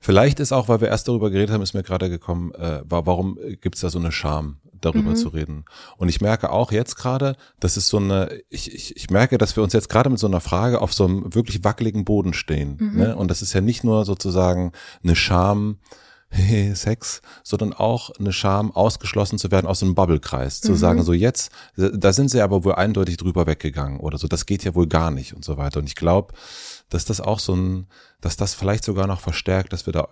[0.00, 3.38] Vielleicht ist auch, weil wir erst darüber geredet haben, ist mir gerade gekommen, äh, warum
[3.60, 5.16] gibt's da so eine Scham, darüber mhm.
[5.16, 5.64] zu reden.
[5.96, 9.56] Und ich merke auch jetzt gerade, das ist so eine, ich, ich, ich merke, dass
[9.56, 12.76] wir uns jetzt gerade mit so einer Frage auf so einem wirklich wackeligen Boden stehen.
[12.78, 12.98] Mhm.
[12.98, 13.16] Ne?
[13.16, 14.72] Und das ist ja nicht nur sozusagen
[15.02, 15.78] eine Scham,
[16.74, 20.60] Sex, sondern auch eine Scham, ausgeschlossen zu werden aus einem Bubblekreis.
[20.60, 20.76] Zu mhm.
[20.76, 24.64] sagen, so jetzt, da sind sie aber wohl eindeutig drüber weggegangen oder so, das geht
[24.64, 25.80] ja wohl gar nicht und so weiter.
[25.80, 26.34] Und ich glaube,
[26.88, 27.86] dass das auch so ein,
[28.20, 30.08] dass das vielleicht sogar noch verstärkt, dass wir da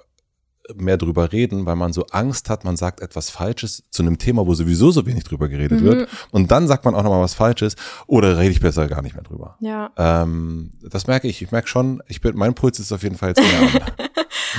[0.75, 4.47] mehr drüber reden, weil man so Angst hat, man sagt etwas Falsches zu einem Thema,
[4.47, 5.85] wo sowieso so wenig drüber geredet mhm.
[5.85, 6.09] wird.
[6.31, 7.77] Und dann sagt man auch nochmal was Falsches
[8.07, 9.57] oder rede ich besser gar nicht mehr drüber.
[9.61, 9.91] Ja.
[9.97, 11.43] Ähm, das merke ich.
[11.43, 13.87] Ich merke schon, ich bin, mein Puls ist auf jeden Fall jetzt mehr.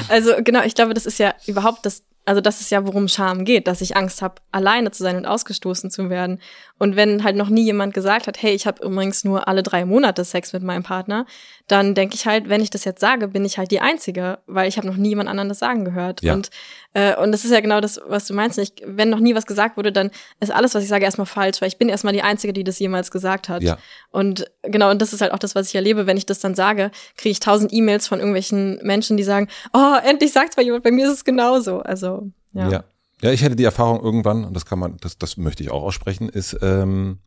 [0.09, 3.45] also genau, ich glaube, das ist ja überhaupt das also das ist ja, worum Scham
[3.45, 6.39] geht, dass ich Angst habe, alleine zu sein und ausgestoßen zu werden.
[6.79, 9.85] Und wenn halt noch nie jemand gesagt hat, hey, ich habe übrigens nur alle drei
[9.85, 11.25] Monate Sex mit meinem Partner,
[11.67, 14.67] dann denke ich halt, wenn ich das jetzt sage, bin ich halt die Einzige, weil
[14.67, 16.21] ich habe noch nie jemand anderen das sagen gehört.
[16.21, 16.33] Ja.
[16.33, 16.49] Und
[16.95, 18.57] äh, und das ist ja genau das, was du meinst.
[18.57, 21.61] Ich, wenn noch nie was gesagt wurde, dann ist alles, was ich sage, erstmal falsch,
[21.61, 23.61] weil ich bin erstmal die Einzige, die das jemals gesagt hat.
[23.63, 23.77] Ja.
[24.11, 26.07] Und genau, und das ist halt auch das, was ich erlebe.
[26.07, 29.95] Wenn ich das dann sage, kriege ich tausend E-Mails von irgendwelchen Menschen, die sagen, oh,
[30.05, 31.79] endlich sagt's mal jemand, bei mir ist es genauso.
[31.79, 32.14] Also
[32.55, 32.69] ja.
[32.69, 32.83] ja.
[33.21, 35.83] Ja, ich hätte die Erfahrung irgendwann, und das kann man, das, das möchte ich auch
[35.83, 37.19] aussprechen, ist ähm,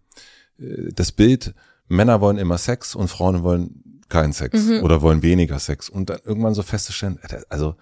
[0.58, 1.54] äh, das Bild,
[1.88, 4.82] Männer wollen immer Sex und Frauen wollen keinen Sex mhm.
[4.82, 5.88] oder wollen weniger Sex.
[5.88, 7.76] Und dann irgendwann so festzustellen, äh, also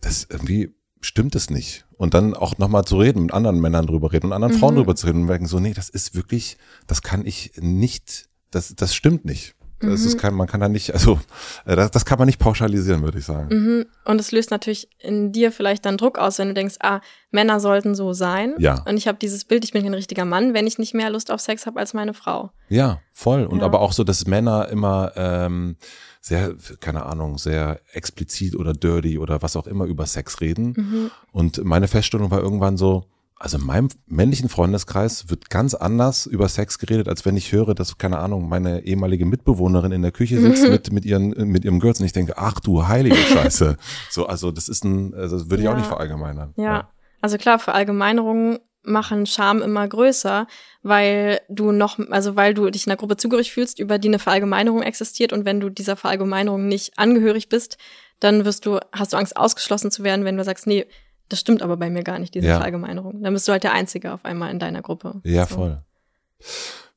[0.00, 1.86] das irgendwie stimmt es nicht.
[1.96, 4.58] Und dann auch nochmal zu reden, mit anderen Männern drüber reden und anderen mhm.
[4.58, 8.28] Frauen drüber zu reden und merken so, nee, das ist wirklich, das kann ich nicht,
[8.50, 9.54] das, das stimmt nicht.
[9.82, 10.06] Das mhm.
[10.06, 11.18] ist kein, man kann da nicht, also
[11.66, 13.48] äh, das, das kann man nicht pauschalisieren, würde ich sagen.
[13.54, 13.86] Mhm.
[14.04, 17.00] Und es löst natürlich in dir vielleicht dann Druck aus, wenn du denkst, ah,
[17.30, 18.54] Männer sollten so sein.
[18.58, 18.82] Ja.
[18.86, 21.30] Und ich habe dieses Bild, ich bin ein richtiger Mann, wenn ich nicht mehr Lust
[21.30, 22.50] auf Sex habe als meine Frau.
[22.68, 23.44] Ja, voll.
[23.44, 23.64] Und ja.
[23.64, 25.76] aber auch so, dass Männer immer ähm,
[26.20, 30.74] sehr, keine Ahnung, sehr explizit oder dirty oder was auch immer über Sex reden.
[30.76, 31.10] Mhm.
[31.32, 33.06] Und meine Feststellung war irgendwann so,
[33.42, 37.74] also in meinem männlichen Freundeskreis wird ganz anders über Sex geredet, als wenn ich höre,
[37.74, 41.80] dass, keine Ahnung, meine ehemalige Mitbewohnerin in der Küche sitzt mit, mit ihren, mit ihrem
[41.80, 43.76] Girls und ich denke, ach du heilige Scheiße.
[44.10, 45.72] so, also das ist ein, also das würde ich ja.
[45.72, 46.54] auch nicht verallgemeinern.
[46.56, 46.64] Ja.
[46.64, 46.90] ja.
[47.20, 50.46] Also klar, Verallgemeinerungen machen Scham immer größer,
[50.84, 54.20] weil du noch, also weil du dich in einer Gruppe zugehörig fühlst, über die eine
[54.20, 57.76] Verallgemeinerung existiert und wenn du dieser Verallgemeinerung nicht angehörig bist,
[58.20, 60.86] dann wirst du, hast du Angst, ausgeschlossen zu werden, wenn du sagst, nee,
[61.32, 62.56] das stimmt aber bei mir gar nicht, diese ja.
[62.56, 63.22] Verallgemeinerung.
[63.22, 65.20] Dann bist du halt der Einzige auf einmal in deiner Gruppe.
[65.24, 65.54] Ja, so.
[65.56, 65.82] voll.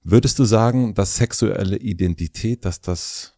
[0.04, 3.34] Würdest du sagen, dass sexuelle Identität, dass das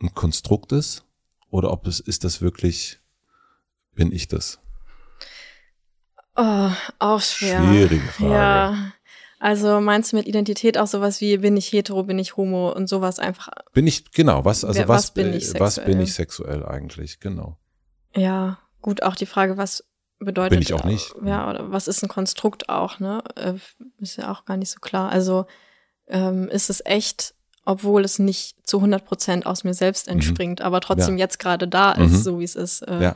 [0.00, 1.04] ein Konstrukt ist?
[1.50, 3.00] Oder ob es ist das wirklich,
[3.94, 4.60] bin ich das?
[6.36, 7.62] Oh, auch schwer.
[7.62, 8.32] Schwierige Frage.
[8.32, 8.92] Ja.
[9.40, 12.88] Also meinst du mit Identität auch sowas wie bin ich hetero, bin ich homo und
[12.88, 13.48] sowas einfach?
[13.72, 15.60] Bin ich genau, was also was, was bin ich sexuell?
[15.60, 17.58] was bin ich sexuell eigentlich, genau.
[18.14, 19.84] Ja, Gut, auch die Frage, was
[20.18, 20.50] bedeutet.
[20.50, 21.14] Bin ich auch nicht.
[21.24, 23.22] Ja, oder was ist ein Konstrukt auch, ne?
[23.36, 23.54] Äh,
[23.98, 25.10] ist ja auch gar nicht so klar.
[25.10, 25.46] Also
[26.06, 27.34] ähm, ist es echt,
[27.64, 30.14] obwohl es nicht zu 100 Prozent aus mir selbst mhm.
[30.14, 30.66] entspringt, mhm.
[30.66, 31.24] aber trotzdem ja.
[31.24, 32.16] jetzt gerade da ist, mhm.
[32.16, 32.82] so wie es ist.
[32.82, 33.14] Äh, ja.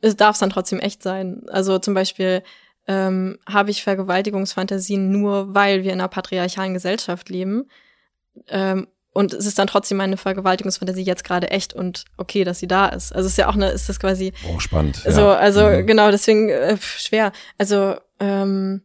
[0.00, 1.42] es darf dann trotzdem echt sein.
[1.48, 2.42] Also zum Beispiel
[2.86, 7.68] ähm, habe ich Vergewaltigungsfantasien nur, weil wir in einer patriarchalen Gesellschaft leben.
[8.48, 12.68] Ähm, und es ist dann trotzdem meine Vergewaltigungsfantasie jetzt gerade echt und okay, dass sie
[12.68, 13.12] da ist.
[13.12, 14.32] Also es ist ja auch eine, ist das quasi.
[14.48, 15.02] Oh, spannend.
[15.06, 15.34] So, ja.
[15.34, 15.86] also mhm.
[15.86, 17.32] genau, deswegen äh, schwer.
[17.56, 18.82] Also ähm,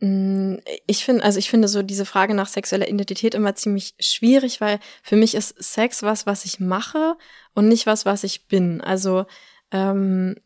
[0.00, 0.56] mm,
[0.86, 4.80] ich finde, also ich finde so diese Frage nach sexueller Identität immer ziemlich schwierig, weil
[5.02, 7.16] für mich ist Sex was, was ich mache
[7.54, 8.80] und nicht was, was ich bin.
[8.80, 9.26] Also
[9.70, 10.36] ähm,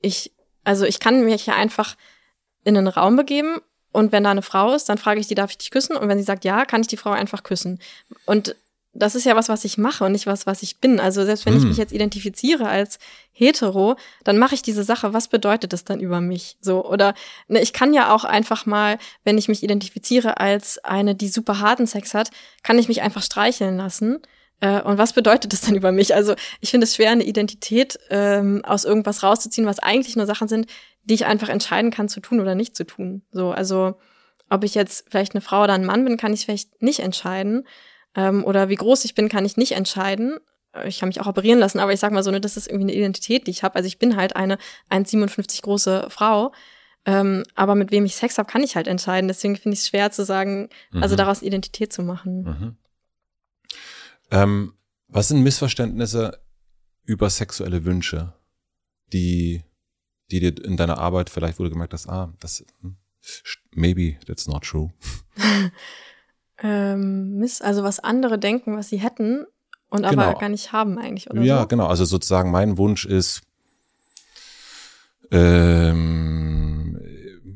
[0.00, 0.32] ich,
[0.64, 1.96] also ich kann mich ja einfach
[2.64, 3.60] in einen Raum begeben
[3.92, 5.96] und wenn da eine Frau ist, dann frage ich die, darf ich dich küssen?
[5.96, 7.80] Und wenn sie sagt ja, kann ich die Frau einfach küssen.
[8.26, 8.54] Und
[8.92, 11.00] das ist ja was, was ich mache und nicht was, was ich bin.
[11.00, 11.60] Also selbst wenn hm.
[11.60, 12.98] ich mich jetzt identifiziere als
[13.32, 15.12] hetero, dann mache ich diese Sache.
[15.12, 16.56] Was bedeutet das dann über mich?
[16.60, 17.14] So oder
[17.48, 21.60] ne, ich kann ja auch einfach mal, wenn ich mich identifiziere als eine, die super
[21.60, 22.30] harten Sex hat,
[22.62, 24.20] kann ich mich einfach streicheln lassen
[24.60, 26.14] äh, und was bedeutet das dann über mich?
[26.14, 30.48] Also ich finde es schwer, eine Identität ähm, aus irgendwas rauszuziehen, was eigentlich nur Sachen
[30.48, 30.66] sind,
[31.06, 33.22] die ich einfach entscheiden kann zu tun oder nicht zu tun.
[33.30, 33.98] So, also
[34.50, 37.66] ob ich jetzt vielleicht eine Frau oder ein Mann bin, kann ich vielleicht nicht entscheiden.
[38.14, 40.38] Ähm, oder wie groß ich bin, kann ich nicht entscheiden.
[40.72, 42.66] Äh, ich kann mich auch operieren lassen, aber ich sag mal so, ne, das ist
[42.66, 43.76] irgendwie eine Identität, die ich habe.
[43.76, 44.58] Also ich bin halt eine
[44.90, 46.52] 1,57 große Frau.
[47.04, 49.28] Ähm, aber mit wem ich Sex habe, kann ich halt entscheiden.
[49.28, 51.02] Deswegen finde ich es schwer zu sagen, also mhm.
[51.02, 52.42] also daraus Identität zu machen.
[52.42, 52.76] Mhm.
[54.32, 54.72] Ähm,
[55.06, 56.40] was sind Missverständnisse
[57.04, 58.34] über sexuelle Wünsche,
[59.12, 59.62] die,
[60.30, 62.96] die dir in deiner Arbeit vielleicht, wo du gemerkt hast, ah, das, hm,
[63.74, 64.90] maybe that's not true.
[66.62, 69.46] ähm, Miss, also was andere denken, was sie hätten
[69.88, 70.38] und aber genau.
[70.38, 71.42] gar nicht haben eigentlich, oder?
[71.42, 71.68] Ja, so?
[71.68, 71.86] genau.
[71.86, 73.42] Also sozusagen mein Wunsch ist,
[75.30, 76.98] ähm,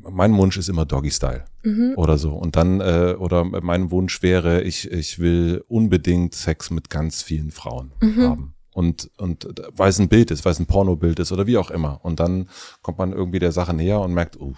[0.09, 1.93] mein Wunsch ist immer Doggy Style mhm.
[1.95, 2.33] oder so.
[2.33, 7.51] Und dann, äh, oder mein Wunsch wäre, ich, ich will unbedingt Sex mit ganz vielen
[7.51, 8.21] Frauen mhm.
[8.21, 8.53] haben.
[8.73, 11.71] Und, und weil es ein Bild ist, weil es ein Pornobild ist oder wie auch
[11.71, 11.99] immer.
[12.03, 12.49] Und dann
[12.81, 14.53] kommt man irgendwie der Sache näher und merkt, oh,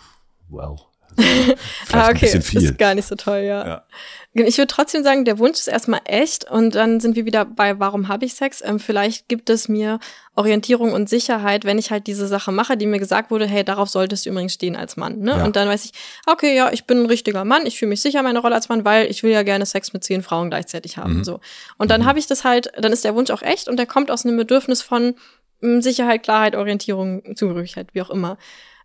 [0.49, 0.76] well,
[1.91, 2.31] ah, okay.
[2.31, 2.64] ein viel.
[2.64, 3.65] Ist gar nicht so toll, ja.
[3.65, 3.84] ja.
[4.35, 7.80] Ich würde trotzdem sagen, der Wunsch ist erstmal echt und dann sind wir wieder bei,
[7.80, 8.64] warum habe ich Sex?
[8.65, 9.99] Ähm, vielleicht gibt es mir
[10.35, 13.90] Orientierung und Sicherheit, wenn ich halt diese Sache mache, die mir gesagt wurde, hey, darauf
[13.90, 15.19] solltest du übrigens stehen als Mann.
[15.19, 15.31] Ne?
[15.38, 15.45] Ja.
[15.45, 15.91] Und dann weiß ich,
[16.26, 18.84] okay, ja, ich bin ein richtiger Mann, ich fühle mich sicher meine Rolle als Mann,
[18.84, 21.18] weil ich will ja gerne Sex mit zehn Frauen gleichzeitig haben.
[21.18, 21.23] Mhm.
[21.23, 21.40] So.
[21.77, 22.06] Und dann mhm.
[22.06, 24.38] habe ich das halt, dann ist der Wunsch auch echt und der kommt aus einem
[24.38, 25.14] Bedürfnis von
[25.61, 28.38] hm, Sicherheit, Klarheit, Orientierung, Zugehörigkeit, wie auch immer.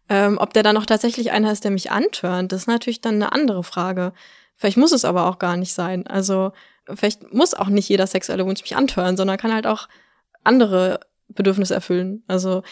[0.08, 3.16] Ähm, ob der dann noch tatsächlich einer ist, der mich antörnt, das ist natürlich dann
[3.16, 4.12] eine andere Frage.
[4.56, 6.06] Vielleicht muss es aber auch gar nicht sein.
[6.06, 6.52] Also
[6.94, 9.88] vielleicht muss auch nicht jeder sexuelle Wunsch mich antören, sondern kann halt auch
[10.44, 12.24] andere Bedürfnisse erfüllen.
[12.26, 12.62] Also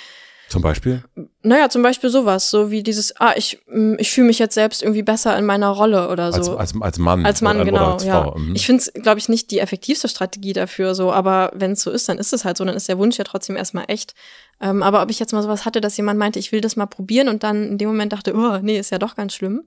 [0.48, 1.02] zum Beispiel?
[1.42, 4.82] Naja, zum Beispiel sowas, so wie dieses, ah, ich, mm, ich fühle mich jetzt selbst
[4.82, 6.56] irgendwie besser in meiner Rolle oder so.
[6.56, 7.26] Als, als, als Mann.
[7.26, 7.84] Als Mann, oder, genau.
[7.84, 8.34] Oder als ja.
[8.36, 8.54] Mhm.
[8.54, 11.90] Ich finde es, glaube ich, nicht die effektivste Strategie dafür, so, aber wenn es so
[11.90, 14.14] ist, dann ist es halt so, dann ist der Wunsch ja trotzdem erstmal echt.
[14.60, 16.86] Ähm, aber ob ich jetzt mal sowas hatte, dass jemand meinte, ich will das mal
[16.86, 19.64] probieren und dann in dem Moment dachte, oh, nee, ist ja doch ganz schlimm,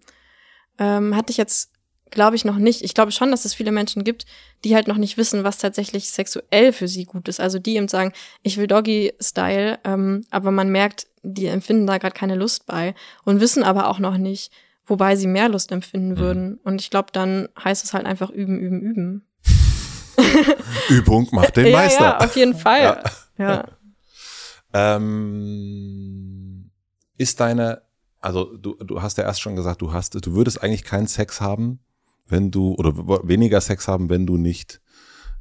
[0.79, 1.71] ähm, hatte ich jetzt
[2.11, 2.83] Glaube ich noch nicht.
[2.83, 4.25] Ich glaube schon, dass es viele Menschen gibt,
[4.63, 7.39] die halt noch nicht wissen, was tatsächlich sexuell für sie gut ist.
[7.39, 8.13] Also die eben sagen,
[8.43, 12.95] ich will Doggy-Style, ähm, aber man merkt, die empfinden da gerade keine Lust bei
[13.25, 14.51] und wissen aber auch noch nicht,
[14.85, 16.17] wobei sie mehr Lust empfinden mhm.
[16.17, 16.59] würden.
[16.63, 19.25] Und ich glaube, dann heißt es halt einfach üben, üben, üben.
[20.89, 22.03] Übung macht den Meister.
[22.03, 23.03] Ja, ja auf jeden Fall.
[23.37, 23.45] Ja.
[23.45, 23.67] ja.
[24.95, 26.71] ähm,
[27.17, 27.81] ist deine,
[28.19, 31.41] also du, du hast ja erst schon gesagt, du hast, du würdest eigentlich keinen Sex
[31.41, 31.79] haben,
[32.29, 32.93] wenn du oder
[33.27, 34.81] weniger Sex haben, wenn du nicht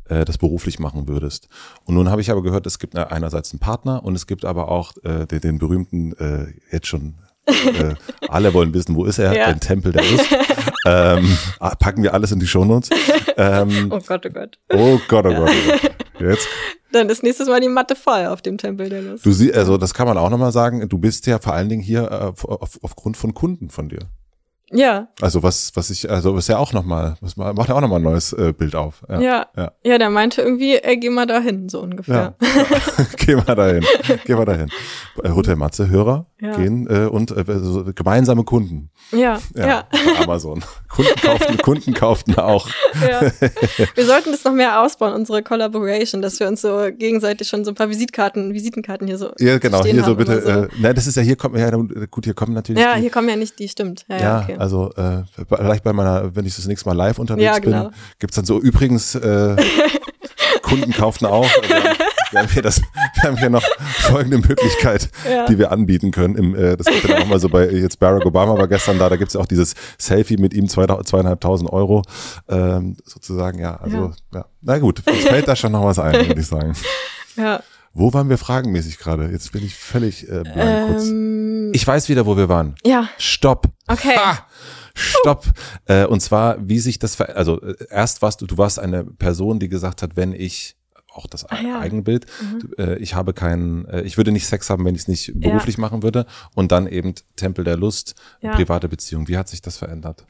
[0.08, 1.48] äh, das beruflich machen würdest.
[1.84, 4.68] Und nun habe ich aber gehört, es gibt einerseits einen Partner und es gibt aber
[4.68, 7.14] auch äh, den, den berühmten, äh, jetzt schon
[7.46, 7.94] äh,
[8.28, 9.52] alle wollen wissen, wo ist er, ja.
[9.52, 10.26] den Tempel der Lust.
[10.86, 12.90] ähm, ah, packen wir alles in die Shownotes.
[13.36, 14.58] Ähm, oh Gott, oh Gott.
[14.72, 15.92] Oh Gott, oh Gott, oh Gott.
[16.20, 16.48] Jetzt.
[16.92, 19.24] Dann ist nächstes Mal die Matte voll auf dem Tempel der Lust.
[19.24, 21.82] Du siehst, also das kann man auch nochmal sagen, du bist ja vor allen Dingen
[21.82, 24.08] hier äh, auf, aufgrund von Kunden von dir.
[24.70, 25.08] Ja.
[25.20, 28.04] Also was, was ich, also ist ja auch nochmal, was macht ja auch nochmal ein
[28.04, 29.02] neues äh, Bild auf.
[29.08, 29.46] Ja, ja.
[29.56, 32.34] Ja, ja der meinte irgendwie, äh, geh mal dahin, so ungefähr.
[32.40, 33.06] Ja.
[33.16, 33.84] geh mal dahin,
[34.24, 34.68] geh mal dahin.
[35.22, 36.56] Äh, Hotel Matze Hörer ja.
[36.56, 38.90] gehen äh, und äh, so gemeinsame Kunden.
[39.10, 39.66] Ja, ja.
[39.66, 39.88] ja.
[40.22, 40.62] Amazon.
[40.88, 42.68] Kunden kauften, Kunden kauften auch.
[43.00, 43.22] Ja.
[43.94, 47.70] Wir sollten das noch mehr ausbauen, unsere Collaboration, dass wir uns so gegenseitig schon so
[47.70, 49.32] ein paar Visitkarten, Visitenkarten hier so.
[49.38, 50.42] Ja, genau, hier so bitte.
[50.42, 50.48] So.
[50.48, 51.70] Äh, nein, das ist ja hier kommen, ja
[52.06, 52.82] gut, hier kommen natürlich.
[52.82, 54.04] Ja, hier kommen ja nicht die, stimmt.
[54.08, 54.57] Ja, ja, okay.
[54.58, 57.84] Also äh, vielleicht bei meiner, wenn ich das nächste Mal live unterwegs ja, genau.
[57.84, 59.56] bin, gibt's dann so übrigens äh,
[60.62, 61.48] Kunden kauften auch.
[61.62, 61.74] Also,
[62.30, 63.62] wir haben hier, das, wir haben hier noch
[64.00, 65.46] folgende Möglichkeit, ja.
[65.46, 66.34] die wir anbieten können.
[66.34, 69.08] Im, äh, das gibt ja auch mal so bei, jetzt Barack Obama war gestern da,
[69.08, 72.02] da gibt's ja auch dieses Selfie mit ihm, zweieinhalbtausend Euro,
[72.48, 74.40] ähm, sozusagen, ja, also, ja.
[74.40, 74.44] ja.
[74.60, 76.74] Na gut, uns fällt da schon noch was ein, würde ich sagen.
[77.36, 77.62] Ja.
[77.98, 79.28] Wo waren wir fragenmäßig gerade?
[79.30, 81.08] Jetzt bin ich völlig äh, blank kurz.
[81.08, 82.74] Ähm, Ich weiß wieder, wo wir waren.
[82.84, 83.66] ja, Stopp.
[83.88, 84.16] Okay.
[84.16, 84.46] Ha!
[84.94, 85.46] Stopp.
[85.86, 89.04] Äh, und zwar, wie sich das, ver also äh, erst warst du, du warst eine
[89.04, 90.76] Person, die gesagt hat, wenn ich
[91.12, 91.80] auch das Ah, ja.
[91.80, 92.26] Eigenbild,
[92.60, 95.32] du, äh, ich habe keinen, äh, ich würde nicht Sex haben, wenn ich es nicht
[95.34, 96.26] beruflich machen würde.
[96.54, 98.54] Und dann eben Tempel der Lust, Ja.
[98.54, 99.26] private Beziehung.
[99.26, 100.24] Wie hat sich das verändert?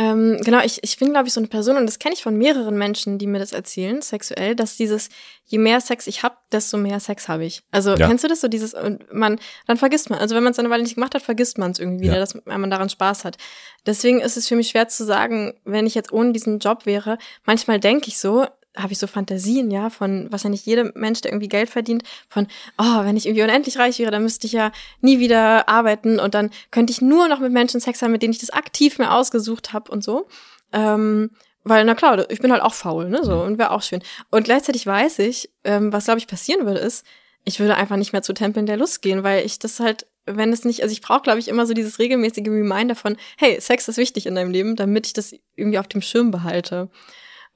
[0.00, 2.36] Ähm, genau, ich, ich bin, glaube ich, so eine Person, und das kenne ich von
[2.36, 5.08] mehreren Menschen, die mir das erzählen, sexuell, dass dieses,
[5.44, 7.62] je mehr Sex ich habe, desto mehr Sex habe ich.
[7.72, 8.06] Also Ja.
[8.06, 10.70] kennst du das so, dieses, und man, dann vergisst man, also wenn man es eine
[10.70, 12.20] Weile nicht gemacht hat, vergisst man es irgendwie wieder, Ja.
[12.20, 13.38] dass man daran Spaß hat.
[13.86, 17.18] Deswegen ist es für mich schwer zu sagen, wenn ich jetzt ohne diesen Job wäre,
[17.44, 18.46] manchmal denke ich so,
[18.78, 22.46] habe ich so Fantasien, ja, von wahrscheinlich jedem Mensch, der irgendwie Geld verdient, von,
[22.78, 26.34] oh, wenn ich irgendwie unendlich reich wäre, dann müsste ich ja nie wieder arbeiten und
[26.34, 29.12] dann könnte ich nur noch mit Menschen Sex haben, mit denen ich das aktiv mir
[29.12, 30.28] ausgesucht habe und so.
[30.72, 31.30] Ähm,
[31.64, 34.02] weil, na klar, ich bin halt auch faul, ne, so, und wäre auch schön.
[34.30, 37.04] Und gleichzeitig weiß ich, ähm, was, glaube ich, passieren würde, ist,
[37.44, 40.52] ich würde einfach nicht mehr zu Tempeln der Lust gehen, weil ich das halt, wenn
[40.52, 43.88] es nicht, also ich brauche, glaube ich, immer so dieses regelmäßige Reminder von, hey, Sex
[43.88, 46.90] ist wichtig in deinem Leben, damit ich das irgendwie auf dem Schirm behalte.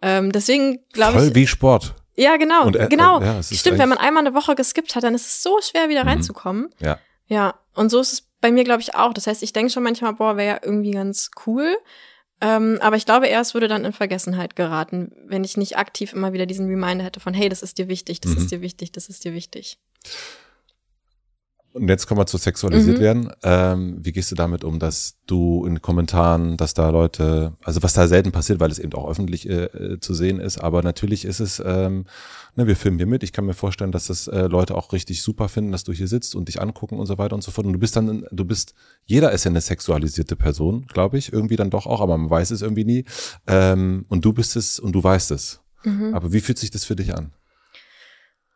[0.02, 1.34] Ähm, deswegen glaube Voll ich.
[1.34, 1.94] wie Sport.
[2.14, 3.20] Ja, genau, Und, äh, genau.
[3.20, 5.88] äh, ja, Stimmt, wenn man einmal eine Woche geskippt hat, dann ist es so schwer,
[5.88, 6.08] wieder Mhm.
[6.10, 6.74] reinzukommen.
[6.80, 6.98] Ja.
[7.26, 9.14] Ja, und so ist es bei mir, glaube ich, auch.
[9.14, 11.74] Das heißt, ich denke schon manchmal, boah, wäre ja irgendwie ganz cool.
[12.42, 16.12] Ähm, aber ich glaube eher, es würde dann in Vergessenheit geraten, wenn ich nicht aktiv
[16.12, 18.38] immer wieder diesen Reminder hätte von, hey, das ist dir wichtig, das Mhm.
[18.38, 19.78] ist dir wichtig, das ist dir wichtig.
[21.74, 23.02] Und jetzt kommen wir zu sexualisiert Mhm.
[23.02, 23.32] werden.
[23.42, 27.94] Ähm, wie gehst du damit um, dass du in Kommentaren, dass da Leute, also was
[27.94, 31.24] da selten passiert, weil es eben auch öffentlich äh, äh, zu sehen ist, aber natürlich
[31.24, 32.04] ist es, ähm,
[32.56, 33.22] ne, wir filmen hier mit.
[33.22, 36.08] Ich kann mir vorstellen, dass das äh, Leute auch richtig super finden, dass du hier
[36.08, 37.66] sitzt und dich angucken und so weiter und so fort.
[37.66, 38.74] Und du bist dann, du bist,
[39.06, 42.50] jeder ist ja eine sexualisierte Person, glaube ich, irgendwie dann doch auch, aber man weiß
[42.50, 43.04] es irgendwie nie.
[43.46, 45.60] Ähm, und du bist es und du weißt es.
[45.84, 46.12] Mhm.
[46.14, 47.32] Aber wie fühlt sich das für dich an?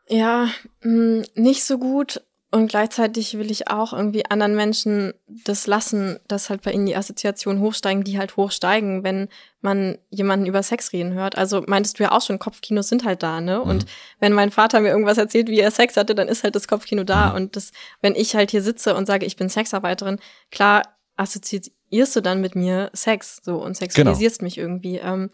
[0.08, 0.48] Ja,
[0.82, 2.22] mh, nicht so gut.
[2.52, 6.96] Und gleichzeitig will ich auch irgendwie anderen Menschen das lassen, dass halt bei ihnen die
[6.96, 9.28] Assoziationen hochsteigen, die halt hochsteigen, wenn
[9.60, 11.36] man jemanden über Sex reden hört.
[11.36, 13.60] Also meintest du ja auch schon, Kopfkinos sind halt da, ne?
[13.60, 13.86] Und
[14.20, 17.02] wenn mein Vater mir irgendwas erzählt, wie er Sex hatte, dann ist halt das Kopfkino
[17.02, 17.30] da.
[17.30, 20.20] Und das, wenn ich halt hier sitze und sage, ich bin Sexarbeiterin,
[20.52, 20.82] klar
[21.16, 24.98] assoziierst du dann mit mir Sex so und sexualisierst mich irgendwie.
[24.98, 25.30] Ähm,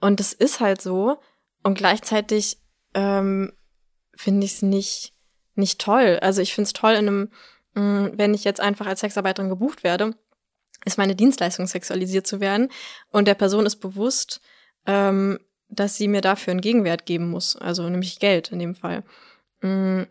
[0.00, 1.18] und das ist halt so.
[1.62, 2.58] Und gleichzeitig
[2.94, 3.52] ähm,
[4.16, 5.14] finde ich es nicht,
[5.58, 6.18] nicht toll.
[6.22, 7.30] Also ich finde es toll, in einem,
[7.74, 10.14] mh, wenn ich jetzt einfach als Sexarbeiterin gebucht werde,
[10.84, 12.70] ist meine Dienstleistung sexualisiert zu werden
[13.10, 14.40] und der Person ist bewusst,
[14.86, 15.38] ähm,
[15.68, 19.04] dass sie mir dafür einen Gegenwert geben muss, also nämlich Geld in dem Fall.
[19.60, 20.02] Mm,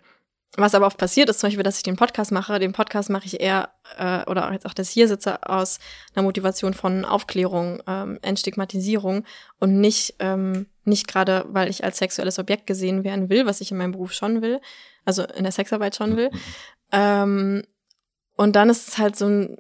[0.56, 2.58] Was aber oft passiert ist, zum Beispiel, dass ich den Podcast mache.
[2.58, 5.80] Den Podcast mache ich eher, äh, oder jetzt auch das hier sitze, aus
[6.16, 9.26] einer Motivation von Aufklärung, ähm, Entstigmatisierung
[9.60, 13.72] und nicht, ähm, nicht gerade, weil ich als sexuelles Objekt gesehen werden will, was ich
[13.72, 14.62] in meinem Beruf schon will,
[15.06, 16.32] also in der Sexarbeit schon will.
[16.92, 17.64] Ähm,
[18.36, 19.58] und dann ist es halt so ein,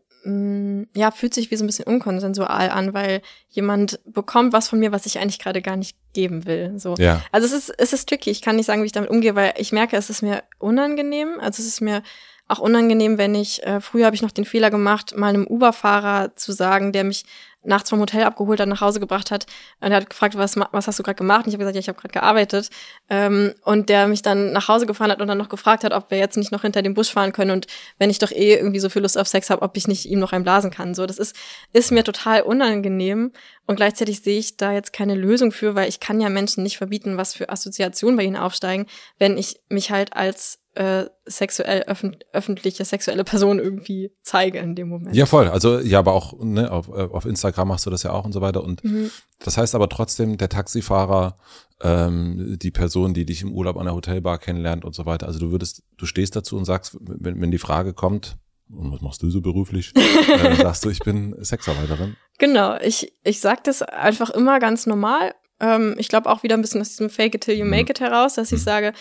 [0.93, 4.91] ja, fühlt sich wie so ein bisschen unkonsensual an, weil jemand bekommt was von mir,
[4.91, 6.73] was ich eigentlich gerade gar nicht geben will.
[6.77, 6.95] So.
[6.97, 7.21] Ja.
[7.31, 8.29] Also es ist, es ist tricky.
[8.29, 11.39] Ich kann nicht sagen, wie ich damit umgehe, weil ich merke, es ist mir unangenehm.
[11.39, 12.03] Also es ist mir
[12.49, 16.35] auch unangenehm, wenn ich, äh, früher habe ich noch den Fehler gemacht, mal einem Uber-Fahrer
[16.35, 17.25] zu sagen, der mich
[17.63, 19.45] nachts vom Hotel abgeholt hat, nach Hause gebracht hat.
[19.81, 21.45] Und er hat gefragt, was, was hast du gerade gemacht?
[21.45, 22.69] Und ich habe gesagt, ja, ich habe gerade gearbeitet.
[23.09, 26.09] Ähm, und der mich dann nach Hause gefahren hat und dann noch gefragt hat, ob
[26.11, 28.79] wir jetzt nicht noch hinter dem Busch fahren können und wenn ich doch eh irgendwie
[28.79, 30.95] so viel Lust auf Sex habe, ob ich nicht ihm noch einen blasen kann.
[30.95, 31.35] So, das ist,
[31.73, 33.31] ist mir total unangenehm.
[33.65, 36.77] Und gleichzeitig sehe ich da jetzt keine Lösung für, weil ich kann ja Menschen nicht
[36.77, 38.85] verbieten, was für Assoziationen bei ihnen aufsteigen,
[39.19, 44.89] wenn ich mich halt als äh, sexuell öffn öffentliche sexuelle Person irgendwie zeige in dem
[44.89, 45.15] Moment.
[45.15, 45.47] Ja, voll.
[45.49, 48.31] Also ja, aber auch ne, auf, äh, auf Instagram machst du das ja auch und
[48.33, 48.63] so weiter.
[48.63, 49.09] Und Mhm.
[49.39, 51.37] das heißt aber trotzdem, der Taxifahrer,
[51.81, 55.25] ähm, die Person, die dich im Urlaub an der Hotelbar kennenlernt und so weiter.
[55.27, 58.37] Also du würdest, du stehst dazu und sagst, wenn, wenn die Frage kommt,
[58.69, 59.93] und was machst du so beruflich?
[59.95, 62.17] äh, sagst du, ich bin Sexarbeiterin.
[62.37, 65.33] Genau, ich, ich sag das einfach immer ganz normal.
[65.61, 67.71] Ähm, ich glaube auch wieder ein bisschen aus diesem Fake it till you Mhm.
[67.71, 68.65] make it heraus, dass ich Mhm.
[68.65, 68.93] sage,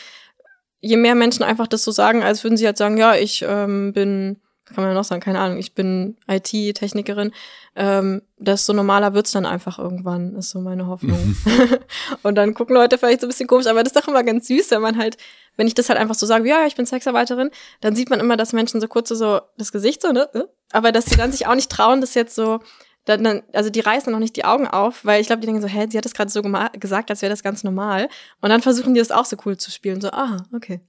[0.87, 3.93] je mehr Menschen einfach das so sagen, als würden sie halt sagen, ja, ich ähm,
[3.93, 7.33] bin, kann man noch sagen, keine Ahnung, ich bin IT-Technikerin,
[7.75, 11.37] ähm, desto normaler wird's dann einfach irgendwann, ist so meine Hoffnung.
[11.45, 11.79] Mhm.
[12.23, 14.47] Und dann gucken Leute vielleicht so ein bisschen komisch, aber das ist doch immer ganz
[14.49, 15.17] süß, wenn man halt,
[15.57, 17.51] wenn ich das halt einfach so sage, ja, ich bin Sexarbeiterin,
[17.81, 20.29] dann sieht man immer, dass Menschen so kurz so, so das Gesicht so, ne?
[20.35, 22.61] äh, Aber dass sie dann sich auch nicht trauen, das jetzt so,
[23.07, 25.63] dann, dann, also die reißen noch nicht die Augen auf, weil ich glaube, die denken
[25.63, 26.43] so, hä, sie hat das gerade so
[26.79, 28.09] gesagt, als wäre das ganz normal.
[28.41, 30.01] Und dann versuchen die das auch so cool zu spielen.
[30.01, 30.81] So, ah, okay.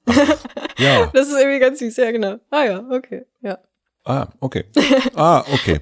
[0.77, 1.11] Ja.
[1.13, 2.37] Das ist irgendwie ganz süß, ja, genau.
[2.49, 3.59] Ah ja, okay, ja.
[4.03, 4.65] Ah, okay.
[5.15, 5.79] Ah, okay.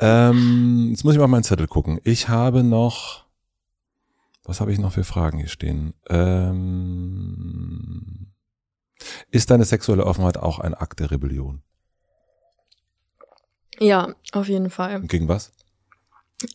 [0.00, 2.00] ähm, jetzt muss ich mal auf meinen Zettel gucken.
[2.04, 3.24] Ich habe noch,
[4.44, 5.92] was habe ich noch für Fragen hier stehen?
[6.08, 6.68] Ähm,
[9.30, 11.62] Ist deine sexuelle Offenheit auch ein Akt der Rebellion?
[13.80, 15.02] Ja, auf jeden Fall.
[15.02, 15.52] Gegen was?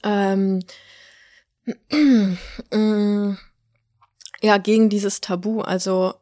[0.04, 0.60] Ähm,
[2.72, 3.38] mm,
[4.42, 5.62] ja, gegen dieses Tabu.
[5.62, 6.14] Also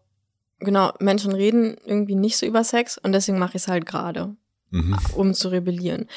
[0.60, 4.36] genau, Menschen reden irgendwie nicht so über Sex und deswegen mache ich es halt gerade,
[4.72, 4.98] Mhm.
[5.16, 6.08] um zu rebellieren.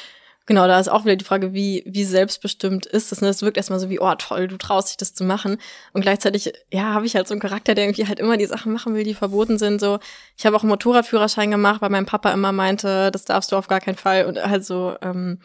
[0.47, 3.21] Genau, da ist auch wieder die Frage, wie, wie selbstbestimmt ist das?
[3.21, 3.29] Ne?
[3.29, 5.57] Es wirkt erstmal so wie, oh toll, du traust dich das zu machen.
[5.93, 8.73] Und gleichzeitig, ja, habe ich halt so einen Charakter, der irgendwie halt immer die Sachen
[8.73, 9.79] machen will, die verboten sind.
[9.79, 9.99] So,
[10.35, 13.67] ich habe auch einen Motorradführerschein gemacht, weil mein Papa immer meinte, das darfst du auf
[13.67, 14.25] gar keinen Fall.
[14.25, 15.39] Und halt so, ähm,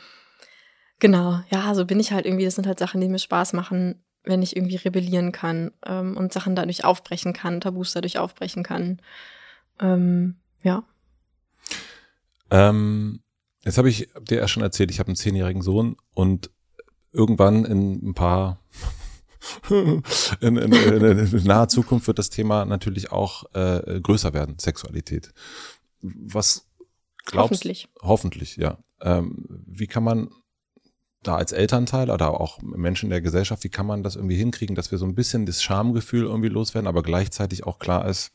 [0.99, 4.03] genau, ja, so bin ich halt irgendwie, das sind halt Sachen, die mir Spaß machen,
[4.25, 9.01] wenn ich irgendwie rebellieren kann ähm, und Sachen dadurch aufbrechen kann, Tabus dadurch aufbrechen kann.
[9.81, 10.85] Ähm, ja.
[12.51, 13.21] Ähm,
[13.65, 16.51] jetzt habe ich dir ja schon erzählt, ich habe einen zehnjährigen Sohn und
[17.13, 18.61] irgendwann in ein paar
[19.71, 20.03] in,
[20.41, 25.33] in, in, in naher Zukunft wird das Thema natürlich auch äh, größer werden, Sexualität.
[26.01, 26.67] Was
[27.25, 27.89] glaubst Hoffentlich.
[28.03, 28.79] Hoffentlich, ja.
[29.01, 30.31] Ähm, wie kann man
[31.27, 34.91] da als Elternteil oder auch Menschen der Gesellschaft, wie kann man das irgendwie hinkriegen, dass
[34.91, 38.33] wir so ein bisschen das Schamgefühl irgendwie loswerden, aber gleichzeitig auch klar ist,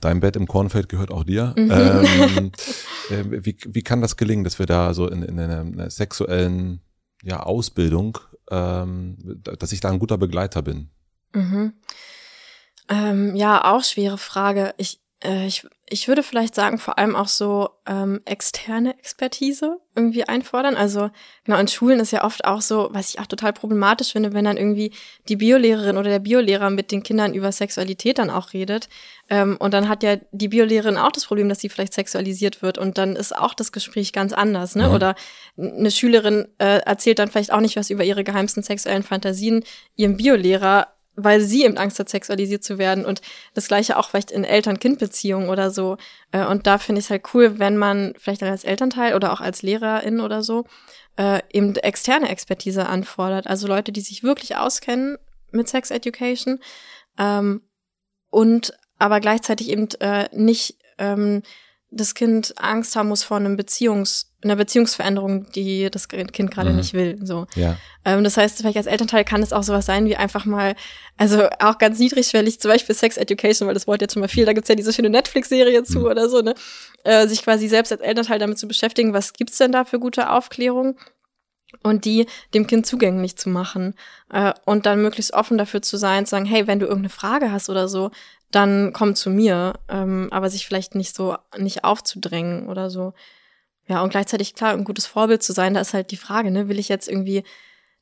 [0.00, 1.54] dein Bett im Kornfeld gehört auch dir.
[1.56, 1.70] Mhm.
[1.70, 2.52] Ähm,
[3.10, 6.80] äh, wie, wie kann das gelingen, dass wir da so in, in einer, einer sexuellen
[7.22, 8.18] ja, Ausbildung,
[8.50, 10.90] ähm, dass ich da ein guter Begleiter bin?
[11.34, 11.74] Mhm.
[12.88, 14.74] Ähm, ja, auch schwere Frage.
[14.78, 20.24] Ich, äh, ich, ich würde vielleicht sagen, vor allem auch so ähm, externe Expertise irgendwie
[20.24, 20.76] einfordern.
[20.76, 21.10] Also
[21.44, 24.44] genau, in Schulen ist ja oft auch so, was ich auch total problematisch finde, wenn
[24.44, 24.92] dann irgendwie
[25.28, 28.88] die Biolehrerin oder der Biolehrer mit den Kindern über Sexualität dann auch redet.
[29.28, 32.78] Ähm, und dann hat ja die Biolehrerin auch das Problem, dass sie vielleicht sexualisiert wird.
[32.78, 34.74] Und dann ist auch das Gespräch ganz anders.
[34.74, 34.88] Ne?
[34.88, 34.94] Mhm.
[34.94, 35.14] Oder
[35.56, 39.64] eine Schülerin äh, erzählt dann vielleicht auch nicht was über ihre geheimsten sexuellen Fantasien
[39.96, 43.04] ihrem Biolehrer, weil sie eben Angst hat, sexualisiert zu werden.
[43.04, 43.20] Und
[43.54, 45.96] das gleiche auch vielleicht in Eltern-Kind-Beziehungen oder so.
[46.32, 49.40] Äh, Und da finde ich es halt cool, wenn man vielleicht als Elternteil oder auch
[49.40, 50.64] als Lehrerin oder so
[51.16, 53.48] äh, eben externe Expertise anfordert.
[53.48, 55.18] Also Leute, die sich wirklich auskennen
[55.50, 56.60] mit Sex Education
[57.18, 57.62] ähm,
[58.30, 61.42] und aber gleichzeitig eben äh, nicht ähm,
[61.90, 66.76] das Kind Angst haben muss vor einem Beziehungs, einer Beziehungsveränderung, die das Kind gerade Mhm.
[66.76, 67.18] nicht will.
[67.24, 67.46] So.
[67.54, 67.76] Ja.
[68.04, 70.76] Ähm, das heißt, vielleicht als Elternteil kann es auch sowas sein wie einfach mal,
[71.16, 74.44] also auch ganz niedrigschwellig, zum Beispiel Sex Education, weil das Wort jetzt schon mal viel,
[74.44, 76.04] da gibt's ja diese schöne Netflix-Serie zu Mhm.
[76.04, 76.54] oder so, ne?
[77.04, 80.30] Äh, sich quasi selbst als Elternteil damit zu beschäftigen, was gibt's denn da für gute
[80.30, 80.98] Aufklärung?
[81.82, 83.94] Und die dem Kind zugänglich zu machen
[84.32, 87.52] äh, und dann möglichst offen dafür zu sein, zu sagen, hey, wenn du irgendeine Frage
[87.52, 88.10] hast oder so,
[88.50, 93.12] dann komm zu mir, ähm, aber sich vielleicht nicht so nicht aufzudrängen oder so.
[93.86, 96.68] Ja, und gleichzeitig klar, ein gutes Vorbild zu sein, da ist halt die Frage, ne,
[96.68, 97.42] will ich jetzt irgendwie,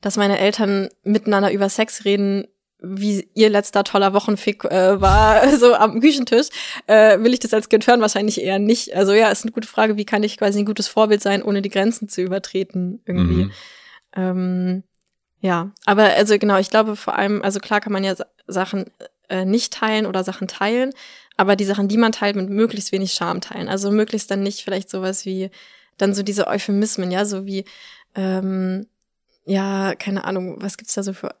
[0.01, 2.47] dass meine Eltern miteinander über Sex reden,
[2.79, 6.47] wie ihr letzter toller Wochenfick äh, war, so am Küchentisch,
[6.87, 8.01] äh, will ich das als Kind hören?
[8.01, 8.95] Wahrscheinlich eher nicht.
[8.95, 11.61] Also ja, ist eine gute Frage, wie kann ich quasi ein gutes Vorbild sein, ohne
[11.61, 13.45] die Grenzen zu übertreten irgendwie.
[13.45, 13.51] Mhm.
[14.15, 14.83] Ähm,
[15.39, 18.85] ja, aber also genau, ich glaube vor allem, also klar kann man ja Sa- Sachen
[19.29, 20.91] äh, nicht teilen oder Sachen teilen,
[21.37, 23.69] aber die Sachen, die man teilt, mit möglichst wenig Scham teilen.
[23.69, 25.49] Also möglichst dann nicht vielleicht sowas wie
[25.97, 27.65] dann so diese Euphemismen, ja, so wie
[28.15, 28.87] ähm,
[29.45, 31.33] ja, keine Ahnung, was gibt's da so für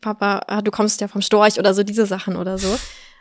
[0.00, 2.76] Papa, ah, du kommst ja vom Storch oder so diese Sachen oder so.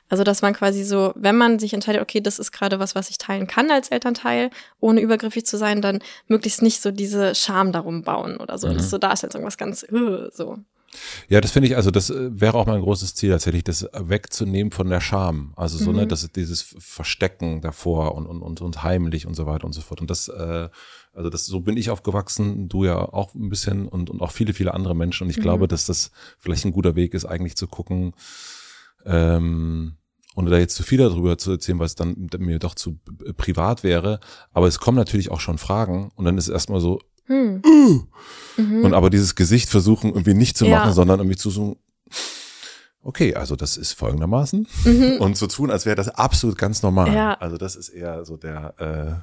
[0.10, 3.10] Also, dass man quasi so, wenn man sich entscheidet, okay, das ist gerade was, was
[3.10, 4.50] ich teilen kann als Elternteil,
[4.82, 8.68] ohne übergriffig zu sein, dann möglichst nicht so diese Scham darum bauen oder so.
[8.68, 8.74] Mhm.
[8.74, 10.58] Das ist so darstellt, so irgendwas ganz äh, so.
[11.30, 14.72] Ja, das finde ich, also das äh, wäre auch mein großes Ziel tatsächlich, das wegzunehmen
[14.72, 15.54] von der Scham.
[15.56, 16.10] Also so, ne, Mhm.
[16.10, 19.82] das ist dieses Verstecken davor und, und, und, und heimlich und so weiter und so
[19.82, 20.02] fort.
[20.02, 20.70] Und das, äh,
[21.14, 24.54] also das, so bin ich aufgewachsen, du ja auch ein bisschen und, und auch viele,
[24.54, 25.24] viele andere Menschen.
[25.26, 25.42] Und ich Mhm.
[25.44, 28.14] glaube, dass das vielleicht ein guter Weg ist, eigentlich zu gucken,
[29.06, 29.96] ähm,
[30.36, 33.00] ohne da jetzt zu viel darüber zu erzählen, weil es dann mir doch zu
[33.36, 34.20] privat wäre.
[34.54, 37.62] Aber es kommen natürlich auch schon Fragen und dann ist es erstmal so, Hm.
[38.58, 38.84] Mhm.
[38.84, 40.80] und aber dieses Gesicht versuchen irgendwie nicht zu Ja.
[40.80, 41.78] machen, sondern irgendwie zu so,
[43.04, 45.18] okay, also das ist folgendermaßen Mhm.
[45.20, 47.14] und so tun, als wäre das absolut ganz normal.
[47.14, 47.34] Ja.
[47.36, 48.74] Also das ist eher so der,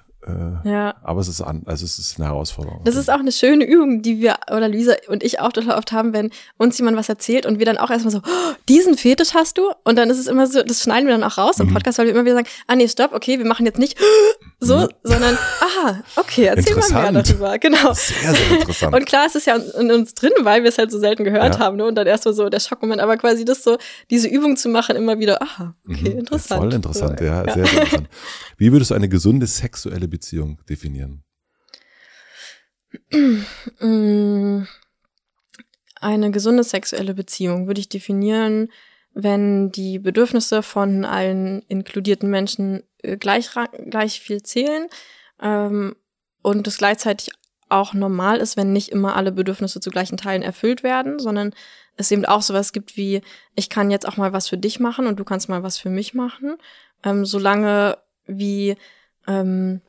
[0.05, 0.95] äh, äh, Ja.
[1.03, 2.81] aber es ist an, also es ist eine Herausforderung.
[2.85, 5.93] Das ist auch eine schöne Übung, die wir, oder Luisa und ich auch total oft
[5.93, 9.35] haben, wenn uns jemand was erzählt und wir dann auch erstmal so, oh, diesen Fetisch
[9.35, 9.71] hast du?
[9.85, 11.75] Und dann ist es immer so, das schneiden wir dann auch raus im Mhm.
[11.75, 13.97] Podcast, weil wir immer wieder sagen, ah nee, stopp, okay, wir machen jetzt nicht
[14.61, 14.89] so, Mhm.
[15.03, 17.59] sondern, aha, okay, erzähl mal mehr darüber.
[17.59, 17.93] Genau.
[17.95, 18.95] sehr, sehr interessant.
[18.95, 21.55] Und klar ist es ja in uns drin, weil wir es halt so selten gehört
[21.55, 21.61] Ja.
[21.61, 21.85] haben, ne?
[21.87, 23.79] Und dann erst mal so der Schockmoment, aber quasi das so,
[24.11, 26.19] diese Übung zu machen, immer wieder, aha, okay, Mhm.
[26.21, 26.61] interessant.
[26.63, 28.09] Voll interessant, So, ja, sehr, sehr interessant.
[28.57, 31.25] Wie würdest du eine gesunde sexuelle Beziehung definieren?
[36.01, 38.69] Eine gesunde sexuelle Beziehung würde ich definieren
[39.21, 43.51] wenn die Bedürfnisse von allen inkludierten Menschen äh, gleich,
[43.91, 44.87] gleich viel zählen
[45.43, 45.97] ähm,
[46.41, 47.31] und es gleichzeitig
[47.69, 51.53] auch normal ist, wenn nicht immer alle Bedürfnisse zu gleichen Teilen erfüllt werden, sondern
[51.97, 53.21] es eben auch sowas gibt wie,
[53.57, 55.91] ich kann jetzt auch mal was für dich machen und du kannst mal was für
[55.91, 56.57] mich machen,
[57.03, 58.77] ähm, solange wie
[59.27, 59.81] ähm,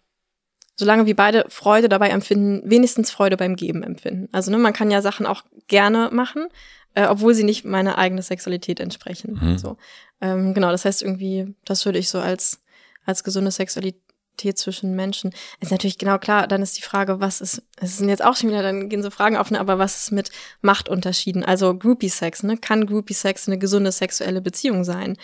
[0.79, 4.29] solange wie beide Freude dabei empfinden, wenigstens Freude beim Geben empfinden.
[4.31, 6.47] Also ne, man kann ja Sachen auch gerne machen,
[6.93, 9.37] äh, obwohl sie nicht meiner eigenen Sexualität entsprechen.
[9.41, 9.57] Mhm.
[9.57, 9.75] So,
[10.21, 10.71] ähm, genau.
[10.71, 12.61] Das heißt irgendwie, das würde ich so als
[13.05, 15.31] als gesunde Sexualität zwischen Menschen.
[15.59, 18.49] Ist natürlich genau klar, dann ist die Frage, was ist, es sind jetzt auch schon
[18.49, 21.43] wieder, dann gehen so Fragen auf, ne, aber was ist mit Machtunterschieden?
[21.43, 22.55] Also Groupie-Sex, ne?
[22.55, 25.17] Kann Groupie-Sex eine gesunde sexuelle Beziehung sein?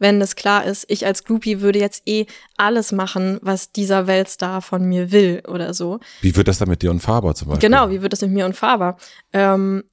[0.00, 4.62] Wenn es klar ist, ich als Groupie würde jetzt eh alles machen, was dieser Weltstar
[4.62, 6.00] von mir will oder so.
[6.22, 7.68] Wie wird das dann mit dir und Faber zum Beispiel?
[7.68, 8.96] Genau, wie wird das mit mir und Faber?
[9.32, 9.84] Ähm,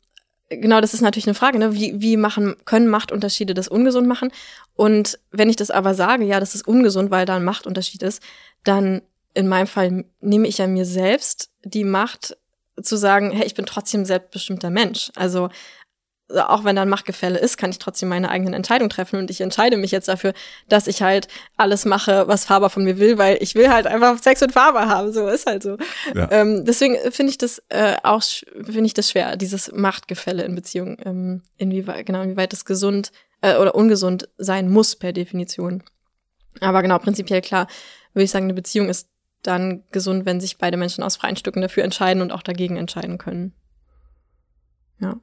[0.50, 1.74] genau, das ist natürlich eine Frage, ne?
[1.74, 4.32] Wie, wie machen, können Machtunterschiede das ungesund machen?
[4.76, 8.24] Und wenn ich das aber sage, ja, das ist ungesund, weil da ein Machtunterschied ist,
[8.64, 9.02] dann
[9.34, 12.38] in meinem Fall nehme ich ja mir selbst die Macht
[12.82, 15.12] zu sagen, hey, ich bin trotzdem selbstbestimmter Mensch.
[15.16, 15.50] Also
[16.30, 19.40] auch wenn da ein Machtgefälle ist, kann ich trotzdem meine eigenen Entscheidungen treffen und ich
[19.40, 20.34] entscheide mich jetzt dafür,
[20.68, 24.22] dass ich halt alles mache, was Faber von mir will, weil ich will halt einfach
[24.22, 25.78] Sex mit Faber haben, so ist halt so.
[26.14, 26.30] Ja.
[26.32, 30.98] Ähm, deswegen finde ich das äh, auch finde ich das schwer, dieses Machtgefälle in Beziehungen,
[31.06, 35.84] ähm, inwieweit genau inwieweit das gesund äh, oder ungesund sein muss per Definition.
[36.60, 37.68] Aber genau prinzipiell klar,
[38.14, 39.08] würde ich sagen, eine Beziehung ist
[39.44, 43.18] dann gesund, wenn sich beide Menschen aus freien Stücken dafür entscheiden und auch dagegen entscheiden
[43.18, 43.54] können.
[45.00, 45.18] Ja.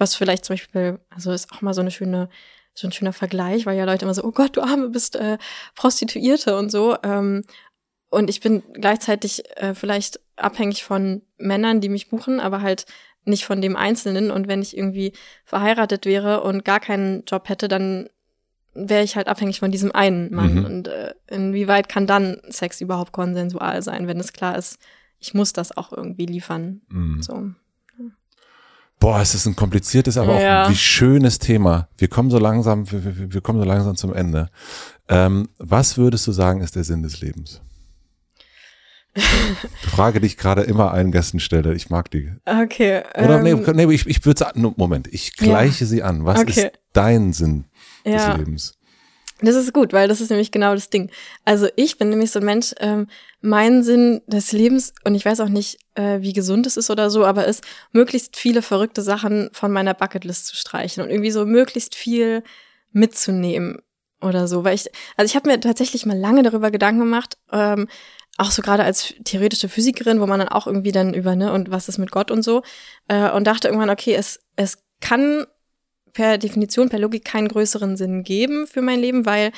[0.00, 2.30] Was vielleicht zum Beispiel, also ist auch mal so eine schöne,
[2.72, 5.36] so ein schöner Vergleich, weil ja Leute immer so, oh Gott, du Arme bist äh,
[5.74, 6.96] Prostituierte und so.
[7.02, 7.44] Ähm,
[8.08, 12.86] und ich bin gleichzeitig äh, vielleicht abhängig von Männern, die mich buchen, aber halt
[13.26, 14.30] nicht von dem Einzelnen.
[14.30, 15.12] Und wenn ich irgendwie
[15.44, 18.08] verheiratet wäre und gar keinen Job hätte, dann
[18.72, 20.54] wäre ich halt abhängig von diesem einen Mann.
[20.54, 20.64] Mhm.
[20.64, 24.78] Und äh, inwieweit kann dann Sex überhaupt konsensual sein, wenn es klar ist,
[25.18, 26.80] ich muss das auch irgendwie liefern.
[26.88, 27.22] Mhm.
[27.22, 27.50] So.
[29.00, 30.62] Boah, es ist ein kompliziertes, aber ja.
[30.62, 31.88] auch ein wie schönes Thema.
[31.96, 34.50] Wir kommen so langsam, wir, wir, kommen so langsam zum Ende.
[35.08, 37.62] Ähm, was würdest du sagen, ist der Sinn des Lebens?
[39.82, 41.74] Frage, die ich gerade immer allen Gästen stelle.
[41.74, 42.30] Ich mag die.
[42.44, 43.02] Okay.
[43.16, 45.88] Oder ähm, nee, nee, ich, ich würde sagen, Moment, ich gleiche ja.
[45.88, 46.26] sie an.
[46.26, 46.50] Was okay.
[46.50, 47.64] ist dein Sinn
[48.04, 48.28] ja.
[48.28, 48.74] des Lebens?
[49.42, 51.10] Das ist gut, weil das ist nämlich genau das Ding.
[51.44, 53.06] Also ich bin nämlich so ein Mensch, ähm,
[53.40, 57.10] mein Sinn des Lebens, und ich weiß auch nicht, äh, wie gesund es ist oder
[57.10, 61.46] so, aber ist, möglichst viele verrückte Sachen von meiner Bucketlist zu streichen und irgendwie so
[61.46, 62.42] möglichst viel
[62.92, 63.78] mitzunehmen
[64.20, 64.64] oder so.
[64.64, 67.88] Weil ich, also ich habe mir tatsächlich mal lange darüber Gedanken gemacht, ähm,
[68.36, 71.70] auch so gerade als theoretische Physikerin, wo man dann auch irgendwie dann über, ne, und
[71.70, 72.62] was ist mit Gott und so,
[73.08, 75.46] äh, und dachte irgendwann, okay, es, es kann
[76.12, 79.52] per Definition, per Logik keinen größeren Sinn geben für mein Leben, weil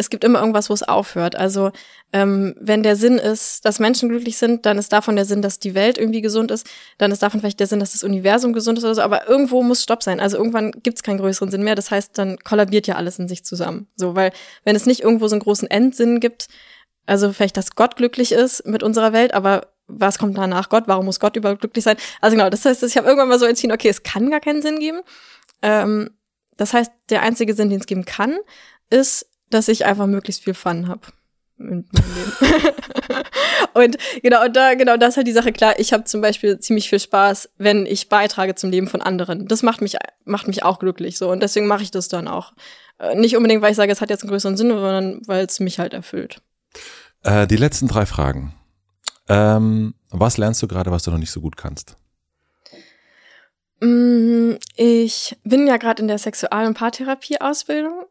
[0.00, 1.34] es gibt immer irgendwas, wo es aufhört.
[1.34, 1.72] Also
[2.12, 5.58] ähm, wenn der Sinn ist, dass Menschen glücklich sind, dann ist davon der Sinn, dass
[5.58, 8.78] die Welt irgendwie gesund ist, dann ist davon vielleicht der Sinn, dass das Universum gesund
[8.78, 10.20] ist oder so, aber irgendwo muss Stopp sein.
[10.20, 11.74] Also irgendwann gibt es keinen größeren Sinn mehr.
[11.74, 13.88] Das heißt, dann kollabiert ja alles in sich zusammen.
[13.96, 14.30] So, weil
[14.64, 16.46] wenn es nicht irgendwo so einen großen Endsinn gibt,
[17.06, 20.84] also vielleicht, dass Gott glücklich ist mit unserer Welt, aber was kommt danach Gott?
[20.86, 21.96] Warum muss Gott überhaupt glücklich sein?
[22.20, 24.62] Also genau, das heißt, ich habe irgendwann mal so entschieden, okay, es kann gar keinen
[24.62, 25.00] Sinn geben.
[25.62, 26.10] Ähm,
[26.56, 28.36] das heißt, der einzige Sinn, den es geben kann,
[28.90, 31.08] ist, dass ich einfach möglichst viel Fun habe
[31.58, 31.88] und
[34.22, 35.74] genau, und da, genau, das ist halt die Sache klar.
[35.78, 39.48] Ich habe zum Beispiel ziemlich viel Spaß, wenn ich beitrage zum Leben von anderen.
[39.48, 41.28] Das macht mich, macht mich auch glücklich so.
[41.30, 42.52] Und deswegen mache ich das dann auch.
[43.00, 45.58] Äh, nicht unbedingt, weil ich sage, es hat jetzt einen größeren Sinn, sondern weil es
[45.58, 46.40] mich halt erfüllt.
[47.24, 48.54] Äh, die letzten drei Fragen.
[49.28, 51.96] Ähm, was lernst du gerade, was du noch nicht so gut kannst?
[53.80, 58.04] Mm, ich bin ja gerade in der Sexual- und Paartherapie-Ausbildung.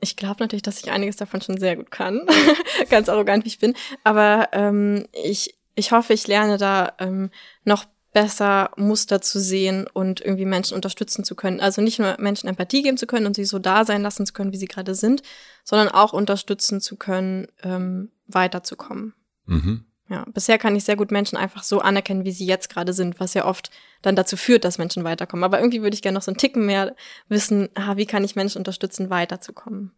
[0.00, 2.26] Ich glaube natürlich, dass ich einiges davon schon sehr gut kann.
[2.90, 3.74] Ganz arrogant, wie ich bin.
[4.04, 7.30] Aber ähm, ich, ich hoffe, ich lerne da ähm,
[7.64, 11.60] noch besser Muster zu sehen und irgendwie Menschen unterstützen zu können.
[11.60, 14.32] Also nicht nur Menschen Empathie geben zu können und sie so da sein lassen zu
[14.32, 15.22] können, wie sie gerade sind,
[15.64, 19.14] sondern auch unterstützen zu können, ähm, weiterzukommen.
[19.46, 19.84] Mhm.
[20.10, 23.20] Ja, bisher kann ich sehr gut Menschen einfach so anerkennen, wie sie jetzt gerade sind,
[23.20, 23.70] was ja oft
[24.00, 25.44] dann dazu führt, dass Menschen weiterkommen.
[25.44, 26.94] Aber irgendwie würde ich gerne noch so einen Ticken mehr
[27.28, 29.92] wissen, ah, wie kann ich Menschen unterstützen, weiterzukommen.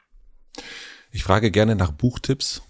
[1.13, 2.63] Ich frage gerne nach Buchtipps.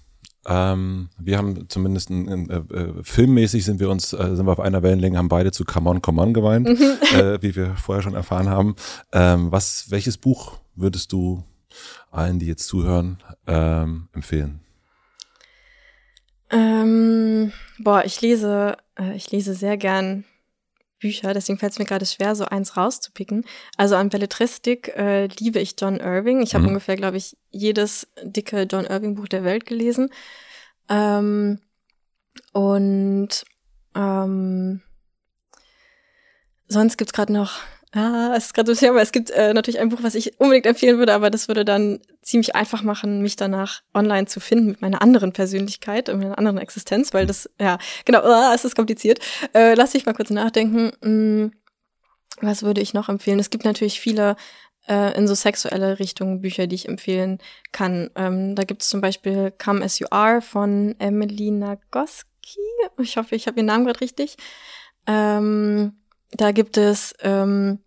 [0.47, 4.61] Ähm, wir haben zumindest ein, ein, äh, filmmäßig sind wir uns, äh, sind wir auf
[4.61, 6.97] einer Wellenlänge, haben beide zu Come On, Come On geweint, mhm.
[7.15, 8.75] äh, wie wir vorher schon erfahren haben.
[9.13, 11.45] Ähm, was, welches Buch würdest du
[12.11, 14.61] allen, die jetzt zuhören, ähm, empfehlen?
[16.51, 20.25] Ähm, boah, ich lese, äh, ich lese sehr gern
[20.99, 23.45] Bücher, deswegen fällt es mir gerade schwer, so eins rauszupicken.
[23.77, 26.43] Also an Belletristik äh, liebe ich John Irving.
[26.43, 26.69] Ich habe mhm.
[26.71, 30.11] ungefähr, glaube ich, jedes dicke John Irving-Buch der Welt gelesen.
[30.89, 31.61] Ähm,
[32.53, 33.29] und
[33.95, 34.83] ähm,
[36.69, 37.61] sonst gibt's gerade noch
[37.93, 40.39] Ah, es ist gerade so schwer, aber es gibt äh, natürlich ein Buch, was ich
[40.39, 44.67] unbedingt empfehlen würde, aber das würde dann ziemlich einfach machen, mich danach online zu finden
[44.69, 48.77] mit meiner anderen Persönlichkeit und meiner anderen Existenz, weil das, ja, genau, ah, es ist
[48.77, 49.19] kompliziert.
[49.55, 50.93] Äh, lass mich mal kurz nachdenken.
[51.03, 51.53] Hm,
[52.41, 53.41] was würde ich noch empfehlen?
[53.41, 54.37] Es gibt natürlich viele
[54.89, 57.39] äh, in so sexuelle Richtungen Bücher, die ich empfehlen
[57.73, 58.11] kann.
[58.15, 62.61] Ähm, da gibt es zum Beispiel Come As You Are von Emily Nagoski.
[62.99, 64.37] Ich hoffe, ich habe ihren Namen gerade richtig.
[65.07, 66.00] Ähm,
[66.33, 67.81] da gibt es ähm,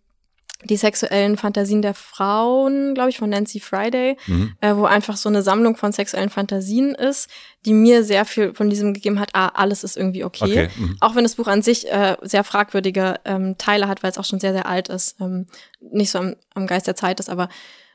[0.64, 4.54] die sexuellen Fantasien der Frauen, glaube ich, von Nancy Friday, mhm.
[4.60, 7.28] äh, wo einfach so eine Sammlung von sexuellen Fantasien ist,
[7.66, 10.44] die mir sehr viel von diesem gegeben hat, ah, alles ist irgendwie okay.
[10.44, 10.70] okay.
[10.76, 10.96] Mhm.
[11.00, 14.24] Auch wenn das Buch an sich äh, sehr fragwürdige ähm, Teile hat, weil es auch
[14.24, 15.46] schon sehr, sehr alt ist, ähm,
[15.80, 17.48] nicht so am, am Geist der Zeit ist, aber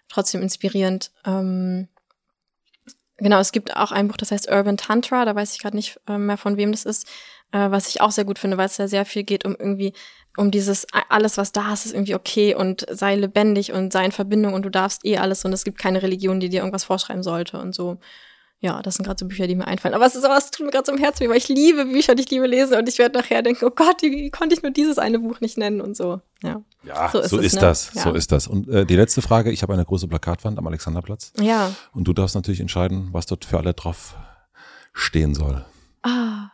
[0.07, 1.11] trotzdem inspirierend.
[1.25, 1.87] Ähm,
[3.17, 5.99] genau, es gibt auch ein Buch, das heißt Urban Tantra, da weiß ich gerade nicht
[6.07, 7.07] äh, mehr von wem das ist,
[7.51, 9.93] äh, was ich auch sehr gut finde, weil es da sehr viel geht um irgendwie
[10.37, 14.11] um dieses alles, was da ist, ist irgendwie okay und sei lebendig und sei in
[14.11, 17.23] Verbindung und du darfst eh alles und es gibt keine Religion, die dir irgendwas vorschreiben
[17.23, 17.97] sollte und so.
[18.61, 19.95] Ja, das sind gerade so Bücher, die mir einfallen.
[19.95, 22.19] Aber es ist was tut mir gerade so im Herzen weil ich liebe Bücher und
[22.19, 24.71] ich liebe lesen und ich werde nachher denken, oh Gott, wie, wie, konnte ich nur
[24.71, 26.19] dieses eine Buch nicht nennen und so.
[26.43, 27.61] Ja, ja so ist, so es, ist ne?
[27.61, 27.93] das.
[27.93, 28.03] Ja.
[28.03, 28.47] So ist das.
[28.47, 31.31] Und äh, die letzte Frage, ich habe eine große Plakatwand am Alexanderplatz.
[31.39, 31.73] Ja.
[31.93, 34.15] Und du darfst natürlich entscheiden, was dort für alle drauf
[34.93, 35.65] stehen soll.
[36.03, 36.49] Ah,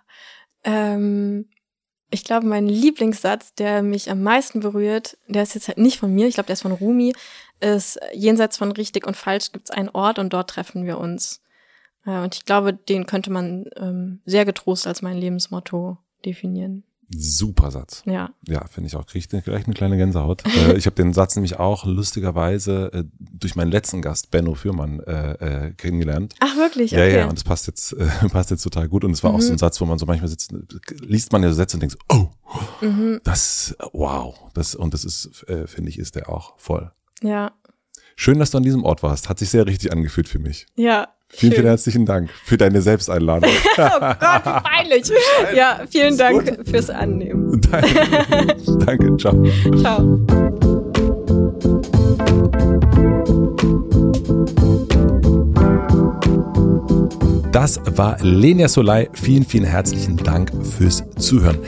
[0.65, 1.47] ähm,
[2.11, 6.13] ich glaube, mein Lieblingssatz, der mich am meisten berührt, der ist jetzt halt nicht von
[6.13, 7.13] mir, ich glaube, der ist von Rumi,
[7.59, 11.41] ist, jenseits von richtig und falsch gibt es einen Ort und dort treffen wir uns.
[12.05, 16.83] Ja, und ich glaube, den könnte man ähm, sehr getrost als mein Lebensmotto definieren.
[17.09, 18.03] Super Satz.
[18.05, 18.31] Ja.
[18.47, 19.05] Ja, finde ich auch.
[19.05, 20.43] Kriege ich gleich eine kleine Gänsehaut.
[20.67, 24.99] äh, ich habe den Satz nämlich auch lustigerweise äh, durch meinen letzten Gast, Benno Fürmann,
[25.01, 26.35] äh, äh, kennengelernt.
[26.39, 26.91] Ach, wirklich?
[26.91, 27.17] Ja, okay.
[27.17, 29.03] ja, und das passt jetzt, äh, passt jetzt total gut.
[29.03, 29.37] Und es war mhm.
[29.37, 29.59] auch so ein mhm.
[29.59, 30.53] Satz, wo man so manchmal sitzt,
[31.01, 32.27] liest man ja so Sätze und denkt oh,
[32.81, 33.21] mhm.
[33.23, 34.35] das, wow.
[34.53, 36.91] Das, und das ist, äh, finde ich, ist der auch voll.
[37.21, 37.53] Ja.
[38.15, 39.27] Schön, dass du an diesem Ort warst.
[39.29, 40.67] Hat sich sehr richtig angefühlt für mich.
[40.75, 43.49] Ja, Vielen, vielen herzlichen Dank für deine Selbsteinladung.
[43.77, 45.11] oh Gott, wie peinlich.
[45.55, 46.67] Ja, vielen Dank gut.
[46.69, 47.61] fürs Annehmen.
[47.69, 48.55] Danke.
[48.85, 49.45] Danke, ciao.
[49.81, 50.19] Ciao.
[57.55, 59.07] Das war Lenia Solai.
[59.13, 61.59] Vielen, vielen herzlichen Dank fürs Zuhören.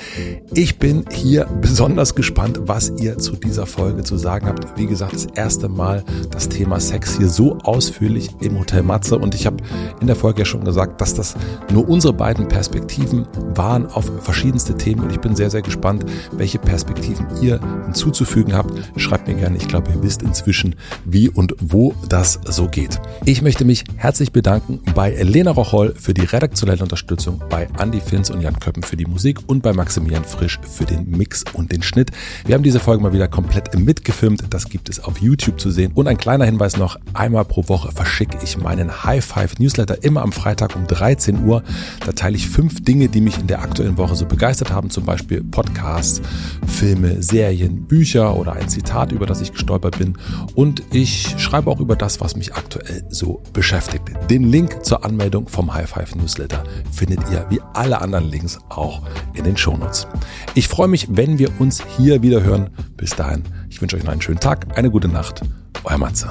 [0.54, 4.78] Ich bin hier besonders gespannt, was ihr zu dieser Folge zu sagen habt.
[4.78, 9.34] Wie gesagt, das erste Mal das Thema Sex hier so ausführlich im Hotel Matze und
[9.34, 9.64] ich habe
[10.02, 11.36] in der Folge ja schon gesagt, dass das
[11.72, 13.26] nur unsere beiden Perspektiven
[13.56, 18.74] waren auf verschiedenste Themen und ich bin sehr, sehr gespannt, welche Perspektiven ihr hinzuzufügen habt.
[18.98, 19.56] Schreibt mir gerne.
[19.56, 20.76] Ich glaube, ihr wisst inzwischen,
[21.06, 23.00] wie und wo das so geht.
[23.24, 28.02] Ich möchte mich herzlich bedanken bei Lena Rochow Voll für die redaktionelle Unterstützung, bei Andy
[28.02, 31.72] Finz und Jan Köppen für die Musik und bei Maximilian Frisch für den Mix und
[31.72, 32.10] den Schnitt.
[32.48, 34.46] Wir haben diese Folge mal wieder komplett mitgefilmt.
[34.50, 35.92] Das gibt es auf YouTube zu sehen.
[35.94, 40.24] Und ein kleiner Hinweis noch, einmal pro Woche verschicke ich meinen High Five Newsletter immer
[40.24, 41.62] am Freitag um 13 Uhr.
[42.04, 44.90] Da teile ich fünf Dinge, die mich in der aktuellen Woche so begeistert haben.
[44.90, 46.24] Zum Beispiel Podcasts,
[46.66, 50.18] Filme, Serien, Bücher oder ein Zitat, über das ich gestolpert bin.
[50.56, 54.10] Und ich schreibe auch über das, was mich aktuell so beschäftigt.
[54.32, 58.60] Den Link zur Anmeldung vom vom High Five Newsletter findet ihr wie alle anderen Links
[58.70, 59.02] auch
[59.34, 60.06] in den Shownotes.
[60.54, 62.70] Ich freue mich, wenn wir uns hier wieder hören.
[62.96, 65.42] Bis dahin, ich wünsche euch noch einen schönen Tag, eine gute Nacht.
[65.84, 66.30] Euer Matze.